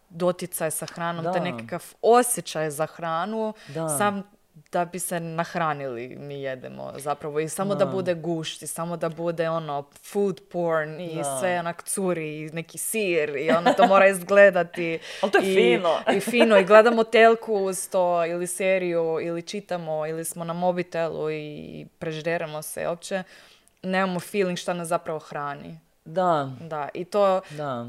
doticaj 0.09 0.71
sa 0.71 0.85
hranom, 0.85 1.23
Da. 1.23 1.31
taj 1.31 1.41
nekakav 1.43 1.83
osjećaj 2.01 2.71
za 2.71 2.85
hranu, 2.85 3.53
Da. 3.67 3.89
sam 3.89 4.23
da 4.71 4.85
bi 4.85 4.99
se 4.99 5.19
nahranili 5.19 6.07
mi 6.09 6.41
jedemo 6.41 6.93
zapravo 6.97 7.39
i 7.39 7.49
samo 7.49 7.75
da, 7.75 7.85
Da. 7.85 7.91
bude 7.91 8.13
gušt 8.13 8.61
i 8.61 8.67
samo 8.67 8.97
da 8.97 9.09
bude 9.09 9.49
ono 9.49 9.83
food 10.03 10.41
porn 10.51 10.99
i 11.01 11.15
Da. 11.15 11.39
sve 11.39 11.59
onak 11.59 11.83
curi 11.83 12.37
i 12.37 12.45
neki 12.45 12.77
sir 12.77 13.29
i 13.29 13.49
ono 13.51 13.73
to 13.73 13.87
mora 13.87 14.07
izgledati 14.07 14.99
Ali 15.21 15.31
to 15.31 15.37
je 15.37 15.51
i, 15.51 15.55
fino. 15.55 15.95
i 16.17 16.21
fino 16.21 16.57
i 16.57 16.65
gledamo 16.65 17.03
telku 17.03 17.53
uz 17.55 17.89
to 17.89 18.25
ili 18.25 18.47
seriju 18.47 19.19
ili 19.21 19.41
čitamo 19.41 20.05
ili 20.07 20.25
smo 20.25 20.43
na 20.43 20.53
mobitelu 20.53 21.31
i 21.31 21.85
prežderamo 21.99 22.61
se 22.61 22.87
uopće 22.87 23.23
nemamo 23.83 24.19
feeling 24.19 24.57
šta 24.57 24.73
nas 24.73 24.87
zapravo 24.87 25.19
hrani 25.19 25.79
Da, 26.05 26.51
da 26.61 26.89
i 26.93 27.05
to 27.05 27.41
da. 27.49 27.85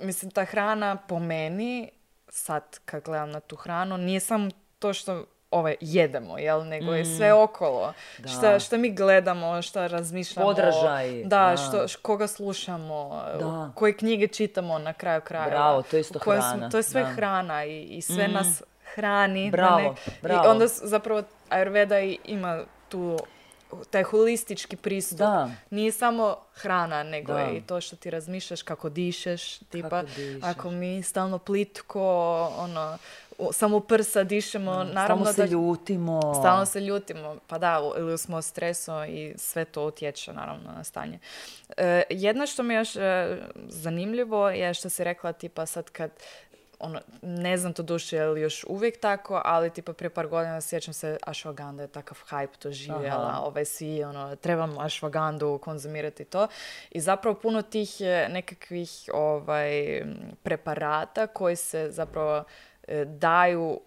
mislim 0.00 0.30
ta 0.30 0.44
hrana 0.44 0.96
po 0.98 1.18
meni 1.18 1.90
sad 2.28 2.78
kad 2.84 3.02
gledam 3.02 3.30
na 3.30 3.40
tu 3.40 3.56
hranu 3.56 3.96
nije 3.98 4.20
samo 4.20 4.50
to 4.78 4.92
što 4.92 5.24
ovaj, 5.50 5.76
jedemo, 5.80 6.38
jel, 6.38 6.64
nego 6.64 6.92
je 6.92 7.04
sve 7.06 7.32
okolo. 7.34 7.90
Mm. 8.18 8.22
Da. 8.22 8.28
Šta, 8.28 8.58
šta 8.58 8.76
mi 8.76 8.90
gledamo, 8.90 9.62
šta 9.62 9.86
razmišljamo. 9.86 10.48
Podražaji, 10.48 11.22
Da, 11.22 11.28
da. 11.46 11.56
Što, 11.58 12.00
koga 12.02 12.26
slušamo, 12.26 13.22
Da. 13.40 13.70
koje 13.74 13.92
knjige 13.92 14.26
čitamo 14.28 14.78
na 14.78 14.92
kraju 14.92 15.20
krajeva. 15.20 15.50
Bravo, 15.50 15.82
to 15.82 15.96
je 15.96 16.00
isto 16.00 16.18
kojoj 16.18 16.40
smo- 16.40 16.48
hrana, 16.48 16.70
to 16.70 16.76
je 16.76 16.82
sve 16.82 17.02
da. 17.02 17.08
Mm. 17.08 17.12
hrana 17.12 17.64
i, 17.64 17.82
i 17.82 18.02
sve 18.02 18.28
nas 18.28 18.62
hrani. 18.84 19.50
Bravo, 19.50 19.78
nek- 19.80 20.10
bravo. 20.22 20.44
I 20.44 20.48
onda 20.48 20.66
zapravo 20.66 21.22
Ayurveda 21.50 22.00
i 22.02 22.18
ima 22.26 22.60
tu 22.88 23.18
taj 23.90 24.02
holistički 24.02 24.76
pristup. 24.76 25.18
Da. 25.18 25.50
Nije 25.70 25.92
samo 25.92 26.36
hrana, 26.54 27.02
nego 27.02 27.32
Da. 27.32 27.38
je 27.38 27.56
i 27.56 27.62
to 27.62 27.80
što 27.80 27.96
ti 27.96 28.10
razmišljaš, 28.10 28.62
kako 28.62 28.88
dišeš, 28.88 29.58
tipa, 29.58 29.88
Kako 29.90 30.06
dišeš. 30.06 30.42
ako 30.44 30.70
mi 30.70 31.02
stalno 31.02 31.38
plitko, 31.38 32.02
ono, 32.56 32.98
samo 33.52 33.80
prsa 33.80 34.24
dišemo, 34.24 34.72
naravno 34.72 35.24
Stalno 35.24 35.32
se 35.32 35.42
da... 35.42 35.48
ljutimo. 35.48 36.34
Stalno 36.40 36.66
se 36.66 36.80
ljutimo, 36.80 37.36
pa 37.46 37.58
da, 37.58 37.92
ili 37.98 38.18
smo 38.18 38.42
stresu 38.42 38.92
i 39.08 39.34
sve 39.36 39.64
to 39.64 39.86
utječe 39.86 40.32
naravno 40.32 40.72
na 40.76 40.84
stanje. 40.84 41.18
E, 41.76 42.02
jedno 42.10 42.46
što 42.46 42.62
mi 42.62 42.74
je 42.74 42.78
još 42.78 42.96
e, 42.96 43.38
zanimljivo 43.68 44.50
je 44.50 44.74
što 44.74 44.88
si 44.88 45.04
rekla 45.04 45.32
tipa 45.32 45.66
sad 45.66 45.90
kad 45.90 46.10
ono, 46.80 47.00
ne 47.22 47.56
znam 47.56 47.72
to 47.72 47.82
duše 47.82 48.16
je 48.16 48.26
li 48.26 48.40
još 48.40 48.64
uvijek 48.68 49.00
tako, 49.00 49.42
ali 49.44 49.70
tipa 49.70 49.92
prije 49.92 50.10
par 50.10 50.26
godina 50.26 50.60
sjećam 50.60 50.94
se 50.94 51.16
ashwaganda 51.26 51.80
je 51.80 51.88
takav 51.88 52.18
hype 52.30 52.62
doživjela, 52.62 53.28
Aha. 53.28 53.40
ovaj 53.40 53.64
svi 53.64 54.04
ono, 54.04 54.36
trebam 54.36 54.78
ashwagandu 54.78 55.58
konzumirati 55.58 56.24
to 56.24 56.48
i 56.90 57.00
zapravo 57.00 57.38
puno 57.38 57.62
tih 57.62 57.90
nekakvih 58.28 58.90
ovaj, 59.14 60.02
preparata 60.42 61.26
koji 61.26 61.56
se 61.56 61.88
zapravo 61.90 62.44
daju 63.06 63.80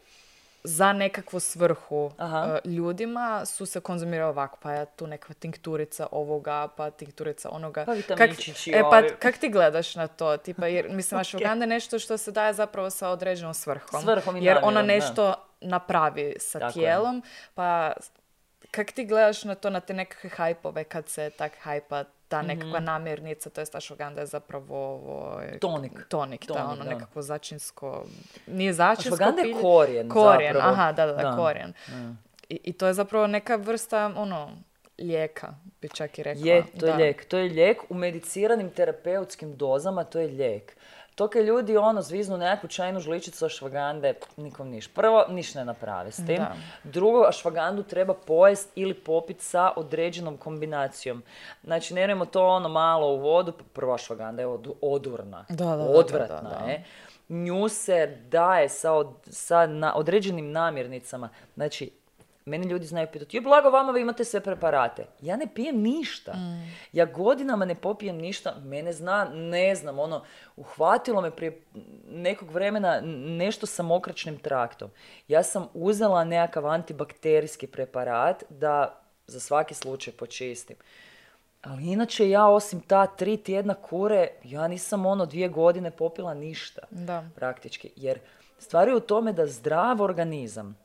za 0.64 0.94
nekakvu 0.94 1.40
svrhu 1.40 2.12
Aha. 2.18 2.60
e, 2.66 2.70
ljudima 2.70 3.46
su 3.46 3.66
se 3.66 3.80
konzumirali 3.80 4.30
ovako, 4.30 4.58
pa 4.62 4.72
je 4.72 4.86
tu 4.96 5.08
neka 5.08 5.34
tinkturica 5.34 6.08
ovoga, 6.12 6.68
pa 6.78 6.90
tinkturica 6.90 7.50
onoga. 7.50 7.86
Pa 7.86 8.16
Kak, 8.16 8.30
e, 8.68 8.82
pa 8.82 9.02
kak 9.20 9.38
ti 9.38 9.50
gledaš 9.50 9.96
na 9.96 10.08
to? 10.08 10.38
Tipa, 10.38 10.68
jer, 10.68 10.90
mislim, 10.98 11.20
ashwaganda 11.22 11.64
je 11.64 11.68
nešto 11.68 12.00
što 12.00 12.18
se 12.18 12.32
daje 12.32 12.54
zapravo 12.54 12.90
sa 12.90 13.10
određenom 13.10 13.54
svrhom. 13.54 14.02
Svrhom 14.02 14.38
i 14.38 14.46
jer 14.46 14.58
ona 14.58 14.72
namjerom, 14.72 14.88
da. 14.88 14.94
nešto 14.94 15.34
napravi 15.62 16.36
sa 16.40 16.60
Tako 16.60 16.70
je. 16.70 16.74
tijelom, 16.74 17.24
pa 17.56 17.94
kak 18.72 18.92
ti 18.92 19.06
gledaš 19.06 19.44
na 19.44 19.56
to, 19.56 19.70
na 19.70 19.80
te 19.80 19.94
nekakve 19.94 20.30
hajpove 20.30 20.84
kad 20.84 21.10
se 21.10 21.30
tak 21.30 21.52
hajpa 21.62 22.04
ta 22.32 22.42
nekakva 22.44 22.80
namirnica, 22.82 23.50
to 23.50 23.62
je 23.62 23.66
ashwaganda 23.74 24.22
je 24.22 24.28
zapravo 24.28 24.88
ovo, 24.88 25.42
Tonik. 25.62 26.06
tonik, 26.08 26.48
da, 26.48 26.66
ono 26.66 26.84
da. 26.84 26.90
nekakvo 26.90 27.22
začinsko, 27.22 28.06
nije 28.48 28.74
začinsko 28.74 29.16
Ashwaganda 29.16 29.42
je 29.42 29.54
korijen 29.54 30.10
Korijen, 30.10 30.54
zapravo. 30.54 30.74
aha, 30.74 30.92
da, 30.92 31.06
da, 31.06 31.14
da, 31.14 31.22
Da. 31.22 31.36
korijen. 31.36 31.74
I, 32.50 32.60
I 32.64 32.74
to 32.74 32.88
je 32.88 32.94
zapravo 32.94 33.28
neka 33.28 33.56
vrsta, 33.56 34.12
ono, 34.18 34.52
lijeka, 35.00 35.48
bi 35.82 35.90
čak 35.90 36.20
i 36.20 36.24
rekla. 36.24 36.46
Je, 36.46 36.64
to 36.80 36.86
je 36.86 36.92
Da. 36.92 36.98
lijek. 36.98 37.26
To 37.26 37.38
je 37.38 37.50
lijek 37.50 37.78
u 37.90 37.94
mediciranim 37.96 38.70
terapeutskim 38.70 39.58
dozama, 39.58 40.04
to 40.04 40.20
je 40.20 40.28
lijek. 40.28 40.78
To 41.22 41.28
kad 41.28 41.46
ljudi 41.46 41.78
ono 41.78 42.02
zviznu 42.02 42.38
nekakvu 42.38 42.70
čajnu 42.70 43.00
žličicu 43.00 43.46
ašvagande, 43.46 44.14
nikom 44.38 44.70
niš. 44.70 44.88
Prvo, 44.88 45.26
niš 45.30 45.56
ne 45.56 45.66
naprave 45.66 46.12
s 46.12 46.16
tim. 46.16 46.36
Da. 46.38 46.56
Drugo, 46.84 47.24
ašvagandu 47.24 47.84
treba 47.84 48.14
pojest 48.14 48.72
ili 48.76 48.94
popit 48.94 49.42
sa 49.42 49.72
određenom 49.76 50.38
kombinacijom. 50.38 51.24
Znači, 51.64 51.94
ne 51.94 52.26
to 52.26 52.48
ono 52.48 52.70
malo 52.70 53.08
u 53.08 53.18
vodu, 53.18 53.52
pa 53.52 53.64
prvo 53.74 53.94
ašvaganda 53.94 54.42
je 54.42 54.48
od- 54.48 54.74
odurna. 54.82 55.46
Da, 55.50 55.66
da, 55.66 55.84
Odvratna 55.84 56.66
je. 56.68 56.84
Nju 57.30 57.70
se 57.70 58.18
daje 58.30 58.70
sa, 58.70 58.92
od- 58.92 59.14
sa 59.24 59.66
na, 59.66 59.96
određenim 59.96 60.52
namirnicama. 60.52 61.30
Znači, 61.56 61.92
meni 62.46 62.68
ljudi 62.68 62.86
znaju 62.86 63.08
pitati, 63.14 63.38
je 63.38 63.42
blago 63.42 63.70
vama, 63.70 63.92
vi 63.92 64.02
imate 64.02 64.24
sve 64.24 64.40
preparate. 64.40 65.06
Ja 65.22 65.38
ne 65.38 65.48
pijem 65.56 65.82
ništa. 65.82 66.34
Ja 66.92 67.06
godinama 67.06 67.66
ne 67.66 67.76
popijem 67.76 68.18
ništa, 68.18 68.56
mene 68.64 68.94
zna, 68.94 69.30
ne 69.34 69.76
znam, 69.76 70.00
ono, 70.00 70.24
uhvatilo 70.56 71.22
me 71.22 71.32
prije 71.32 71.62
nekog 72.10 72.52
vremena 72.52 73.02
nešto 73.26 73.66
sa 73.66 73.84
mokračnim 73.84 74.38
traktom. 74.38 74.90
Ja 75.28 75.44
sam 75.44 75.68
uzela 75.74 76.24
nekakav 76.24 76.68
antibakterijski 76.68 77.68
preparat 77.68 78.44
da 78.50 79.02
za 79.28 79.40
svaki 79.40 79.74
slučaj 79.74 80.14
počistim. 80.14 80.76
Ali 81.62 81.84
inače 81.84 82.30
ja 82.30 82.48
osim 82.48 82.82
ta 82.82 83.08
tri 83.08 83.38
tjedna 83.38 83.74
kure, 83.74 84.28
ja 84.44 84.68
nisam 84.68 85.06
ono 85.06 85.26
dvije 85.26 85.50
godine 85.50 85.92
popila 85.92 86.34
ništa 86.34 86.82
Da. 86.90 87.24
praktički. 87.36 87.92
Jer 87.96 88.20
Stvar 88.62 88.88
je 88.88 88.96
u 88.96 89.00
tome 89.00 89.34
da 89.34 89.48
zdrav 89.48 90.02
organizam 90.02 90.78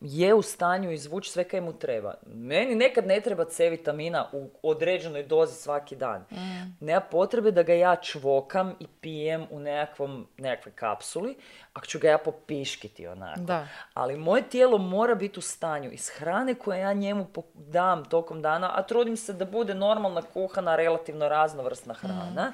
je 0.00 0.34
u 0.34 0.42
stanju 0.42 0.90
izvući 0.90 1.30
sve 1.30 1.44
kaj 1.44 1.60
mu 1.60 1.72
treba. 1.72 2.14
Meni 2.26 2.74
nekad 2.74 3.06
ne 3.06 3.20
treba 3.20 3.44
C 3.44 3.70
vitamina 3.70 4.26
u 4.32 4.50
određenoj 4.62 5.22
dozi 5.22 5.54
svaki 5.54 5.96
dan. 5.96 6.20
Mm. 6.30 6.86
Nema 6.86 7.00
potrebe 7.00 7.50
da 7.50 7.62
ga 7.62 7.74
ja 7.74 7.96
čvokam 7.96 8.74
i 8.80 8.86
pijem 9.00 9.46
u 9.50 9.60
nekakvom, 9.60 10.26
nekakvoj 10.36 10.72
kapsuli, 10.74 11.36
ako 11.72 11.86
ću 11.86 11.98
ga 11.98 12.08
ja 12.08 12.18
popiškiti 12.18 13.06
onako. 13.06 13.40
Da. 13.40 13.68
Ali 13.94 14.16
moje 14.16 14.42
tijelo 14.42 14.78
mora 14.78 15.14
biti 15.14 15.38
u 15.38 15.42
stanju 15.42 15.90
iz 15.92 16.08
hrane 16.08 16.54
koje 16.54 16.80
ja 16.80 16.92
njemu 16.92 17.26
dam 17.54 18.04
tokom 18.04 18.42
dana, 18.42 18.72
a 18.74 18.82
trudim 18.82 19.16
se 19.16 19.32
da 19.32 19.44
bude 19.44 19.74
normalna 19.74 20.22
kuhana, 20.22 20.76
relativno 20.76 21.28
raznovrsna 21.28 21.94
hrana, 21.94 22.52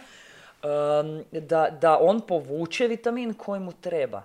um, 0.62 1.24
da, 1.32 1.68
da 1.80 1.98
on 2.00 2.20
povuče 2.20 2.86
vitamin 2.86 3.34
koji 3.34 3.60
mu 3.60 3.72
treba 3.72 4.22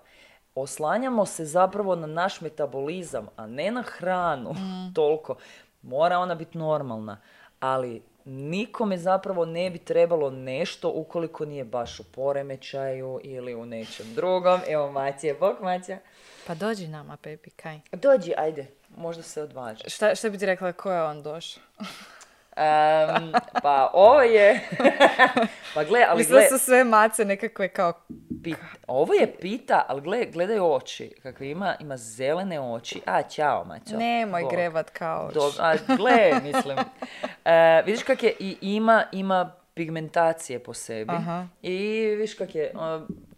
oslanjamo 0.62 1.26
se 1.26 1.46
zapravo 1.46 1.96
na 1.96 2.08
naš 2.08 2.42
metabolizam, 2.42 3.28
a 3.36 3.48
ne 3.48 3.72
na 3.72 3.82
hranu 3.82 4.54
mm. 4.54 4.94
toliko. 4.96 5.36
Mora 5.82 6.20
ona 6.20 6.36
biti 6.36 6.58
normalna, 6.58 7.18
ali 7.60 8.02
nikome 8.26 8.98
zapravo 8.98 9.46
ne 9.46 9.70
bi 9.70 9.78
trebalo 9.78 10.30
nešto 10.30 10.90
ukoliko 10.90 11.46
nije 11.46 11.64
baš 11.64 12.00
u 12.00 12.04
poremećaju 12.04 13.20
ili 13.24 13.56
u 13.56 13.66
nečem 13.66 14.14
drugom. 14.16 14.60
Evo 14.68 14.92
Matija, 14.92 15.36
bok 15.40 15.60
Matija. 15.62 15.98
Pa 16.48 16.56
dođi 16.56 16.88
nama, 16.88 17.18
Pepi, 17.18 17.50
kaj? 17.50 17.80
Dođi, 17.92 18.34
ajde, 18.38 18.68
možda 18.98 19.24
se 19.24 19.42
odvaži. 19.42 19.90
Šta, 19.90 20.16
šta 20.16 20.30
bi 20.30 20.38
ti 20.38 20.46
rekla, 20.46 20.72
ko 20.72 20.92
je 20.92 21.04
on 21.04 21.24
došao? 21.24 21.64
Um, 22.60 23.34
pa 23.62 23.92
ovo 23.94 24.22
je... 24.22 24.60
pa 25.76 25.84
gle, 25.84 26.06
ali 26.10 26.26
gle... 26.26 26.48
su 26.50 26.58
sve 26.58 26.84
mace 26.84 27.26
nekakve 27.26 27.68
kao... 27.68 27.94
Ovo 28.88 29.14
je 29.14 29.36
pita, 29.42 29.86
ali 29.88 30.02
gle, 30.02 30.26
gledaj 30.26 30.60
oči. 30.60 31.12
Kakve 31.24 31.50
ima, 31.50 31.76
ima 31.80 31.98
zelene 31.98 32.60
oči. 32.60 33.02
A, 33.06 33.24
čao, 33.24 33.66
mačo. 33.66 33.98
Nemoj 33.98 34.46
grevat 34.52 34.90
kao 34.90 35.28
oči. 35.28 35.58
a, 35.60 35.76
gle, 35.98 36.42
mislim. 36.44 36.78
Uh, 36.78 37.86
vidiš 37.86 38.04
kak 38.04 38.24
je, 38.24 38.36
i 38.40 38.58
ima, 38.62 39.04
ima 39.12 39.52
pigmentacije 39.74 40.64
po 40.64 40.74
sebi. 40.74 41.12
Aha. 41.14 41.48
I 41.62 42.06
viš 42.18 42.34
kak 42.34 42.56
je, 42.56 42.72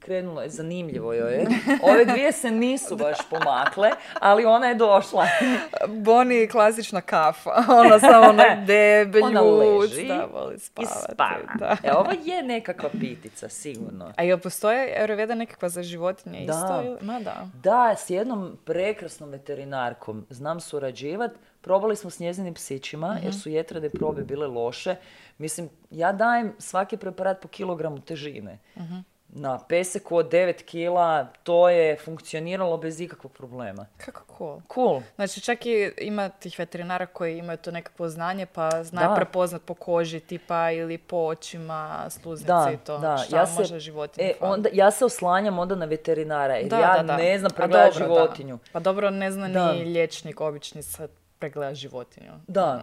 krenulo 0.02 0.42
je, 0.42 0.50
zanimljivo 0.50 1.14
joj 1.14 1.34
je. 1.34 1.48
Ove 1.92 2.06
dvije 2.06 2.32
se 2.32 2.52
nisu 2.52 2.96
baš 2.96 3.18
pomakle, 3.30 3.92
ali 4.20 4.46
ona 4.46 4.68
je 4.68 4.76
došla. 4.76 5.26
Boni 6.06 6.36
je 6.36 6.48
klasična 6.48 7.02
kafa. 7.02 7.50
Ona 7.86 8.00
samo 8.00 8.30
ona 8.30 8.56
debelju. 8.66 9.26
Ona 9.26 9.42
leži 9.42 10.08
da, 10.08 10.28
voli 10.34 10.60
spavati, 10.60 10.96
i 10.96 11.14
spava. 11.14 11.56
Da. 11.60 11.78
E, 11.84 11.94
ovo 11.94 12.12
je 12.24 12.44
nekakva 12.44 12.90
pitica, 13.00 13.50
sigurno. 13.50 14.14
A 14.18 14.24
jel 14.24 14.38
postoje 14.38 14.94
Euroveda 14.98 15.36
nekakva 15.36 15.70
za 15.70 15.84
životinje 15.84 16.46
da. 16.46 16.54
isto? 16.54 17.06
Ma 17.06 17.20
da. 17.20 17.48
Da, 17.64 17.96
s 17.98 18.10
jednom 18.10 18.58
prekrasnom 18.66 19.30
veterinarkom 19.30 20.26
znam 20.30 20.60
surađivat. 20.60 21.32
Probali 21.62 21.96
smo 21.96 22.10
s 22.10 22.20
njezinim 22.20 22.54
psićima, 22.54 23.08
jer 23.08 23.30
mhm. 23.30 23.38
su 23.38 23.50
jetrade 23.50 23.90
probe 23.90 24.22
bile 24.22 24.48
loše. 24.48 24.96
Mislim, 25.38 25.70
ja 25.92 26.12
dajem 26.12 26.54
svaki 26.60 26.98
preparat 26.98 27.42
po 27.42 27.48
kilogramu 27.48 28.02
težine. 28.02 28.60
uh 28.76 29.11
na 29.34 29.60
peseku 29.68 30.16
od 30.16 30.32
9 30.32 30.64
kila, 30.64 31.28
to 31.44 31.70
je 31.70 31.98
funkcioniralo 31.98 32.78
bez 32.78 33.02
ikakvog 33.02 33.34
problema. 33.34 33.86
Kako 33.98 34.22
cool. 34.38 34.62
Cool. 34.74 35.02
Znači 35.16 35.42
čak 35.42 35.66
i 35.66 35.92
ima 36.02 36.30
tih 36.30 36.60
veterinara 36.60 37.06
koji 37.06 37.38
imaju 37.38 37.58
to 37.58 37.72
nekakvo 37.72 38.10
znanje 38.10 38.46
pa 38.46 38.84
znaju 38.84 39.16
prepoznat 39.16 39.62
po 39.62 39.74
koži 39.74 40.20
tipa 40.20 40.72
ili 40.72 40.98
po 40.98 41.18
očima, 41.18 42.06
sluznice 42.10 42.74
i 42.74 42.78
to. 42.86 42.98
Da, 42.98 43.18
Šta 43.18 43.38
ja 43.38 43.46
se, 43.48 43.80
životinju 43.80 44.28
e, 44.28 44.34
onda, 44.42 44.70
ja 44.74 44.92
se 44.92 45.06
oslanjam 45.06 45.60
onda 45.60 45.76
na 45.76 45.86
veterinara 45.86 46.56
jer 46.56 46.70
da, 46.70 46.80
ja 46.80 47.04
da, 47.04 47.18
ne 47.18 47.40
znam 47.40 47.52
pregledati 47.52 47.98
životinju. 47.98 48.60
Pa 48.72 48.80
dobro, 48.80 49.10
ne 49.10 49.32
zna 49.32 49.48
ni 49.48 49.84
liječnik 49.84 50.42
obični 50.42 50.84
sad 50.84 51.10
pregleda 51.40 51.76
životinju. 51.76 52.32
Da, 52.48 52.82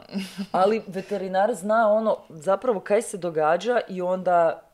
ali 0.52 0.82
veterinar 0.86 1.54
zna 1.54 1.92
ono 1.92 2.16
zapravo 2.28 2.80
kaj 2.80 3.02
se 3.02 3.16
događa 3.16 3.80
i 3.88 4.02
onda 4.02 4.67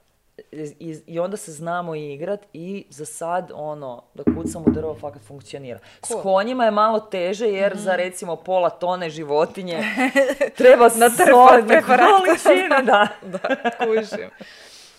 i, 0.52 0.97
i 1.06 1.19
onda 1.19 1.36
se 1.36 1.52
znamo 1.52 1.94
igrat 1.94 2.40
i 2.52 2.85
za 2.90 3.05
sad 3.05 3.51
ono 3.55 4.02
da 4.15 4.24
kucamo 4.24 4.65
drvo 4.66 4.94
fakat 5.01 5.23
funkcionira. 5.23 5.78
S 6.02 6.12
konjima 6.23 6.65
je 6.65 6.70
malo 6.70 7.01
teže 7.01 7.47
jer 7.47 7.77
za 7.77 7.93
mhm. 7.93 7.98
recimo 7.98 8.36
pola 8.36 8.70
tone 8.70 9.11
životinje 9.11 9.78
treba 10.59 10.89
na 10.97 11.11
količine. 11.11 12.82
Da, 12.82 13.09
da 13.32 13.70
kužim. 13.86 14.31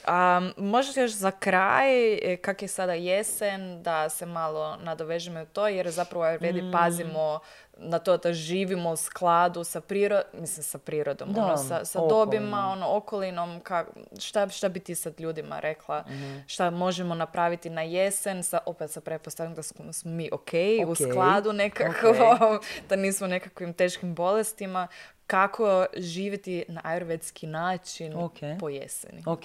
Um, 0.08 0.54
možeš 0.58 0.98
još 0.98 1.12
za 1.12 1.32
kraj, 1.32 2.14
e, 2.14 2.38
kak 2.38 2.62
je 2.62 2.68
sada 2.68 2.94
jesen, 2.94 3.84
da 3.84 4.10
se 4.10 4.26
malo 4.26 4.78
nadovežemo 4.84 5.42
u 5.42 5.46
to, 5.46 5.68
jer 5.68 5.90
zapravo 5.90 6.38
redi 6.38 6.62
mm. 6.62 6.72
pazimo 6.72 7.40
na 7.78 8.00
to 8.00 8.18
da 8.18 8.34
živimo 8.34 8.92
u 8.92 8.96
skladu 8.96 9.64
sa 9.64 9.82
prirodom, 9.82 10.26
mislim 10.34 10.64
sa 10.64 10.78
prirodom, 10.78 11.34
da, 11.34 11.46
ono, 11.46 11.58
sa, 11.58 11.86
sa 11.86 12.00
dobima, 12.10 12.70
ono, 12.72 12.98
okolinom, 12.98 13.60
ka, 13.60 13.86
šta, 14.20 14.50
šta 14.50 14.70
bi 14.70 14.80
ti 14.80 14.96
sad 14.96 15.20
ljudima 15.20 15.60
rekla, 15.60 16.04
mm 16.08 16.36
šta 16.48 16.70
možemo 16.70 17.16
napraviti 17.16 17.70
na 17.70 17.82
jesen, 17.82 18.44
sa, 18.44 18.60
opet 18.66 18.92
sa 18.92 19.02
pretpostavljam 19.02 19.56
da 19.56 19.64
smo, 19.64 19.86
mi 20.04 20.30
ok, 20.32 20.52
okay. 20.52 20.86
u 20.88 20.96
skladu 20.96 21.54
nekako, 21.54 22.08
okay. 22.08 22.60
da 22.90 22.96
nismo 22.96 23.28
nekakvim 23.28 23.74
teškim 23.74 24.16
bolestima, 24.16 24.88
kako 25.28 25.86
živjeti 25.98 26.66
na 26.68 26.82
ajurvedski 26.84 27.48
način 27.48 28.14
okay. 28.14 28.60
po 28.60 28.70
jeseni. 28.70 29.24
Ok. 29.26 29.44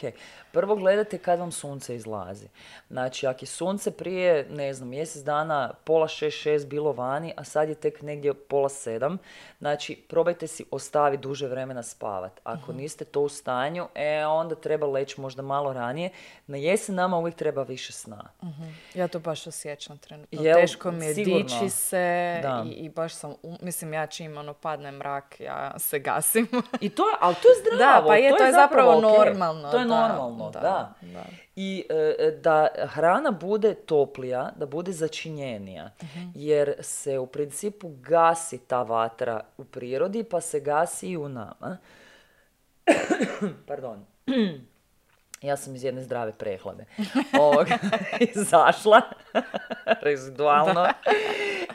Prvo 0.52 0.76
gledate 0.76 1.18
kad 1.18 1.38
vam 1.38 1.52
sunce 1.52 1.96
izlazi. 1.96 2.46
Znači, 2.88 3.26
ako 3.26 3.38
je 3.42 3.46
sunce 3.46 3.90
prije, 3.90 4.46
ne 4.50 4.74
znam, 4.74 4.88
mjesec 4.88 5.22
dana 5.22 5.72
pola 5.84 6.08
šest, 6.08 6.36
šest 6.36 6.66
bilo 6.66 6.92
vani, 6.92 7.32
a 7.36 7.44
sad 7.44 7.68
je 7.68 7.74
tek 7.74 8.02
negdje 8.02 8.34
pola 8.34 8.68
sedam, 8.68 9.18
znači, 9.58 9.96
probajte 10.08 10.46
si 10.46 10.64
ostaviti 10.70 11.22
duže 11.22 11.48
vremena 11.48 11.82
spavat. 11.82 12.40
Ako 12.44 12.72
mhm. 12.72 12.80
niste 12.80 13.04
to 13.04 13.20
u 13.20 13.28
stanju, 13.28 13.88
e, 13.94 14.26
onda 14.26 14.54
treba 14.54 14.86
leći 14.86 15.20
možda 15.20 15.42
malo 15.42 15.72
ranije. 15.72 16.10
Na 16.46 16.56
jesen 16.56 16.94
nama 16.94 17.18
uvijek 17.18 17.36
treba 17.36 17.62
više 17.62 17.92
sna. 17.92 18.30
uh 18.42 18.48
Ja 18.94 19.08
to 19.08 19.18
baš 19.18 19.46
osjećam 19.46 19.98
trenutno. 19.98 20.42
Jel, 20.42 20.60
Teško 20.60 20.90
mi 20.90 21.06
je 21.06 21.14
dići 21.14 21.70
se 21.70 22.42
i, 22.66 22.70
i, 22.70 22.88
baš 22.88 23.14
sam, 23.14 23.34
mislim, 23.60 23.92
ja 23.92 24.06
čim 24.06 24.38
ono 24.38 24.54
padne 24.54 24.92
mrak, 24.92 25.40
ja 25.40 25.69
se 25.78 25.98
gasim. 25.98 26.48
I 26.80 26.88
to, 26.88 27.02
ali 27.20 27.34
to 27.34 27.48
je 27.48 27.54
zdravo. 27.76 28.02
Da, 28.02 28.06
pa 28.06 28.16
je, 28.16 28.36
to, 28.36 28.44
je, 28.44 28.52
zapravo, 28.52 29.00
normalno. 29.00 29.70
To 29.70 29.78
je 29.78 29.84
normalno, 29.84 30.50
da. 30.50 30.94
I 31.56 31.84
e, 31.88 31.94
e, 32.18 32.30
da 32.30 32.68
hrana 32.86 33.30
bude 33.30 33.74
toplija, 33.74 34.50
da 34.56 34.66
bude 34.66 34.92
začinjenija. 34.92 35.90
Mhm. 36.02 36.28
Jer 36.34 36.74
se 36.80 37.18
u 37.18 37.26
principu 37.26 37.88
gasi 37.88 38.58
ta 38.58 38.82
vatra 38.82 39.40
u 39.56 39.64
prirodi, 39.64 40.24
pa 40.24 40.40
se 40.40 40.60
gasi 40.60 41.08
i 41.08 41.16
u 41.16 41.28
nama. 41.28 41.76
Pardon. 43.68 44.06
Ja 45.42 45.56
sam 45.56 45.74
iz 45.74 45.84
jedne 45.84 46.02
zdrave 46.02 46.32
prehlade. 46.32 46.84
Ovog, 47.40 47.66
izašla. 48.34 49.00
Rezidualno. 50.02 50.88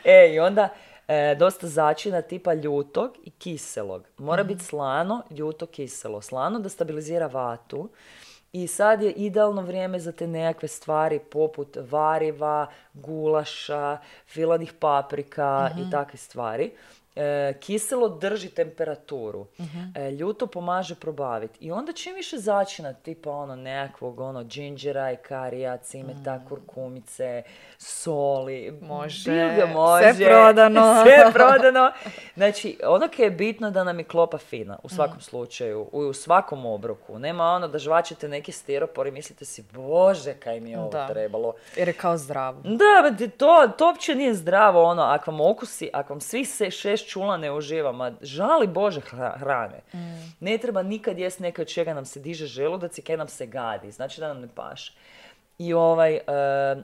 E, 0.04 0.34
i 0.34 0.38
onda 0.40 0.68
e, 1.08 1.34
dosta 1.34 1.66
začina 1.66 2.22
tipa 2.22 2.54
ljutog 2.54 3.16
i 3.24 3.30
kiselog. 3.30 4.04
Mora 4.18 4.42
mm 4.42 4.46
biti 4.46 4.64
slano, 4.64 5.22
ljuto, 5.30 5.66
kiselo. 5.66 6.20
Slano 6.22 6.58
da 6.58 6.68
stabilizira 6.68 7.26
vatu. 7.26 7.88
I 8.52 8.66
sad 8.66 9.02
je 9.02 9.12
idealno 9.12 9.62
vrijeme 9.62 9.98
za 9.98 10.12
te 10.12 10.26
nekakve 10.26 10.68
stvari 10.68 11.18
poput 11.18 11.76
variva, 11.90 12.66
gulaša, 12.92 13.98
filanih 14.26 14.72
paprika 14.72 15.70
i 15.78 15.80
mhm. 15.80 15.90
takve 15.90 16.18
stvari. 16.18 16.72
E, 17.16 17.54
kiselo 17.60 18.08
drži 18.08 18.48
temperaturu, 18.48 19.40
uh 19.58 19.66
ljuto 20.18 20.46
pomaže 20.46 20.94
probaviti. 20.94 21.64
I 21.64 21.72
onda 21.72 21.92
čim 21.92 22.14
više 22.14 22.38
začina, 22.38 22.92
tipa 22.92 23.30
ono 23.30 23.56
nekakvog 23.56 24.20
ono 24.20 24.44
džinđera 24.44 25.12
i 25.12 25.16
karija, 25.16 25.76
cimeta, 25.76 26.36
mm. 26.36 26.48
kurkumice, 26.48 27.42
soli. 27.78 28.78
Može, 28.82 29.66
može. 29.74 30.14
Sve 30.14 30.26
prodano. 30.26 30.94
Sve 31.04 31.32
prodano. 31.32 31.90
Znači, 32.34 32.78
ono 32.84 33.08
je 33.18 33.30
bitno 33.30 33.70
da 33.70 33.84
nam 33.84 33.98
je 33.98 34.04
klopa 34.04 34.38
fina, 34.38 34.78
u 34.82 34.88
svakom 34.88 35.16
mm. 35.16 35.20
slučaju, 35.20 35.88
u, 35.92 35.98
u, 35.98 36.12
svakom 36.12 36.66
obroku. 36.66 37.18
Nema 37.18 37.44
ono 37.44 37.68
da 37.68 37.78
žvačete 37.78 38.28
neki 38.28 38.52
stiropor 38.52 39.06
i 39.06 39.10
mislite 39.10 39.44
si, 39.44 39.64
bože, 39.72 40.34
kaj 40.34 40.60
mi 40.60 40.70
je 40.70 40.78
ovo 40.78 40.90
da. 40.90 41.08
trebalo. 41.08 41.54
Jer 41.76 41.88
je 41.88 41.94
kao 41.94 42.16
zdravo. 42.16 42.60
Da, 42.64 43.26
to, 43.36 43.72
to 43.78 43.86
uopće 43.86 44.14
nije 44.14 44.34
zdravo, 44.34 44.84
ono, 44.84 45.02
ako 45.02 45.30
vam 45.30 45.40
okusi, 45.40 45.90
ako 45.92 46.12
vam 46.12 46.20
svih 46.20 46.48
se 46.48 46.70
šest 46.70 47.05
čula 47.06 47.36
ne 47.36 47.52
uživa, 47.52 47.92
ma 47.92 48.12
žali 48.20 48.66
Bože 48.66 49.00
hrane. 49.00 49.80
Mm. 49.94 50.34
Ne 50.40 50.58
treba 50.58 50.82
nikad 50.82 51.18
jest 51.18 51.40
neke 51.40 51.62
od 51.62 51.68
čega 51.68 51.94
nam 51.94 52.04
se 52.04 52.20
diže 52.20 52.46
želudac 52.46 52.98
i 52.98 53.02
kaj 53.02 53.16
nam 53.16 53.28
se 53.28 53.46
gadi, 53.46 53.90
znači 53.90 54.20
da 54.20 54.28
nam 54.28 54.40
ne 54.40 54.48
paše. 54.54 54.92
I 55.58 55.74
ovaj, 55.74 56.14
uh, 56.14 56.82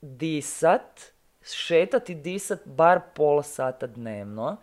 disat, 0.00 1.00
šetati 1.42 2.14
disat 2.14 2.60
bar 2.64 3.00
pola 3.14 3.42
sata 3.42 3.86
dnevno. 3.86 4.56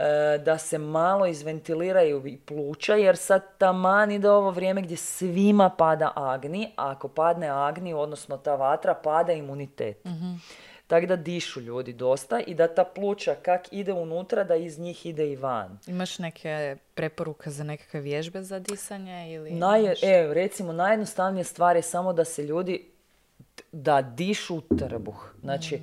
e, 0.00 0.38
da 0.38 0.58
se 0.58 0.78
malo 0.78 1.26
izventiliraju 1.26 2.26
i 2.26 2.38
pluća, 2.38 2.94
jer 2.94 3.16
sad 3.16 3.42
taman 3.58 4.10
ide 4.10 4.30
ovo 4.30 4.50
vrijeme 4.50 4.82
gdje 4.82 4.96
svima 4.96 5.70
pada 5.70 6.12
agni, 6.16 6.72
a 6.76 6.90
ako 6.90 7.08
padne 7.08 7.48
agni, 7.48 7.94
odnosno 7.94 8.36
ta 8.36 8.54
vatra, 8.54 8.94
pada 8.94 9.32
imunitet. 9.32 10.06
Tako 10.90 11.06
da 11.06 11.16
dišu 11.16 11.60
ljudi 11.60 11.92
dosta 11.92 12.40
i 12.40 12.54
da 12.54 12.74
ta 12.74 12.84
pluća 12.84 13.34
kak 13.42 13.68
ide 13.70 13.92
unutra, 13.92 14.44
da 14.44 14.54
iz 14.54 14.78
njih 14.78 15.06
ide 15.06 15.32
i 15.32 15.36
van. 15.36 15.78
Imaš 15.86 16.18
neke 16.18 16.76
preporuke 16.94 17.50
za 17.50 17.64
nekakve 17.64 18.00
vježbe 18.00 18.42
za 18.42 18.58
disanje 18.58 19.32
ili... 19.34 19.50
Naj, 19.50 19.84
e, 19.86 19.94
recimo, 20.34 20.72
najjednostavnija 20.72 21.44
stvar 21.44 21.76
je 21.76 21.82
samo 21.82 22.12
da 22.12 22.24
se 22.24 22.42
ljudi, 22.42 22.84
da 23.72 24.02
dišu 24.02 24.60
trbuh. 24.78 25.34
Znači, 25.40 25.80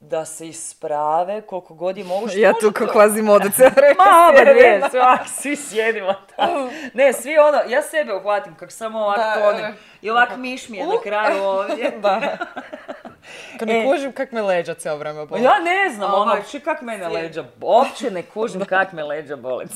da 0.00 0.24
se 0.24 0.48
isprave 0.48 1.40
koliko 1.40 1.74
god 1.74 1.96
je 1.96 2.04
moguće. 2.04 2.40
Ja 2.40 2.52
tu 2.52 2.72
kao 2.72 2.86
kvazi 2.86 3.22
modu 3.22 3.48
cijelo 3.50 3.72
vrijeme 3.76 3.94
Mama, 4.06 4.32
sjedim. 4.36 4.54
dvije, 4.54 4.80
svi 5.26 5.56
sjedimo 5.56 6.14
tamo. 6.36 6.70
Ne, 6.94 7.12
svi 7.12 7.38
ono, 7.38 7.58
ja 7.68 7.82
sebe 7.82 8.14
uhvatim 8.14 8.54
kako 8.54 8.72
samo 8.72 8.98
ovak 9.00 9.16
Da, 9.18 9.34
tonim. 9.34 9.74
I 10.02 10.10
ovak 10.10 10.36
miš 10.36 10.68
mi 10.68 10.78
je 10.78 10.86
na 10.86 10.92
kraju 11.02 11.42
ovdje. 11.42 11.90
Da. 12.02 12.20
Kad 13.58 13.68
ne 13.68 13.80
E. 13.80 13.84
kužim 13.84 14.12
kak 14.12 14.32
me 14.32 14.42
leđa 14.42 14.74
cijelo 14.74 14.98
vrijeme 14.98 15.26
boli. 15.26 15.42
Ja 15.42 15.58
ne 15.58 15.90
znam, 15.94 16.14
ono, 16.14 16.22
Ovaj, 16.22 16.38
uopće 16.38 16.60
kak 16.60 16.80
mene 16.80 17.08
leđa, 17.08 17.44
uopće 17.60 18.10
ne 18.10 18.22
kužim 18.22 18.64
kak 18.64 18.92
me 18.92 19.04
leđa 19.04 19.36
boli. 19.36 19.66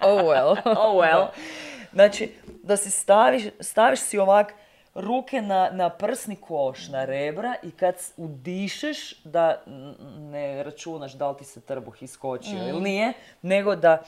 Oh 0.00 0.20
well. 0.20 0.56
Oh 0.66 0.94
well. 0.94 1.26
Znači, 1.92 2.32
da 2.62 2.76
si 2.76 2.90
staviš, 2.90 3.42
staviš 3.60 4.00
si 4.00 4.18
ovak 4.18 4.54
ruke 4.94 5.42
na, 5.42 5.70
na 5.72 5.90
prsni 5.90 6.36
koš, 6.36 6.88
na 6.88 7.04
rebra 7.04 7.54
i 7.62 7.70
kad 7.70 7.94
udišeš 8.16 9.24
da 9.24 9.62
ne 10.18 10.62
računaš 10.62 11.12
da 11.12 11.30
li 11.30 11.36
ti 11.36 11.44
se 11.44 11.60
trbuh 11.60 12.02
iskočio 12.02 12.68
ili 12.68 12.80
nije, 12.80 13.12
nego 13.42 13.76
da, 13.76 14.02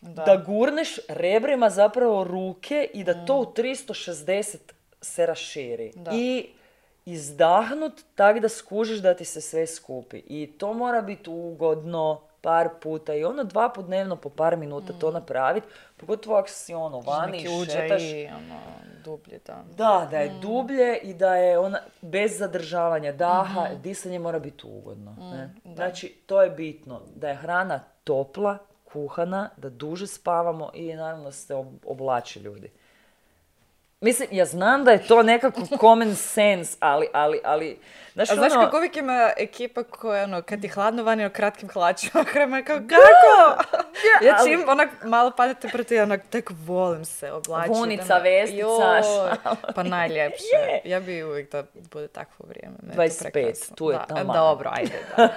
Da. 0.00 0.24
da. 0.24 0.36
gurneš 0.36 0.98
rebrima 1.08 1.70
zapravo 1.70 2.24
ruke 2.24 2.90
i 2.94 3.04
da 3.04 3.24
to 3.26 3.36
u 3.36 3.44
360 3.44 4.56
se 5.00 5.26
raširi. 5.26 5.92
Da. 5.94 6.10
I 6.14 6.48
izdahnut 7.06 8.02
tak 8.14 8.40
da 8.40 8.48
skužiš 8.48 8.98
da 8.98 9.14
ti 9.14 9.24
se 9.24 9.40
sve 9.40 9.66
skupi. 9.66 10.22
I 10.26 10.52
to 10.58 10.72
mora 10.72 11.02
biti 11.02 11.30
ugodno 11.30 12.20
par 12.42 12.68
puta 12.82 13.14
i 13.14 13.24
ono 13.24 13.44
dva 13.44 13.68
put 13.68 13.86
dnevno 13.86 14.16
po 14.16 14.28
par 14.28 14.56
minuta 14.56 14.92
to 14.92 15.10
napraviti. 15.10 15.66
Pogotovo 15.96 16.36
ako 16.36 16.48
si 16.48 16.74
ono 16.74 17.00
vani 17.00 17.38
i 17.38 17.64
šetaš. 17.66 18.02
i 18.02 18.28
ono, 18.36 18.60
dublje, 19.04 19.40
da. 19.46 19.64
Da, 19.76 20.08
da 20.10 20.18
je 20.18 20.32
dublje 20.40 20.98
i 21.02 21.14
da 21.14 21.34
je 21.36 21.58
ona 21.58 21.78
bez 22.00 22.38
zadržavanja 22.38 23.12
daha, 23.12 23.68
disanje 23.82 24.18
mora 24.18 24.38
biti 24.38 24.66
ugodno. 24.66 25.16
ne? 25.20 25.54
Znači, 25.74 26.08
to 26.26 26.42
je 26.42 26.50
bitno, 26.50 27.00
da 27.14 27.28
je 27.28 27.34
hrana 27.34 27.80
topla, 28.04 28.58
kuhana, 28.92 29.50
da 29.56 29.70
duže 29.70 30.06
spavamo 30.06 30.70
i 30.74 30.94
naravno 30.94 31.24
da 31.24 31.32
se 31.32 31.54
ob- 31.54 31.78
oblače 31.86 32.40
ljudi. 32.40 32.70
Mislim, 34.00 34.28
ja 34.32 34.44
znam 34.44 34.84
da 34.84 34.90
je 34.90 35.06
to 35.06 35.22
nekako 35.22 35.60
common 35.80 36.14
sense, 36.14 36.76
ali, 36.80 37.06
ali, 37.12 37.40
ali, 37.44 37.78
znaš, 38.14 38.30
A 38.30 38.34
znaš 38.34 38.52
ono- 38.52 38.60
kako 38.60 38.76
uvijek 38.76 38.96
ima 38.96 39.32
ekipa 39.36 39.82
koja, 39.82 40.24
ono, 40.24 40.42
kad 40.42 40.60
ti 40.60 40.68
hladno 40.68 41.02
vani, 41.02 41.26
u 41.26 41.30
kratkim 41.30 41.68
hlačima, 41.68 42.24
krema 42.32 42.56
je 42.56 42.64
kao, 42.64 42.76
kako? 42.78 43.62
ja 44.26 44.36
čim 44.44 44.68
onak 44.68 45.04
malo 45.04 45.30
pada 45.30 45.54
temperatura, 45.54 46.02
onak, 46.02 46.20
tek 46.30 46.50
volim 46.56 47.04
se 47.04 47.32
oblačiti. 47.32 47.74
Vunica, 47.74 48.14
ono, 48.14 48.22
vestica. 48.22 49.36
Pa 49.74 49.82
najljepše. 49.82 50.44
Je. 50.64 50.80
Ja 50.84 51.00
bi 51.00 51.22
uvijek 51.22 51.52
da 51.52 51.62
bude 51.84 52.08
takvo 52.08 52.46
vrijeme. 52.48 52.76
je 52.82 52.92
to 52.92 53.02
25, 53.02 53.32
prekrasno. 53.32 53.76
tu 53.76 53.90
je 53.90 53.98
da, 53.98 54.04
taman. 54.06 54.36
Dobro, 54.36 54.70
ajde, 54.72 54.92
da. 55.16 55.28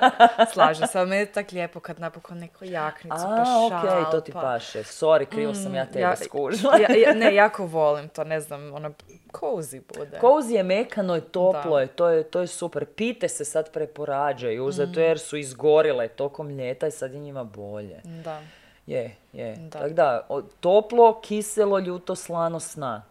Slažem 0.45 0.87
se, 0.87 0.99
ali 0.99 1.09
meni 1.09 1.21
je 1.21 1.25
tak 1.25 1.51
lijepo 1.51 1.79
kad 1.79 1.99
napokon 1.99 2.37
neko 2.39 2.65
jaknicu, 2.65 3.17
pa 3.17 3.41
A, 3.41 3.45
šal, 3.45 3.65
okej, 3.67 4.03
to 4.11 4.21
ti 4.21 4.31
pa- 4.31 4.41
paše. 4.41 4.79
Sorry, 4.79 5.25
krivo 5.25 5.53
sam 5.53 5.75
ja 5.75 5.85
tebe 5.85 5.99
Ja- 5.99 6.15
skužila. 6.15 6.77
ja, 6.79 6.95
ja- 6.97 7.13
ne, 7.13 7.35
jako 7.35 7.65
volim 7.65 8.09
to, 8.09 8.23
ne 8.23 8.39
znam, 8.39 8.73
ono, 8.73 8.91
cozy 9.31 9.81
bude. 9.89 10.17
Kozi 10.19 10.53
je 10.53 10.63
mekano 10.63 11.17
i 11.17 11.21
toplo 11.21 11.71
Da. 11.71 11.81
je, 11.81 11.87
to 11.87 12.09
je, 12.09 12.23
to 12.23 12.41
je 12.41 12.47
super. 12.65 12.85
Pite 12.85 13.27
se 13.27 13.45
sad 13.45 13.71
preporađaju, 13.71 14.71
zato 14.71 14.99
jer 14.99 15.19
su 15.19 15.37
izgorile 15.37 16.07
tokom 16.07 16.49
ljeta 16.49 16.87
i 16.87 16.91
sad 16.91 17.13
je 17.13 17.19
njima 17.19 17.43
bolje. 17.43 18.01
Da. 18.23 18.41
Je, 18.87 19.15
je. 19.33 19.55
Da. 19.55 19.69
Tako 19.69 19.89
da, 19.89 20.27
toplo, 20.59 21.21
kiselo, 21.21 21.79
ljuto, 21.79 22.15
slano 22.15 22.59
sna. 22.59 23.03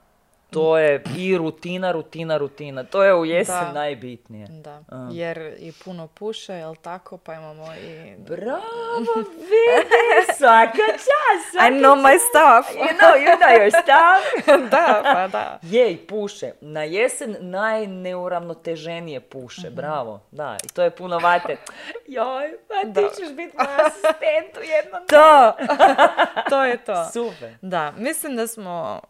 To 0.55 0.79
je 0.79 1.03
i 1.17 1.37
rutina, 1.39 1.93
rutina, 1.93 2.37
rutina. 2.37 2.85
To 2.85 3.05
je 3.05 3.15
u 3.15 3.25
jesen 3.25 3.55
Da. 3.57 3.73
najbitnije. 3.73 4.47
Da, 4.51 4.83
A. 4.89 5.09
jer 5.13 5.55
i 5.59 5.73
puno 5.75 6.07
puše, 6.09 6.53
jel 6.55 6.75
tako, 6.77 7.19
pa 7.19 7.35
imamo 7.35 7.67
i... 7.75 8.15
Bravo, 8.19 8.61
vidi, 9.17 9.95
svaka 10.39 10.73
čast, 10.89 11.47
I 11.47 11.53
svaka 11.53 11.69
know 11.71 11.97
my 11.97 12.17
stuff! 12.21 12.77
You 12.77 12.97
know, 12.97 13.15
you 13.17 13.33
know 13.33 13.51
your 13.53 13.71
stuff. 13.73 14.47
da, 14.71 15.01
pa 15.05 15.29
da. 15.29 15.59
Je 15.63 15.93
i 15.93 15.97
puše. 15.99 16.51
Na 16.61 16.83
jesen 16.83 17.37
najneuravnoteženije 17.41 19.21
puše, 19.23 19.67
Mhm. 19.67 19.77
bravo. 19.77 20.21
Da, 20.31 20.57
i 20.65 20.69
to 20.69 20.83
je 20.83 20.91
puno 20.91 21.19
vate. 21.19 21.57
Joj, 22.07 22.53
pa 22.69 22.89
Da. 22.89 23.01
ti 23.01 23.17
ćeš 23.17 23.29
biti 23.29 23.57
moj 23.57 23.67
asistent 23.77 24.57
u 24.57 24.63
jednom 24.63 25.07
To! 25.07 25.53
to 26.51 26.65
je 26.65 26.77
to. 26.79 27.05
Super. 27.07 27.55
Da, 27.63 27.93
mislim 27.93 28.37
da 28.37 28.47
smo 28.47 29.01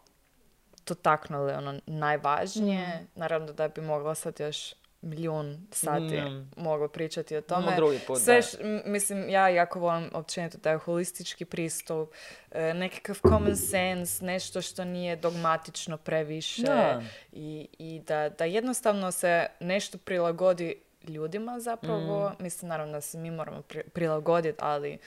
dotaknuli 0.87 1.53
ono 1.53 1.79
najvažnije. 1.87 3.05
Naravno 3.15 3.53
da 3.53 3.67
bi 3.67 3.81
mogla 3.81 4.15
sad 4.15 4.39
još 4.39 4.73
milijun 5.01 5.67
sati 5.71 6.21
Mm. 6.21 6.51
mogla 6.57 6.87
pričati 6.87 7.37
o 7.37 7.41
tome. 7.41 7.75
drugi 7.75 7.99
put, 7.99 8.19
Sve 8.19 8.37
š- 8.37 8.57
mislim, 8.85 9.29
ja 9.29 9.47
jako 9.49 9.79
volim 9.79 10.09
općenito 10.13 10.57
taj 10.57 10.75
holistički 10.75 11.45
pristup, 11.45 12.09
e, 12.51 12.73
nekakav 12.73 13.19
common 13.19 13.55
sense, 13.57 14.25
nešto 14.25 14.61
što 14.61 14.83
nije 14.83 15.15
dogmatično 15.15 15.97
previše 15.97 16.61
Da. 16.61 17.01
i, 17.31 17.67
i 17.79 18.01
da, 18.01 18.29
da 18.29 18.45
jednostavno 18.45 19.11
se 19.11 19.47
nešto 19.59 19.97
prilagodi 19.97 20.75
ljudima 21.03 21.59
zapravo. 21.59 22.29
Mm. 22.29 22.43
Mislim, 22.43 22.69
naravno 22.69 22.93
da 22.93 23.01
se 23.01 23.17
mi 23.17 23.31
moramo 23.31 23.61
pri- 23.61 23.83
prilagoditi, 23.85 24.57
ali 24.61 24.97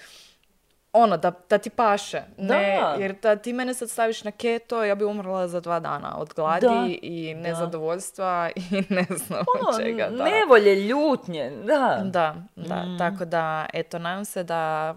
ono, 0.98 1.16
da, 1.16 1.32
da 1.50 1.58
ti 1.58 1.70
paše. 1.70 2.22
Ne, 2.38 2.78
Da. 2.80 2.96
jer 2.98 3.14
da 3.14 3.36
ti 3.36 3.52
mene 3.52 3.74
sad 3.74 3.90
staviš 3.90 4.24
na 4.24 4.30
keto, 4.30 4.84
ja 4.84 4.94
bi 4.94 5.04
umrla 5.04 5.48
za 5.48 5.60
dva 5.60 5.80
dana 5.80 6.16
od 6.18 6.34
gladi 6.34 6.66
Da. 6.66 6.86
i 7.02 7.34
Da. 7.34 7.40
nezadovoljstva 7.40 8.50
i 8.56 8.60
ne 8.90 9.06
znam 9.08 9.44
Ono, 9.60 9.78
čega. 9.78 10.08
Da. 10.08 10.24
nevolje, 10.24 10.74
ljutnje, 10.76 11.50
da. 11.50 12.00
Da, 12.04 12.34
da. 12.56 12.76
Mm. 12.76 12.98
Tako 12.98 13.24
da, 13.24 13.66
eto, 13.72 13.98
nadam 13.98 14.24
se 14.24 14.42
da 14.42 14.94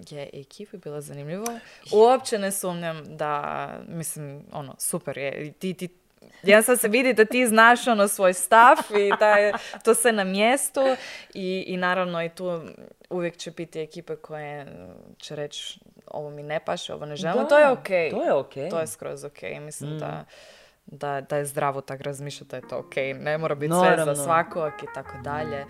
je 0.00 0.30
ekipi 0.32 0.76
bilo 0.76 1.00
zanimljivo. 1.00 1.46
Uopće 1.92 2.38
ne 2.38 2.50
sumnjam 2.50 3.16
da, 3.16 3.68
mislim, 3.88 4.42
ono, 4.52 4.74
super 4.78 5.18
je. 5.18 5.52
Ti, 5.52 5.74
ti, 5.74 5.88
ja 6.42 6.62
sad 6.62 6.80
se 6.80 6.88
vidi 6.88 7.14
da 7.14 7.24
ti 7.24 7.46
znaš 7.46 7.86
ono 7.86 8.08
svoj 8.08 8.32
stav 8.34 8.76
i 8.92 9.12
da 9.18 9.28
je 9.28 9.52
to 9.84 9.94
sve 9.94 10.12
na 10.12 10.24
mjestu 10.24 10.80
i, 11.34 11.64
i 11.66 11.76
naravno 11.76 12.22
i 12.24 12.28
tu 12.28 12.62
uvijek 13.10 13.36
će 13.36 13.50
biti 13.50 13.80
ekipe 13.80 14.16
koje 14.16 14.66
će 15.18 15.36
reći 15.36 15.80
ovo 16.06 16.30
mi 16.30 16.42
ne 16.42 16.60
paše, 16.60 16.94
ovo 16.94 17.06
ne 17.06 17.16
želimo. 17.16 17.42
Da, 17.42 17.48
to 17.48 17.58
je 17.58 17.68
okej. 17.68 18.10
to 18.10 18.22
je 18.24 18.32
okej. 18.32 18.68
To 18.70 18.80
je 18.80 18.86
skroz 18.86 19.24
okej. 19.24 19.60
Mislim 19.60 19.90
Mm. 19.90 19.98
da, 19.98 20.24
da, 20.86 21.20
da 21.20 21.36
je 21.36 21.44
zdravo 21.44 21.80
tak 21.80 22.00
razmišljati 22.00 22.50
da 22.50 22.56
je 22.56 22.68
to 22.68 22.78
okej. 22.78 23.14
Ne 23.14 23.38
mora 23.38 23.54
biti 23.54 23.72
sve 23.72 23.90
Naravno. 23.90 24.14
za 24.14 24.24
svakog 24.24 24.72
i 24.82 24.94
tako 24.94 25.18
dalje. 25.18 25.64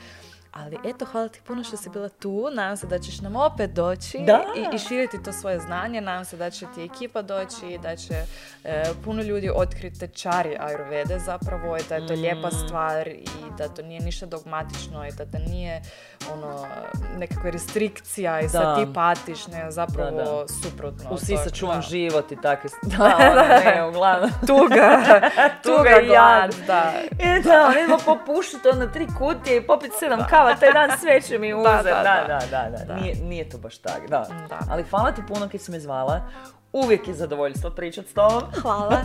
Ali 0.59 0.79
eto, 0.85 1.05
hvala 1.05 1.29
ti 1.29 1.41
puno 1.41 1.65
što 1.65 1.77
si 1.77 1.91
bila 1.91 2.09
tu. 2.11 2.49
Nadam 2.53 2.77
se 2.77 2.87
da 2.87 2.99
ćeš 2.99 3.21
nam 3.21 3.37
opet 3.37 3.71
doći 3.71 4.19
Da. 4.19 4.41
i, 4.57 4.75
i 4.75 4.79
širiti 4.79 5.23
to 5.23 5.33
svoje 5.33 5.59
znanje. 5.59 6.01
Nadam 6.01 6.25
se 6.25 6.37
da 6.37 6.51
će 6.51 6.67
ti 6.75 6.85
ekipa 6.85 7.23
doći 7.23 7.67
i 7.67 7.79
da 7.79 7.97
će 7.97 8.15
e, 8.65 8.83
puno 9.05 9.23
ljudi 9.23 9.51
otkriti 9.51 9.99
tečari 10.01 10.57
Ayurvede 10.59 11.19
zapravo 11.19 11.77
i 11.77 11.83
da 11.89 11.95
je 11.95 12.07
to 12.07 12.15
lijepa 12.15 12.49
Mm. 12.49 12.67
stvar 12.67 13.09
i 13.09 13.25
da 13.59 13.69
to 13.69 13.83
nije 13.83 14.01
ništa 14.01 14.27
dogmatično 14.27 15.07
i 15.07 15.13
da 15.13 15.25
to 15.27 15.39
nije 15.41 15.83
ono 16.29 16.67
nekakva 17.17 17.51
restrikcija 17.51 18.41
i 18.41 18.49
sad 18.49 18.77
ti 18.77 18.93
patiš, 18.95 19.47
ne, 19.47 19.71
zapravo 19.71 20.11
Da, 20.11 20.25
da. 20.25 20.45
suprotno. 20.63 21.11
Usisat 21.11 21.53
ću 21.53 21.67
vam 21.67 21.77
Da. 21.77 21.83
život 21.83 22.33
i 22.33 22.37
takve... 22.37 22.71
s- 22.85 22.89
Da, 22.89 23.19
ne, 23.65 23.85
uglavnom. 23.85 24.31
Tuga, 24.47 24.99
Tuga 25.65 25.77
tuga 25.77 26.01
i 26.03 26.07
glad, 26.07 26.55
da. 26.67 26.93
E, 27.19 27.41
da, 27.41 27.73
idemo 27.75 27.99
popušiti 27.99 28.69
ono 28.69 28.87
tri 28.87 29.07
kutije 29.09 29.57
i 29.57 29.63
popit 29.63 29.93
sedam 29.95 30.27
kava, 30.31 30.48
taj 30.57 30.73
dan 30.73 30.99
sve 30.99 31.21
će 31.21 31.39
mi 31.39 31.55
uzet. 31.55 31.65
da, 31.65 31.83
Da, 31.83 32.03
da. 32.03 32.25
da, 32.29 32.41
da, 32.51 32.79
da. 32.79 32.85
Da. 32.85 32.95
Nije, 32.95 33.15
nije 33.15 33.49
to 33.49 33.59
baš 33.59 33.79
tak, 33.79 34.09
da. 34.09 34.27
Da. 34.49 34.59
Ali 34.71 34.83
hvala 34.83 35.13
ti 35.13 35.23
puno 35.29 35.49
kad 35.53 35.61
si 35.61 35.71
me 35.71 35.81
zvala. 35.81 36.21
Uvijek 36.73 37.09
je 37.09 37.15
zadovoljstvo 37.15 37.71
pričat 37.71 38.07
s 38.07 38.15
tobom. 38.15 38.43
Hvala. 38.63 39.01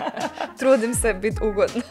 Trudim 0.58 0.94
se 0.94 1.14
biti 1.14 1.36
ugodna. 1.42 1.82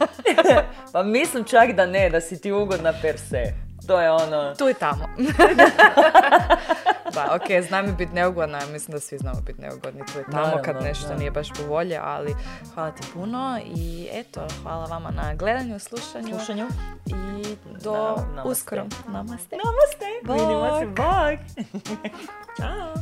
Pa 0.94 1.04
mislim 1.04 1.44
čak 1.44 1.72
da 1.72 1.86
ne, 1.86 2.10
da 2.10 2.22
si 2.22 2.42
ti 2.42 2.52
ugodna 2.52 2.94
per 3.02 3.18
se. 3.20 3.54
To 3.92 4.02
je 4.02 4.12
ono... 4.12 4.56
Tu 4.56 4.70
i 4.70 4.74
tamo. 4.74 5.10
da, 7.16 7.36
ok, 7.36 7.64
znam 7.68 7.96
biti 7.98 8.14
neugodna, 8.14 8.58
ja 8.58 8.66
mislim 8.66 8.94
da 8.94 9.00
svi 9.00 9.18
znamo 9.18 9.42
biti 9.42 9.62
neugodni 9.62 10.02
tu 10.06 10.20
i 10.20 10.32
tamo 10.32 10.62
kad 10.66 10.84
nešto 10.84 11.08
da. 11.08 11.16
nije 11.16 11.32
baš 11.32 11.50
po 11.50 11.64
volje, 11.68 12.00
ali 12.04 12.36
hvala 12.74 12.92
ti 12.92 13.04
puno 13.14 13.60
i 13.66 14.10
eto, 14.12 14.48
hvala 14.64 14.86
vama 14.86 15.12
na 15.12 15.36
gledanju, 15.36 15.80
slušanju 15.80 16.36
Slušanju. 16.36 16.68
i 17.06 17.56
do 17.84 17.94
namaste. 17.94 18.50
uskoro. 18.50 18.84
Namaste. 19.08 19.56
Namaste. 19.56 20.06
Bog. 20.24 20.40
Vidimo 20.40 20.80
se. 20.80 20.86
Bog. 20.86 21.40
Ćao. 22.58 22.94